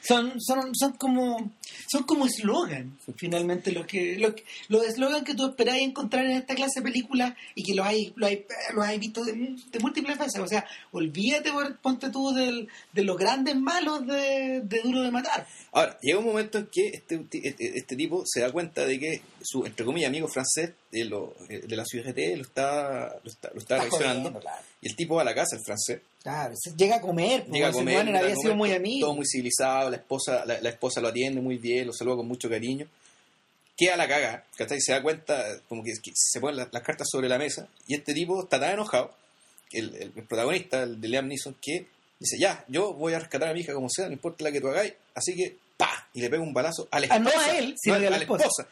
Son, 0.02 0.34
son, 0.42 0.76
son 0.76 0.92
como. 0.94 1.52
Son 1.94 2.04
como 2.06 2.26
eslogan, 2.26 2.98
finalmente, 3.18 3.72
los 3.72 3.86
que, 3.86 4.18
los, 4.18 4.34
los 4.68 4.84
eslogan 4.84 5.24
que 5.24 5.36
tú 5.36 5.46
esperás 5.46 5.78
encontrar 5.78 6.26
en 6.26 6.38
esta 6.38 6.56
clase 6.56 6.80
de 6.80 6.90
películas 6.90 7.36
y 7.54 7.62
que 7.62 7.76
los 7.76 7.86
hay, 7.86 8.12
los 8.16 8.30
hay, 8.30 8.48
los 8.74 8.84
hay 8.84 8.98
visto 8.98 9.24
de, 9.24 9.34
de 9.34 9.80
múltiples 9.80 10.18
veces. 10.18 10.42
O 10.42 10.48
sea, 10.48 10.66
olvídate, 10.92 11.52
ponte 11.84 12.10
tú, 12.10 12.34
del, 12.34 12.68
de 12.94 13.04
los 13.04 13.16
grandes 13.16 13.56
malos 13.56 14.08
de, 14.08 14.62
de 14.64 14.82
Duro 14.82 15.04
de 15.04 15.12
Matar. 15.12 15.46
Ahora, 15.72 16.00
llega 16.02 16.18
un 16.18 16.26
momento 16.26 16.58
en 16.58 16.66
que 16.66 16.88
este, 16.88 17.28
este, 17.32 17.78
este 17.78 17.96
tipo 17.96 18.24
se 18.26 18.42
da 18.42 18.52
cuenta 18.52 18.88
de 18.88 19.00
que 19.00 19.22
su, 19.44 19.64
entre 19.64 19.86
comillas, 19.86 20.10
amigo 20.10 20.28
francés 20.28 20.74
de, 20.92 21.06
lo, 21.06 21.36
de 21.48 21.76
la 21.76 21.84
CGT 21.86 22.38
lo 22.38 22.42
está, 22.42 23.20
lo 23.24 23.30
está, 23.30 23.52
lo 23.54 23.60
está, 23.60 23.78
reaccionando. 23.78 24.30
jodiendo, 24.32 24.40
claro. 24.40 24.73
Y 24.84 24.90
el 24.90 24.96
tipo 24.96 25.16
va 25.16 25.22
a 25.22 25.26
la 25.26 25.34
casa, 25.34 25.56
el 25.56 25.62
francés, 25.64 26.02
Claro, 26.22 26.54
llega 26.78 26.98
a 26.98 27.02
comer, 27.02 27.46
llega 27.48 27.70
a 27.70 27.72
comer, 27.72 28.00
había 28.00 28.20
comer, 28.22 28.36
sido 28.38 28.56
muy 28.56 28.72
amigo. 28.74 29.08
todo 29.08 29.16
muy 29.16 29.26
civilizado, 29.26 29.90
la 29.90 29.98
esposa, 29.98 30.46
la, 30.46 30.60
la 30.62 30.70
esposa 30.70 31.00
lo 31.02 31.08
atiende 31.10 31.42
muy 31.42 31.58
bien, 31.58 31.88
lo 31.88 31.94
saluda 31.94 32.18
con 32.18 32.28
mucho 32.28 32.50
cariño. 32.50 32.88
Queda 33.76 33.98
la 33.98 34.08
caga, 34.08 34.44
¿cachai? 34.56 34.80
Se 34.80 34.92
da 34.92 35.02
cuenta, 35.02 35.44
como 35.68 35.84
que, 35.84 35.92
que 36.04 36.12
se 36.14 36.40
ponen 36.40 36.58
las, 36.58 36.68
las 36.72 36.84
cartas 36.84 37.08
sobre 37.10 37.28
la 37.28 37.38
mesa, 37.40 37.68
y 37.88 37.96
este 37.96 38.14
tipo 38.14 38.44
está 38.44 38.60
tan 38.60 38.72
enojado, 38.74 39.12
el, 39.72 39.96
el- 39.96 40.12
el 40.16 40.24
protagonista, 40.26 40.84
el 40.84 41.02
de 41.02 41.08
Liam 41.08 41.28
Neeson, 41.28 41.56
que 41.62 41.88
dice, 42.20 42.38
ya, 42.40 42.64
yo 42.68 42.94
voy 42.94 43.14
a 43.14 43.20
rescatar 43.20 43.50
a 43.50 43.54
mi 43.54 43.62
hija 43.62 43.74
como 43.74 43.90
sea, 43.90 44.06
no 44.08 44.14
importa 44.14 44.44
la 44.44 44.52
que 44.52 44.62
tú 44.62 44.68
hagáis, 44.68 44.94
así 45.16 45.36
que, 45.36 45.58
pa, 45.76 46.08
y 46.14 46.22
le 46.22 46.30
pega 46.30 46.44
un 46.44 46.54
balazo 46.54 46.88
a 46.92 47.00
la 47.00 47.08
Ah, 47.10 47.18
esposa. 47.18 47.36
no 47.36 47.42
a 47.42 47.58
él, 47.58 47.76
sino 47.78 47.96
no, 47.96 48.00
a 48.00 48.02
la 48.04 48.08
a 48.16 48.20
la 48.20 48.24
esposa. 48.24 48.68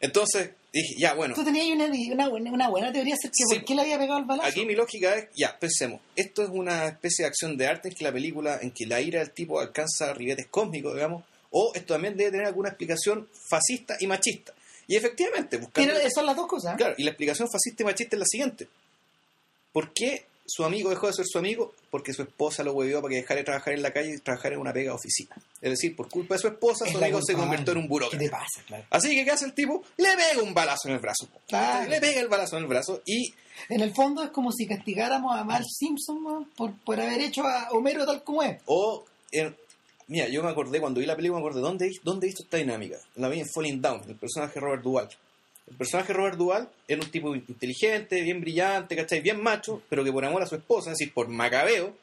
Entonces, 0.00 0.50
dije, 0.72 0.94
ya, 0.98 1.14
bueno, 1.14 1.34
Tú 1.34 1.44
tenías 1.44 1.66
una, 1.68 1.86
una, 1.86 2.28
buena- 2.28 2.52
una 2.52 2.68
buena 2.68 2.92
teoría 2.92 3.14
acerca 3.14 3.32
de 3.38 3.54
Sí. 3.54 3.58
por 3.60 3.64
qué 3.66 3.74
le 3.74 3.82
había 3.82 3.98
pegado 3.98 4.18
el 4.20 4.24
balazo. 4.24 4.48
Aquí 4.48 4.64
mi 4.66 4.74
lógica 4.74 5.14
es, 5.14 5.28
ya, 5.36 5.58
pensemos, 5.58 6.00
esto 6.16 6.42
es 6.42 6.48
una 6.50 6.86
especie 6.88 7.24
de 7.24 7.28
acción 7.28 7.56
de 7.56 7.66
arte 7.66 7.88
en 7.88 7.94
que 7.94 8.04
la 8.04 8.12
película, 8.12 8.58
en 8.62 8.70
que 8.70 8.86
la 8.86 9.00
ira 9.00 9.18
del 9.20 9.32
tipo 9.32 9.58
alcanza 9.60 10.12
ribetes 10.14 10.46
cósmicos, 10.50 10.94
digamos, 10.94 11.24
o 11.50 11.72
esto 11.74 11.94
también 11.94 12.16
debe 12.16 12.30
tener 12.30 12.46
alguna 12.46 12.68
explicación 12.68 13.28
fascista 13.50 13.96
y 13.98 14.06
machista. 14.06 14.54
Y 14.86 14.96
efectivamente, 14.96 15.56
buscando... 15.56 15.92
Pero 15.94 16.08
son 16.14 16.26
las 16.26 16.36
dos 16.36 16.46
cosas. 16.46 16.76
Claro, 16.76 16.94
y 16.96 17.02
la 17.04 17.10
explicación 17.10 17.48
fascista 17.50 17.82
y 17.82 17.86
machista 17.86 18.16
es 18.16 18.20
la 18.20 18.26
siguiente. 18.26 18.68
¿Por 19.72 19.92
qué 19.92 20.24
su 20.50 20.64
amigo 20.64 20.90
dejó 20.90 21.06
de 21.06 21.12
ser 21.12 21.26
su 21.26 21.38
amigo? 21.38 21.74
Porque 21.90 22.12
su 22.12 22.22
esposa 22.22 22.62
lo 22.64 22.72
huevió 22.72 23.00
para 23.00 23.10
que 23.12 23.16
dejara 23.20 23.38
de 23.38 23.44
trabajar 23.44 23.74
en 23.74 23.82
la 23.82 23.92
calle 23.92 24.14
y 24.14 24.18
trabajar 24.18 24.52
en 24.52 24.58
una 24.60 24.72
pega 24.72 24.90
de 24.90 24.96
oficina. 24.96 25.36
Es 25.60 25.70
decir, 25.70 25.94
por 25.96 26.08
culpa 26.08 26.34
de 26.34 26.40
su 26.40 26.48
esposa, 26.48 26.84
Es 26.86 26.92
su 26.92 26.98
amigo 26.98 27.20
se 27.22 27.34
convirtió 27.34 27.72
en 27.72 27.78
un 27.78 27.84
¿Qué 27.84 27.88
burócrata. 27.88 28.24
te 28.24 28.30
pasa, 28.30 28.62
claro? 28.66 28.84
Así 28.90 29.14
que, 29.14 29.24
¿qué 29.24 29.30
hace 29.30 29.44
el 29.44 29.54
tipo? 29.54 29.82
Le 29.96 30.08
pega 30.16 30.42
un 30.42 30.52
balazo 30.54 30.88
en 30.88 30.94
el 30.94 31.00
brazo. 31.00 31.28
Claro. 31.48 31.88
Le 31.88 32.00
pega 32.00 32.20
el 32.20 32.28
balazo 32.28 32.56
en 32.56 32.62
el 32.64 32.68
brazo 32.68 33.02
y 33.06 33.32
En 33.68 33.80
el 33.80 33.94
fondo 33.94 34.22
es 34.24 34.30
como 34.30 34.50
si 34.52 34.66
castigáramos 34.66 35.36
a 35.38 35.44
Marge 35.44 35.68
Simpson 35.70 36.22
¿no? 36.22 36.48
por, 36.56 36.72
por 36.84 36.98
haber 37.00 37.20
hecho 37.20 37.42
a 37.46 37.68
Homero 37.72 38.04
tal 38.06 38.22
como 38.24 38.42
es. 38.42 38.60
O, 38.66 39.04
en- 39.32 39.54
mira, 40.08 40.28
yo 40.28 40.42
me 40.42 40.50
acordé, 40.50 40.80
cuando 40.80 40.98
vi 41.00 41.06
la 41.06 41.14
película, 41.14 41.40
me 41.40 41.46
acordé, 41.46 41.60
¿dónde, 41.60 41.90
¿dónde 42.02 42.26
he 42.26 42.28
visto 42.30 42.42
esta 42.42 42.56
dinámica? 42.56 42.96
La 43.16 43.28
vi 43.28 43.40
en 43.40 43.46
Falling 43.54 43.80
Down, 43.82 44.02
el 44.08 44.16
personaje 44.16 44.58
Robert 44.58 44.82
Duvall. 44.82 45.08
El 45.70 45.76
personaje 45.76 46.08
de 46.08 46.14
Robert 46.14 46.36
Duvall 46.36 46.68
era 46.88 47.00
un 47.00 47.10
tipo 47.10 47.34
inteligente, 47.34 48.20
bien 48.22 48.40
brillante, 48.40 48.96
¿cachai? 48.96 49.20
Bien 49.20 49.40
macho, 49.42 49.82
pero 49.88 50.02
que 50.04 50.12
por 50.12 50.24
amor 50.24 50.42
a 50.42 50.46
su 50.46 50.56
esposa, 50.56 50.90
es 50.92 50.98
decir, 50.98 51.14
por 51.14 51.28
macabeo, 51.28 51.96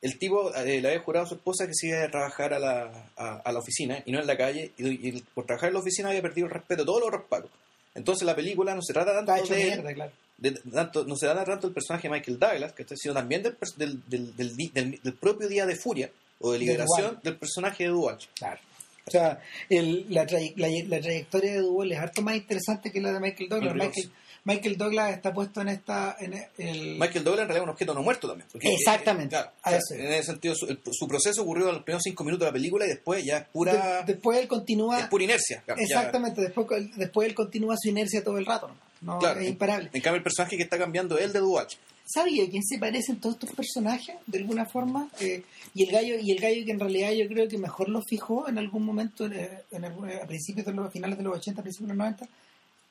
el 0.00 0.18
tipo 0.18 0.54
eh, 0.54 0.80
le 0.80 0.88
había 0.88 1.00
jurado 1.00 1.24
a 1.26 1.28
su 1.28 1.34
esposa 1.34 1.66
que 1.66 1.72
se 1.74 1.88
iba 1.88 2.02
a 2.04 2.10
trabajar 2.10 2.52
a 2.54 2.58
la, 2.58 3.10
a, 3.16 3.36
a 3.44 3.52
la 3.52 3.58
oficina 3.58 4.02
y 4.06 4.12
no 4.12 4.20
en 4.20 4.26
la 4.26 4.36
calle, 4.36 4.72
y, 4.78 5.08
y 5.08 5.24
por 5.34 5.44
trabajar 5.46 5.68
en 5.68 5.74
la 5.74 5.80
oficina 5.80 6.08
había 6.10 6.22
perdido 6.22 6.46
el 6.46 6.52
respeto 6.52 6.82
de 6.82 6.86
todos 6.86 7.00
los 7.00 7.10
respaldos. 7.10 7.50
Entonces 7.94 8.24
la 8.24 8.36
película 8.36 8.74
no 8.74 8.82
se 8.82 8.92
trata 8.92 9.12
tanto 9.24 9.32
de 9.54 9.62
él, 9.62 9.68
mierda, 9.82 9.94
claro. 9.94 10.12
de- 10.38 10.50
tanto, 10.72 11.04
no 11.04 11.16
se 11.16 11.26
da 11.26 11.44
tanto 11.44 11.66
el 11.68 11.72
personaje 11.72 12.08
de 12.08 12.14
Michael 12.14 12.38
Douglas, 12.38 12.72
que 12.74 12.82
está, 12.82 12.94
sino 12.96 13.14
también 13.14 13.42
del, 13.42 13.56
del, 13.76 14.02
del, 14.08 14.36
del, 14.36 14.56
del- 14.72 15.00
del 15.02 15.12
propio 15.14 15.48
día 15.48 15.64
de 15.66 15.74
furia 15.76 16.10
o 16.40 16.52
de 16.52 16.58
liberación 16.58 17.06
Duval. 17.08 17.20
del 17.22 17.36
personaje 17.36 17.84
de 17.84 17.90
Duval. 17.90 18.18
Claro. 18.34 18.60
O 19.06 19.10
sea, 19.10 19.38
el- 19.68 20.06
la, 20.08 20.26
tray- 20.26 20.54
la, 20.56 20.68
la 20.88 21.00
trayectoria 21.00 21.52
de 21.52 21.58
Duval 21.60 21.92
es 21.92 21.98
harto 21.98 22.22
más 22.22 22.36
interesante 22.36 22.90
que 22.90 23.00
la 23.00 23.12
de 23.12 23.20
Michael 23.20 23.48
Douglas. 23.50 23.74
Michael, 23.74 24.10
Michael 24.44 24.76
Douglas 24.76 25.12
está 25.14 25.32
puesto 25.32 25.60
en 25.62 25.68
esta... 25.68 26.16
En 26.20 26.34
el, 26.58 26.98
Michael 26.98 27.24
Douglas 27.24 27.42
en 27.44 27.48
realidad 27.48 27.56
es 27.56 27.62
un 27.62 27.68
objeto 27.70 27.94
no 27.94 28.02
muerto 28.02 28.28
también. 28.28 28.46
Exactamente. 28.60 29.34
eh, 29.36 29.38
claro, 29.40 29.50
A 29.62 29.68
o 29.68 29.70
sea, 29.70 29.78
eso. 29.78 29.94
en 29.94 30.12
ese 30.12 30.22
sentido, 30.24 30.54
su, 30.54 30.66
el- 30.66 30.80
su 30.92 31.08
proceso 31.08 31.42
ocurrió 31.42 31.68
en 31.68 31.74
los 31.76 31.82
primeros 31.82 32.02
cinco 32.04 32.24
minutos 32.24 32.40
de 32.44 32.50
la 32.50 32.52
película 32.52 32.84
y 32.84 32.88
después 32.90 33.24
ya 33.24 33.38
es 33.38 33.48
pura, 33.48 34.02
de- 34.04 34.12
después 34.12 34.38
él 34.38 34.46
continúa... 34.48 35.00
es 35.00 35.06
pura 35.06 35.24
inercia. 35.24 35.62
claro, 35.64 35.80
ya- 35.80 35.84
Exactamente, 35.84 36.40
después, 36.42 36.66
después 36.96 37.28
él 37.28 37.34
continúa 37.34 37.74
su 37.80 37.88
inercia 37.88 38.22
todo 38.22 38.36
el 38.38 38.44
rato. 38.46 38.68
No, 39.00 39.14
no 39.14 39.18
claro, 39.18 39.40
es 39.40 39.46
en- 39.46 39.52
imparable. 39.52 39.90
En 39.92 40.00
cambio, 40.02 40.18
el 40.18 40.22
personaje 40.22 40.56
que 40.56 40.62
está 40.62 40.78
cambiando 40.78 41.16
es 41.18 41.24
el 41.24 41.32
de 41.32 41.38
Duval. 41.40 41.66
¿Sabía 42.06 42.44
a 42.44 42.48
quién 42.50 42.62
se 42.62 42.78
parecen 42.78 43.18
todos 43.18 43.36
estos 43.36 43.50
personajes 43.56 44.14
de 44.26 44.38
alguna 44.38 44.66
forma? 44.66 45.08
Eh, 45.20 45.42
y 45.72 45.84
el 45.84 45.90
gallo 45.90 46.16
y 46.20 46.32
el 46.32 46.38
gallo 46.38 46.62
que 46.66 46.70
en 46.72 46.78
realidad 46.80 47.12
yo 47.12 47.26
creo 47.28 47.48
que 47.48 47.56
mejor 47.56 47.88
lo 47.88 48.02
fijó 48.02 48.46
en 48.46 48.58
algún 48.58 48.84
momento, 48.84 49.24
en, 49.24 49.32
en 49.70 49.84
el- 49.84 50.20
a 50.22 50.26
principios 50.26 50.66
de 50.66 50.72
los 50.74 50.92
finales 50.92 51.16
de 51.16 51.24
los 51.24 51.34
80, 51.38 51.62
principios 51.62 51.88
de 51.88 51.94
los 51.94 51.98
90, 52.04 52.28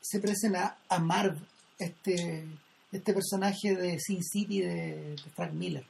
se 0.03 0.19
parecen 0.19 0.55
a, 0.57 0.75
a 0.89 0.99
Marv, 0.99 1.37
este, 1.79 2.43
este 2.91 3.13
personaje 3.13 3.75
de 3.75 3.97
Sin 3.99 4.21
City 4.23 4.59
de, 4.61 5.15
de 5.15 5.17
Frank 5.35 5.53
Miller. 5.53 5.85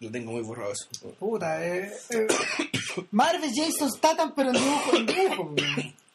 Lo 0.00 0.10
tengo 0.10 0.32
muy 0.32 0.42
borrado 0.42 0.72
eso. 0.72 0.86
Puta, 1.18 1.64
eh, 1.66 1.90
eh, 2.10 2.26
Marv 3.12 3.42
es 3.42 3.52
Jason 3.56 3.90
Statham, 3.90 4.32
pero 4.36 4.50
en 4.50 4.56
dibujo, 4.56 4.96
en 4.96 5.06
dibujo. 5.06 5.54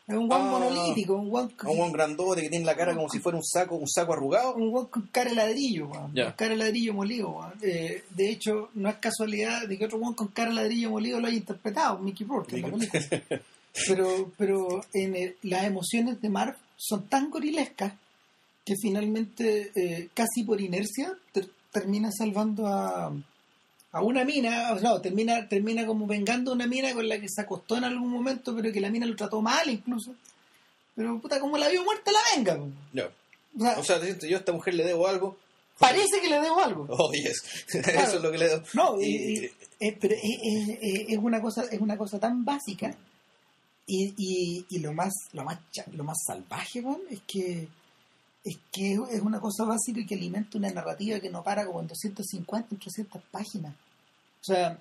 Es 0.07 0.15
un 0.15 0.27
guan 0.27 0.41
Ah, 0.41 0.51
monolítico, 0.51 1.13
un 1.15 1.29
guan, 1.29 1.51
Un 1.65 1.77
buen 1.77 1.91
grandote 1.91 2.41
que 2.41 2.49
tiene 2.49 2.65
la 2.65 2.75
cara 2.75 2.95
como 2.95 3.09
si 3.09 3.19
fuera 3.19 3.37
un 3.37 3.43
saco, 3.43 3.75
un 3.75 3.87
saco 3.87 4.13
arrugado. 4.13 4.55
un 4.55 4.69
guan 4.71 4.85
con 4.87 5.03
cara 5.11 5.29
de 5.29 5.35
ladrillo. 5.35 5.89
Con 5.89 6.13
cara 6.13 6.49
de 6.51 6.55
ladrillo 6.57 6.93
molido. 6.95 7.39
Eh, 7.61 8.03
de 8.09 8.29
hecho, 8.29 8.69
no 8.73 8.89
es 8.89 8.95
casualidad 8.95 9.67
de 9.67 9.77
que 9.77 9.85
otro 9.85 9.99
guan 9.99 10.13
con 10.15 10.27
cara 10.29 10.49
de 10.49 10.55
ladrillo 10.55 10.89
molido 10.91 11.19
lo 11.19 11.27
haya 11.27 11.37
interpretado, 11.37 11.99
Mickey 11.99 12.25
Rourke, 12.27 12.53
en 12.57 12.61
la 12.63 12.69
película. 12.77 13.41
Pero, 13.87 14.31
pero 14.37 14.83
en 14.93 15.15
el- 15.15 15.35
las 15.43 15.63
emociones 15.65 16.21
de 16.21 16.29
Marv 16.29 16.55
son 16.77 17.07
tan 17.07 17.29
gorilescas 17.29 17.93
que 18.65 18.75
finalmente, 18.81 19.71
eh, 19.75 20.09
casi 20.13 20.43
por 20.43 20.59
inercia, 20.61 21.13
ter- 21.31 21.49
termina 21.71 22.09
salvando 22.11 22.67
a, 22.67 23.11
a 23.91 24.01
una 24.03 24.23
mina, 24.25 24.73
o 24.73 24.79
no, 24.79 25.01
termina, 25.01 25.47
termina 25.47 25.85
como 25.85 26.05
vengando 26.07 26.51
a 26.51 26.55
una 26.55 26.67
mina 26.67 26.93
con 26.93 27.07
la 27.07 27.19
que 27.19 27.27
se 27.29 27.41
acostó 27.41 27.77
en 27.77 27.83
algún 27.85 28.09
momento, 28.09 28.55
pero 28.55 28.71
que 28.71 28.81
la 28.81 28.89
mina 28.89 29.05
lo 29.05 29.15
trató 29.15 29.41
mal 29.41 29.69
incluso. 29.69 30.13
Pero 30.95 31.19
puta, 31.19 31.39
como 31.39 31.57
la 31.57 31.69
vio 31.69 31.83
muerta, 31.83 32.11
la 32.11 32.19
venga. 32.35 32.57
po. 32.57 32.67
Ya. 32.93 33.09
O 33.57 33.59
sea, 33.61 33.79
O 33.79 33.83
sea, 33.83 33.99
sientes, 34.01 34.29
yo 34.29 34.35
a 34.37 34.39
esta 34.39 34.51
mujer 34.51 34.73
le 34.75 34.83
debo 34.83 35.07
algo. 35.07 35.37
parece 35.79 36.19
que 36.21 36.29
le 36.29 36.39
debo 36.41 36.59
algo. 36.59 36.85
Oh, 36.89 37.11
yes. 37.13 37.41
Eso 37.73 38.17
es 38.17 38.21
lo 38.21 38.31
que 38.31 38.37
le 38.37 38.49
debo. 38.49 38.63
No, 38.73 39.01
Y- 39.01 39.05
y- 39.05 39.45
y- 39.45 39.51
eh, 39.79 39.97
pero 39.99 40.13
es, 40.13 40.21
es- 40.43 40.77
es- 40.81 41.05
es 41.09 41.17
una 41.17 41.41
cosa, 41.41 41.63
es 41.71 41.79
una 41.79 41.97
cosa 41.97 42.19
tan 42.19 42.43
básica 42.43 42.93
y, 43.89 44.13
y, 44.17 44.65
y 44.69 44.79
lo 44.79 44.93
más, 44.93 45.11
lo 45.33 45.43
más 45.43 45.59
lo 45.93 46.03
más 46.03 46.17
salvaje, 46.25 46.83
es 47.09 47.19
que 47.27 47.67
es 48.45 48.57
que 48.71 48.93
es 48.93 49.21
una 49.21 49.39
cosa 49.39 49.65
básica 49.65 49.99
y 49.99 50.05
que 50.05 50.15
alimenta 50.15 50.57
una 50.57 50.69
narrativa 50.71 51.19
que 51.19 51.29
no 51.29 51.43
para 51.43 51.65
como 51.65 51.81
en 51.81 51.87
250, 51.87 52.69
en 52.71 52.79
300 52.79 53.21
páginas. 53.31 53.73
O 54.41 54.45
sea, 54.45 54.77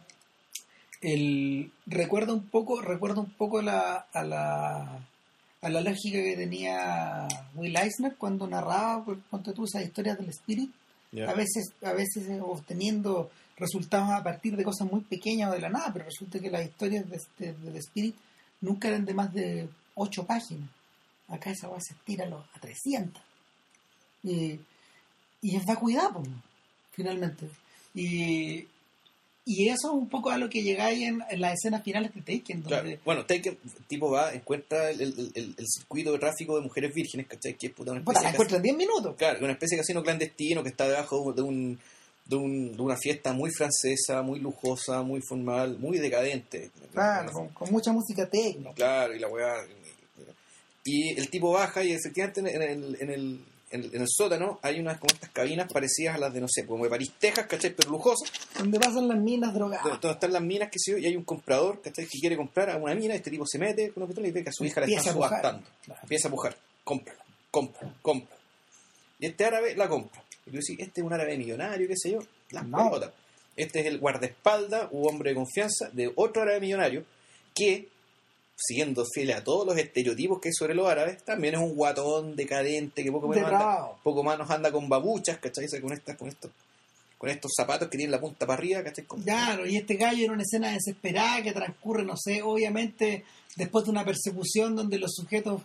el 1.01 1.71
recuerda 1.87 2.33
un 2.33 2.45
poco, 2.49 2.81
recuerda 2.81 3.21
un 3.21 3.31
poco 3.31 3.63
la, 3.63 4.07
a 4.13 4.23
la 4.25 5.01
a 5.61 5.69
la 5.71 5.81
lógica 5.81 6.19
que 6.19 6.37
tenía 6.37 7.27
Will 7.57 7.77
Eisner 7.77 8.15
cuando 8.17 8.47
narraba, 8.47 9.05
por 9.05 9.19
ponte 9.23 9.53
tú, 9.53 9.65
esas 9.65 9.83
historias 9.85 10.19
del 10.19 10.29
Spirit, 10.31 10.71
Ya. 11.11 11.31
a 11.31 11.35
veces 11.35 11.73
a 11.83 11.93
veces 11.95 12.29
eh, 12.29 12.41
obteniendo 12.41 13.31
resultados 13.57 14.11
a 14.11 14.23
partir 14.23 14.57
de 14.57 14.63
cosas 14.63 14.87
muy 14.93 15.01
pequeñas 15.01 15.51
o 15.51 15.55
de 15.55 15.61
la 15.61 15.69
nada, 15.71 15.91
pero 15.93 16.05
resulta 16.05 16.39
que 16.39 16.51
las 16.51 16.65
historias 16.65 17.09
de, 17.11 17.19
de, 17.39 17.53
de 17.55 17.71
The 17.73 17.79
Spirit 17.79 18.15
nunca 18.61 18.89
eran 18.89 19.05
de 19.05 19.15
más 19.15 19.33
de 19.33 19.69
ocho 19.95 20.25
páginas. 20.27 20.69
Acá 21.29 21.51
esa 21.51 21.69
va 21.69 21.79
se 21.81 21.95
estira 21.95 22.25
a 22.25 22.29
los- 22.29 22.45
a 22.55 22.61
300. 22.61 23.23
Y, 24.25 24.59
y 25.43 25.57
es 25.57 25.65
vacuidad, 25.67 26.11
pues, 26.13 26.29
finalmente. 26.93 27.49
Y, 27.95 28.67
y 29.45 29.69
eso 29.69 29.89
es 29.89 29.95
un 29.95 30.09
poco 30.09 30.31
a 30.31 30.39
lo 30.39 30.49
que 30.51 30.63
llegáis 30.63 31.01
en, 31.03 31.23
en 31.31 31.41
las 31.41 31.55
escenas 31.55 31.83
finales 31.83 32.13
de 32.15 32.21
Taken, 32.21 32.63
donde 32.63 32.81
Claro. 32.83 33.01
Bueno, 33.05 33.25
Taken, 33.27 33.59
tipo 33.87 34.11
va, 34.11 34.33
encuentra 34.35 34.91
el, 34.91 35.01
el- 35.01 35.33
el- 35.35 35.55
el 35.57 35.67
circuito 35.67 36.13
de 36.13 36.19
tráfico 36.19 36.57
de 36.57 36.63
mujeres 36.63 36.93
vírgenes, 36.95 37.27
¿cachai? 37.27 37.55
Que 37.55 37.69
es 37.69 37.73
puta 37.73 37.93
una 37.93 38.01
especie 38.01 38.23
de 38.23 38.29
encuentran 38.35 38.59
en 38.59 38.63
10 38.63 38.77
minutos. 38.77 39.17
Claro, 39.17 39.39
una 39.43 39.53
especie 39.53 39.77
de 39.77 39.83
casino 39.83 40.03
clandestino 40.03 40.63
que 40.63 40.69
está 40.71 40.87
debajo 40.89 41.33
de 41.33 41.43
un, 41.43 41.79
de, 42.29 42.37
un- 42.37 42.77
de 42.77 42.83
una 42.83 42.97
fiesta 42.97 43.33
muy 43.33 43.51
francesa, 43.51 44.23
muy 44.23 44.39
lujosa, 44.39 45.03
muy 45.03 45.21
formal, 45.23 45.79
muy 45.79 45.99
decadente. 45.99 46.71
Claro, 46.93 47.33
con, 47.33 47.49
con 47.49 47.71
mucha 47.73 47.91
música 47.93 48.29
técnica. 48.29 48.73
Claro, 48.75 49.15
y 49.15 49.19
la 49.19 49.29
weá. 49.29 49.55
Y 50.85 51.19
el 51.19 51.29
tipo 51.29 51.53
baja 51.53 51.83
y 51.85 51.93
efectivamente 51.93 52.41
en 52.41 52.47
el, 52.47 52.63
en 52.63 52.71
el, 52.71 52.95
en 53.01 53.11
el, 53.81 53.95
en 53.95 54.01
el- 54.03 54.09
sótano 54.09 54.59
hay 54.63 54.81
unas 54.81 54.99
como 54.99 55.13
estas 55.13 55.31
cabinas 55.31 55.71
parecidas 55.71 56.15
a 56.15 56.19
las 56.19 56.33
de, 56.33 56.41
no 56.41 56.47
sé, 56.49 56.65
como 56.67 56.85
de 56.85 56.91
París, 56.91 57.13
Texas, 57.19 57.47
¿cachai? 57.47 57.75
Pero 57.75 57.91
lujosas, 57.91 58.31
Donde 58.57 58.79
pasan 58.81 59.07
las 59.09 59.19
minas 59.19 59.53
drogadas. 59.53 59.85
donde, 59.85 59.99
donde 60.01 60.15
están 60.15 60.33
las 60.33 60.43
minas, 60.43 60.71
que 60.71 60.79
sé 60.79 60.99
y 60.99 61.05
hay 61.07 61.17
un 61.17 61.25
comprador, 61.25 61.83
¿cachai? 61.83 62.07
Que 62.07 62.19
quiere 62.19 62.37
comprar 62.37 62.71
a 62.71 62.77
una 62.79 62.95
mina, 62.95 63.15
este 63.15 63.31
tipo 63.31 63.45
se 63.47 63.59
mete 63.59 63.91
con 63.91 64.03
una 64.03 64.07
pistola 64.09 64.29
y 64.29 64.31
ve 64.31 64.43
que 64.43 64.49
a 64.51 64.53
su 64.53 64.65
hija 64.65 64.81
a 64.81 64.85
pujar. 64.87 65.13
subastando. 65.13 65.69
Claro. 65.85 66.01
Empieza 66.03 66.29
a 66.29 66.31
pujar, 66.31 66.57
cómprala, 66.85 67.25
cómprala, 67.51 67.95
cómprala. 68.01 68.41
Y 69.21 69.27
este 69.27 69.45
árabe 69.45 69.75
la 69.77 69.89
compra. 69.89 70.23
Y 70.49 70.51
tú 70.51 70.57
decís, 70.59 70.77
este 70.81 71.01
es 71.01 71.07
un 71.07 71.13
árabe 71.13 71.37
millonario, 71.39 71.87
qué 71.89 71.95
sé 71.97 72.11
yo, 72.13 72.19
las 72.51 72.67
No. 72.67 72.79
pelotas. 72.91 73.13
Este 73.57 73.81
es 73.81 73.87
el 73.87 73.99
guardaespaldas 73.99 74.89
u 74.93 75.07
hombre 75.09 75.31
de 75.31 75.37
confianza 75.37 75.91
de 75.93 76.13
otro 76.15 76.43
árabe 76.43 76.61
millonario 76.61 77.05
que 77.55 77.89
siguiendo 78.57 79.05
fiel 79.13 79.33
a 79.33 79.45
todos 79.45 79.67
los 79.67 79.77
estereotipos 79.79 80.41
que 80.41 80.49
hay 80.49 80.53
sobre 80.53 80.75
los 80.75 80.89
árabes, 80.89 81.23
también 81.25 81.55
es 81.55 81.61
un 81.61 81.75
guatón 81.77 82.35
decadente 82.35 83.05
que 83.05 83.13
poco 83.13 83.29
menos 83.29 83.53
anda, 83.53 83.89
poco 84.03 84.23
más 84.25 84.51
anda 84.51 84.73
con 84.73 84.89
babuchas, 84.89 85.39
¿cachai? 85.39 85.67
Con 85.81 85.93
estas, 85.93 86.17
con 86.17 86.29
estos, 86.29 86.51
con 87.19 87.31
estos 87.31 87.53
zapatos 87.57 87.89
que 87.89 87.99
tienen 87.99 88.11
la 88.13 88.21
punta 88.21 88.47
para 88.47 88.59
arriba, 88.59 88.83
¿cachai? 88.83 89.05
Con- 89.05 89.23
Claro, 89.23 89.65
y 89.67 89.77
este 89.77 89.95
gallo 89.95 90.25
en 90.25 90.31
una 90.33 90.43
escena 90.43 90.73
desesperada 90.73 91.43
que 91.43 91.53
transcurre, 91.53 92.05
no 92.05 92.17
sé, 92.17 92.43
obviamente 92.43 93.25
después 93.57 93.85
de 93.85 93.91
una 93.93 94.05
persecución 94.05 94.75
donde 94.75 94.99
los 94.99 95.13
sujetos 95.15 95.63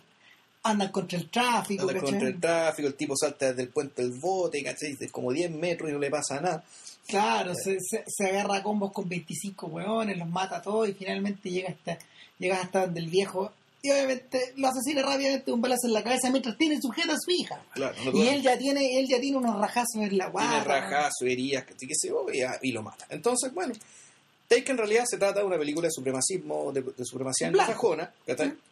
andan 0.64 0.90
contra 0.90 1.18
el 1.18 1.30
tráfico, 1.30 1.82
anda 1.82 1.94
¿cachai? 1.94 2.10
contra 2.10 2.28
el 2.28 2.40
tráfico, 2.40 2.88
el 2.88 2.94
tipo 2.94 3.14
salta 3.16 3.48
desde 3.50 3.62
el 3.62 3.68
puente 3.68 4.02
del 4.02 4.12
bote, 4.12 4.62
¿cachai? 4.64 4.96
Como 5.12 5.32
10 5.32 5.52
metros 5.52 5.90
y 5.90 5.92
no 5.92 5.98
le 6.00 6.10
pasa 6.10 6.40
nada. 6.40 6.64
Claro, 7.06 7.54
se, 7.54 7.78
se, 7.80 8.02
se 8.06 8.24
agarra 8.26 8.56
a 8.56 8.62
combos 8.62 8.90
con 8.92 9.08
25 9.08 9.66
hueones, 9.66 10.16
los 10.18 10.28
mata 10.28 10.56
a 10.56 10.62
todos 10.62 10.88
y 10.88 10.94
finalmente 10.94 11.50
llega 11.50 11.68
hasta, 11.70 11.98
llega 12.38 12.60
hasta 12.60 12.86
donde 12.86 13.00
el 13.00 13.08
viejo 13.08 13.52
y 13.84 13.90
obviamente 13.90 14.54
lo 14.56 14.68
asesina 14.68 15.02
rápidamente 15.02 15.52
un 15.52 15.60
balazo 15.60 15.86
en 15.86 15.92
la 15.92 16.02
cabeza 16.02 16.30
mientras 16.30 16.56
tiene 16.56 16.80
sujeta 16.80 17.12
a 17.12 17.18
su 17.22 17.30
hija. 17.30 17.60
Claro, 17.74 17.94
no 18.02 18.12
Y 18.16 18.28
él 18.28 18.40
ya 18.40 18.56
tiene, 18.56 18.98
él 18.98 19.06
ya 19.06 19.20
tiene 19.20 19.36
unos 19.36 19.60
rajazos 19.60 19.96
en 19.96 20.16
la 20.16 20.30
tiene 20.30 20.32
guata. 20.32 20.64
rajas, 20.64 21.12
heridas. 21.20 21.66
Que 21.66 21.94
se 21.94 22.10
y 22.62 22.72
lo 22.72 22.82
mata. 22.82 23.06
Entonces, 23.10 23.52
bueno, 23.52 23.74
Take 24.48 24.70
en 24.70 24.78
realidad 24.78 25.04
se 25.06 25.16
trata 25.16 25.40
de 25.40 25.46
una 25.46 25.56
película 25.58 25.88
de 25.88 25.92
supremacismo, 25.92 26.70
de, 26.72 26.82
de 26.82 27.04
supremacía 27.04 27.50
Blanco. 27.50 27.72
anglosajona. 27.72 28.12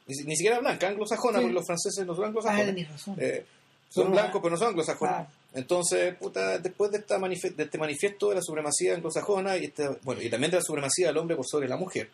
Ni, 0.07 0.15
si- 0.15 0.24
ni 0.24 0.36
siquiera 0.36 0.59
blanca, 0.61 0.89
anglosajona, 0.89 1.39
Sí. 1.39 1.43
porque 1.44 1.55
los 1.55 1.66
franceses 1.66 2.07
no 2.07 2.15
son 2.15 2.24
Ah, 2.24 2.28
anglosajones. 2.28 2.89
razón. 2.90 3.16
Eh, 3.19 3.44
son 3.89 4.11
blancos, 4.11 4.40
pero 4.43 4.53
no 4.53 4.59
son 4.59 4.69
anglosajones. 4.69 5.15
Ah. 5.16 5.28
Entonces, 5.55 6.15
puta, 6.16 6.59
después 6.59 6.90
de, 6.93 6.99
esta 6.99 7.19
de 7.19 7.62
este 7.65 7.78
manifiesto 7.78 8.28
de 8.31 8.36
la 8.36 8.43
supremacía 8.43 8.94
anglosajona 8.94 9.57
y, 9.57 9.65
este, 9.66 9.89
bueno, 10.03 10.20
y 10.23 10.28
también 10.31 10.51
de 10.51 10.59
la 10.59 10.62
supremacía 10.62 11.09
del 11.09 11.16
hombre 11.19 11.36
por 11.36 11.47
sobre 11.47 11.69
la 11.69 11.77
mujer, 11.77 12.11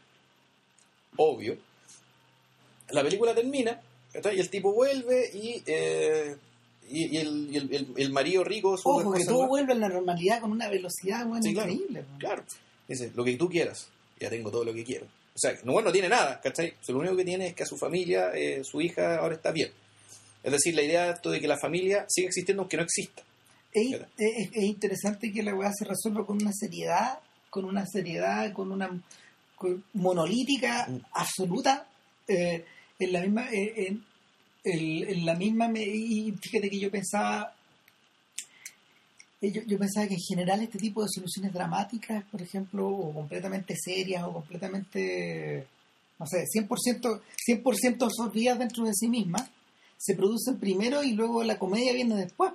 obvio, 1.17 1.57
la 2.91 3.03
película 3.03 3.35
termina 3.35 3.81
y 4.15 4.41
el 4.41 4.51
tipo 4.51 4.73
vuelve 4.73 5.31
y, 5.35 5.63
eh, 5.67 6.37
y, 6.89 7.17
y 7.17 7.19
el, 7.19 7.49
y 7.53 7.57
el- 7.59 7.75
el- 7.75 7.93
el 7.97 8.11
marido 8.13 8.43
rico... 8.45 8.75
Ojo, 8.83 9.13
que 9.13 9.25
todo 9.25 9.47
vuelve 9.47 9.73
a 9.73 9.77
la 9.77 9.89
normalidad 9.89 10.41
con 10.41 10.53
una 10.53 10.69
velocidad 10.69 11.27
bueno, 11.27 11.43
Sí, 11.43 11.53
claro. 11.53 11.71
increíble. 11.71 12.05
Claro. 12.19 12.45
Dice, 12.89 13.13
lo 13.15 13.23
que 13.25 13.37
tú 13.37 13.49
quieras, 13.49 13.89
ya 14.19 14.29
tengo 14.31 14.51
todo 14.51 14.65
lo 14.65 14.73
que 14.75 14.83
quiero. 14.85 15.07
O 15.07 15.39
sea, 15.39 15.53
no, 15.63 15.73
bueno, 15.73 15.89
no 15.89 15.93
tiene 15.93 16.09
nada, 16.09 16.41
¿cachai? 16.41 16.71
O 16.81 16.85
sea, 16.85 16.93
lo 16.95 17.01
único 17.01 17.17
que 17.17 17.25
tiene 17.25 17.49
es 17.49 17.55
que 17.55 17.63
a 17.63 17.67
su 17.67 17.77
familia, 17.77 18.33
eh, 18.35 18.65
su 18.65 18.81
hija 18.81 19.19
ahora 19.19 19.35
está 19.37 19.53
bien. 19.53 19.71
Es 20.43 20.51
decir, 20.53 20.75
la 20.75 20.83
idea 20.83 21.05
de 21.07 21.13
esto 21.13 21.31
de 21.31 21.41
que 21.41 21.47
la 21.49 21.59
familia 21.59 22.05
siga 22.09 22.29
existiendo 22.29 22.63
aunque 22.63 22.77
no 22.79 22.83
exista. 22.83 23.23
Es, 23.73 23.89
Claro. 23.89 24.07
es- 24.17 24.49
es 24.53 24.65
interesante 24.65 25.31
que 25.33 25.43
la 25.43 25.55
weá 25.55 25.71
se 25.73 25.85
resuelva 25.85 26.25
con 26.27 26.41
una 26.43 26.51
seriedad, 26.53 27.19
con 27.51 27.67
una 27.67 27.85
seriedad, 27.87 28.53
con 28.53 28.73
una 28.73 28.91
con- 29.55 29.85
monolítica 29.95 30.87
Mm. 30.89 30.99
absoluta, 31.13 31.87
eh, 32.27 32.65
en 32.99 33.13
la 33.13 33.21
misma, 33.21 33.49
eh, 33.53 33.97
en, 34.65 35.25
la 35.27 35.35
misma, 35.35 35.69
me- 35.69 35.83
y 35.85 36.33
fíjate 36.41 36.71
que 36.71 36.79
yo 36.79 36.91
pensaba, 36.91 37.55
yo, 39.41 39.63
yo 39.67 39.79
pensaba 39.79 40.07
que 40.09 40.15
en 40.15 40.21
general 40.21 40.61
este 40.63 40.79
tipo 40.79 41.03
de 41.03 41.09
soluciones 41.15 41.53
dramáticas, 41.53 42.25
por 42.31 42.43
ejemplo, 42.43 42.89
o 42.89 43.13
completamente 43.15 43.75
serias, 43.77 44.25
o 44.25 44.33
completamente, 44.33 45.67
no 46.19 46.27
sé, 46.27 46.45
100%, 46.53 47.21
100% 47.47 48.03
absorbidas 48.05 48.59
dentro 48.59 48.85
de 48.85 48.93
sí 48.95 49.09
mismas, 49.09 49.49
se 49.97 50.15
producen 50.15 50.59
primero 50.59 51.03
y 51.03 51.13
luego 51.13 51.43
la 51.45 51.59
comedia 51.59 51.93
viene 51.93 52.15
después, 52.17 52.53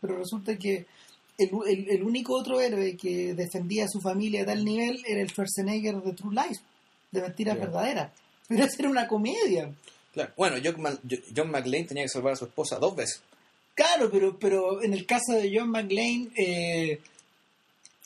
pero 0.00 0.16
resulta 0.18 0.56
que 0.58 0.86
el, 1.38 1.50
el- 1.66 1.90
el 1.90 2.02
único 2.02 2.34
otro 2.34 2.60
héroe 2.60 2.96
que 2.96 3.34
defendía 3.34 3.84
a 3.84 3.88
su 3.88 4.00
familia 4.00 4.42
a 4.42 4.46
tal 4.46 4.64
nivel 4.64 5.02
era 5.06 5.22
el 5.22 5.30
Schwarzenegger 5.30 5.96
de 6.02 6.12
True 6.12 6.34
Lies, 6.34 6.60
de 7.10 7.20
Mentiras 7.22 7.56
Claro. 7.56 7.72
Verdaderas. 7.72 8.12
Pero 8.48 8.64
esa 8.64 8.76
era 8.78 8.90
una 8.90 9.08
comedia. 9.08 9.70
Claro. 10.12 10.32
Bueno, 10.36 10.56
John, 10.62 10.98
John 11.34 11.50
McClane 11.50 11.84
tenía 11.84 12.02
que 12.04 12.08
salvar 12.10 12.34
a 12.34 12.36
su 12.36 12.44
esposa 12.44 12.78
dos 12.78 12.94
veces. 12.94 13.22
Claro, 13.74 14.10
pero, 14.10 14.38
pero 14.38 14.82
en 14.82 14.92
el 14.92 15.06
caso 15.06 15.32
de 15.32 15.50
John 15.54 15.70
McLean, 15.70 16.30
eh, 16.36 17.00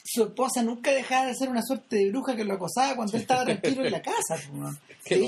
su 0.04 0.22
esposa 0.24 0.62
nunca 0.62 0.92
dejaba 0.92 1.26
de 1.26 1.34
ser 1.34 1.48
una 1.48 1.62
suerte 1.62 1.96
de 1.96 2.10
bruja 2.10 2.36
que 2.36 2.44
lo 2.44 2.54
acosaba 2.54 2.94
cuando 2.94 3.16
él 3.16 3.22
estaba 3.22 3.44
tranquilo 3.44 3.84
en 3.84 3.90
la 3.92 4.00
casa. 4.02 4.36
Que 5.04 5.16
lo 5.16 5.26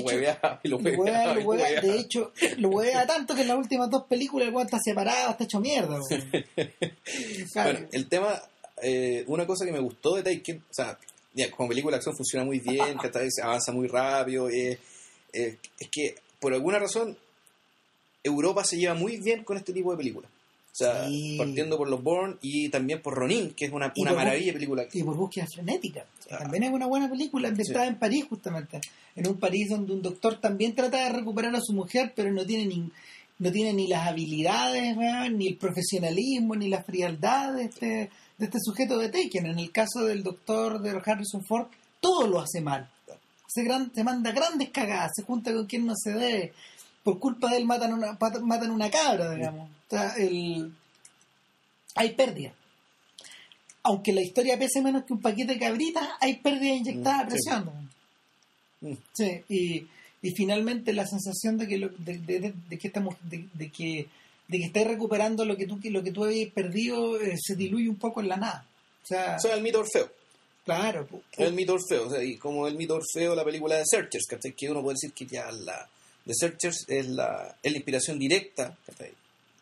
y 0.63 0.67
lo 0.69 0.79
huevea- 0.79 1.33
lo 1.33 1.41
huevea- 1.41 1.81
de 1.81 1.99
hecho, 1.99 2.31
lo 2.57 2.69
huevea 2.69 3.05
tanto 3.05 3.35
que 3.35 3.41
en 3.41 3.49
las 3.49 3.57
últimas 3.57 3.89
dos 3.89 4.05
películas 4.07 4.47
el 4.47 4.53
está 4.61 4.77
separado, 4.83 5.31
está 5.31 5.43
hecho 5.43 5.59
mierda. 5.59 5.99
Claro. 7.53 7.71
Bueno, 7.73 7.87
el 7.91 8.07
tema, 8.07 8.41
eh, 8.81 9.23
una 9.27 9.45
cosa 9.45 9.65
que 9.65 9.71
me 9.71 9.79
gustó 9.79 10.15
de 10.15 10.23
Taken, 10.23 10.57
o 10.69 10.73
sea, 10.73 10.97
ya, 11.33 11.51
como 11.51 11.69
película 11.69 11.95
de 11.95 11.97
acción 11.97 12.15
funciona 12.15 12.45
muy 12.45 12.59
bien, 12.59 12.97
que 12.97 13.07
hasta 13.07 13.19
veces 13.19 13.43
avanza 13.43 13.71
muy 13.71 13.87
rápido, 13.87 14.49
eh, 14.49 14.79
eh, 15.33 15.57
es 15.79 15.87
que 15.91 16.15
por 16.39 16.53
alguna 16.53 16.79
razón 16.79 17.17
Europa 18.23 18.63
se 18.63 18.77
lleva 18.77 18.93
muy 18.95 19.17
bien 19.17 19.43
con 19.43 19.57
este 19.57 19.73
tipo 19.73 19.91
de 19.91 19.97
películas. 19.97 20.29
O 20.71 20.75
sea, 20.75 21.07
Sí. 21.07 21.35
partiendo 21.37 21.77
por 21.77 21.89
los 21.89 22.01
Bourne 22.01 22.35
y 22.41 22.69
también 22.69 23.01
por 23.01 23.13
Ronin, 23.15 23.51
que 23.51 23.65
es 23.65 23.71
una, 23.71 23.91
una 23.97 24.13
maravilla 24.13 24.47
de 24.47 24.53
película. 24.53 24.85
y 24.93 25.03
por 25.03 25.15
búsqueda 25.17 25.47
frenética. 25.47 26.05
que 26.27 26.35
Ah. 26.35 26.39
También 26.39 26.63
es 26.63 26.71
una 26.71 26.85
buena 26.85 27.09
película 27.09 27.47
ambientada 27.49 27.87
en 27.87 27.97
París, 27.97 28.25
justamente. 28.29 28.79
En 29.15 29.27
un 29.27 29.37
París 29.39 29.67
donde 29.69 29.93
un 29.93 30.01
doctor 30.01 30.39
también 30.39 30.75
trata 30.75 31.03
de 31.05 31.09
recuperar 31.17 31.55
a 31.55 31.59
su 31.61 31.73
mujer, 31.73 32.13
pero 32.15 32.31
no 32.31 32.45
tiene 32.45 32.65
ni, 32.67 32.89
no 33.39 33.51
tiene 33.51 33.73
ni 33.73 33.87
las 33.87 34.07
habilidades, 34.07 34.95
ni 35.31 35.47
el 35.47 35.57
profesionalismo, 35.57 36.55
ni 36.55 36.69
la 36.69 36.83
frialdad 36.83 37.53
de 37.55 37.63
este, 37.63 37.87
de 38.37 38.45
este 38.45 38.59
sujeto 38.63 38.97
de 38.99 39.09
Taken. 39.09 39.47
En 39.47 39.59
el 39.59 39.71
caso 39.71 40.05
del 40.05 40.21
doctor 40.23 40.81
de 40.81 40.91
Harrison 41.03 41.43
Ford, 41.45 41.67
todo 41.99 42.27
lo 42.27 42.39
hace 42.39 42.61
mal. 42.61 42.89
Se, 43.47 43.63
gran- 43.63 43.91
se 43.93 44.03
manda 44.03 44.31
grandes 44.31 44.69
cagadas, 44.69 45.11
se 45.15 45.23
junta 45.23 45.51
con 45.51 45.65
quien 45.65 45.87
no 45.87 45.93
se 45.95 46.11
debe. 46.11 46.53
Por 47.03 47.19
culpa 47.19 47.49
de 47.49 47.57
él 47.57 47.65
matan 47.65 47.93
una, 47.93 48.17
matan 48.43 48.71
una 48.71 48.89
cabra, 48.89 49.33
digamos. 49.35 49.69
O 49.69 49.89
sea, 49.89 50.13
el, 50.17 50.73
hay 51.95 52.13
pérdida 52.13 52.53
aunque 53.81 54.11
la 54.11 54.21
historia 54.21 54.59
pese 54.59 54.81
menos 54.81 55.05
que 55.05 55.13
un 55.13 55.21
paquete 55.21 55.53
de 55.53 55.59
cabritas, 55.59 56.07
hay 56.19 56.35
pérdida 56.35 56.73
inyectada 56.75 57.21
a 57.21 57.23
Mm, 57.23 57.27
sí. 57.27 57.29
presión. 57.31 57.89
Mm. 58.81 58.93
Sí, 59.13 59.41
y, 59.49 59.87
y 60.21 60.31
finalmente 60.35 60.93
la 60.93 61.07
sensación 61.07 61.57
de 61.57 61.67
que 61.67 61.77
lo- 61.77 61.89
de, 61.97 62.17
de- 62.19 62.39
de- 62.39 62.53
de 62.69 62.77
que 62.77 62.87
estamos 62.87 63.15
de, 63.23 63.47
que 63.71 64.07
de 64.47 64.57
que 64.59 64.65
estás 64.65 64.83
recuperando 64.85 65.45
lo 65.45 65.55
que 65.55 65.65
tú 65.65 65.79
lo 65.85 66.03
que 66.03 66.11
tú 66.11 66.25
habías 66.25 66.51
perdido 66.51 67.19
eh, 67.21 67.35
se 67.41 67.55
diluye 67.55 67.87
un 67.89 67.95
poco 67.95 68.19
en 68.21 68.27
la 68.27 68.35
nada. 68.37 68.65
O 69.03 69.07
sea, 69.07 69.37
O 69.37 69.39
sea, 69.39 69.55
el 69.55 69.63
mito 69.63 69.79
Orfeo. 69.79 70.11
claro, 70.65 71.07
pu- 71.07 71.21
pu- 71.35 71.43
El 71.45 71.53
mito 71.53 71.73
Orfeo. 71.73 72.07
O 72.07 72.11
sea, 72.11 72.21
y 72.23 72.35
como 72.37 72.67
el 72.67 72.75
mito 72.75 72.95
Orfeo, 72.95 73.33
la 73.33 73.45
película 73.45 73.75
de 73.77 73.85
Searchers, 73.85 74.25
¿cachai? 74.27 74.51
Que 74.53 74.69
uno 74.69 74.83
puede 74.83 74.95
decir 75.01 75.13
que 75.13 75.25
ya 75.25 75.49
la 75.51 75.87
de 76.25 76.33
Searchers 76.35 76.85
es 76.87 77.07
la, 77.07 77.55
es 77.63 77.71
la 77.71 77.77
inspiración 77.77 78.19
directa, 78.19 78.75
¿cachai? 78.85 79.11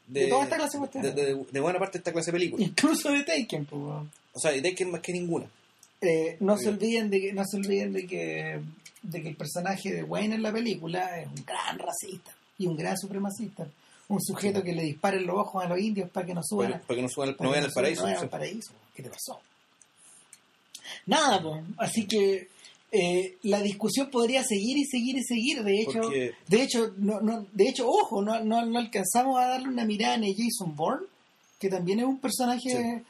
De 0.08 0.28
toda 0.28 0.44
esta 0.46 0.56
clase 0.58 0.78
de 0.80 1.02
de, 1.02 1.12
de- 1.36 1.46
de 1.52 1.60
buena 1.60 1.80
parte 1.80 1.98
de 1.98 2.02
esta 2.02 2.12
clase 2.14 2.32
de 2.32 2.38
películas. 2.38 2.68
incluso 2.68 3.12
de 3.12 3.24
Taken, 3.24 3.66
pu, 3.66 3.76
weón. 3.78 4.12
O 4.34 4.40
sea, 4.40 4.56
y 4.56 4.62
Taken 4.62 4.92
más 4.92 5.02
que 5.02 5.12
ninguna. 5.14 5.46
Eh, 6.02 6.38
no 6.42 6.56
se 6.58 6.66
Bien. 6.66 6.76
olviden 6.76 7.10
de 7.10 7.22
que 7.22 7.34
no 7.34 7.44
se 7.46 7.58
olviden 7.58 7.92
de 7.94 8.06
que 8.08 8.60
de 9.02 9.22
que 9.22 9.30
el 9.30 9.36
personaje 9.36 9.92
de 9.94 10.04
Wayne 10.04 10.36
en 10.36 10.44
la 10.44 10.52
película 10.52 11.20
es 11.20 11.28
un 11.28 11.44
gran 11.46 11.80
racista 11.80 12.32
y 12.58 12.68
un 12.68 12.76
gran 12.78 12.98
supremacista 12.98 13.68
un 14.10 14.22
sujeto 14.22 14.64
que 14.64 14.74
le 14.74 14.84
dispara 14.84 15.18
en 15.18 15.26
los 15.28 15.38
ojos 15.38 15.64
a 15.64 15.68
los 15.68 15.80
indios 15.80 16.10
para 16.10 16.26
que 16.26 16.34
no 16.34 16.42
suban 16.44 16.72
Para, 16.72 16.84
para 16.84 16.96
que 16.98 17.02
no 17.04 17.10
suban 17.10 17.30
no 17.32 17.38
que 17.38 17.44
vean 17.48 17.64
el 17.66 17.72
suban- 17.72 17.74
paraíso. 17.74 18.02
no 18.02 18.08
vean 18.08 18.18
sí. 18.20 18.24
el 18.24 18.30
paraíso 18.30 18.72
¿qué 18.96 19.04
te 19.04 19.10
pasó? 19.10 19.40
nada 21.06 21.42
pues 21.42 21.64
así 21.78 22.06
que 22.06 22.48
eh, 22.92 23.36
la 23.44 23.62
discusión 23.62 24.10
podría 24.10 24.44
seguir 24.44 24.78
y 24.78 24.86
seguir 24.86 25.18
y 25.18 25.24
seguir 25.24 25.64
de 25.64 25.82
hecho 25.82 26.02
Porque- 26.02 26.34
de 26.48 26.62
hecho 26.62 26.94
no, 26.98 27.20
no 27.20 27.46
de 27.52 27.68
hecho 27.68 27.88
ojo 27.90 28.22
no, 28.22 28.40
no, 28.44 28.66
no 28.66 28.80
alcanzamos 28.80 29.38
a 29.40 29.48
darle 29.48 29.68
una 29.68 29.86
mirada 29.86 30.16
a 30.16 30.20
Jason 30.20 30.76
Bourne 30.76 31.06
que 31.60 31.70
también 31.70 32.00
es 32.00 32.06
un 32.06 32.20
personaje 32.20 33.04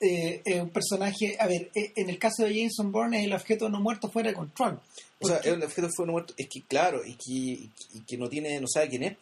eh, 0.00 0.60
un 0.60 0.70
personaje, 0.70 1.36
a 1.38 1.46
ver, 1.46 1.70
eh, 1.74 1.92
en 1.96 2.08
el 2.08 2.18
caso 2.18 2.44
de 2.44 2.62
Jason 2.64 2.90
Bourne 2.92 3.20
es 3.20 3.26
el 3.26 3.32
objeto 3.34 3.68
no 3.68 3.80
muerto 3.80 4.10
fuera 4.10 4.30
de 4.30 4.34
control. 4.34 4.80
O 5.20 5.28
sea, 5.28 5.36
el 5.38 5.62
objeto 5.62 5.90
fue 5.94 6.06
no 6.06 6.12
muerto. 6.12 6.32
Es 6.38 6.48
que, 6.48 6.62
claro, 6.62 7.04
y 7.04 7.12
que, 7.14 7.68
y 7.94 8.00
que 8.06 8.16
no 8.16 8.28
tiene, 8.28 8.58
no 8.60 8.66
sabe 8.66 8.88
quién 8.88 9.02
es. 9.02 9.16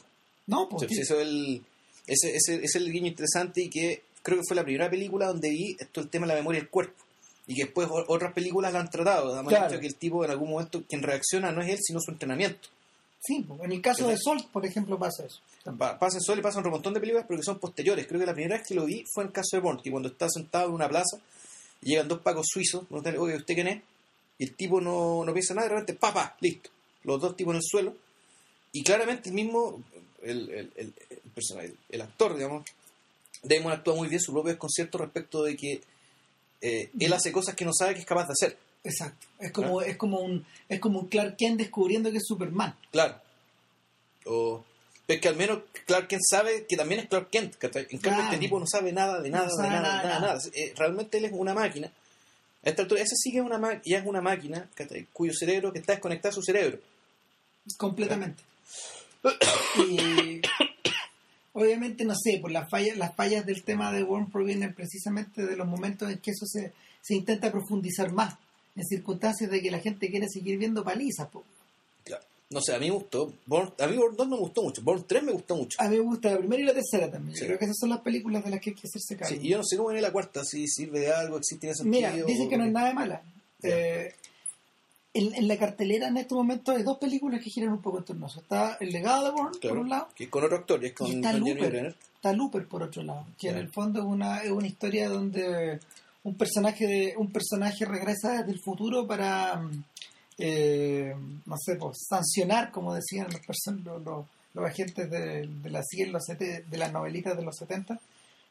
no, 0.47 0.63
O 0.63 0.69
pues, 0.69 0.89
sea, 0.93 1.03
eso 1.03 1.21
es 1.21 1.27
el, 1.27 1.63
ese, 2.07 2.37
ese, 2.37 2.55
ese 2.55 2.65
es 2.65 2.75
el 2.77 2.93
guiño 2.93 3.09
interesante 3.09 3.63
y 3.63 3.69
que 3.69 4.03
creo 4.23 4.39
que 4.39 4.45
fue 4.47 4.55
la 4.57 4.63
primera 4.65 4.89
película 4.89 5.27
donde 5.27 5.51
vi 5.51 5.77
esto 5.79 6.01
el 6.01 6.09
tema 6.09 6.27
de 6.27 6.35
la 6.35 6.39
memoria 6.39 6.61
del 6.61 6.71
cuerpo. 6.71 7.03
Y 7.49 7.55
que 7.57 7.65
después 7.65 7.89
otras 8.09 8.33
películas 8.35 8.73
la 8.73 8.81
han 8.81 8.91
tratado. 8.91 9.33
Además, 9.35 9.49
Claro. 9.55 9.67
hecho 9.73 9.81
que 9.81 9.87
el 9.89 9.97
tipo 9.97 10.25
en 10.25 10.31
algún 10.31 10.51
momento 10.51 10.83
quien 10.89 11.03
reacciona 11.03 11.51
no 11.51 11.63
es 11.63 11.71
él, 11.71 11.79
sino 11.81 11.99
su 12.01 12.11
entrenamiento. 12.13 12.69
sí, 13.21 13.45
en 13.63 13.73
el 13.73 13.83
caso 13.83 14.07
de 14.07 14.17
Salt, 14.17 14.47
por 14.53 14.65
ejemplo, 14.65 14.97
pasa 14.99 15.25
eso. 15.27 15.41
Pa- 15.77 15.99
Pasa 15.99 16.19
eso, 16.19 16.37
le 16.37 16.41
pasa 16.43 16.61
un 16.61 16.71
montón 16.71 16.95
de 16.95 17.01
películas, 17.01 17.25
pero 17.27 17.41
que 17.41 17.45
son 17.45 17.59
posteriores. 17.59 18.07
Creo 18.07 18.21
que 18.21 18.27
la 18.27 18.33
primera 18.33 18.57
vez 18.59 18.67
que 18.67 18.75
lo 18.77 18.85
vi 18.85 19.05
fue 19.13 19.25
en 19.25 19.29
el 19.29 19.33
caso 19.33 19.57
de 19.57 19.61
Bond, 19.61 19.83
que 19.83 19.91
cuando 19.91 20.09
está 20.09 20.29
sentado 20.31 20.69
en 20.69 20.75
una 20.75 20.89
plaza, 20.89 21.19
y 21.83 21.91
llegan 21.91 22.07
dos 22.07 22.21
pacos 22.21 22.47
suizos, 22.49 22.85
preguntan, 22.87 23.19
oye, 23.19 23.35
¿usted 23.37 23.55
quién 23.55 23.67
es? 23.69 23.83
Y 24.39 24.45
el 24.45 24.55
tipo 24.55 24.81
no, 24.81 25.25
no 25.25 25.33
piensa 25.33 25.53
nada, 25.55 25.67
de 25.69 25.75
repente, 25.75 25.95
papá, 25.95 26.37
listo. 26.41 26.71
Los 27.03 27.21
dos 27.21 27.35
tipos 27.37 27.53
en 27.53 27.57
el 27.57 27.63
suelo. 27.65 27.95
Y 28.73 28.85
claramente 28.85 29.31
el 29.31 29.35
mismo, 29.35 29.83
el, 30.23 30.49
el, 30.51 30.73
el, 30.77 30.95
el 31.11 31.19
personaje, 31.35 31.75
el 31.89 32.01
actor, 32.03 32.35
digamos, 32.37 32.65
Damon 33.43 33.73
actúa 33.73 33.95
muy 33.97 34.09
bien 34.09 34.21
su 34.21 34.33
propio 34.33 34.51
desconcierto 34.53 34.99
respecto 34.99 35.43
de 35.43 35.57
que 35.57 35.81
eh, 36.61 36.91
él 36.99 37.13
hace 37.13 37.33
cosas 37.33 37.55
que 37.55 37.65
no 37.65 37.73
sabe 37.73 37.95
que 37.95 38.01
es 38.01 38.07
capaz 38.07 38.27
de 38.27 38.33
hacer. 38.33 38.59
Exacto. 38.85 39.27
Es 39.41 39.53
como, 39.53 39.83
es 39.83 39.97
como 39.97 40.21
un, 40.21 40.47
es 40.69 40.81
como 40.81 41.01
un 41.01 41.09
Clark 41.09 41.37
Kent 41.37 41.59
descubriendo 41.59 42.11
que 42.11 42.19
es 42.19 42.27
Superman. 42.27 42.75
Claro. 42.91 43.17
O 44.27 44.65
es 45.07 45.21
que 45.21 45.29
al 45.29 45.37
menos 45.37 45.61
Clark 45.87 46.07
Kent 46.09 46.23
sabe 46.29 46.67
que 46.67 46.77
también 46.77 47.01
es 47.01 47.09
Clark 47.09 47.31
Kent. 47.31 47.57
¿cachai? 47.57 47.83
En 47.91 47.99
cambio, 47.99 48.11
Claro. 48.21 48.25
este 48.25 48.39
tipo 48.39 48.59
no 48.61 48.67
sabe 48.67 48.93
nada 48.93 49.21
de 49.21 49.31
nada, 49.31 49.49
No 49.49 49.57
de 49.57 49.63
nada, 49.69 49.81
nada, 49.81 49.97
nada, 50.03 50.21
nada. 50.21 50.35
nada. 50.35 50.41
Eh, 50.55 50.73
realmente 50.77 51.19
él 51.19 51.25
es 51.27 51.33
una 51.35 51.55
máquina. 51.55 51.91
A 52.65 52.71
esta 52.71 52.83
altura, 52.83 53.03
ese 53.03 53.15
sí 53.17 53.31
que 53.31 53.39
es 53.39 53.45
una, 53.45 53.57
ma- 53.59 53.81
ya 53.85 53.99
es 53.99 54.07
una 54.07 54.21
máquina 54.21 54.69
cuyo 55.13 55.33
cerebro, 55.33 55.73
que 55.73 55.79
está 55.79 55.93
desconectado 55.93 56.31
a 56.31 56.35
su 56.35 56.43
cerebro. 56.43 56.79
Completamente. 57.77 58.43
Y 59.89 60.41
obviamente, 61.59 62.05
no 62.05 62.15
sé, 62.15 62.39
pues 62.41 62.53
las 62.53 62.69
fallas, 62.71 62.97
las 62.97 63.15
fallas 63.15 63.45
del 63.47 63.63
tema 63.63 63.93
de 63.93 64.03
Worm 64.03 64.31
provienen 64.31 64.75
precisamente 64.75 65.47
de 65.47 65.57
los 65.57 65.67
momentos 65.67 66.11
en 66.11 66.19
que 66.19 66.31
eso 66.31 66.47
se, 66.47 66.73
se 67.03 67.15
intenta 67.15 67.51
profundizar 67.51 68.13
más, 68.13 68.35
en 68.77 68.85
circunstancias 68.85 69.51
de 69.51 69.61
que 69.61 69.71
la 69.71 69.81
gente 69.81 70.09
quiere 70.11 70.29
seguir 70.29 70.59
viendo 70.59 70.85
palizas. 70.85 71.29
po. 71.29 71.45
Claro. 72.05 72.23
No 72.51 72.61
sé, 72.63 72.75
a 72.75 72.79
mí 72.79 72.87
me 72.87 72.93
gustó. 72.95 73.33
Born- 73.47 73.73
a 73.79 73.87
mí 73.87 73.97
Born 73.97 74.17
2 74.17 74.29
no 74.29 74.37
me 74.37 74.41
gustó 74.41 74.63
mucho. 74.63 74.83
Born 74.83 75.05
3 75.07 75.23
me 75.23 75.33
gustó 75.33 75.57
mucho. 75.57 75.77
A 75.81 75.89
mí 75.89 75.97
me 75.97 76.03
gusta 76.03 76.31
la 76.31 76.39
primera 76.39 76.63
y 76.63 76.65
la 76.65 76.73
tercera 76.75 77.11
también. 77.11 77.35
Sí. 77.37 77.41
Yo 77.43 77.47
creo 77.49 77.59
que 77.59 77.65
esas 77.67 77.77
son 77.79 77.91
las 77.91 78.01
películas 78.01 78.43
de 78.45 78.51
las 78.51 78.61
que 78.61 78.71
hay 78.71 78.77
que 78.77 78.87
hacerse 78.87 79.17
cargo. 79.17 79.35
Sí, 79.37 79.47
y 79.47 79.51
yo 79.51 79.59
no 79.59 79.65
sé 79.65 79.77
cómo 79.77 79.89
viene 79.91 80.01
la 80.01 80.13
cuarta, 80.13 80.43
si 80.45 80.67
sirve 80.67 81.01
de 81.01 81.13
algo, 81.13 81.39
si 81.43 81.57
tiene 81.59 81.75
sentido. 81.75 82.11
Mira, 82.11 82.25
dicen 82.25 82.49
que 82.49 82.57
no 82.57 82.65
es 82.65 82.73
nada 82.73 82.89
de 82.89 82.95
mala. 82.95 83.23
Eh, 83.63 84.15
en, 85.19 85.35
en 85.35 85.49
la 85.49 85.57
cartelera 85.57 86.09
en 86.09 86.17
estos 86.17 86.37
momentos 86.37 86.77
hay 86.77 86.83
dos 86.83 86.99
películas 86.99 87.43
que 87.43 87.51
giran 87.51 87.73
un 87.73 87.83
poco 87.83 87.99
en 87.99 88.05
torno 88.05 88.27
a 88.27 88.29
eso. 88.29 88.41
Está 88.41 88.77
El 88.81 88.91
legado 88.91 89.25
de 89.27 89.31
Bourne, 89.33 89.59
Claro, 89.59 89.75
por 89.77 89.83
un 89.85 89.89
lado, 89.91 90.09
que 90.15 90.29
con 90.31 90.45
otro 90.45 90.57
actor, 90.59 90.83
y 90.83 90.87
es 90.89 90.93
con, 90.95 91.07
y 91.07 91.17
está 91.17 91.33
con 91.33 91.41
Looper. 91.41 91.97
Está 92.17 92.33
Looper, 92.33 92.67
por 92.67 92.83
otro 92.83 93.03
lado, 93.03 93.27
que 93.39 93.49
en 93.51 93.57
el 93.59 93.71
fondo 93.73 94.01
es 94.01 94.05
una, 94.07 94.39
es 94.43 94.51
una 94.51 94.67
historia 94.67 95.09
donde 95.09 95.79
un 96.25 96.35
personaje 96.35 96.87
de 96.87 97.15
un 97.17 97.31
personaje 97.31 97.85
regresa 97.85 98.39
desde 98.39 98.53
el 98.53 98.61
futuro 98.61 99.07
para, 99.07 99.63
eh, 100.39 101.15
no 101.47 101.57
sé, 101.59 101.77
pues, 101.77 101.99
sancionar, 102.09 102.71
como 102.71 102.95
decían 102.95 103.27
los, 103.31 103.41
los, 103.47 104.03
los- 104.05 104.27
los 104.55 104.65
agentes 104.65 105.09
de, 105.11 105.47
de 105.47 105.71
la 105.71 105.83
CIA 105.85 106.11
de 106.69 106.77
las 106.79 106.93
novelitas 106.93 107.37
de 107.37 107.43
los 107.45 107.55
70, 107.57 108.01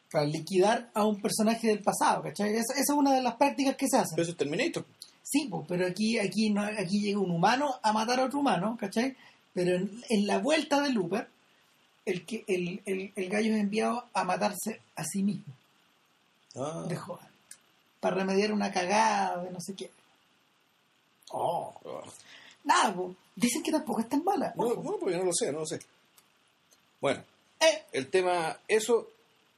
para 0.09 0.23
liquidar 0.25 0.89
a 0.93 1.03
un 1.05 1.19
personaje 1.21 1.67
del 1.67 1.79
pasado, 1.83 2.21
¿cachai? 2.23 2.51
Esa, 2.51 2.73
esa 2.75 2.93
es 2.93 2.97
una 2.97 3.13
de 3.13 3.21
las 3.21 3.35
prácticas 3.35 3.75
que 3.75 3.87
se 3.89 3.97
hacen. 3.97 4.15
Pero 4.15 4.21
eso 4.23 4.31
es 4.31 4.37
Terminator. 4.37 4.85
Sí, 5.29 5.47
pues, 5.49 5.65
pero 5.67 5.85
aquí, 5.85 6.17
aquí, 6.19 6.49
no, 6.51 6.61
aquí 6.63 7.01
llega 7.01 7.19
un 7.19 7.31
humano 7.31 7.79
a 7.83 7.91
matar 7.91 8.19
a 8.19 8.25
otro 8.25 8.39
humano, 8.39 8.77
¿cachai? 8.79 9.15
Pero 9.53 9.75
en, 9.75 10.01
en 10.09 10.25
la 10.27 10.37
vuelta 10.37 10.79
de 10.81 10.89
Looper, 10.91 11.27
el, 12.05 12.25
que, 12.25 12.45
el, 12.47 12.81
el, 12.85 13.11
el 13.15 13.29
gallo 13.29 13.53
es 13.53 13.59
enviado 13.59 14.05
a 14.13 14.23
matarse 14.23 14.79
a 14.95 15.03
sí 15.03 15.23
mismo, 15.23 15.53
Ah. 16.55 16.85
de 16.87 16.95
joven, 16.95 17.27
para 17.99 18.15
remediar 18.15 18.51
una 18.53 18.71
cagada 18.71 19.43
de 19.43 19.51
no 19.51 19.59
sé 19.59 19.73
qué. 19.75 19.91
Oh. 21.31 21.73
Nada, 22.63 22.93
pues, 22.95 23.15
dicen 23.35 23.61
que 23.63 23.71
tampoco 23.71 23.99
es 24.01 24.07
tan 24.09 24.23
mala. 24.23 24.53
No, 24.55 24.75
no, 24.75 24.97
porque 24.97 25.17
no 25.17 25.25
lo 25.25 25.33
sé, 25.33 25.51
no 25.51 25.59
lo 25.59 25.65
sé. 25.65 25.79
Bueno, 27.01 27.21
Eh, 27.59 27.83
el 27.91 28.07
tema, 28.09 28.57
eso 28.67 29.07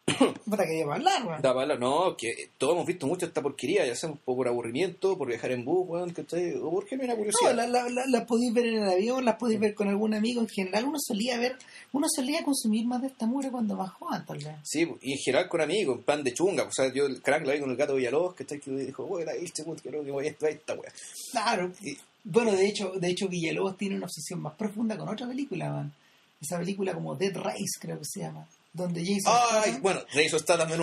puta 0.45 0.63
que 0.65 0.73
lleva 0.77 0.93
a 0.93 0.95
hablar, 0.97 1.25
weón. 1.25 1.41
da 1.41 1.53
para. 1.53 1.75
No, 1.77 2.15
que 2.17 2.49
todos 2.57 2.73
hemos 2.73 2.85
visto 2.85 3.07
mucho 3.07 3.25
esta 3.25 3.41
porquería, 3.41 3.85
ya 3.85 3.95
sea 3.95 4.11
por 4.25 4.47
aburrimiento, 4.47 5.17
por 5.17 5.27
viajar 5.27 5.51
en 5.51 5.65
bus, 5.65 5.87
weón, 5.87 6.11
¿cachai? 6.13 6.53
O 6.55 6.71
porque 6.71 6.95
no 6.95 7.03
hay 7.03 7.07
una 7.09 7.13
No, 7.13 7.19
curiosidad. 7.19 7.55
la, 7.55 7.67
la, 7.67 7.89
la- 7.89 8.05
las 8.07 8.25
podéis 8.25 8.53
ver 8.53 8.65
en 8.67 8.83
el 8.83 8.89
avión, 8.89 9.25
las 9.25 9.35
podéis 9.35 9.59
ver 9.59 9.73
con 9.75 9.87
algún 9.87 10.13
amigo. 10.13 10.41
En 10.41 10.47
general, 10.47 10.85
uno 10.85 10.97
solía 10.99 11.37
ver, 11.37 11.55
uno 11.93 12.07
solía 12.09 12.43
consumir 12.43 12.85
más 12.85 13.01
de 13.01 13.07
esta 13.07 13.25
mugre 13.25 13.51
cuando 13.51 13.75
más 13.75 13.91
joven, 13.91 14.23
tal 14.25 14.37
vez. 14.37 14.55
Sí, 14.63 14.87
y 15.01 15.13
en 15.13 15.17
general 15.19 15.49
con 15.49 15.61
amigos, 15.61 15.97
en 15.97 16.03
plan 16.03 16.23
de 16.23 16.33
chunga. 16.33 16.63
O 16.63 16.71
sea, 16.71 16.91
yo 16.93 17.05
el 17.05 17.21
crack 17.21 17.45
lo 17.45 17.51
vi 17.53 17.59
con 17.59 17.69
el 17.71 17.77
gato 17.77 17.95
Villalobos, 17.95 18.35
que 18.35 18.45
que 18.45 18.59
dijo, 18.71 19.03
weón, 19.05 19.25
la 19.25 19.33
viste, 19.33 19.63
weón, 19.63 19.77
creo 19.83 20.03
que 20.03 20.11
voy 20.11 20.27
a 20.27 20.29
esta, 20.31 20.49
esta 20.49 20.73
weá. 20.73 20.91
Claro. 21.31 21.71
Y- 21.81 21.97
Bueno, 22.23 22.51
de 22.51 22.67
hecho, 22.67 22.91
de 22.99 23.07
hecho 23.09 23.27
Villalobos 23.29 23.77
tiene 23.77 23.95
una 23.95 24.05
obsesión 24.05 24.41
más 24.41 24.53
profunda 24.55 24.97
con 24.97 25.07
otra 25.07 25.25
película, 25.27 25.69
man. 25.71 25.93
Esa 26.41 26.57
película 26.59 26.93
como 26.93 27.15
Dead 27.15 27.35
Race, 27.35 27.79
creo 27.79 27.97
que 27.97 28.05
se 28.05 28.19
llama. 28.21 28.45
Donde 28.71 29.01
Jason 29.03 29.33
Ay, 29.51 29.71
Statham- 29.71 29.81
bueno, 29.81 30.01
Rezo 30.13 30.37
está 30.37 30.57
también. 30.57 30.81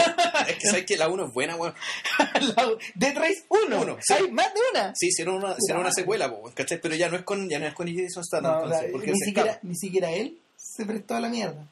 es 0.49 0.57
que 0.57 0.67
sabes 0.67 0.85
que 0.87 0.97
la 0.97 1.09
1 1.09 1.27
es 1.29 1.33
buena, 1.33 1.55
weón. 1.57 1.75
La- 2.57 2.69
Dead 2.95 3.17
Race 3.17 3.45
1. 3.49 3.81
Uno, 3.81 3.97
sí. 4.03 4.15
Hay 4.15 4.31
más 4.33 4.53
de 4.53 4.61
una. 4.73 4.93
Sí, 4.97 5.07
hicieron 5.09 5.37
una, 5.37 5.55
hicieron 5.57 5.83
una 5.83 5.93
secuela, 5.93 6.29
po, 6.31 6.51
¿cachai? 6.55 6.81
Pero 6.81 6.97
ya 6.97 7.09
no 7.09 7.17
es 7.17 7.23
con, 7.23 7.49
ya 7.49 7.59
no 7.61 7.67
es 7.67 7.75
con 7.75 7.87
Jason 7.87 8.25
Statham, 8.25 8.53
No, 8.53 8.65
entonces, 8.65 8.91
porque 8.93 9.13
ni, 9.13 9.19
siquiera, 9.19 9.59
ni 9.63 9.75
siquiera 9.77 10.11
él 10.11 10.37
se 10.57 10.85
prestó 10.85 11.15
a 11.15 11.21
la 11.21 11.29
mierda. 11.29 11.65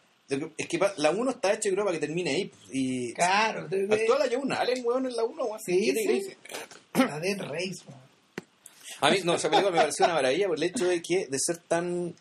Es 0.56 0.68
que 0.68 0.80
la 0.96 1.10
1 1.10 1.30
está 1.32 1.52
hecha, 1.52 1.68
creo, 1.70 1.84
para 1.84 1.98
que 1.98 2.06
termine 2.06 2.30
ahí. 2.30 2.52
Y 2.72 3.12
Claro. 3.12 3.68
de- 3.68 3.86
de- 3.86 3.94
actúa 3.94 4.18
la 4.20 4.26
Joan 4.34 4.52
Allen, 4.52 4.82
weón, 4.86 5.06
en 5.06 5.16
la 5.16 5.24
1, 5.24 5.44
weón. 5.44 5.60
Sí, 5.66 5.92
sí. 5.94 6.28
La 6.94 7.18
Dead 7.20 7.38
Race, 7.40 7.82
man. 7.88 7.98
A 9.00 9.10
mí, 9.10 9.18
no, 9.24 9.34
esa 9.34 9.50
película 9.50 9.72
me 9.72 9.78
pareció 9.78 10.04
una 10.06 10.14
maravilla 10.14 10.46
por 10.46 10.56
el 10.56 10.62
hecho 10.62 10.86
de 10.86 11.02
que, 11.02 11.26
de 11.28 11.38
ser 11.38 11.58
tan. 11.58 12.14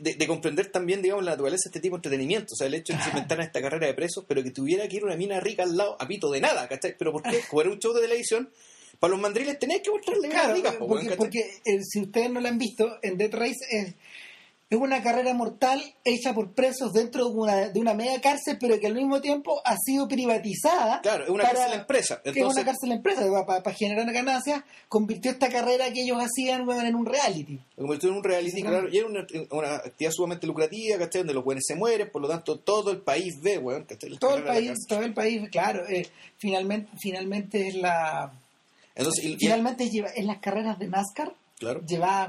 De, 0.00 0.14
de 0.14 0.26
comprender 0.28 0.66
también, 0.66 1.02
digamos, 1.02 1.24
la 1.24 1.32
naturaleza 1.32 1.64
de 1.64 1.68
este 1.70 1.80
tipo 1.80 1.96
de 1.96 1.98
entretenimiento. 1.98 2.54
O 2.54 2.56
sea, 2.56 2.68
el 2.68 2.74
hecho 2.74 2.92
de 2.92 2.98
que 2.98 3.04
se 3.04 3.10
inventaran 3.10 3.44
esta 3.44 3.60
carrera 3.60 3.86
de 3.86 3.94
presos, 3.94 4.24
pero 4.28 4.42
que 4.42 4.50
tuviera 4.52 4.86
que 4.86 4.96
ir 4.96 5.04
una 5.04 5.16
mina 5.16 5.40
rica 5.40 5.64
al 5.64 5.76
lado, 5.76 5.96
a 5.98 6.06
pito 6.06 6.30
de 6.30 6.40
nada, 6.40 6.68
¿cachai? 6.68 6.96
Pero 6.96 7.12
¿por 7.12 7.22
qué? 7.22 7.40
Como 7.50 7.62
era 7.62 7.70
un 7.70 7.80
show 7.80 7.92
de 7.92 8.00
televisión, 8.00 8.48
para 9.00 9.10
los 9.10 9.20
mandriles 9.20 9.58
tenías 9.58 9.80
que 9.82 9.90
mostrarle 9.90 10.28
minas 10.28 10.44
Claro, 10.44 10.56
ricas, 10.56 10.74
po, 10.76 10.86
porque, 10.86 11.16
porque, 11.16 11.40
eh, 11.64 11.80
si 11.82 12.00
ustedes 12.00 12.30
no 12.30 12.40
la 12.40 12.50
han 12.50 12.58
visto, 12.58 12.98
en 13.02 13.18
Dead 13.18 13.32
Race 13.32 13.58
es, 13.70 13.94
es 14.76 14.82
una 14.82 15.02
carrera 15.02 15.34
mortal 15.34 15.82
hecha 16.04 16.32
por 16.34 16.52
presos 16.52 16.92
dentro 16.92 17.28
de 17.28 17.34
una, 17.34 17.56
de 17.68 17.80
una 17.80 17.94
media 17.94 18.20
cárcel, 18.20 18.56
pero 18.60 18.78
que 18.80 18.86
al 18.86 18.94
mismo 18.94 19.20
tiempo 19.20 19.60
ha 19.64 19.76
sido 19.76 20.08
privatizada. 20.08 21.00
Claro, 21.02 21.24
es 21.24 21.30
una 21.30 21.42
para- 21.44 21.54
cárcel 21.58 21.80
empresa. 21.80 22.20
que 22.22 22.30
es 22.30 22.36
Entonces, 22.36 22.62
una 22.62 22.72
cárcel 22.72 22.92
empresa, 22.92 23.44
para, 23.46 23.74
generar 23.74 24.12
ganancias, 24.12 24.62
convirtió 24.88 25.30
esta 25.30 25.48
carrera 25.48 25.92
que 25.92 26.02
ellos 26.02 26.18
hacían 26.18 26.66
weón, 26.66 26.86
en 26.86 26.94
un 26.94 27.06
reality. 27.06 27.58
Lo 27.76 27.82
convirtió 27.84 28.10
en 28.10 28.16
un 28.16 28.24
reality, 28.24 28.50
Sí, 28.56 28.62
claro, 28.62 28.88
y 28.90 28.98
era 28.98 29.06
una, 29.06 29.26
una 29.50 29.74
actividad 29.76 30.12
sumamente 30.12 30.46
lucrativa, 30.46 30.98
¿cachai? 30.98 31.20
Donde 31.22 31.34
los 31.34 31.44
buenos 31.44 31.64
se 31.66 31.74
mueren, 31.74 32.10
por 32.10 32.22
lo 32.22 32.28
tanto, 32.28 32.58
todo 32.58 32.90
el 32.90 32.98
país 32.98 33.34
ve, 33.42 33.58
weón, 33.58 33.84
¿cachai? 33.84 34.10
La 34.10 34.18
Todo 34.18 34.36
el 34.36 34.44
país, 34.44 34.72
todo 34.88 35.02
el 35.02 35.12
país, 35.14 35.48
claro, 35.50 35.86
eh, 35.88 36.06
finalmente, 36.38 36.90
finalmente 37.00 37.68
es 37.68 37.74
la, 37.74 38.32
Entonces, 38.94 39.24
y- 39.24 39.32
y- 39.32 39.36
finalmente 39.38 39.88
lleva, 39.90 40.08
es 40.08 40.24
las 40.24 40.38
carreras 40.38 40.78
de 40.78 40.88
NASCAR 40.88 41.32
claro. 41.62 41.80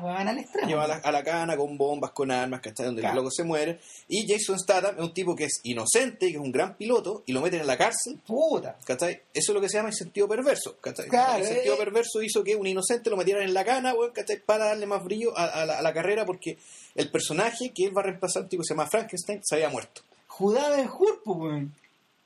weón, 0.03 0.27
al 0.27 0.37
extremo. 0.39 0.67
Lleva 0.67 0.83
a 0.85 0.87
la, 0.87 0.95
a 0.95 1.11
la 1.11 1.23
cana 1.23 1.57
con 1.57 1.77
bombas, 1.77 2.11
con 2.11 2.31
armas, 2.31 2.61
¿cachai? 2.61 2.85
Donde 2.85 3.01
Claro. 3.01 3.15
los 3.15 3.23
locos 3.23 3.35
se 3.35 3.43
mueren. 3.43 3.79
Y 4.07 4.27
Jason 4.31 4.59
Statham 4.59 4.95
es 4.97 5.01
un 5.03 5.13
tipo 5.13 5.35
que 5.35 5.45
es 5.45 5.59
inocente, 5.63 6.27
que 6.27 6.33
es 6.33 6.39
un 6.39 6.51
gran 6.51 6.75
piloto, 6.75 7.23
y 7.25 7.33
lo 7.33 7.41
meten 7.41 7.61
en 7.61 7.67
la 7.67 7.77
cárcel, 7.77 8.19
Puta. 8.25 8.77
¿cachai? 8.85 9.21
Eso 9.33 9.51
es 9.51 9.55
lo 9.55 9.61
que 9.61 9.69
se 9.69 9.77
llama 9.77 9.89
el 9.89 9.95
sentido 9.95 10.27
perverso, 10.27 10.77
¿cachai? 10.81 11.07
Claro, 11.09 11.39
el 11.43 11.45
sentido 11.45 11.75
eh, 11.75 11.77
perverso 11.77 12.21
hizo 12.21 12.43
que 12.43 12.55
un 12.55 12.67
inocente 12.67 13.09
lo 13.09 13.17
metieran 13.17 13.43
en 13.43 13.53
la 13.53 13.63
cana, 13.65 13.93
¿cachai? 14.13 14.39
Para 14.39 14.65
darle 14.65 14.85
más 14.85 15.03
brillo 15.03 15.37
a, 15.37 15.45
a 15.45 15.65
la, 15.65 15.79
a 15.79 15.81
la 15.81 15.93
carrera, 15.93 16.25
porque 16.25 16.57
el 16.95 17.09
personaje 17.11 17.71
que 17.73 17.85
él 17.85 17.97
va 17.97 18.01
a 18.01 18.05
reemplazar, 18.05 18.43
un 18.43 18.49
tipo 18.49 18.61
que 18.63 18.67
se 18.67 18.73
llama 18.73 18.87
Frankenstein, 18.89 19.39
se 19.43 19.55
había 19.55 19.69
muerto. 19.69 20.01
Judá 20.27 20.69
Ben 20.69 20.87
Hur, 20.89 21.21
pues, 21.23 21.37
weón. 21.39 21.73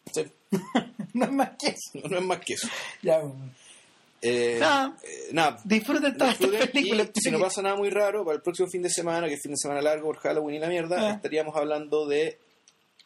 ¿cachai? 0.06 0.32
No 1.14 1.26
es 1.26 1.32
más 1.32 1.50
que 1.58 1.68
eso. 1.70 2.08
No 2.10 2.18
es 2.20 2.24
más 2.24 2.40
que 2.42 2.54
eso. 2.54 2.68
Ya, 3.02 3.18
weón. 3.20 3.56
Eh, 4.22 4.58
Nada. 4.60 4.98
eh, 5.04 5.30
nada, 5.32 5.60
Disfruten 5.64 6.18
todas 6.18 6.40
estas 6.42 6.68
películas. 6.70 7.10
si 7.14 7.30
no 7.32 7.40
pasa 7.40 7.62
nada 7.62 7.76
muy 7.76 7.90
raro, 7.92 8.26
para 8.26 8.36
el 8.38 8.42
próximo 8.42 8.68
fin 8.68 8.82
de 8.82 8.90
semana, 8.90 9.28
que 9.28 9.36
es 9.36 9.42
fin 9.42 9.52
de 9.52 9.58
semana 9.58 9.82
largo 9.82 10.08
por 10.08 10.18
Halloween 10.18 10.56
y 10.56 10.60
la 10.60 10.68
mierda, 10.68 11.10
Ah. 11.10 11.14
estaríamos 11.16 11.56
hablando 11.56 12.08
de 12.08 12.40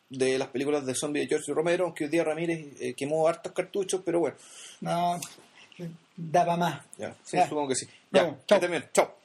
de 0.09 0.37
las 0.37 0.49
películas 0.49 0.85
de 0.85 0.93
zombie 0.93 1.21
de 1.21 1.27
George 1.27 1.53
Romero, 1.53 1.85
aunque 1.85 2.03
hoy 2.03 2.09
día 2.09 2.25
Ramírez 2.25 2.65
eh, 2.81 2.93
quemó 2.97 3.29
hartos 3.29 3.53
cartuchos, 3.53 4.01
pero 4.03 4.19
bueno, 4.19 4.35
No, 4.81 5.17
da 6.17 6.45
para 6.45 6.57
más. 6.57 6.81
ya, 6.97 7.15
sí, 7.23 7.37
Ya. 7.37 7.47
supongo 7.47 7.69
que 7.69 7.75
sí. 7.75 7.87
Ya, 8.11 8.23
bien. 8.67 8.85
Chao. 8.93 9.15